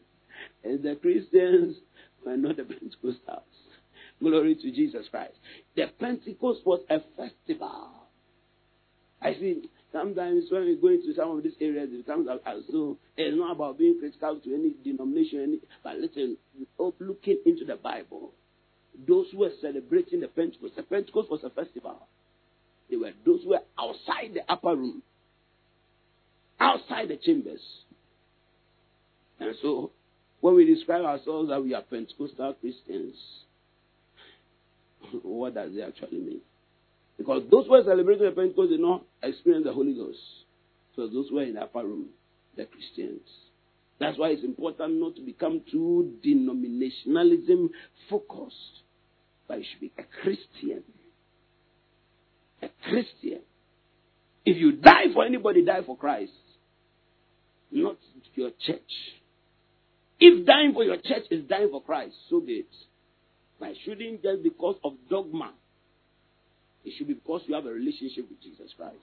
And 0.64 0.82
the 0.82 0.96
Christians 0.96 1.76
were 2.26 2.36
not 2.36 2.56
the 2.56 2.62
Pentecostals. 2.62 3.42
Glory 4.20 4.54
to 4.56 4.70
Jesus 4.70 5.06
Christ. 5.10 5.34
The 5.76 5.86
Pentecost 5.98 6.60
was 6.66 6.80
a 6.90 6.98
festival. 7.16 7.88
I 9.22 9.34
see 9.34 9.62
sometimes 9.92 10.44
when 10.50 10.64
we 10.64 10.76
go 10.76 10.88
into 10.88 11.14
some 11.14 11.36
of 11.36 11.42
these 11.42 11.54
areas, 11.60 11.88
it 11.92 12.06
becomes 12.06 12.28
as 12.46 12.62
though 12.70 12.96
it's 13.16 13.36
not 13.36 13.52
about 13.52 13.78
being 13.78 13.98
critical 13.98 14.40
to 14.40 14.54
any 14.54 14.74
denomination, 14.84 15.60
but 15.82 15.96
listen, 15.96 16.36
looking 16.98 17.38
into 17.44 17.64
the 17.64 17.76
Bible, 17.76 18.32
those 19.06 19.26
who 19.32 19.38
were 19.38 19.52
celebrating 19.60 20.20
the 20.20 20.28
Pentecost. 20.28 20.76
The 20.76 20.82
Pentecost 20.82 21.30
was 21.30 21.40
a 21.44 21.50
festival. 21.50 22.06
They 22.90 22.96
were 22.96 23.12
those 23.24 23.42
who 23.42 23.50
were 23.50 23.62
outside 23.78 24.34
the 24.34 24.42
upper 24.50 24.74
room. 24.76 25.02
outside 26.60 27.08
the 27.08 27.16
chambers. 27.16 27.60
And 29.38 29.54
so, 29.62 29.90
when 30.40 30.54
we 30.54 30.66
describe 30.66 31.04
ourselves 31.04 31.48
that 31.48 31.62
we 31.62 31.74
are 31.74 31.82
Pentecostal 31.82 32.54
Christians, 32.60 33.16
what 35.22 35.54
does 35.54 35.72
it 35.74 35.80
actually 35.80 36.18
mean? 36.18 36.40
Because 37.16 37.42
those 37.50 37.66
who 37.66 37.74
are 37.74 37.84
celebrating 37.84 38.26
the 38.26 38.32
Pentecost 38.32 38.70
did 38.70 38.80
not 38.80 39.04
experience 39.22 39.64
the 39.64 39.72
Holy 39.72 39.94
Ghost. 39.94 40.18
So 40.96 41.06
those 41.06 41.28
who 41.30 41.38
are 41.38 41.44
in 41.44 41.54
the 41.54 41.62
upper 41.62 41.82
room, 41.82 42.06
the 42.56 42.66
Christians. 42.66 43.20
That's 43.98 44.18
why 44.18 44.28
it's 44.28 44.44
important 44.44 44.94
not 45.00 45.16
to 45.16 45.22
become 45.22 45.60
too 45.70 46.14
denominationalism 46.24 47.68
focused. 48.08 48.79
But 49.50 49.58
you 49.58 49.64
should 49.68 49.80
be 49.80 49.92
a 49.98 50.04
Christian. 50.22 50.84
A 52.62 52.68
Christian. 52.88 53.40
If 54.46 54.56
you 54.58 54.76
die 54.76 55.12
for 55.12 55.24
anybody, 55.24 55.64
die 55.64 55.80
for 55.84 55.96
Christ. 55.96 56.30
Not 57.72 57.96
your 58.36 58.50
church. 58.64 58.92
If 60.20 60.46
dying 60.46 60.72
for 60.72 60.84
your 60.84 60.98
church 60.98 61.24
is 61.32 61.48
dying 61.48 61.68
for 61.68 61.82
Christ, 61.82 62.14
so 62.28 62.40
be 62.40 62.52
it. 62.52 62.68
But 63.58 63.70
it 63.70 63.78
shouldn't 63.84 64.22
just 64.22 64.44
because 64.44 64.76
of 64.84 64.92
dogma. 65.10 65.52
It 66.84 66.92
should 66.96 67.08
be 67.08 67.14
because 67.14 67.42
you 67.48 67.56
have 67.56 67.66
a 67.66 67.70
relationship 67.70 68.28
with 68.30 68.40
Jesus 68.40 68.70
Christ. 68.76 68.94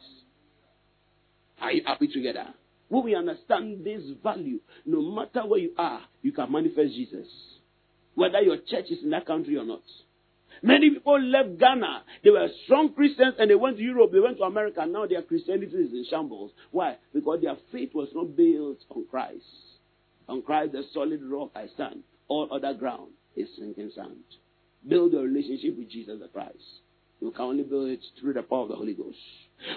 Are 1.60 1.74
you 1.74 1.82
happy 1.86 2.08
together? 2.08 2.46
When 2.88 3.04
we 3.04 3.16
understand 3.16 3.84
this 3.84 4.02
value, 4.24 4.62
no 4.86 5.02
matter 5.02 5.46
where 5.46 5.60
you 5.60 5.74
are, 5.78 6.04
you 6.22 6.32
can 6.32 6.50
manifest 6.50 6.94
Jesus. 6.94 7.28
Whether 8.16 8.40
your 8.40 8.56
church 8.56 8.86
is 8.90 9.04
in 9.04 9.10
that 9.10 9.26
country 9.26 9.58
or 9.58 9.66
not. 9.66 9.82
Many 10.64 10.92
people 10.92 11.22
left 11.22 11.58
Ghana. 11.60 12.04
They 12.24 12.30
were 12.30 12.48
strong 12.66 12.94
Christians 12.94 13.36
and 13.40 13.50
they 13.50 13.56
went 13.56 13.78
to 13.78 13.84
Europe, 13.84 14.12
they 14.12 14.20
went 14.20 14.38
to 14.38 14.44
America. 14.44 14.86
Now 14.86 15.06
their 15.06 15.22
Christianity 15.22 15.76
is 15.76 15.92
in 15.92 16.06
shambles. 16.10 16.52
Why? 16.72 16.98
Because 17.14 17.42
their 17.42 17.56
faith 17.72 17.94
was 17.94 18.10
not 18.14 18.36
built 18.36 18.78
on 18.90 19.06
Christ. 19.10 19.44
On 20.28 20.42
Christ, 20.42 20.74
the 20.74 20.84
solid 20.94 21.22
rock 21.24 21.52
I 21.56 21.68
stand. 21.74 22.04
All 22.28 22.50
other 22.52 22.74
ground 22.74 23.12
is 23.36 23.48
sinking 23.58 23.92
sand. 23.96 24.24
Build 24.88 25.14
your 25.14 25.24
relationship 25.24 25.78
with 25.78 25.90
Jesus 25.90 26.20
the 26.20 26.28
Christ. 26.28 26.58
You 27.20 27.32
can 27.32 27.46
only 27.46 27.64
build 27.64 27.90
it 27.90 28.00
through 28.20 28.34
the 28.34 28.44
power 28.44 28.64
of 28.64 28.70
the 28.70 28.76
Holy 28.76 28.94
Ghost. 28.94 29.18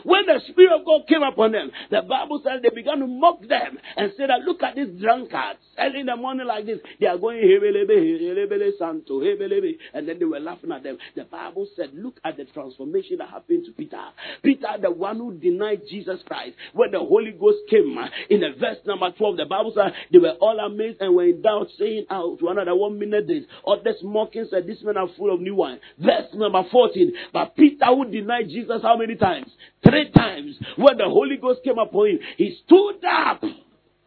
When 0.05 0.27
the 0.27 0.41
Spirit 0.49 0.79
of 0.79 0.85
God 0.85 1.09
came 1.09 1.23
upon 1.23 1.53
them, 1.53 1.71
the 1.91 2.03
Bible 2.03 2.41
says 2.45 2.61
they 2.63 2.75
began 2.75 2.99
to 3.01 3.07
mock 3.07 3.41
them 3.41 3.79
and 3.97 4.13
that 4.19 4.41
look 4.47 4.63
at 4.63 4.77
these 4.77 5.01
drunkards. 5.01 5.59
Early 5.79 6.01
in 6.01 6.07
the 6.07 6.17
morning 6.17 6.47
like 6.47 6.67
this, 6.67 6.79
they 7.01 7.07
are 7.07 7.17
going 7.17 7.39
hebelebe, 7.39 8.79
santo, 8.79 9.21
hebelebe, 9.21 9.79
and 9.95 10.09
then 10.09 10.19
they 10.19 10.25
were 10.25 10.41
laughing 10.41 10.73
at 10.73 10.83
them. 10.83 10.99
The 11.17 11.25
Bible 11.25 11.67
said, 11.75 11.91
look 11.95 12.21
at 12.25 12.37
the 12.37 12.45
transformation 12.45 13.19
that 13.19 13.31
happened 13.31 13.65
to 13.67 13.73
Peter. 13.73 14.03
Peter, 14.43 14.69
the 14.81 14.91
one 14.91 15.17
who 15.17 15.33
denied 15.35 15.83
Jesus 15.91 16.21
Christ, 16.27 16.57
when 16.75 16.91
the 16.91 16.99
Holy 16.99 17.33
Ghost 17.33 17.59
came 17.71 17.97
in 18.29 18.41
the 18.41 18.51
verse 18.59 18.79
number 18.87 19.11
12, 19.11 19.37
the 19.39 19.47
Bible 19.47 19.73
said 19.75 19.93
they 20.13 20.19
were 20.19 20.37
all 20.41 20.59
amazed 20.59 21.01
and 21.01 21.15
were 21.15 21.25
in 21.25 21.43
doubt, 21.43 21.69
saying 21.79 22.07
out 22.11 22.39
to 22.39 22.49
another 22.49 22.75
one 22.75 22.99
minute 22.99 23.27
this. 23.27 23.45
Others 23.67 23.97
mocking 24.03 24.47
said, 24.51 24.67
These 24.67 24.83
men 24.83 24.97
are 24.97 25.09
full 25.17 25.33
of 25.33 25.41
new 25.41 25.55
wine. 25.55 25.81
Verse 25.99 26.29
number 26.35 26.63
14. 26.71 27.13
But 27.33 27.57
Peter, 27.57 27.87
who 27.87 28.11
denied 28.11 28.49
Jesus 28.49 28.83
how 28.83 28.97
many 28.97 29.17
times? 29.17 29.51
Three 29.83 30.11
times. 30.11 30.57
When 30.77 30.97
the 30.97 31.05
Holy 31.05 31.37
Ghost 31.37 31.61
came 31.65 31.79
upon 31.79 32.09
him, 32.09 32.19
he 32.37 32.59
stood 32.65 33.05
up. 33.05 33.43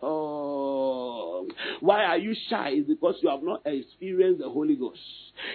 Oh, 0.02 1.48
why 1.80 2.04
are 2.04 2.18
you 2.18 2.36
shy? 2.50 2.72
It's 2.74 2.90
because 2.90 3.16
you 3.22 3.30
have 3.30 3.42
not 3.42 3.62
experienced 3.66 4.42
the 4.42 4.50
Holy 4.50 4.76
Ghost. 4.76 5.00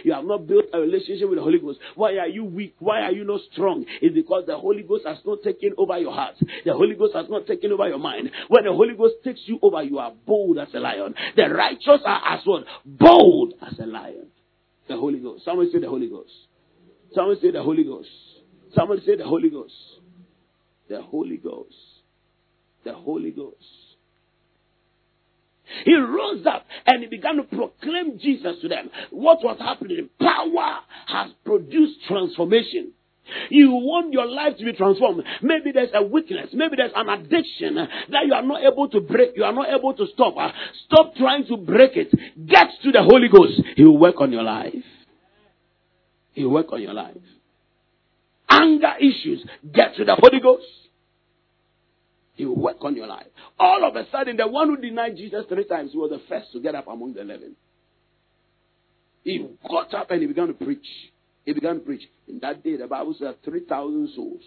You 0.04 0.14
have 0.14 0.24
not 0.24 0.46
built 0.46 0.64
a 0.72 0.80
relationship 0.80 1.28
with 1.28 1.38
the 1.38 1.42
Holy 1.42 1.58
Ghost. 1.58 1.78
Why 1.94 2.16
are 2.16 2.28
you 2.28 2.44
weak? 2.44 2.74
Why 2.78 3.02
are 3.02 3.12
you 3.12 3.24
not 3.24 3.40
strong? 3.52 3.84
It's 4.00 4.14
because 4.14 4.44
the 4.46 4.56
Holy 4.56 4.82
Ghost 4.82 5.04
has 5.06 5.18
not 5.26 5.42
taken 5.42 5.72
over 5.76 5.98
your 5.98 6.12
heart. 6.12 6.34
The 6.64 6.72
Holy 6.72 6.94
Ghost 6.94 7.14
has 7.14 7.26
not 7.28 7.46
taken 7.46 7.72
over 7.72 7.88
your 7.88 7.98
mind. 7.98 8.30
When 8.48 8.64
the 8.64 8.72
Holy 8.72 8.94
Ghost 8.96 9.16
takes 9.22 9.40
you 9.44 9.58
over, 9.60 9.82
you 9.82 9.98
are 9.98 10.12
bold 10.26 10.58
as 10.58 10.68
a 10.74 10.80
lion. 10.80 11.14
The 11.36 11.48
righteous 11.50 12.00
are 12.06 12.34
as 12.34 12.40
what? 12.44 12.64
Bold 12.86 13.52
as 13.60 13.78
a 13.78 13.86
lion. 13.86 14.28
The 14.88 14.96
Holy 14.96 15.18
Ghost. 15.18 15.44
Someone 15.44 15.70
say 15.70 15.78
the 15.78 15.88
Holy 15.88 16.08
Ghost. 16.08 16.32
Someone 17.14 17.36
say 17.40 17.50
the 17.50 17.62
Holy 17.62 17.84
Ghost. 17.84 18.08
Someone 18.74 19.00
say 19.04 19.16
the 19.16 19.24
Holy 19.24 19.50
Ghost. 19.50 19.74
The 20.88 21.02
Holy 21.02 21.36
Ghost. 21.36 21.74
The 22.84 22.94
Holy 22.94 23.30
Ghost. 23.30 23.56
He 25.84 25.94
rose 25.94 26.46
up 26.46 26.66
and 26.86 27.02
he 27.02 27.08
began 27.08 27.36
to 27.36 27.42
proclaim 27.42 28.18
Jesus 28.18 28.56
to 28.62 28.68
them. 28.68 28.90
What 29.10 29.44
was 29.44 29.58
happening? 29.58 30.08
Power 30.18 30.78
has 31.06 31.30
produced 31.44 31.98
transformation. 32.06 32.92
You 33.50 33.72
want 33.72 34.12
your 34.12 34.26
life 34.26 34.56
to 34.58 34.64
be 34.64 34.72
transformed. 34.72 35.22
Maybe 35.42 35.72
there's 35.72 35.90
a 35.94 36.02
weakness. 36.02 36.48
Maybe 36.54 36.76
there's 36.76 36.92
an 36.96 37.10
addiction 37.10 37.74
that 37.74 38.26
you 38.26 38.32
are 38.32 38.42
not 38.42 38.62
able 38.64 38.88
to 38.88 39.00
break. 39.00 39.32
You 39.36 39.44
are 39.44 39.52
not 39.52 39.68
able 39.68 39.92
to 39.94 40.06
stop. 40.14 40.34
Uh, 40.38 40.50
stop 40.86 41.14
trying 41.16 41.46
to 41.46 41.58
break 41.58 41.96
it. 41.96 42.10
Get 42.46 42.68
to 42.84 42.92
the 42.92 43.02
Holy 43.02 43.28
Ghost. 43.28 43.60
He 43.76 43.84
will 43.84 43.98
work 43.98 44.20
on 44.20 44.32
your 44.32 44.42
life. 44.42 44.72
He 46.32 46.44
will 46.44 46.52
work 46.52 46.72
on 46.72 46.80
your 46.80 46.94
life. 46.94 47.16
Anger 48.48 48.94
issues. 49.00 49.44
Get 49.72 49.96
to 49.96 50.04
the 50.04 50.14
Holy 50.14 50.40
Ghost. 50.40 50.64
He 52.34 52.44
will 52.44 52.56
work 52.56 52.76
on 52.82 52.94
your 52.94 53.08
life. 53.08 53.26
All 53.58 53.84
of 53.84 53.96
a 53.96 54.08
sudden, 54.10 54.36
the 54.36 54.46
one 54.46 54.68
who 54.68 54.76
denied 54.76 55.16
Jesus 55.16 55.44
three 55.48 55.64
times 55.64 55.90
was 55.94 56.10
the 56.10 56.20
first 56.28 56.52
to 56.52 56.60
get 56.60 56.74
up 56.74 56.86
among 56.86 57.14
the 57.14 57.22
eleven. 57.22 57.56
He 59.24 59.46
got 59.68 59.92
up 59.94 60.10
and 60.10 60.20
he 60.20 60.26
began 60.26 60.46
to 60.46 60.54
preach. 60.54 60.86
He 61.44 61.52
began 61.52 61.74
to 61.74 61.80
preach. 61.80 62.02
In 62.28 62.38
that 62.40 62.62
day, 62.62 62.76
the 62.76 62.86
Bible 62.86 63.14
says 63.18 63.34
3,000 63.44 64.10
souls 64.14 64.42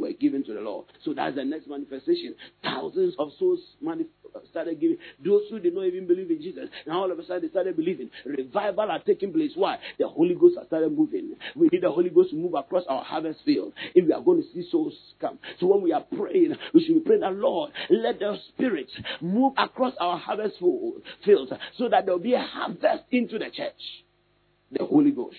were 0.00 0.12
given 0.12 0.44
to 0.44 0.54
the 0.54 0.60
Lord. 0.60 0.86
So 1.04 1.14
that's 1.14 1.36
the 1.36 1.44
next 1.44 1.68
manifestation. 1.68 2.34
Thousands 2.62 3.14
of 3.18 3.30
souls 3.38 3.60
manif- 3.84 4.06
started 4.50 4.80
giving. 4.80 4.96
Those 5.24 5.42
who 5.50 5.58
did 5.58 5.74
not 5.74 5.84
even 5.84 6.06
believe 6.06 6.30
in 6.30 6.40
Jesus, 6.40 6.68
now 6.86 7.00
all 7.00 7.12
of 7.12 7.18
a 7.18 7.24
sudden 7.24 7.42
they 7.42 7.48
started 7.48 7.76
believing. 7.76 8.10
Revival 8.24 8.90
are 8.90 9.00
taking 9.00 9.32
place. 9.32 9.52
Why? 9.54 9.78
The 9.98 10.08
Holy 10.08 10.34
Ghost 10.34 10.56
has 10.58 10.66
started 10.66 10.96
moving. 10.96 11.34
We 11.54 11.68
need 11.72 11.82
the 11.82 11.90
Holy 11.90 12.10
Ghost 12.10 12.30
to 12.30 12.36
move 12.36 12.54
across 12.54 12.84
our 12.88 13.04
harvest 13.04 13.40
field 13.44 13.72
if 13.94 14.06
we 14.06 14.12
are 14.12 14.22
going 14.22 14.42
to 14.42 14.48
see 14.52 14.68
souls 14.70 14.94
come. 15.20 15.38
So 15.58 15.66
when 15.66 15.82
we 15.82 15.92
are 15.92 16.04
praying, 16.16 16.54
we 16.74 16.84
should 16.84 16.94
be 16.94 17.00
praying 17.00 17.22
that 17.22 17.34
Lord, 17.34 17.70
let 17.90 18.18
the 18.18 18.36
Spirit 18.48 18.90
move 19.20 19.52
across 19.56 19.94
our 20.00 20.18
harvest 20.18 20.56
fields 21.24 21.52
so 21.78 21.88
that 21.88 22.06
there 22.06 22.14
will 22.14 22.22
be 22.22 22.34
a 22.34 22.40
harvest 22.40 23.04
into 23.10 23.38
the 23.38 23.50
church. 23.50 23.80
The 24.72 24.84
Holy 24.84 25.10
Ghost. 25.10 25.36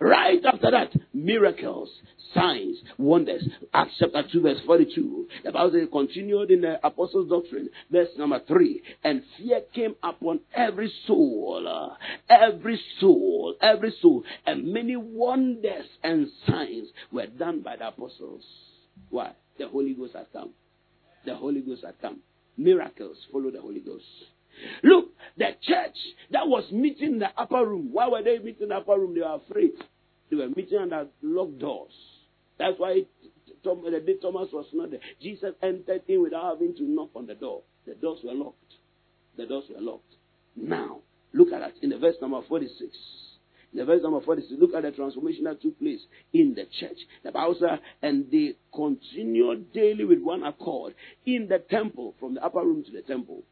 Right 0.00 0.40
after 0.44 0.70
that, 0.70 0.92
miracles, 1.12 1.88
signs, 2.34 2.76
wonders. 2.98 3.46
Acts 3.74 3.94
chapter 3.98 4.22
2, 4.30 4.40
verse 4.40 4.58
42. 4.66 5.28
The 5.44 5.52
Bible 5.52 5.86
continued 5.90 6.50
in 6.50 6.60
the 6.62 6.84
apostles' 6.86 7.28
doctrine, 7.28 7.68
verse 7.90 8.08
number 8.16 8.40
3. 8.46 8.82
And 9.04 9.22
fear 9.36 9.60
came 9.74 9.94
upon 10.02 10.40
every 10.54 10.92
soul, 11.06 11.96
every 12.28 12.80
soul, 13.00 13.54
every 13.60 13.94
soul. 14.00 14.24
And 14.46 14.72
many 14.72 14.96
wonders 14.96 15.86
and 16.02 16.28
signs 16.46 16.88
were 17.12 17.26
done 17.26 17.62
by 17.62 17.76
the 17.76 17.88
apostles. 17.88 18.44
Why? 19.10 19.32
The 19.58 19.68
Holy 19.68 19.94
Ghost 19.94 20.14
has 20.14 20.26
come. 20.32 20.50
The 21.24 21.34
Holy 21.34 21.60
Ghost 21.60 21.82
has 21.84 21.94
come. 22.00 22.20
Miracles 22.56 23.16
follow 23.32 23.50
the 23.50 23.60
Holy 23.60 23.80
Ghost. 23.80 24.04
Look, 24.82 25.10
the 25.36 25.50
church 25.62 25.96
that 26.30 26.46
was 26.46 26.70
meeting 26.72 27.14
in 27.14 27.18
the 27.18 27.28
upper 27.36 27.66
room. 27.66 27.90
Why 27.92 28.08
were 28.08 28.22
they 28.22 28.38
meeting 28.38 28.62
in 28.62 28.68
the 28.68 28.76
upper 28.76 28.98
room? 28.98 29.14
They 29.14 29.20
were 29.20 29.40
afraid. 29.48 29.72
They 30.30 30.36
were 30.36 30.48
meeting 30.48 30.78
under 30.78 31.06
locked 31.22 31.58
doors. 31.58 31.92
That's 32.58 32.78
why 32.78 33.02
the 33.64 34.02
day 34.04 34.14
Thomas 34.20 34.48
was 34.52 34.66
not 34.72 34.90
there. 34.90 35.00
Jesus 35.20 35.54
entered 35.62 36.02
in 36.08 36.22
without 36.22 36.58
having 36.58 36.74
to 36.76 36.82
knock 36.84 37.10
on 37.14 37.26
the 37.26 37.34
door. 37.34 37.62
The 37.86 37.94
doors 37.94 38.20
were 38.24 38.34
locked. 38.34 38.74
The 39.36 39.46
doors 39.46 39.64
were 39.68 39.80
locked. 39.80 40.14
Now, 40.56 41.00
look 41.32 41.52
at 41.52 41.60
that 41.60 41.74
in 41.82 41.90
the 41.90 41.98
verse 41.98 42.16
number 42.20 42.40
46. 42.48 42.90
In 43.72 43.78
the 43.78 43.84
verse 43.84 44.02
number 44.02 44.20
46, 44.20 44.54
look 44.58 44.74
at 44.74 44.82
the 44.82 44.92
transformation 44.92 45.44
that 45.44 45.60
took 45.60 45.78
place 45.78 46.00
in 46.32 46.54
the 46.54 46.64
church. 46.80 46.96
The 47.22 47.32
Bible 47.32 47.56
says, 47.60 47.78
and 48.02 48.30
they 48.30 48.56
continued 48.74 49.72
daily 49.72 50.04
with 50.04 50.20
one 50.20 50.42
accord 50.42 50.94
in 51.26 51.48
the 51.48 51.58
temple, 51.58 52.14
from 52.18 52.34
the 52.34 52.44
upper 52.44 52.60
room 52.60 52.82
to 52.84 52.90
the 52.90 53.02
temple. 53.02 53.42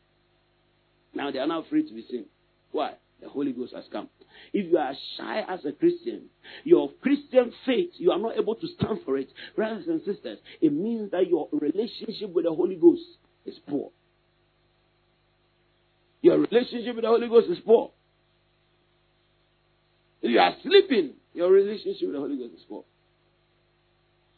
Now 1.17 1.31
they 1.31 1.39
are 1.39 1.47
now 1.47 1.65
free 1.71 1.89
to 1.89 1.95
be 1.95 2.05
seen. 2.11 2.27
Why? 2.73 2.93
The 3.23 3.29
Holy 3.31 3.53
Ghost 3.53 3.73
has 3.75 3.85
come. 3.91 4.11
If 4.53 4.71
you 4.71 4.77
are 4.77 4.93
shy 5.17 5.43
as 5.49 5.65
a 5.65 5.73
Christian, 5.73 6.27
your 6.63 6.91
Christian 7.01 7.53
faith, 7.65 7.91
you 7.97 8.11
are 8.13 8.19
not 8.19 8.37
able 8.37 8.55
to 8.55 8.67
stand 8.79 8.99
for 9.07 9.17
it. 9.17 9.29
Brothers 9.57 9.87
and 9.89 10.03
sisters, 10.05 10.39
it 10.61 10.73
means 10.75 11.11
that 11.13 11.27
your 11.27 11.49
relationship 11.53 12.35
with 12.35 12.45
the 12.45 12.53
Holy 12.53 12.77
Ghost 12.77 13.01
is 13.47 13.55
poor. 13.67 13.91
Your 16.21 16.39
relationship 16.39 16.97
with 16.97 17.05
the 17.05 17.09
Holy 17.09 17.29
Ghost 17.29 17.49
is 17.49 17.59
poor. 17.65 17.93
If 20.21 20.31
you 20.31 20.39
are 20.39 20.55
sleeping, 20.63 21.15
your 21.33 21.51
relationship 21.51 22.03
with 22.03 22.13
the 22.13 22.21
Holy 22.21 22.37
Ghost 22.37 22.55
is 22.57 22.65
poor. 22.69 22.85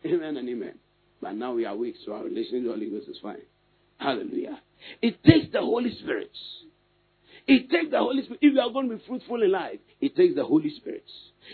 Amen 0.06 0.36
and 0.36 0.48
amen. 0.48 0.74
But 1.20 1.34
now 1.34 1.54
we 1.54 1.64
are 1.64 1.74
weak, 1.74 1.96
so 2.06 2.12
our 2.12 2.22
relationship 2.22 2.62
with 2.62 2.64
the 2.64 2.70
Holy 2.70 2.90
Ghost 2.90 3.08
is 3.08 3.18
fine. 3.20 3.42
Hallelujah. 3.98 4.60
It 5.02 5.24
takes 5.24 5.52
the 5.52 5.60
Holy 5.60 5.92
Spirit. 5.98 6.30
It 7.48 7.70
takes 7.70 7.90
the 7.90 7.98
Holy 7.98 8.22
Spirit. 8.22 8.40
If 8.42 8.54
you 8.54 8.60
are 8.60 8.70
going 8.70 8.90
to 8.90 8.96
be 8.96 9.02
fruitful 9.06 9.42
in 9.42 9.50
life, 9.50 9.78
it 10.02 10.14
takes 10.14 10.34
the 10.34 10.44
Holy 10.44 10.70
Spirit. 10.76 11.04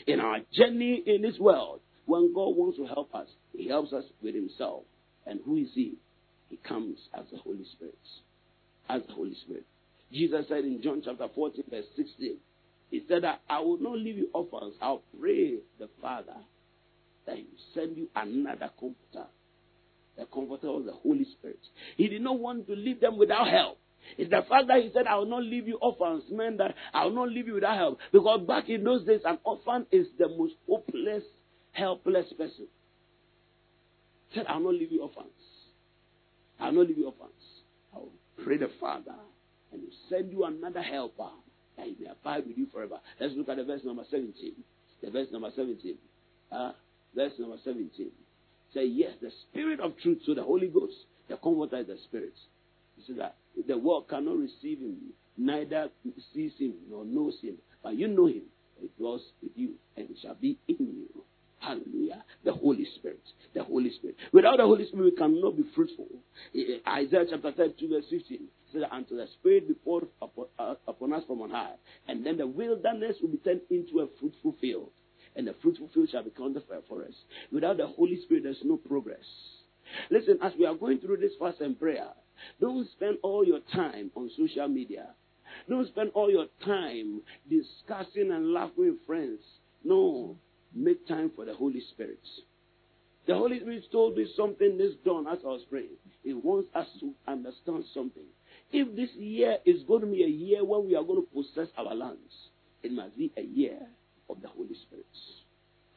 In 0.08 0.18
our 0.18 0.38
journey 0.52 1.04
in 1.06 1.22
this 1.22 1.38
world, 1.38 1.80
when 2.06 2.34
God 2.34 2.56
wants 2.56 2.78
to 2.78 2.86
help 2.86 3.14
us, 3.14 3.28
He 3.56 3.68
helps 3.68 3.92
us 3.92 4.02
with 4.20 4.34
Himself. 4.34 4.82
And 5.24 5.38
who 5.46 5.56
is 5.56 5.68
He? 5.72 5.94
He 6.50 6.56
comes 6.56 6.98
as 7.16 7.24
the 7.30 7.38
Holy 7.38 7.64
Spirit. 7.76 7.98
As 8.88 9.02
the 9.06 9.12
Holy 9.14 9.36
Spirit. 9.44 9.64
Jesus 10.12 10.46
said 10.48 10.64
in 10.64 10.82
John 10.82 11.00
chapter 11.04 11.28
14, 11.32 11.64
verse 11.70 11.84
16, 11.96 12.38
He 12.90 13.02
said 13.08 13.22
that 13.22 13.42
I 13.48 13.60
will 13.60 13.78
not 13.78 13.96
leave 13.96 14.18
you 14.18 14.30
orphans. 14.34 14.74
I'll 14.82 15.02
pray 15.20 15.58
the 15.78 15.88
Father 16.02 16.36
that 17.26 17.36
He 17.36 17.42
will 17.44 17.72
send 17.72 17.96
you 17.96 18.08
another 18.16 18.70
comforter. 18.80 19.28
The 20.18 20.26
comforter 20.26 20.68
of 20.68 20.86
the 20.86 20.92
Holy 20.92 21.26
Spirit. 21.38 21.60
He 21.96 22.08
did 22.08 22.22
not 22.22 22.40
want 22.40 22.66
to 22.66 22.74
leave 22.74 23.00
them 23.00 23.16
without 23.16 23.46
help. 23.48 23.78
It's 24.16 24.30
the 24.30 24.42
fact 24.48 24.68
that 24.68 24.82
he 24.82 24.90
said, 24.92 25.06
I 25.06 25.16
will 25.16 25.26
not 25.26 25.42
leave 25.42 25.66
you 25.66 25.78
orphans, 25.80 26.24
meant 26.30 26.58
that 26.58 26.74
I 26.92 27.04
will 27.04 27.14
not 27.14 27.30
leave 27.30 27.46
you 27.46 27.54
without 27.54 27.76
help. 27.76 27.98
Because 28.12 28.46
back 28.46 28.68
in 28.68 28.84
those 28.84 29.04
days, 29.04 29.20
an 29.24 29.38
orphan 29.44 29.86
is 29.90 30.06
the 30.18 30.28
most 30.28 30.54
hopeless, 30.68 31.24
helpless 31.72 32.26
person. 32.36 32.66
He 34.28 34.38
said, 34.38 34.46
I 34.46 34.56
will 34.56 34.72
not 34.72 34.74
leave 34.74 34.92
you 34.92 35.02
orphans. 35.02 35.28
I 36.60 36.66
will 36.66 36.74
not 36.74 36.88
leave 36.88 36.98
you 36.98 37.06
orphans. 37.06 37.30
I 37.94 37.98
will 37.98 38.12
pray 38.44 38.56
the 38.56 38.70
Father 38.80 39.14
and 39.72 39.82
will 39.82 39.88
send 40.08 40.30
you 40.32 40.44
another 40.44 40.82
helper 40.82 41.30
that 41.76 41.86
he 41.86 41.96
may 42.00 42.10
abide 42.10 42.46
with 42.46 42.56
you 42.56 42.66
forever. 42.72 43.00
Let's 43.20 43.34
look 43.36 43.48
at 43.48 43.56
the 43.56 43.64
verse 43.64 43.80
number 43.84 44.04
17. 44.10 44.52
The 45.02 45.10
verse 45.10 45.28
number 45.32 45.50
17. 45.54 45.96
Uh, 46.52 46.72
verse 47.14 47.32
number 47.38 47.56
17. 47.64 48.10
Say, 48.72 48.86
yes, 48.86 49.12
the 49.20 49.30
Spirit 49.48 49.80
of 49.80 49.92
truth, 50.02 50.18
so 50.26 50.34
the 50.34 50.42
Holy 50.42 50.68
Ghost, 50.68 50.94
the 51.28 51.36
Comforter 51.36 51.78
is 51.78 51.86
the 51.86 51.96
Spirit. 52.08 52.34
You 52.96 53.04
see 53.06 53.18
that? 53.18 53.36
The 53.66 53.78
world 53.78 54.08
cannot 54.08 54.36
receive 54.36 54.78
him, 54.80 54.96
neither 55.36 55.88
sees 56.32 56.52
him 56.58 56.74
nor 56.90 57.04
knows 57.04 57.38
him. 57.40 57.56
But 57.82 57.96
you 57.96 58.08
know 58.08 58.26
him. 58.26 58.42
It 58.82 58.96
dwells 58.98 59.22
with 59.42 59.52
you 59.54 59.74
and 59.96 60.08
shall 60.20 60.34
be 60.34 60.58
in 60.68 60.76
you. 60.78 61.24
Hallelujah. 61.58 62.24
The 62.44 62.52
Holy 62.52 62.86
Spirit. 62.96 63.22
The 63.54 63.62
Holy 63.62 63.90
Spirit. 63.92 64.16
Without 64.32 64.58
the 64.58 64.64
Holy 64.64 64.86
Spirit, 64.86 65.04
we 65.04 65.10
cannot 65.12 65.56
be 65.56 65.64
fruitful. 65.74 66.08
Isaiah 66.86 67.24
chapter 67.30 67.52
32, 67.52 67.88
verse 67.88 68.04
15 68.10 68.48
says, 68.72 68.82
Until 68.92 69.16
the 69.18 69.26
Spirit 69.38 69.68
be 69.68 69.74
poured 69.74 70.08
upon, 70.20 70.46
uh, 70.58 70.74
upon 70.86 71.12
us 71.14 71.22
from 71.26 71.40
on 71.40 71.50
high, 71.50 71.74
and 72.08 72.26
then 72.26 72.36
the 72.36 72.46
wilderness 72.46 73.16
will 73.22 73.30
be 73.30 73.38
turned 73.38 73.62
into 73.70 74.00
a 74.00 74.08
fruitful 74.20 74.54
field, 74.60 74.90
and 75.36 75.46
the 75.46 75.54
fruitful 75.62 75.88
field 75.94 76.10
shall 76.10 76.22
become 76.22 76.52
the 76.52 76.60
fair 76.60 76.80
forest. 76.88 77.16
Without 77.50 77.78
the 77.78 77.86
Holy 77.86 78.20
Spirit, 78.22 78.42
there's 78.42 78.58
no 78.64 78.76
progress. 78.76 79.24
Listen, 80.10 80.38
as 80.42 80.52
we 80.58 80.66
are 80.66 80.74
going 80.74 80.98
through 80.98 81.18
this 81.18 81.32
fast 81.38 81.60
and 81.60 81.78
prayer, 81.78 82.08
don't 82.60 82.88
spend 82.92 83.18
all 83.22 83.44
your 83.44 83.60
time 83.72 84.10
on 84.14 84.30
social 84.36 84.68
media. 84.68 85.08
Don't 85.68 85.86
spend 85.88 86.10
all 86.14 86.30
your 86.30 86.46
time 86.64 87.20
discussing 87.48 88.30
and 88.32 88.52
laughing 88.52 88.90
with 88.90 89.06
friends. 89.06 89.40
No, 89.84 90.36
make 90.74 91.06
time 91.06 91.30
for 91.34 91.44
the 91.44 91.54
Holy 91.54 91.82
Spirit. 91.92 92.20
The 93.26 93.34
Holy 93.34 93.60
Spirit 93.60 93.84
told 93.90 94.16
me 94.16 94.26
something 94.36 94.76
this 94.76 94.92
dawn 95.04 95.26
as 95.26 95.38
I 95.44 95.48
was 95.48 95.62
praying. 95.70 95.96
He 96.22 96.34
wants 96.34 96.68
us 96.74 96.86
to 97.00 97.12
understand 97.26 97.84
something. 97.94 98.24
If 98.72 98.94
this 98.96 99.10
year 99.16 99.58
is 99.64 99.82
going 99.84 100.02
to 100.02 100.06
be 100.06 100.24
a 100.24 100.28
year 100.28 100.64
when 100.64 100.86
we 100.86 100.96
are 100.96 101.04
going 101.04 101.22
to 101.22 101.28
possess 101.32 101.68
our 101.78 101.94
lands, 101.94 102.32
it 102.82 102.92
must 102.92 103.16
be 103.16 103.32
a 103.36 103.42
year 103.42 103.78
of 104.28 104.42
the 104.42 104.48
Holy 104.48 104.74
Spirit. 104.86 105.06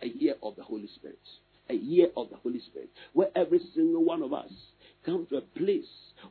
A 0.01 0.07
year 0.07 0.35
of 0.43 0.55
the 0.55 0.63
Holy 0.63 0.87
Spirit. 0.95 1.19
A 1.69 1.73
year 1.73 2.07
of 2.15 2.29
the 2.29 2.37
Holy 2.37 2.61
Spirit. 2.61 2.89
Where 3.13 3.29
every 3.35 3.59
single 3.73 4.05
one 4.05 4.21
of 4.21 4.31
us 4.31 4.51
come 5.07 5.25
to 5.29 5.37
a 5.37 5.41
place 5.41 5.85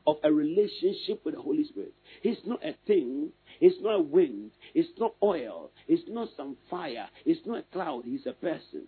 of 0.07 0.17
a 0.23 0.33
relationship 0.33 1.25
with 1.25 1.35
the 1.35 1.41
Holy 1.41 1.65
Spirit. 1.65 1.95
He's 2.23 2.37
not 2.45 2.65
a 2.65 2.77
thing, 2.87 3.31
it's 3.61 3.77
not 3.81 3.95
a 3.95 4.01
wind, 4.01 4.51
it's 4.75 4.91
not 4.99 5.15
oil, 5.23 5.71
it's 5.89 6.03
not 6.09 6.29
some 6.37 6.57
fire, 6.71 7.09
it's 7.25 7.41
not 7.47 7.59
a 7.59 7.63
cloud, 7.73 8.03
he's 8.05 8.27
a 8.27 8.33
person. 8.33 8.83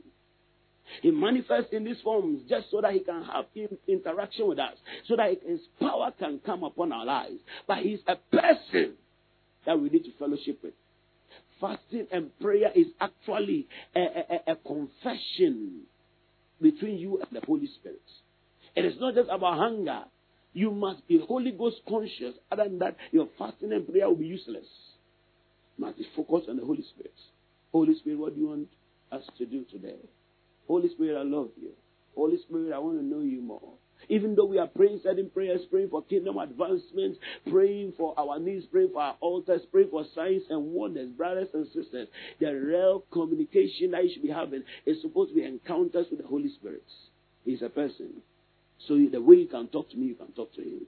He 1.02 1.10
manifests 1.10 1.73
in 1.73 1.85
these 1.85 2.01
forms 2.02 2.43
just 2.48 2.70
so 2.70 2.81
that 2.81 2.93
he 2.93 3.01
can 3.01 3.23
have 3.24 3.47
interaction 3.86 4.48
with 4.48 4.59
us, 4.59 4.77
so 5.06 5.16
that 5.16 5.39
his 5.47 5.60
power 5.81 6.12
can 6.19 6.40
come 6.44 6.62
upon 6.65 6.93
our 6.93 7.05
lives. 7.05 7.40
But 7.66 7.78
he's 7.78 8.01
a 8.06 8.16
person 8.16 8.94
that 9.66 9.78
we 9.78 9.90
need 9.90 10.05
to 10.05 10.12
fellowship 10.19 10.60
with. 10.62 10.74
Fasting 11.60 12.06
and 12.10 12.31
prayer 12.40 12.70
is 12.74 12.86
actually 13.01 13.66
a, 13.94 14.01
a, 14.01 14.52
a 14.52 14.56
confession 14.56 15.82
between 16.60 16.98
you 16.98 17.20
and 17.20 17.28
the 17.32 17.44
Holy 17.44 17.69
Spirit. 17.81 18.01
It 18.78 18.84
is 18.84 19.00
not 19.00 19.16
just 19.16 19.28
about 19.28 19.59
hunger. 19.59 20.05
You 20.52 20.70
must 20.70 21.06
be 21.09 21.18
Holy 21.26 21.50
Ghost 21.50 21.80
conscious. 21.88 22.34
Other 22.52 22.62
than 22.62 22.78
that, 22.78 22.96
your 23.10 23.26
fasting 23.36 23.72
and 23.72 23.84
prayer 23.88 24.09
will 24.09 24.14
be 24.14 24.26
useless. 24.26 24.66
You 25.76 25.84
must 25.84 25.98
be 25.98 26.06
focused 26.14 26.48
on 26.48 26.59
the 26.59 26.64
Holy 26.64 26.84
Spirit. 26.94 27.14
Holy 27.72 27.96
Spirit, 27.96 28.20
what 28.20 28.36
do 28.36 28.40
you 28.40 28.46
want 28.46 28.68
us 29.10 29.24
to 29.36 29.46
do 29.46 29.64
today? 29.64 29.96
Holy 30.68 30.88
Spirit, 30.90 31.18
I 31.18 31.24
love 31.24 31.48
you. 31.60 31.70
Holy 32.14 32.38
Spirit, 32.38 32.72
I 32.72 32.78
want 32.78 33.00
to 33.00 33.05
know 33.05 33.18
you 33.18 33.42
more. 33.42 33.72
Even 34.09 34.36
though 34.36 34.44
we 34.44 34.59
are 34.59 34.68
praying 34.68 35.00
certain 35.02 35.28
prayers, 35.28 35.62
praying 35.72 35.88
for 35.88 36.05
kingdom 36.05 36.38
advancement, 36.38 37.16
praying 37.50 37.94
for 37.96 38.14
our 38.16 38.38
needs, 38.38 38.64
praying 38.66 38.90
for 38.92 39.02
our 39.02 39.16
altars, 39.20 39.62
praying 39.72 39.88
for 39.90 40.05
signs 40.14 40.44
and 40.50 40.72
wonders, 40.72 41.10
brothers 41.10 41.48
and 41.52 41.66
sisters, 41.74 42.06
the 42.38 42.52
real 42.52 43.02
communication 43.10 43.90
that 43.90 44.05
you 44.05 44.10
should 44.12 44.22
be 44.22 44.28
having 44.28 44.62
is 44.86 45.02
supposed 45.02 45.30
to 45.30 45.34
be 45.34 45.44
encounters 45.44 46.06
with 46.12 46.20
the 46.20 46.28
Holy 46.28 46.48
Spirit. 46.60 46.84
He's 47.44 47.60
a 47.60 47.68
person. 47.68 48.22
So 48.86 48.98
the 49.10 49.20
way 49.20 49.36
you 49.36 49.48
can 49.48 49.68
talk 49.68 49.90
to 49.90 49.96
me, 49.96 50.06
you 50.06 50.14
can 50.14 50.32
talk 50.32 50.55
to 50.55 50.62
him. 50.62 50.86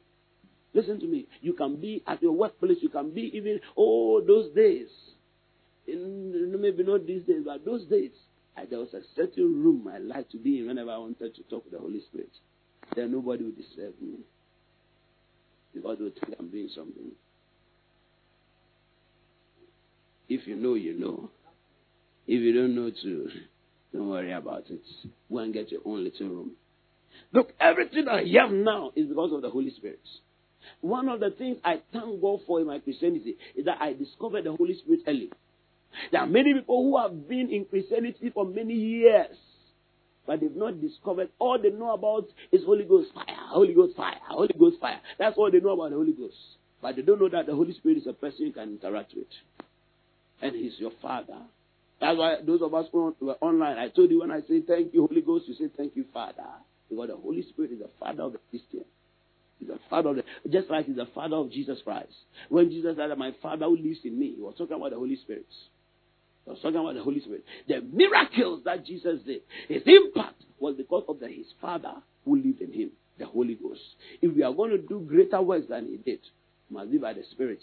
Listen 0.73 1.01
to 1.01 1.07
me. 1.07 1.27
You 1.41 1.53
can 1.55 1.77
be 1.81 2.03
at 2.07 2.23
your 2.23 2.33
workplace. 2.33 2.79
You 2.81 2.89
can 2.89 3.11
be 3.13 3.31
even, 3.35 3.61
oh, 3.77 4.23
those 4.25 4.55
days. 4.55 4.89
In, 5.87 6.61
maybe 6.61 6.85
not 6.85 7.07
these 7.07 7.25
days, 7.25 7.43
but 7.45 7.65
those 7.65 7.85
days. 7.87 8.13
I, 8.57 8.67
there 8.67 8.79
was 8.79 8.95
a 8.95 9.01
certain 9.17 9.63
room 9.63 9.89
I 9.93 9.99
liked 9.99 10.31
to 10.33 10.39
be 10.39 10.61
in 10.61 10.69
whenever 10.69 10.91
I 10.91 10.99
wanted 10.99 11.35
to 11.35 11.43
talk 11.45 11.65
to 11.65 11.71
the 11.71 11.79
Holy 11.79 12.01
Spirit. 12.01 12.31
Then 12.95 13.13
nobody 13.13 13.45
would 13.45 13.57
disturb 13.57 13.95
me. 14.01 14.19
Because 15.75 15.99
they 15.99 16.05
would 16.05 16.15
think 16.15 16.37
I'm 16.39 16.51
doing 16.51 16.69
something. 16.75 17.13
If 20.29 20.47
you 20.47 20.57
know, 20.57 20.75
you 20.75 20.99
know. 20.99 21.31
If 22.27 22.41
you 22.41 22.53
don't 22.53 22.77
know 22.77 22.91
too, 22.91 23.29
don't 23.93 24.09
worry 24.09 24.33
about 24.33 24.71
it. 24.71 24.83
Go 25.31 25.39
and 25.39 25.53
get 25.53 25.73
your 25.73 25.81
own 25.85 26.05
little 26.05 26.29
room. 26.29 26.51
Look, 27.33 27.53
everything 27.61 28.09
I 28.09 28.25
have 28.41 28.51
now 28.51 28.93
is 28.97 29.07
because 29.07 29.33
of 29.33 29.43
the 29.43 29.51
Holy 29.51 29.71
Spirit. 29.71 30.01
One 30.81 31.09
of 31.09 31.21
the 31.21 31.31
things 31.31 31.59
I 31.65 31.81
thank 31.93 32.21
God 32.21 32.41
for 32.47 32.61
in 32.61 32.67
my 32.67 32.79
Christianity 32.79 33.37
is 33.55 33.65
that 33.67 33.81
I 33.81 33.93
discovered 33.93 34.45
the 34.45 34.55
Holy 34.55 34.77
Spirit 34.79 35.01
early. 35.07 35.31
There 36.13 36.21
are 36.21 36.27
many 36.27 36.55
people 36.55 36.83
who 36.83 36.99
have 36.99 37.29
been 37.29 37.51
in 37.51 37.65
Christianity 37.65 38.31
for 38.33 38.45
many 38.45 38.75
years, 38.75 39.37
but 40.27 40.41
they've 40.41 40.55
not 40.55 40.81
discovered. 40.81 41.31
All 41.39 41.59
they 41.61 41.71
know 41.71 41.93
about 41.93 42.27
is 42.53 42.65
Holy 42.65 42.85
Ghost 42.85 43.13
fire, 43.15 43.27
Holy 43.49 43.75
Ghost 43.75 43.97
fire, 43.97 44.21
Holy 44.29 44.55
Ghost 44.59 44.77
fire. 44.81 45.01
That's 45.19 45.37
all 45.37 45.51
they 45.51 45.61
know 45.61 45.71
about 45.71 45.91
the 45.91 45.97
Holy 45.97 46.13
Ghost. 46.13 46.37
But 46.83 46.97
they 46.97 47.03
don't 47.03 47.21
know 47.21 47.29
that 47.29 47.47
the 47.47 47.55
Holy 47.55 47.75
Spirit 47.75 47.99
is 47.99 48.07
a 48.07 48.13
person 48.13 48.47
you 48.47 48.53
can 48.53 48.71
interact 48.71 49.13
with. 49.15 49.27
And 50.41 50.55
He's 50.55 50.75
your 50.79 50.93
Father. 51.03 51.39
That's 52.01 52.17
why 52.17 52.37
those 52.47 52.63
of 52.63 52.73
us 52.73 52.87
who 52.91 53.15
were 53.21 53.37
online, 53.41 53.77
I 53.77 53.89
told 53.89 54.11
you 54.11 54.21
when 54.21 54.31
I 54.31 54.41
say 54.41 54.63
thank 54.67 54.95
you, 54.95 55.07
Holy 55.07 55.21
Ghost, 55.21 55.47
you 55.49 55.55
say 55.55 55.71
thank 55.77 55.97
you, 55.97 56.07
Father. 56.15 56.47
Because 56.91 57.09
the 57.09 57.17
Holy 57.17 57.43
Spirit 57.49 57.73
is 57.73 57.79
the 57.79 57.91
Father 57.99 58.25
of 58.25 58.33
the 58.33 58.41
Christian. 58.51 58.85
He's 59.59 59.69
the 59.69 59.79
Father 59.89 60.11
of 60.11 60.17
the, 60.17 60.25
just 60.49 60.71
like 60.71 60.87
He's 60.87 60.97
the 60.97 61.09
Father 61.15 61.37
of 61.37 61.53
Jesus 61.53 61.79
Christ. 61.85 62.13
When 62.49 62.71
Jesus 62.71 62.97
said 62.97 63.17
my 63.17 63.33
Father 63.41 63.67
who 63.67 63.77
lives 63.77 64.01
in 64.05 64.19
me, 64.19 64.35
He 64.37 64.43
was 64.43 64.55
talking 64.59 64.77
about 64.77 64.91
the 64.91 64.97
Holy 64.97 65.17
Spirit. 65.17 65.47
He 66.45 66.51
was 66.51 66.59
talking 66.61 66.81
about 66.81 66.95
the 66.95 67.03
Holy 67.03 67.21
Spirit. 67.21 67.45
The 67.69 67.81
miracles 67.81 68.63
that 68.65 68.85
Jesus 68.85 69.21
did, 69.25 69.43
His 69.69 69.83
impact 69.87 70.43
was 70.59 70.75
because 70.77 71.05
of 71.09 71.21
the, 71.21 71.29
His 71.29 71.47
Father 71.61 71.95
who 72.25 72.37
lived 72.37 72.61
in 72.61 72.73
Him, 72.73 72.91
the 73.19 73.27
Holy 73.27 73.55
Ghost. 73.55 73.81
If 74.21 74.35
we 74.35 74.43
are 74.43 74.53
going 74.53 74.71
to 74.71 74.79
do 74.79 75.07
greater 75.07 75.41
works 75.41 75.67
than 75.69 75.87
He 75.87 75.97
did, 75.99 76.21
it 76.21 76.71
must 76.71 76.91
be 76.91 76.99
by 76.99 77.13
the 77.13 77.23
Spirit. 77.31 77.61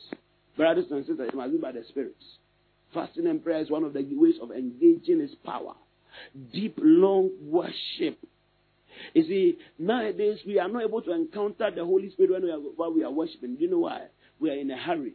Brothers 0.55 0.85
and 0.89 1.05
sisters, 1.05 1.29
it 1.29 1.35
must 1.35 1.51
be 1.51 1.57
by 1.57 1.71
the 1.71 1.83
Spirit. 1.89 2.15
Fasting 2.93 3.27
and 3.27 3.43
prayer 3.43 3.59
is 3.59 3.69
one 3.69 3.83
of 3.83 3.93
the 3.93 4.07
ways 4.11 4.35
of 4.41 4.51
engaging 4.51 5.19
His 5.19 5.35
power. 5.43 5.73
Deep, 6.53 6.75
long 6.81 7.29
worship 7.41 8.17
you 9.13 9.23
see, 9.23 9.57
nowadays 9.79 10.39
we 10.45 10.59
are 10.59 10.69
not 10.69 10.83
able 10.83 11.01
to 11.01 11.11
encounter 11.13 11.69
the 11.75 11.83
Holy 11.83 12.09
Spirit 12.11 12.31
when 12.31 12.43
we 12.43 12.51
are, 12.51 12.59
while 12.59 12.93
we 12.93 13.03
are 13.03 13.11
worshiping. 13.11 13.55
Do 13.55 13.63
you 13.63 13.71
know 13.71 13.79
why? 13.79 14.05
We 14.39 14.49
are 14.49 14.57
in 14.57 14.69
a 14.71 14.77
hurry. 14.77 15.13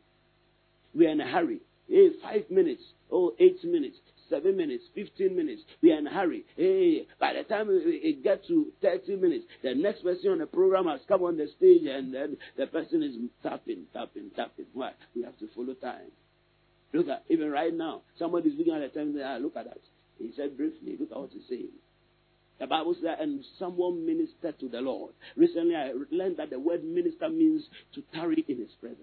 We 0.95 1.07
are 1.07 1.11
in 1.11 1.21
a 1.21 1.31
hurry. 1.31 1.61
Hey, 1.89 2.11
five 2.23 2.51
minutes, 2.51 2.83
oh, 3.11 3.35
eight 3.39 3.63
minutes, 3.65 3.97
seven 4.33 4.57
minutes, 4.57 4.85
15 4.95 5.37
minutes. 5.37 5.63
We 5.83 5.93
are 5.93 5.99
in 5.99 6.07
a 6.07 6.11
hurry. 6.11 6.45
Hey, 6.57 7.07
by 7.21 7.35
the 7.35 7.43
time 7.45 7.67
it 7.71 8.25
gets 8.25 8.47
to 8.49 8.73
30 8.81 9.17
minutes, 9.17 9.45
the 9.63 9.75
next 9.75 10.03
person 10.03 10.31
on 10.31 10.39
the 10.39 10.47
program 10.47 10.87
has 10.87 11.01
come 11.07 11.23
on 11.23 11.37
the 11.37 11.49
stage 11.57 11.83
and 11.85 12.15
then 12.15 12.37
the 12.57 12.67
person 12.67 13.03
is 13.03 13.15
tapping, 13.43 13.85
tapping, 13.93 14.31
tapping. 14.35 14.67
Why? 14.73 14.93
We 15.15 15.23
have 15.23 15.39
to 15.39 15.49
follow 15.55 15.75
time. 15.75 16.11
Look 16.95 17.09
at, 17.09 17.25
even 17.29 17.51
right 17.51 17.75
now, 17.75 18.03
somebody 18.19 18.51
is 18.51 18.59
looking 18.59 18.75
at 18.75 18.93
the 18.93 18.99
time 18.99 19.15
ah, 19.25 19.37
look 19.37 19.57
at 19.57 19.65
that. 19.65 19.81
He 20.19 20.31
said 20.37 20.57
briefly, 20.57 20.97
look 20.99 21.11
at 21.11 21.19
what 21.19 21.31
he's 21.33 21.43
saying. 21.49 21.73
The 22.63 22.69
Bible 22.69 22.95
says, 22.95 23.17
and 23.19 23.45
someone 23.59 24.07
ministered 24.07 24.57
to 24.61 24.69
the 24.69 24.81
Lord. 24.81 25.15
Recently, 25.37 25.75
I 25.75 25.95
learned 26.13 26.37
that 26.37 26.51
the 26.51 26.61
word 26.61 26.85
minister 26.85 27.29
means 27.29 27.65
to 27.93 28.05
tarry 28.15 28.45
in 28.47 28.59
his 28.59 28.71
presence, 28.81 29.01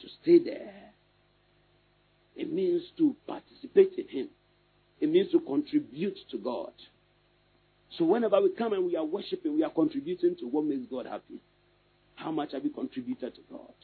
to 0.00 0.06
stay 0.22 0.38
there. 0.38 0.92
It 2.36 2.52
means 2.52 2.84
to 2.98 3.16
participate 3.26 3.94
in 3.98 4.06
him, 4.06 4.28
it 5.00 5.10
means 5.10 5.32
to 5.32 5.40
contribute 5.40 6.16
to 6.30 6.38
God. 6.38 6.70
So, 7.98 8.04
whenever 8.04 8.40
we 8.40 8.50
come 8.50 8.72
and 8.72 8.86
we 8.86 8.94
are 8.96 9.04
worshiping, 9.04 9.56
we 9.56 9.64
are 9.64 9.70
contributing 9.70 10.36
to 10.38 10.46
what 10.46 10.64
makes 10.64 10.86
God 10.88 11.06
happy. 11.06 11.40
How 12.14 12.30
much 12.30 12.52
have 12.52 12.62
we 12.62 12.70
contributed 12.70 13.34
to 13.34 13.40
God? 13.50 13.74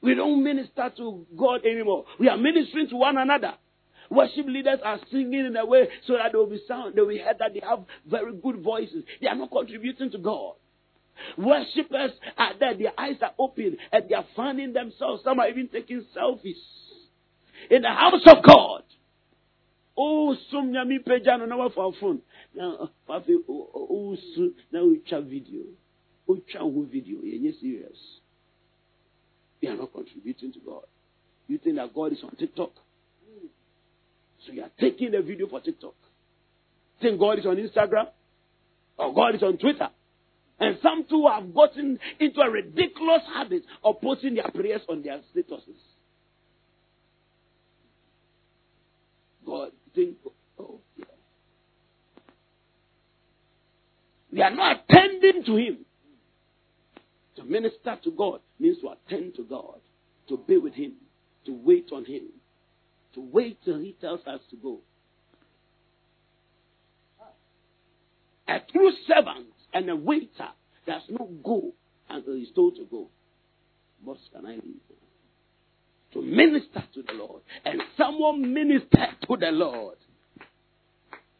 We 0.00 0.14
don't 0.14 0.44
minister 0.44 0.92
to 0.98 1.26
God 1.36 1.66
anymore. 1.66 2.04
We 2.20 2.28
are 2.28 2.36
ministering 2.36 2.88
to 2.90 2.96
one 2.98 3.18
another. 3.18 3.54
Worship 4.10 4.46
leaders 4.46 4.78
are 4.84 4.98
singing 5.10 5.46
in 5.46 5.56
a 5.56 5.66
way 5.66 5.88
so 6.06 6.14
that 6.14 6.32
they 6.32 6.38
will 6.38 6.46
be 6.46 6.62
sound. 6.68 6.94
They 6.94 7.00
will 7.00 7.10
hear 7.10 7.34
that 7.38 7.52
they 7.52 7.60
have 7.66 7.84
very 8.08 8.32
good 8.34 8.62
voices. 8.62 9.04
They 9.20 9.28
are 9.28 9.34
not 9.34 9.50
contributing 9.50 10.10
to 10.12 10.18
God. 10.18 10.54
Worshippers 11.38 12.12
are 12.36 12.58
there, 12.58 12.76
their 12.76 12.92
eyes 12.98 13.16
are 13.22 13.32
open 13.38 13.78
and 13.92 14.08
they 14.08 14.14
are 14.14 14.26
finding 14.34 14.72
themselves. 14.72 15.22
Some 15.24 15.40
are 15.40 15.48
even 15.48 15.68
taking 15.68 16.04
selfies 16.16 16.54
in 17.70 17.82
the 17.82 17.88
house 17.88 18.22
of 18.26 18.44
God. 18.44 18.82
Oh, 19.96 20.36
some 20.50 20.72
yami 20.72 21.02
peja 21.02 21.38
no 21.38 21.46
na 21.46 21.68
for 21.70 21.92
phone. 21.98 22.20
Now, 22.54 22.90
papi, 23.08 23.30
uh, 23.30 23.42
oh, 23.48 23.70
oh, 23.74 23.86
oh 23.90 24.16
so 24.34 24.50
now 24.70 24.84
we 24.84 25.00
chat 25.06 25.24
video. 25.24 25.62
Oh, 26.28 26.36
chat 26.52 26.62
video. 26.92 27.18
You're 27.22 27.54
serious. 27.60 27.96
You 29.60 29.70
are 29.70 29.76
not 29.76 29.92
contributing 29.94 30.52
to 30.52 30.58
God. 30.60 30.82
You 31.48 31.58
think 31.58 31.76
that 31.76 31.94
God 31.94 32.12
is 32.12 32.18
on 32.22 32.36
TikTok? 32.36 32.72
So 34.46 34.52
you 34.52 34.62
are 34.62 34.70
taking 34.78 35.14
a 35.14 35.22
video 35.22 35.48
for 35.48 35.60
TikTok. 35.60 35.94
Think 37.00 37.18
God 37.18 37.38
is 37.38 37.46
on 37.46 37.56
Instagram? 37.56 38.06
Or 38.98 39.12
God 39.14 39.34
is 39.34 39.42
on 39.42 39.58
Twitter? 39.58 39.88
And 40.58 40.78
some 40.82 41.04
too 41.08 41.28
have 41.30 41.54
gotten 41.54 41.98
into 42.18 42.40
a 42.40 42.50
ridiculous 42.50 43.22
habit 43.34 43.62
of 43.84 44.00
posting 44.00 44.34
their 44.34 44.50
prayers 44.54 44.80
on 44.88 45.02
their 45.02 45.20
statuses. 45.34 45.76
God, 49.44 49.70
think, 49.94 50.16
oh, 50.58 50.80
yeah. 50.96 51.04
We 54.32 54.42
are 54.42 54.50
not 54.50 54.84
attending 54.88 55.44
to 55.44 55.56
Him. 55.56 55.78
To 57.36 57.44
minister 57.44 57.98
to 58.02 58.10
God 58.12 58.40
means 58.58 58.78
to 58.80 58.88
attend 58.88 59.34
to 59.36 59.42
God, 59.42 59.80
to 60.28 60.38
be 60.38 60.56
with 60.56 60.72
Him, 60.72 60.94
to 61.44 61.52
wait 61.52 61.90
on 61.92 62.06
Him, 62.06 62.22
to 63.16 63.20
wait 63.20 63.58
till 63.64 63.78
He 63.78 63.96
tells 64.00 64.20
us 64.26 64.40
to 64.50 64.56
go. 64.56 64.80
A 68.48 68.58
true 68.72 68.92
servant 69.08 69.48
and 69.74 69.90
a 69.90 69.96
waiter 69.96 70.48
does 70.86 71.02
not 71.10 71.28
go 71.42 71.72
until 72.08 72.34
he's 72.34 72.52
told 72.54 72.76
to 72.76 72.84
go. 72.84 73.08
What 74.04 74.18
can 74.32 74.46
I 74.46 74.52
leave? 74.52 74.80
To 76.12 76.22
minister 76.22 76.84
to 76.94 77.02
the 77.02 77.12
Lord. 77.14 77.42
And 77.64 77.82
someone 77.96 78.54
ministered 78.54 79.16
to 79.28 79.36
the 79.36 79.50
Lord. 79.50 79.96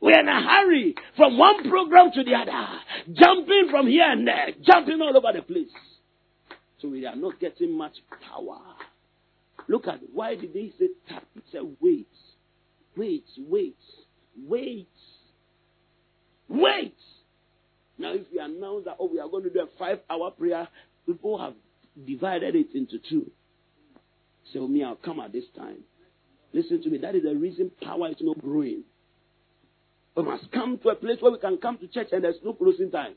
We're 0.01 0.19
in 0.19 0.28
a 0.28 0.43
hurry 0.43 0.94
from 1.16 1.39
one 1.39 1.69
program 1.69 2.11
to 2.12 2.24
the 2.24 2.35
other, 2.35 2.81
jumping 3.12 3.69
from 3.70 3.86
here 3.86 4.11
and 4.11 4.27
there, 4.27 4.48
jumping 4.62 5.01
all 5.01 5.16
over 5.16 5.32
the 5.35 5.43
place. 5.43 5.69
So 6.82 6.89
we 6.89 7.07
are 7.07 7.16
not 7.16 7.40
getting 7.40 7.77
much 7.77 7.94
power. 8.28 8.61
Look 9.68 9.88
at 9.88 10.01
why 10.12 10.36
did 10.36 10.55
they 10.55 10.72
say 10.78 10.88
tap? 11.09 11.24
He 11.34 11.43
said 11.51 11.62
wait, 11.80 12.09
wait, 12.97 13.24
wait, 13.38 13.76
wait, 14.47 14.88
wait. 16.48 16.97
Now, 17.98 18.12
if 18.12 18.22
we 18.32 18.38
announce 18.38 18.84
that, 18.84 18.97
oh, 19.01 19.09
we 19.10 19.18
are 19.18 19.28
going 19.28 19.44
to 19.44 19.51
do 19.51 19.60
a 19.60 19.78
five 19.78 20.01
hour 20.10 20.30
prayer, 20.30 20.68
people 21.06 21.38
have 21.38 21.55
divided 22.06 22.55
it 22.55 22.74
into 22.74 22.98
two. 23.09 23.30
So, 24.52 24.68
me, 24.68 24.84
I'll 24.84 24.97
come 24.97 25.20
at 25.20 25.32
this 25.32 25.44
time. 25.56 25.78
Listen 26.52 26.82
to 26.82 26.90
me. 26.90 26.98
That 26.98 27.14
is 27.14 27.22
the 27.22 27.34
reason 27.34 27.70
power 27.82 28.09
is 28.10 28.16
not 28.20 28.40
growing. 28.40 28.84
We 30.16 30.22
must 30.22 30.51
come 30.52 30.78
to 30.82 30.90
a 30.90 30.94
place 30.94 31.18
where 31.20 31.32
we 31.32 31.38
can 31.38 31.59
come 31.59 31.78
to 31.78 31.88
church 31.88 32.09
and 32.12 32.24
there's 32.24 32.36
no 32.44 32.55
closing 32.55 32.90
time. 32.90 33.14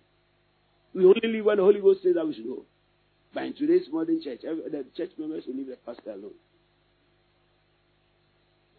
We 0.93 1.05
only 1.05 1.21
leave 1.23 1.45
when 1.45 1.57
the 1.57 1.63
Holy 1.63 1.80
Ghost 1.80 2.03
says 2.03 2.15
that 2.15 2.26
we 2.26 2.34
should 2.34 2.47
go. 2.47 2.65
But 3.34 3.43
in 3.43 3.53
today's 3.53 3.88
modern 3.91 4.22
church, 4.23 4.39
every, 4.47 4.64
the 4.69 4.85
church 4.97 5.11
members 5.18 5.43
will 5.47 5.56
leave 5.56 5.68
the 5.68 5.77
pastor 5.85 6.11
alone. 6.11 6.34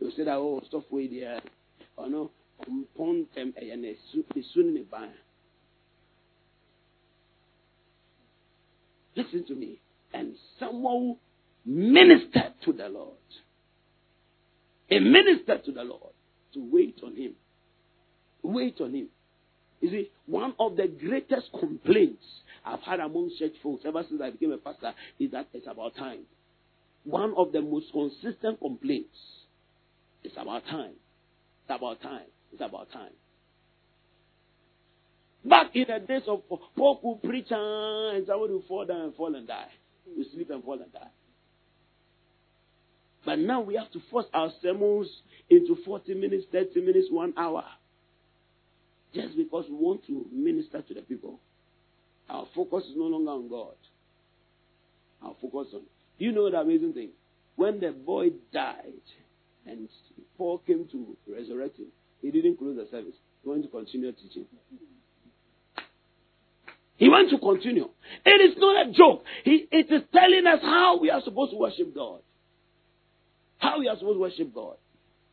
They'll 0.01 0.11
say 0.13 0.25
that, 0.25 0.35
oh, 0.35 0.61
stop 0.67 0.91
way 0.91 1.07
there. 1.09 1.41
Oh, 1.97 2.07
no. 2.07 2.31
Upon 2.63 3.27
them, 3.35 3.55
and 3.57 3.85
eh, 3.85 3.95
they 4.35 4.43
soon 4.53 4.77
in 4.77 4.85
bank. 4.91 5.13
Listen 9.17 9.47
to 9.47 9.55
me. 9.55 9.81
And 10.13 10.35
someone 10.59 11.17
ministered 11.65 12.55
to 12.65 12.73
the 12.73 12.89
Lord. 12.89 13.15
A 14.91 14.99
minister 14.99 15.59
to 15.65 15.73
the 15.73 15.85
Lord 15.85 16.13
to 16.55 16.69
wait 16.71 16.99
on 17.05 17.15
him. 17.15 17.33
Wait 18.43 18.81
on 18.81 18.95
him. 18.95 19.09
You 19.81 19.91
see, 19.91 20.11
one 20.27 20.55
of 20.59 20.77
the 20.77 20.89
greatest 20.89 21.49
complaints 21.59 22.25
I've 22.71 22.83
had 22.83 23.01
among 23.01 23.31
church 23.39 23.55
folks 23.63 23.83
ever 23.85 24.05
since 24.09 24.21
I 24.23 24.31
became 24.31 24.53
a 24.53 24.59
pastor 24.59 24.93
is 25.19 25.33
that 25.33 25.49
it's 25.53 25.67
about 25.67 25.97
time. 25.97 26.21
One 27.05 27.35
of 27.37 27.51
the 27.53 27.61
most 27.61 27.87
consistent 27.93 28.61
complaints 28.61 29.17
is 30.23 30.33
about 30.37 30.65
time. 30.67 30.93
It's 31.63 31.77
about 31.77 32.01
time. 32.01 32.29
It's 32.53 32.63
about 32.63 32.93
time. 32.93 33.13
Back 35.45 35.75
in 35.75 35.87
the 35.89 36.07
days 36.07 36.23
of 36.29 36.43
Paul 36.77 37.01
who 37.03 37.29
preach 37.29 37.47
ah, 37.51 38.11
and 38.15 38.27
somebody 38.27 38.53
will 38.53 38.65
fall 38.69 38.85
down 38.85 39.01
and 39.01 39.15
fall 39.15 39.35
and 39.35 39.49
die. 39.49 39.69
We 40.17 40.27
sleep 40.33 40.51
and 40.51 40.63
fall 40.63 40.81
and 40.81 40.93
die. 40.93 41.11
But 43.25 43.39
now 43.39 43.61
we 43.61 43.75
have 43.75 43.91
to 43.93 44.01
force 44.11 44.27
our 44.33 44.51
sermons 44.63 45.09
into 45.49 45.77
40 45.85 46.15
minutes, 46.15 46.45
30 46.53 46.81
minutes, 46.83 47.09
one 47.11 47.33
hour. 47.37 47.65
Just 49.15 49.37
because 49.37 49.65
we 49.69 49.77
want 49.77 50.07
to 50.07 50.27
minister 50.33 50.83
to 50.83 50.95
the 50.95 51.03
people. 51.03 51.41
Our 52.31 52.47
focus 52.55 52.85
is 52.85 52.97
no 52.97 53.05
longer 53.07 53.31
on 53.33 53.49
God. 53.49 53.75
Our 55.23 55.35
focus 55.43 55.73
on. 55.75 55.83
Do 56.19 56.25
you 56.25 56.33
know 56.33 56.51
the 56.51 56.59
amazing 56.59 56.93
thing? 56.93 57.11
When 57.57 57.81
the 57.81 57.91
boy 57.91 58.31
died 58.53 59.03
and 59.67 59.89
Paul 60.39 60.59
came 60.67 60.87
to 60.93 61.17
resurrect 61.29 61.79
him, 61.79 61.89
he 62.23 62.31
didn't 62.31 62.59
close 62.59 62.77
the 62.77 62.87
service. 62.91 63.15
He 63.43 63.49
wanted 63.49 63.63
to 63.63 63.69
continue 63.69 64.13
teaching. 64.13 64.47
He 66.97 67.09
wants 67.09 67.33
to 67.33 67.39
continue. 67.39 67.89
It 68.25 68.51
is 68.51 68.57
not 68.59 68.87
a 68.87 68.93
joke. 68.93 69.25
He, 69.45 69.67
it 69.71 69.91
is 69.91 70.03
telling 70.13 70.47
us 70.47 70.61
how 70.63 70.99
we 71.01 71.11
are 71.11 71.23
supposed 71.25 71.53
to 71.53 71.57
worship 71.59 71.95
God. 71.95 72.21
How 73.59 73.81
we 73.81 73.89
are 73.89 73.97
supposed 73.97 74.17
to 74.17 74.21
worship 74.21 74.55
God. 74.55 74.77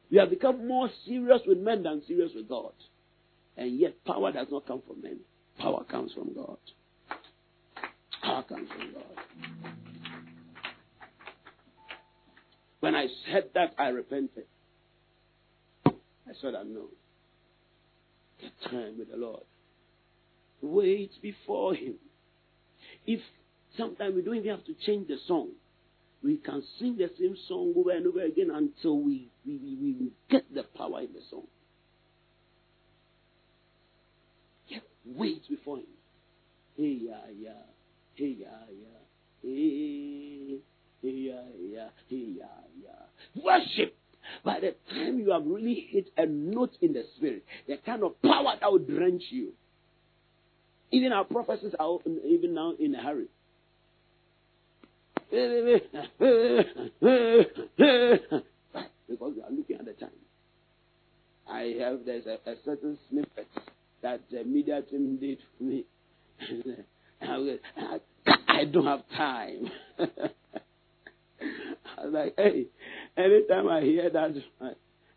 We 0.09 0.17
have 0.17 0.29
become 0.29 0.65
more 0.65 0.89
serious 1.05 1.41
with 1.45 1.57
men 1.57 1.83
than 1.83 2.01
serious 2.07 2.31
with 2.33 2.47
God. 2.47 2.71
And 3.57 3.77
yet, 3.77 4.03
power 4.05 4.31
does 4.31 4.47
not 4.49 4.65
come 4.65 4.81
from 4.87 5.01
men. 5.01 5.19
Power 5.59 5.83
comes 5.83 6.13
from 6.13 6.33
God. 6.33 6.57
Power 8.27 8.43
comes 8.43 8.69
from 8.69 8.93
God. 8.93 9.71
When 12.81 12.93
I 12.93 13.07
said 13.31 13.51
that, 13.53 13.73
I 13.79 13.87
repented. 13.87 14.43
I 15.85 16.33
said, 16.41 16.53
I 16.53 16.63
know. 16.63 16.89
Get 18.41 18.51
time 18.69 18.97
with 18.99 19.09
the 19.09 19.15
Lord. 19.15 19.43
Wait 20.61 21.11
before 21.21 21.73
Him. 21.73 21.95
If 23.05 23.21
sometimes 23.77 24.15
we 24.15 24.23
don't 24.23 24.35
even 24.35 24.51
have 24.51 24.65
to 24.65 24.73
change 24.85 25.07
the 25.07 25.17
song, 25.25 25.51
we 26.21 26.35
can 26.35 26.61
sing 26.79 26.97
the 26.97 27.09
same 27.17 27.37
song 27.47 27.73
over 27.77 27.91
and 27.91 28.07
over 28.07 28.25
again 28.25 28.49
until 28.53 28.99
we, 28.99 29.29
we, 29.45 29.55
we, 29.55 29.93
we 29.93 30.11
get 30.29 30.53
the 30.53 30.63
power 30.63 30.99
in 30.99 31.13
the 31.13 31.21
song. 31.31 31.47
Yeah, 34.67 34.79
wait 35.05 35.47
before 35.49 35.77
Him. 35.77 35.85
Hey, 36.75 36.97
yeah, 37.03 37.15
yeah. 37.39 37.76
Worship. 43.35 43.95
By 44.43 44.59
the 44.59 44.75
time 44.89 45.19
you 45.19 45.31
have 45.31 45.45
really 45.45 45.87
hit 45.89 46.09
a 46.17 46.25
note 46.25 46.75
in 46.81 46.93
the 46.93 47.03
spirit, 47.15 47.45
the 47.67 47.77
kind 47.85 48.03
of 48.03 48.21
power 48.21 48.55
that 48.59 48.71
will 48.71 48.79
drench 48.79 49.23
you. 49.29 49.53
Even 50.91 51.11
our 51.11 51.23
prophecies 51.23 51.73
are 51.79 51.99
even 52.25 52.53
now 52.53 52.73
in 52.79 52.95
a 52.95 53.01
hurry. 53.01 53.27
Because 59.09 59.33
we 59.35 59.41
are 59.41 59.51
looking 59.51 59.77
at 59.77 59.85
the 59.85 59.93
time. 59.99 60.09
I 61.49 61.75
have 61.79 61.99
there's 62.05 62.25
a, 62.25 62.39
a 62.49 62.55
certain 62.65 62.97
snippet 63.09 63.47
that 64.01 64.21
the 64.31 64.43
media 64.43 64.81
team 64.81 65.17
did 65.17 65.39
for 65.57 65.63
me. 65.63 65.85
I, 67.21 67.99
I 68.57 68.65
don't 68.65 68.85
have 68.85 69.07
time. 69.15 69.69
I 69.99 70.05
was 72.05 72.11
like, 72.13 72.33
hey, 72.37 72.65
anytime 73.15 73.69
I 73.69 73.81
hear 73.81 74.09
that, 74.09 74.31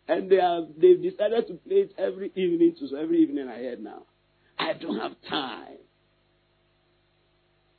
and 0.07 0.29
they 0.29 0.35
have 0.35 0.65
they've 0.79 1.01
decided 1.01 1.47
to 1.47 1.55
play 1.55 1.77
it 1.77 1.93
every 1.97 2.31
evening, 2.35 2.75
so 2.79 2.95
every 2.95 3.23
evening 3.23 3.47
I 3.47 3.57
hear 3.57 3.77
now. 3.77 4.03
I 4.59 4.73
don't 4.73 4.99
have 4.99 5.13
time. 5.27 5.77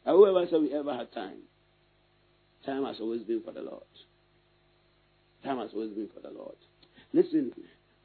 Whoever 0.04 0.46
said 0.50 0.62
we 0.62 0.74
ever 0.74 0.92
had 0.94 1.12
time? 1.12 1.42
Time 2.66 2.84
has 2.84 2.96
always 3.00 3.22
been 3.22 3.42
for 3.44 3.52
the 3.52 3.62
Lord. 3.62 3.84
Time 5.44 5.58
has 5.58 5.70
always 5.74 5.92
been 5.92 6.08
for 6.12 6.20
the 6.20 6.36
Lord. 6.36 6.56
Listen, 7.12 7.52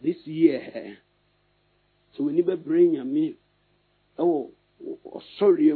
this 0.04 0.18
year, 0.26 0.98
so 2.16 2.24
we 2.24 2.34
need 2.34 2.46
to 2.46 2.56
bring 2.56 2.98
a 2.98 3.04
me. 3.04 3.36
Oh, 4.20 4.52
oh, 4.86 5.22
sorry. 5.40 5.72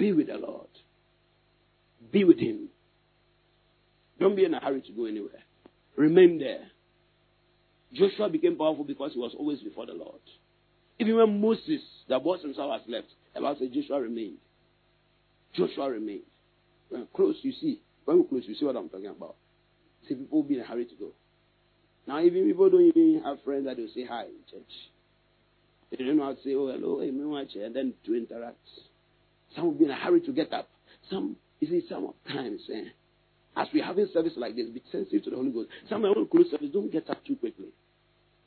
Be 0.00 0.12
with 0.12 0.28
the 0.28 0.38
Lord. 0.38 0.68
Be 2.10 2.24
with 2.24 2.38
Him. 2.38 2.68
Don't 4.18 4.34
be 4.34 4.44
in 4.44 4.54
a 4.54 4.60
hurry 4.60 4.80
to 4.80 4.92
go 4.92 5.04
anywhere. 5.04 5.42
Remain 5.96 6.38
there. 6.38 6.68
Joshua 7.92 8.30
became 8.30 8.56
powerful 8.56 8.84
because 8.84 9.12
he 9.12 9.18
was 9.18 9.34
always 9.36 9.60
before 9.60 9.84
the 9.86 9.92
Lord. 9.92 10.20
Even 10.98 11.16
when 11.16 11.40
Moses, 11.40 11.80
the 12.08 12.18
boss 12.18 12.40
himself, 12.42 12.72
has 12.72 12.82
left, 12.88 13.08
the 13.34 13.40
Bible 13.40 13.56
says 13.58 13.68
Joshua 13.74 14.00
remained. 14.00 14.38
Joshua 15.54 15.90
remained. 15.90 16.22
When 16.88 17.06
close, 17.14 17.36
you 17.42 17.52
see. 17.60 17.82
When 18.04 18.18
we 18.18 18.24
close, 18.24 18.44
you 18.46 18.54
see 18.54 18.64
what 18.64 18.76
I'm 18.76 18.88
talking 18.88 19.06
about. 19.06 19.36
See, 20.08 20.14
people 20.14 20.42
be 20.42 20.54
in 20.54 20.60
a 20.60 20.64
hurry 20.64 20.86
to 20.86 20.94
go. 20.94 21.12
Now, 22.06 22.22
even 22.22 22.46
people 22.46 22.70
don't 22.70 22.86
even 22.86 23.22
have 23.24 23.42
friends 23.44 23.66
that 23.66 23.76
will 23.76 23.88
say 23.94 24.06
hi 24.06 24.24
in 24.24 24.40
church. 24.50 24.72
They 25.90 26.04
don't 26.04 26.16
know 26.16 26.24
how 26.24 26.34
to 26.34 26.42
say, 26.42 26.54
oh, 26.54 26.68
hello, 26.68 27.00
hey, 27.00 27.08
and 27.64 27.74
then 27.74 27.94
to 28.06 28.14
interact. 28.14 28.56
Some 29.54 29.64
will 29.66 29.72
be 29.72 29.84
in 29.84 29.90
a 29.90 29.94
hurry 29.96 30.20
to 30.22 30.32
get 30.32 30.52
up. 30.52 30.68
Some, 31.10 31.36
you 31.60 31.68
see, 31.68 31.86
some 31.88 32.12
sometimes, 32.26 32.60
eh, 32.72 32.84
as 33.56 33.68
we're 33.74 33.84
having 33.84 34.08
service 34.12 34.32
like 34.36 34.54
this, 34.56 34.68
be 34.68 34.82
sensitive 34.92 35.24
to 35.24 35.30
the 35.30 35.36
Holy 35.36 35.50
Ghost. 35.50 35.68
Some 35.88 36.02
to 36.02 36.26
close 36.30 36.50
service, 36.50 36.70
don't 36.72 36.90
get 36.92 37.10
up 37.10 37.24
too 37.24 37.36
quickly. 37.36 37.68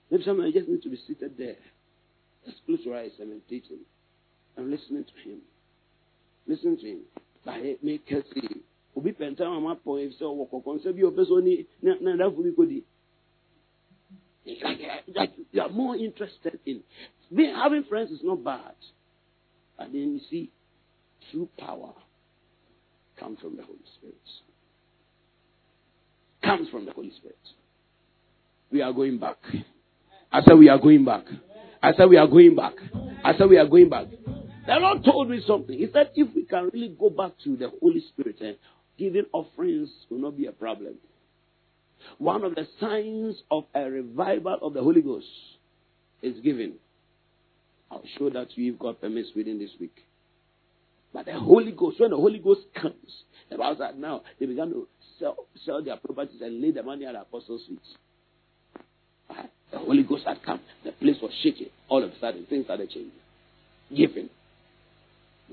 Maybe 0.09 0.23
some 0.23 0.39
I 0.41 0.51
just 0.51 0.67
need 0.69 0.81
to 0.83 0.89
be 0.89 0.99
seated 1.07 1.37
there. 1.37 1.57
Just 2.45 2.57
close 2.65 2.79
your 2.83 2.97
eyes 2.97 3.11
and 3.19 3.29
meditate 3.29 3.65
him. 3.69 3.79
And 4.55 4.69
listening 4.69 5.03
to 5.05 5.29
him. 5.29 5.39
Listen 6.47 6.77
to 6.77 6.85
him. 6.85 6.99
By 7.45 7.75
make 7.81 8.07
see. 8.07 8.61
Obi 8.95 9.11
pẹ̀ntẹ́ 9.19 9.47
wọn 9.51 9.63
máa 9.65 9.77
pọ̀ 9.83 9.93
ẹ̀ 10.03 10.13
sẹ́ 10.17 10.27
ọwọ́ 10.31 10.45
kọ̀ọ̀kan 10.51 10.77
ṣé 10.83 10.89
bí 10.95 11.01
ọbẹ̀ 11.09 11.25
sọ 11.29 11.37
ní 11.47 11.53
náà 12.05 12.15
dáfọ́ 12.19 12.43
bí 12.45 12.51
kò 12.57 12.63
di. 12.71 12.79
Like 14.45 15.33
you 15.53 15.61
are 15.61 15.69
more 15.69 15.95
interested 15.95 16.59
in 16.65 16.83
being, 17.35 17.55
having 17.55 17.83
friends 17.85 18.11
is 18.11 18.23
not 18.23 18.43
bad. 18.43 18.75
But 19.77 19.87
then 19.93 20.07
you 20.15 20.21
see, 20.29 20.51
true 21.31 21.49
power 21.57 21.93
comes 23.19 23.39
from 23.39 23.57
the 23.57 23.63
Holy 23.63 23.79
Spirit. 23.97 24.15
Comes 26.43 26.69
from 26.69 26.85
the 26.85 26.91
Holy 26.91 27.11
Spirit. 27.17 27.37
We 28.71 28.81
are 28.81 28.91
going 28.91 29.19
back. 29.19 29.37
I 30.31 30.41
said 30.41 30.57
we 30.57 30.69
are 30.69 30.79
going 30.79 31.05
back. 31.05 31.25
I 31.81 31.93
said 31.93 32.09
we 32.09 32.17
are 32.17 32.27
going 32.27 32.55
back. 32.55 32.73
I 33.23 33.37
said 33.37 33.49
we 33.49 33.57
are 33.57 33.67
going 33.67 33.89
back. 33.89 34.07
The 34.65 34.75
Lord 34.75 35.03
told 35.03 35.29
me 35.29 35.41
something. 35.45 35.77
He 35.77 35.87
said 35.93 36.11
if 36.15 36.33
we 36.35 36.43
can 36.43 36.69
really 36.73 36.95
go 36.99 37.09
back 37.09 37.33
to 37.43 37.55
the 37.55 37.69
Holy 37.81 38.03
Spirit 38.09 38.37
and 38.41 38.57
giving 38.97 39.25
offerings 39.31 39.89
will 40.09 40.19
not 40.19 40.37
be 40.37 40.47
a 40.47 40.51
problem. 40.51 40.95
One 42.17 42.43
of 42.43 42.55
the 42.55 42.67
signs 42.79 43.35
of 43.51 43.65
a 43.75 43.89
revival 43.89 44.57
of 44.61 44.73
the 44.73 44.81
Holy 44.81 45.01
Ghost 45.01 45.27
is 46.21 46.35
giving. 46.43 46.73
I'll 47.91 48.03
show 48.17 48.29
that 48.29 48.51
to 48.51 48.61
you 48.61 48.73
if 48.73 48.79
God 48.79 48.99
permits 48.99 49.29
within 49.35 49.59
this 49.59 49.71
week. 49.79 49.95
But 51.13 51.25
the 51.25 51.39
Holy 51.39 51.71
Ghost, 51.71 51.99
when 51.99 52.09
the 52.09 52.17
Holy 52.17 52.39
Ghost 52.39 52.61
comes, 52.73 52.95
the 53.49 53.57
Bible 53.57 53.77
said 53.77 53.99
now 53.99 54.21
they 54.39 54.45
began 54.45 54.69
to 54.69 54.87
sell, 55.19 55.35
sell 55.63 55.83
their 55.83 55.97
properties 55.97 56.41
and 56.41 56.61
lay 56.61 56.71
the 56.71 56.83
money 56.83 57.05
at 57.05 57.13
the 57.13 57.21
apostles' 57.21 57.61
feet. 57.67 57.79
The 59.71 59.79
Holy 59.79 60.03
Ghost 60.03 60.23
had 60.25 60.43
come. 60.43 60.59
The 60.83 60.91
place 60.91 61.17
was 61.21 61.31
shaking. 61.41 61.69
All 61.89 62.03
of 62.03 62.11
a 62.11 62.19
sudden, 62.19 62.45
things 62.47 62.65
started 62.65 62.89
changing. 62.89 63.11
Giving. 63.95 64.29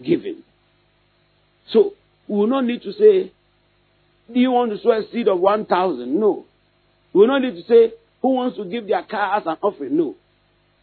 Giving. 0.02 0.42
So, 1.72 1.92
we 2.28 2.36
will 2.36 2.46
not 2.46 2.64
need 2.64 2.82
to 2.82 2.92
say, 2.92 3.32
do 4.32 4.38
you 4.38 4.50
want 4.50 4.72
to 4.72 4.78
sow 4.82 4.92
a 4.92 5.02
seed 5.10 5.28
of 5.28 5.40
1,000? 5.40 6.20
No. 6.20 6.44
We 7.12 7.20
will 7.20 7.28
not 7.28 7.42
need 7.42 7.56
to 7.56 7.62
say, 7.62 7.94
who 8.22 8.34
wants 8.34 8.56
to 8.58 8.64
give 8.64 8.86
their 8.86 9.02
car 9.04 9.38
as 9.38 9.46
an 9.46 9.56
offering? 9.62 9.96
No. 9.96 10.14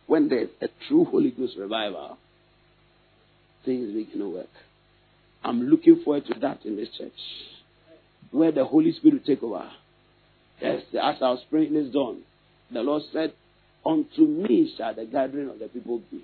When 0.08 0.30
there's 0.30 0.50
a 0.62 0.68
true 0.88 1.06
Holy 1.06 1.32
Ghost 1.32 1.54
revival, 1.58 2.18
things 3.66 3.94
begin 3.94 4.20
to 4.20 4.30
work. 4.30 4.48
I'm 5.44 5.68
looking 5.70 6.02
forward 6.04 6.26
to 6.28 6.40
that 6.40 6.66
in 6.66 6.76
this 6.76 6.90
church, 6.98 7.12
where 8.32 8.52
the 8.52 8.66
Holy 8.66 8.92
Spirit 8.94 9.14
will 9.14 9.36
take 9.36 9.44
over. 9.44 9.70
Yes, 10.62 10.82
as 10.94 11.16
I 11.22 11.30
was 11.30 11.44
praying 11.50 11.92
dawn, 11.92 12.22
the 12.72 12.82
Lord 12.82 13.04
said, 13.14 13.34
Unto 13.86 14.22
me 14.22 14.74
shall 14.78 14.94
the 14.94 15.06
gathering 15.06 15.50
of 15.50 15.60
the 15.60 15.68
people 15.68 16.02
be. 16.12 16.24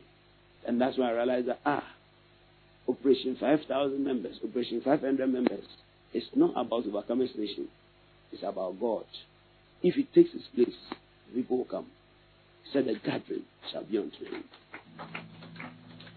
And 0.68 0.82
that's 0.82 0.98
when 0.98 1.08
I 1.08 1.12
realized 1.12 1.48
that, 1.48 1.60
ah, 1.66 1.84
Operation 2.88 3.38
5,000 3.40 4.04
members, 4.04 4.40
Operation 4.44 4.82
500 4.84 5.32
members, 5.32 5.64
it's 6.14 6.28
not 6.36 6.52
about 6.52 6.86
overcoming 6.86 7.30
nation. 7.38 7.68
It's 8.32 8.44
about 8.44 8.80
God. 8.80 9.06
If 9.82 9.96
He 9.96 10.04
takes 10.04 10.34
His 10.34 10.44
place, 10.54 10.76
people 11.34 11.60
will 11.60 11.66
come. 11.66 11.88
He 12.64 12.72
said, 12.74 12.86
The 12.86 12.96
gathering 12.96 13.44
shall 13.72 13.84
be 13.84 13.98
unto 13.98 14.26
Him. 14.26 14.44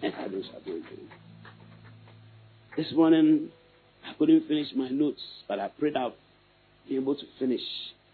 And 0.02 0.12
gathering 0.12 0.44
shall 0.50 0.60
be 0.60 0.72
unto 0.72 0.88
Him. 0.88 1.08
This 2.76 2.92
morning, 2.92 3.48
I 4.06 4.12
couldn't 4.18 4.46
finish 4.48 4.66
my 4.76 4.90
notes, 4.90 5.22
but 5.48 5.58
I 5.58 5.68
prayed 5.68 5.96
out, 5.96 6.14
be 6.86 6.96
able 6.96 7.14
to 7.14 7.24
finish 7.38 7.62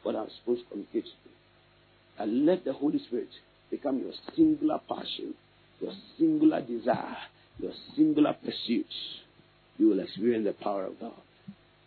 what 0.05 0.15
I'm 0.15 0.29
supposed 0.39 0.63
to 0.63 0.69
communicate 0.69 1.03
to 1.03 1.11
you. 1.11 1.31
And 2.21 2.47
let 2.47 2.65
the 2.65 2.73
Holy 2.73 3.01
Spirit 3.09 3.29
become 3.73 3.99
your 3.99 4.13
singular 4.37 4.79
passion, 4.89 5.35
your 5.81 5.93
singular 6.17 6.61
desire, 6.61 7.17
your 7.59 7.73
singular 7.97 8.35
pursuit. 8.35 8.87
You 9.79 9.89
will 9.89 9.99
experience 9.99 10.47
the 10.47 10.53
power 10.63 10.85
of 10.85 11.01
God. 11.01 11.13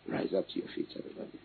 Rise 0.06 0.34
up 0.36 0.46
to 0.48 0.58
your 0.58 0.68
feet, 0.76 0.88
everybody. 0.98 1.40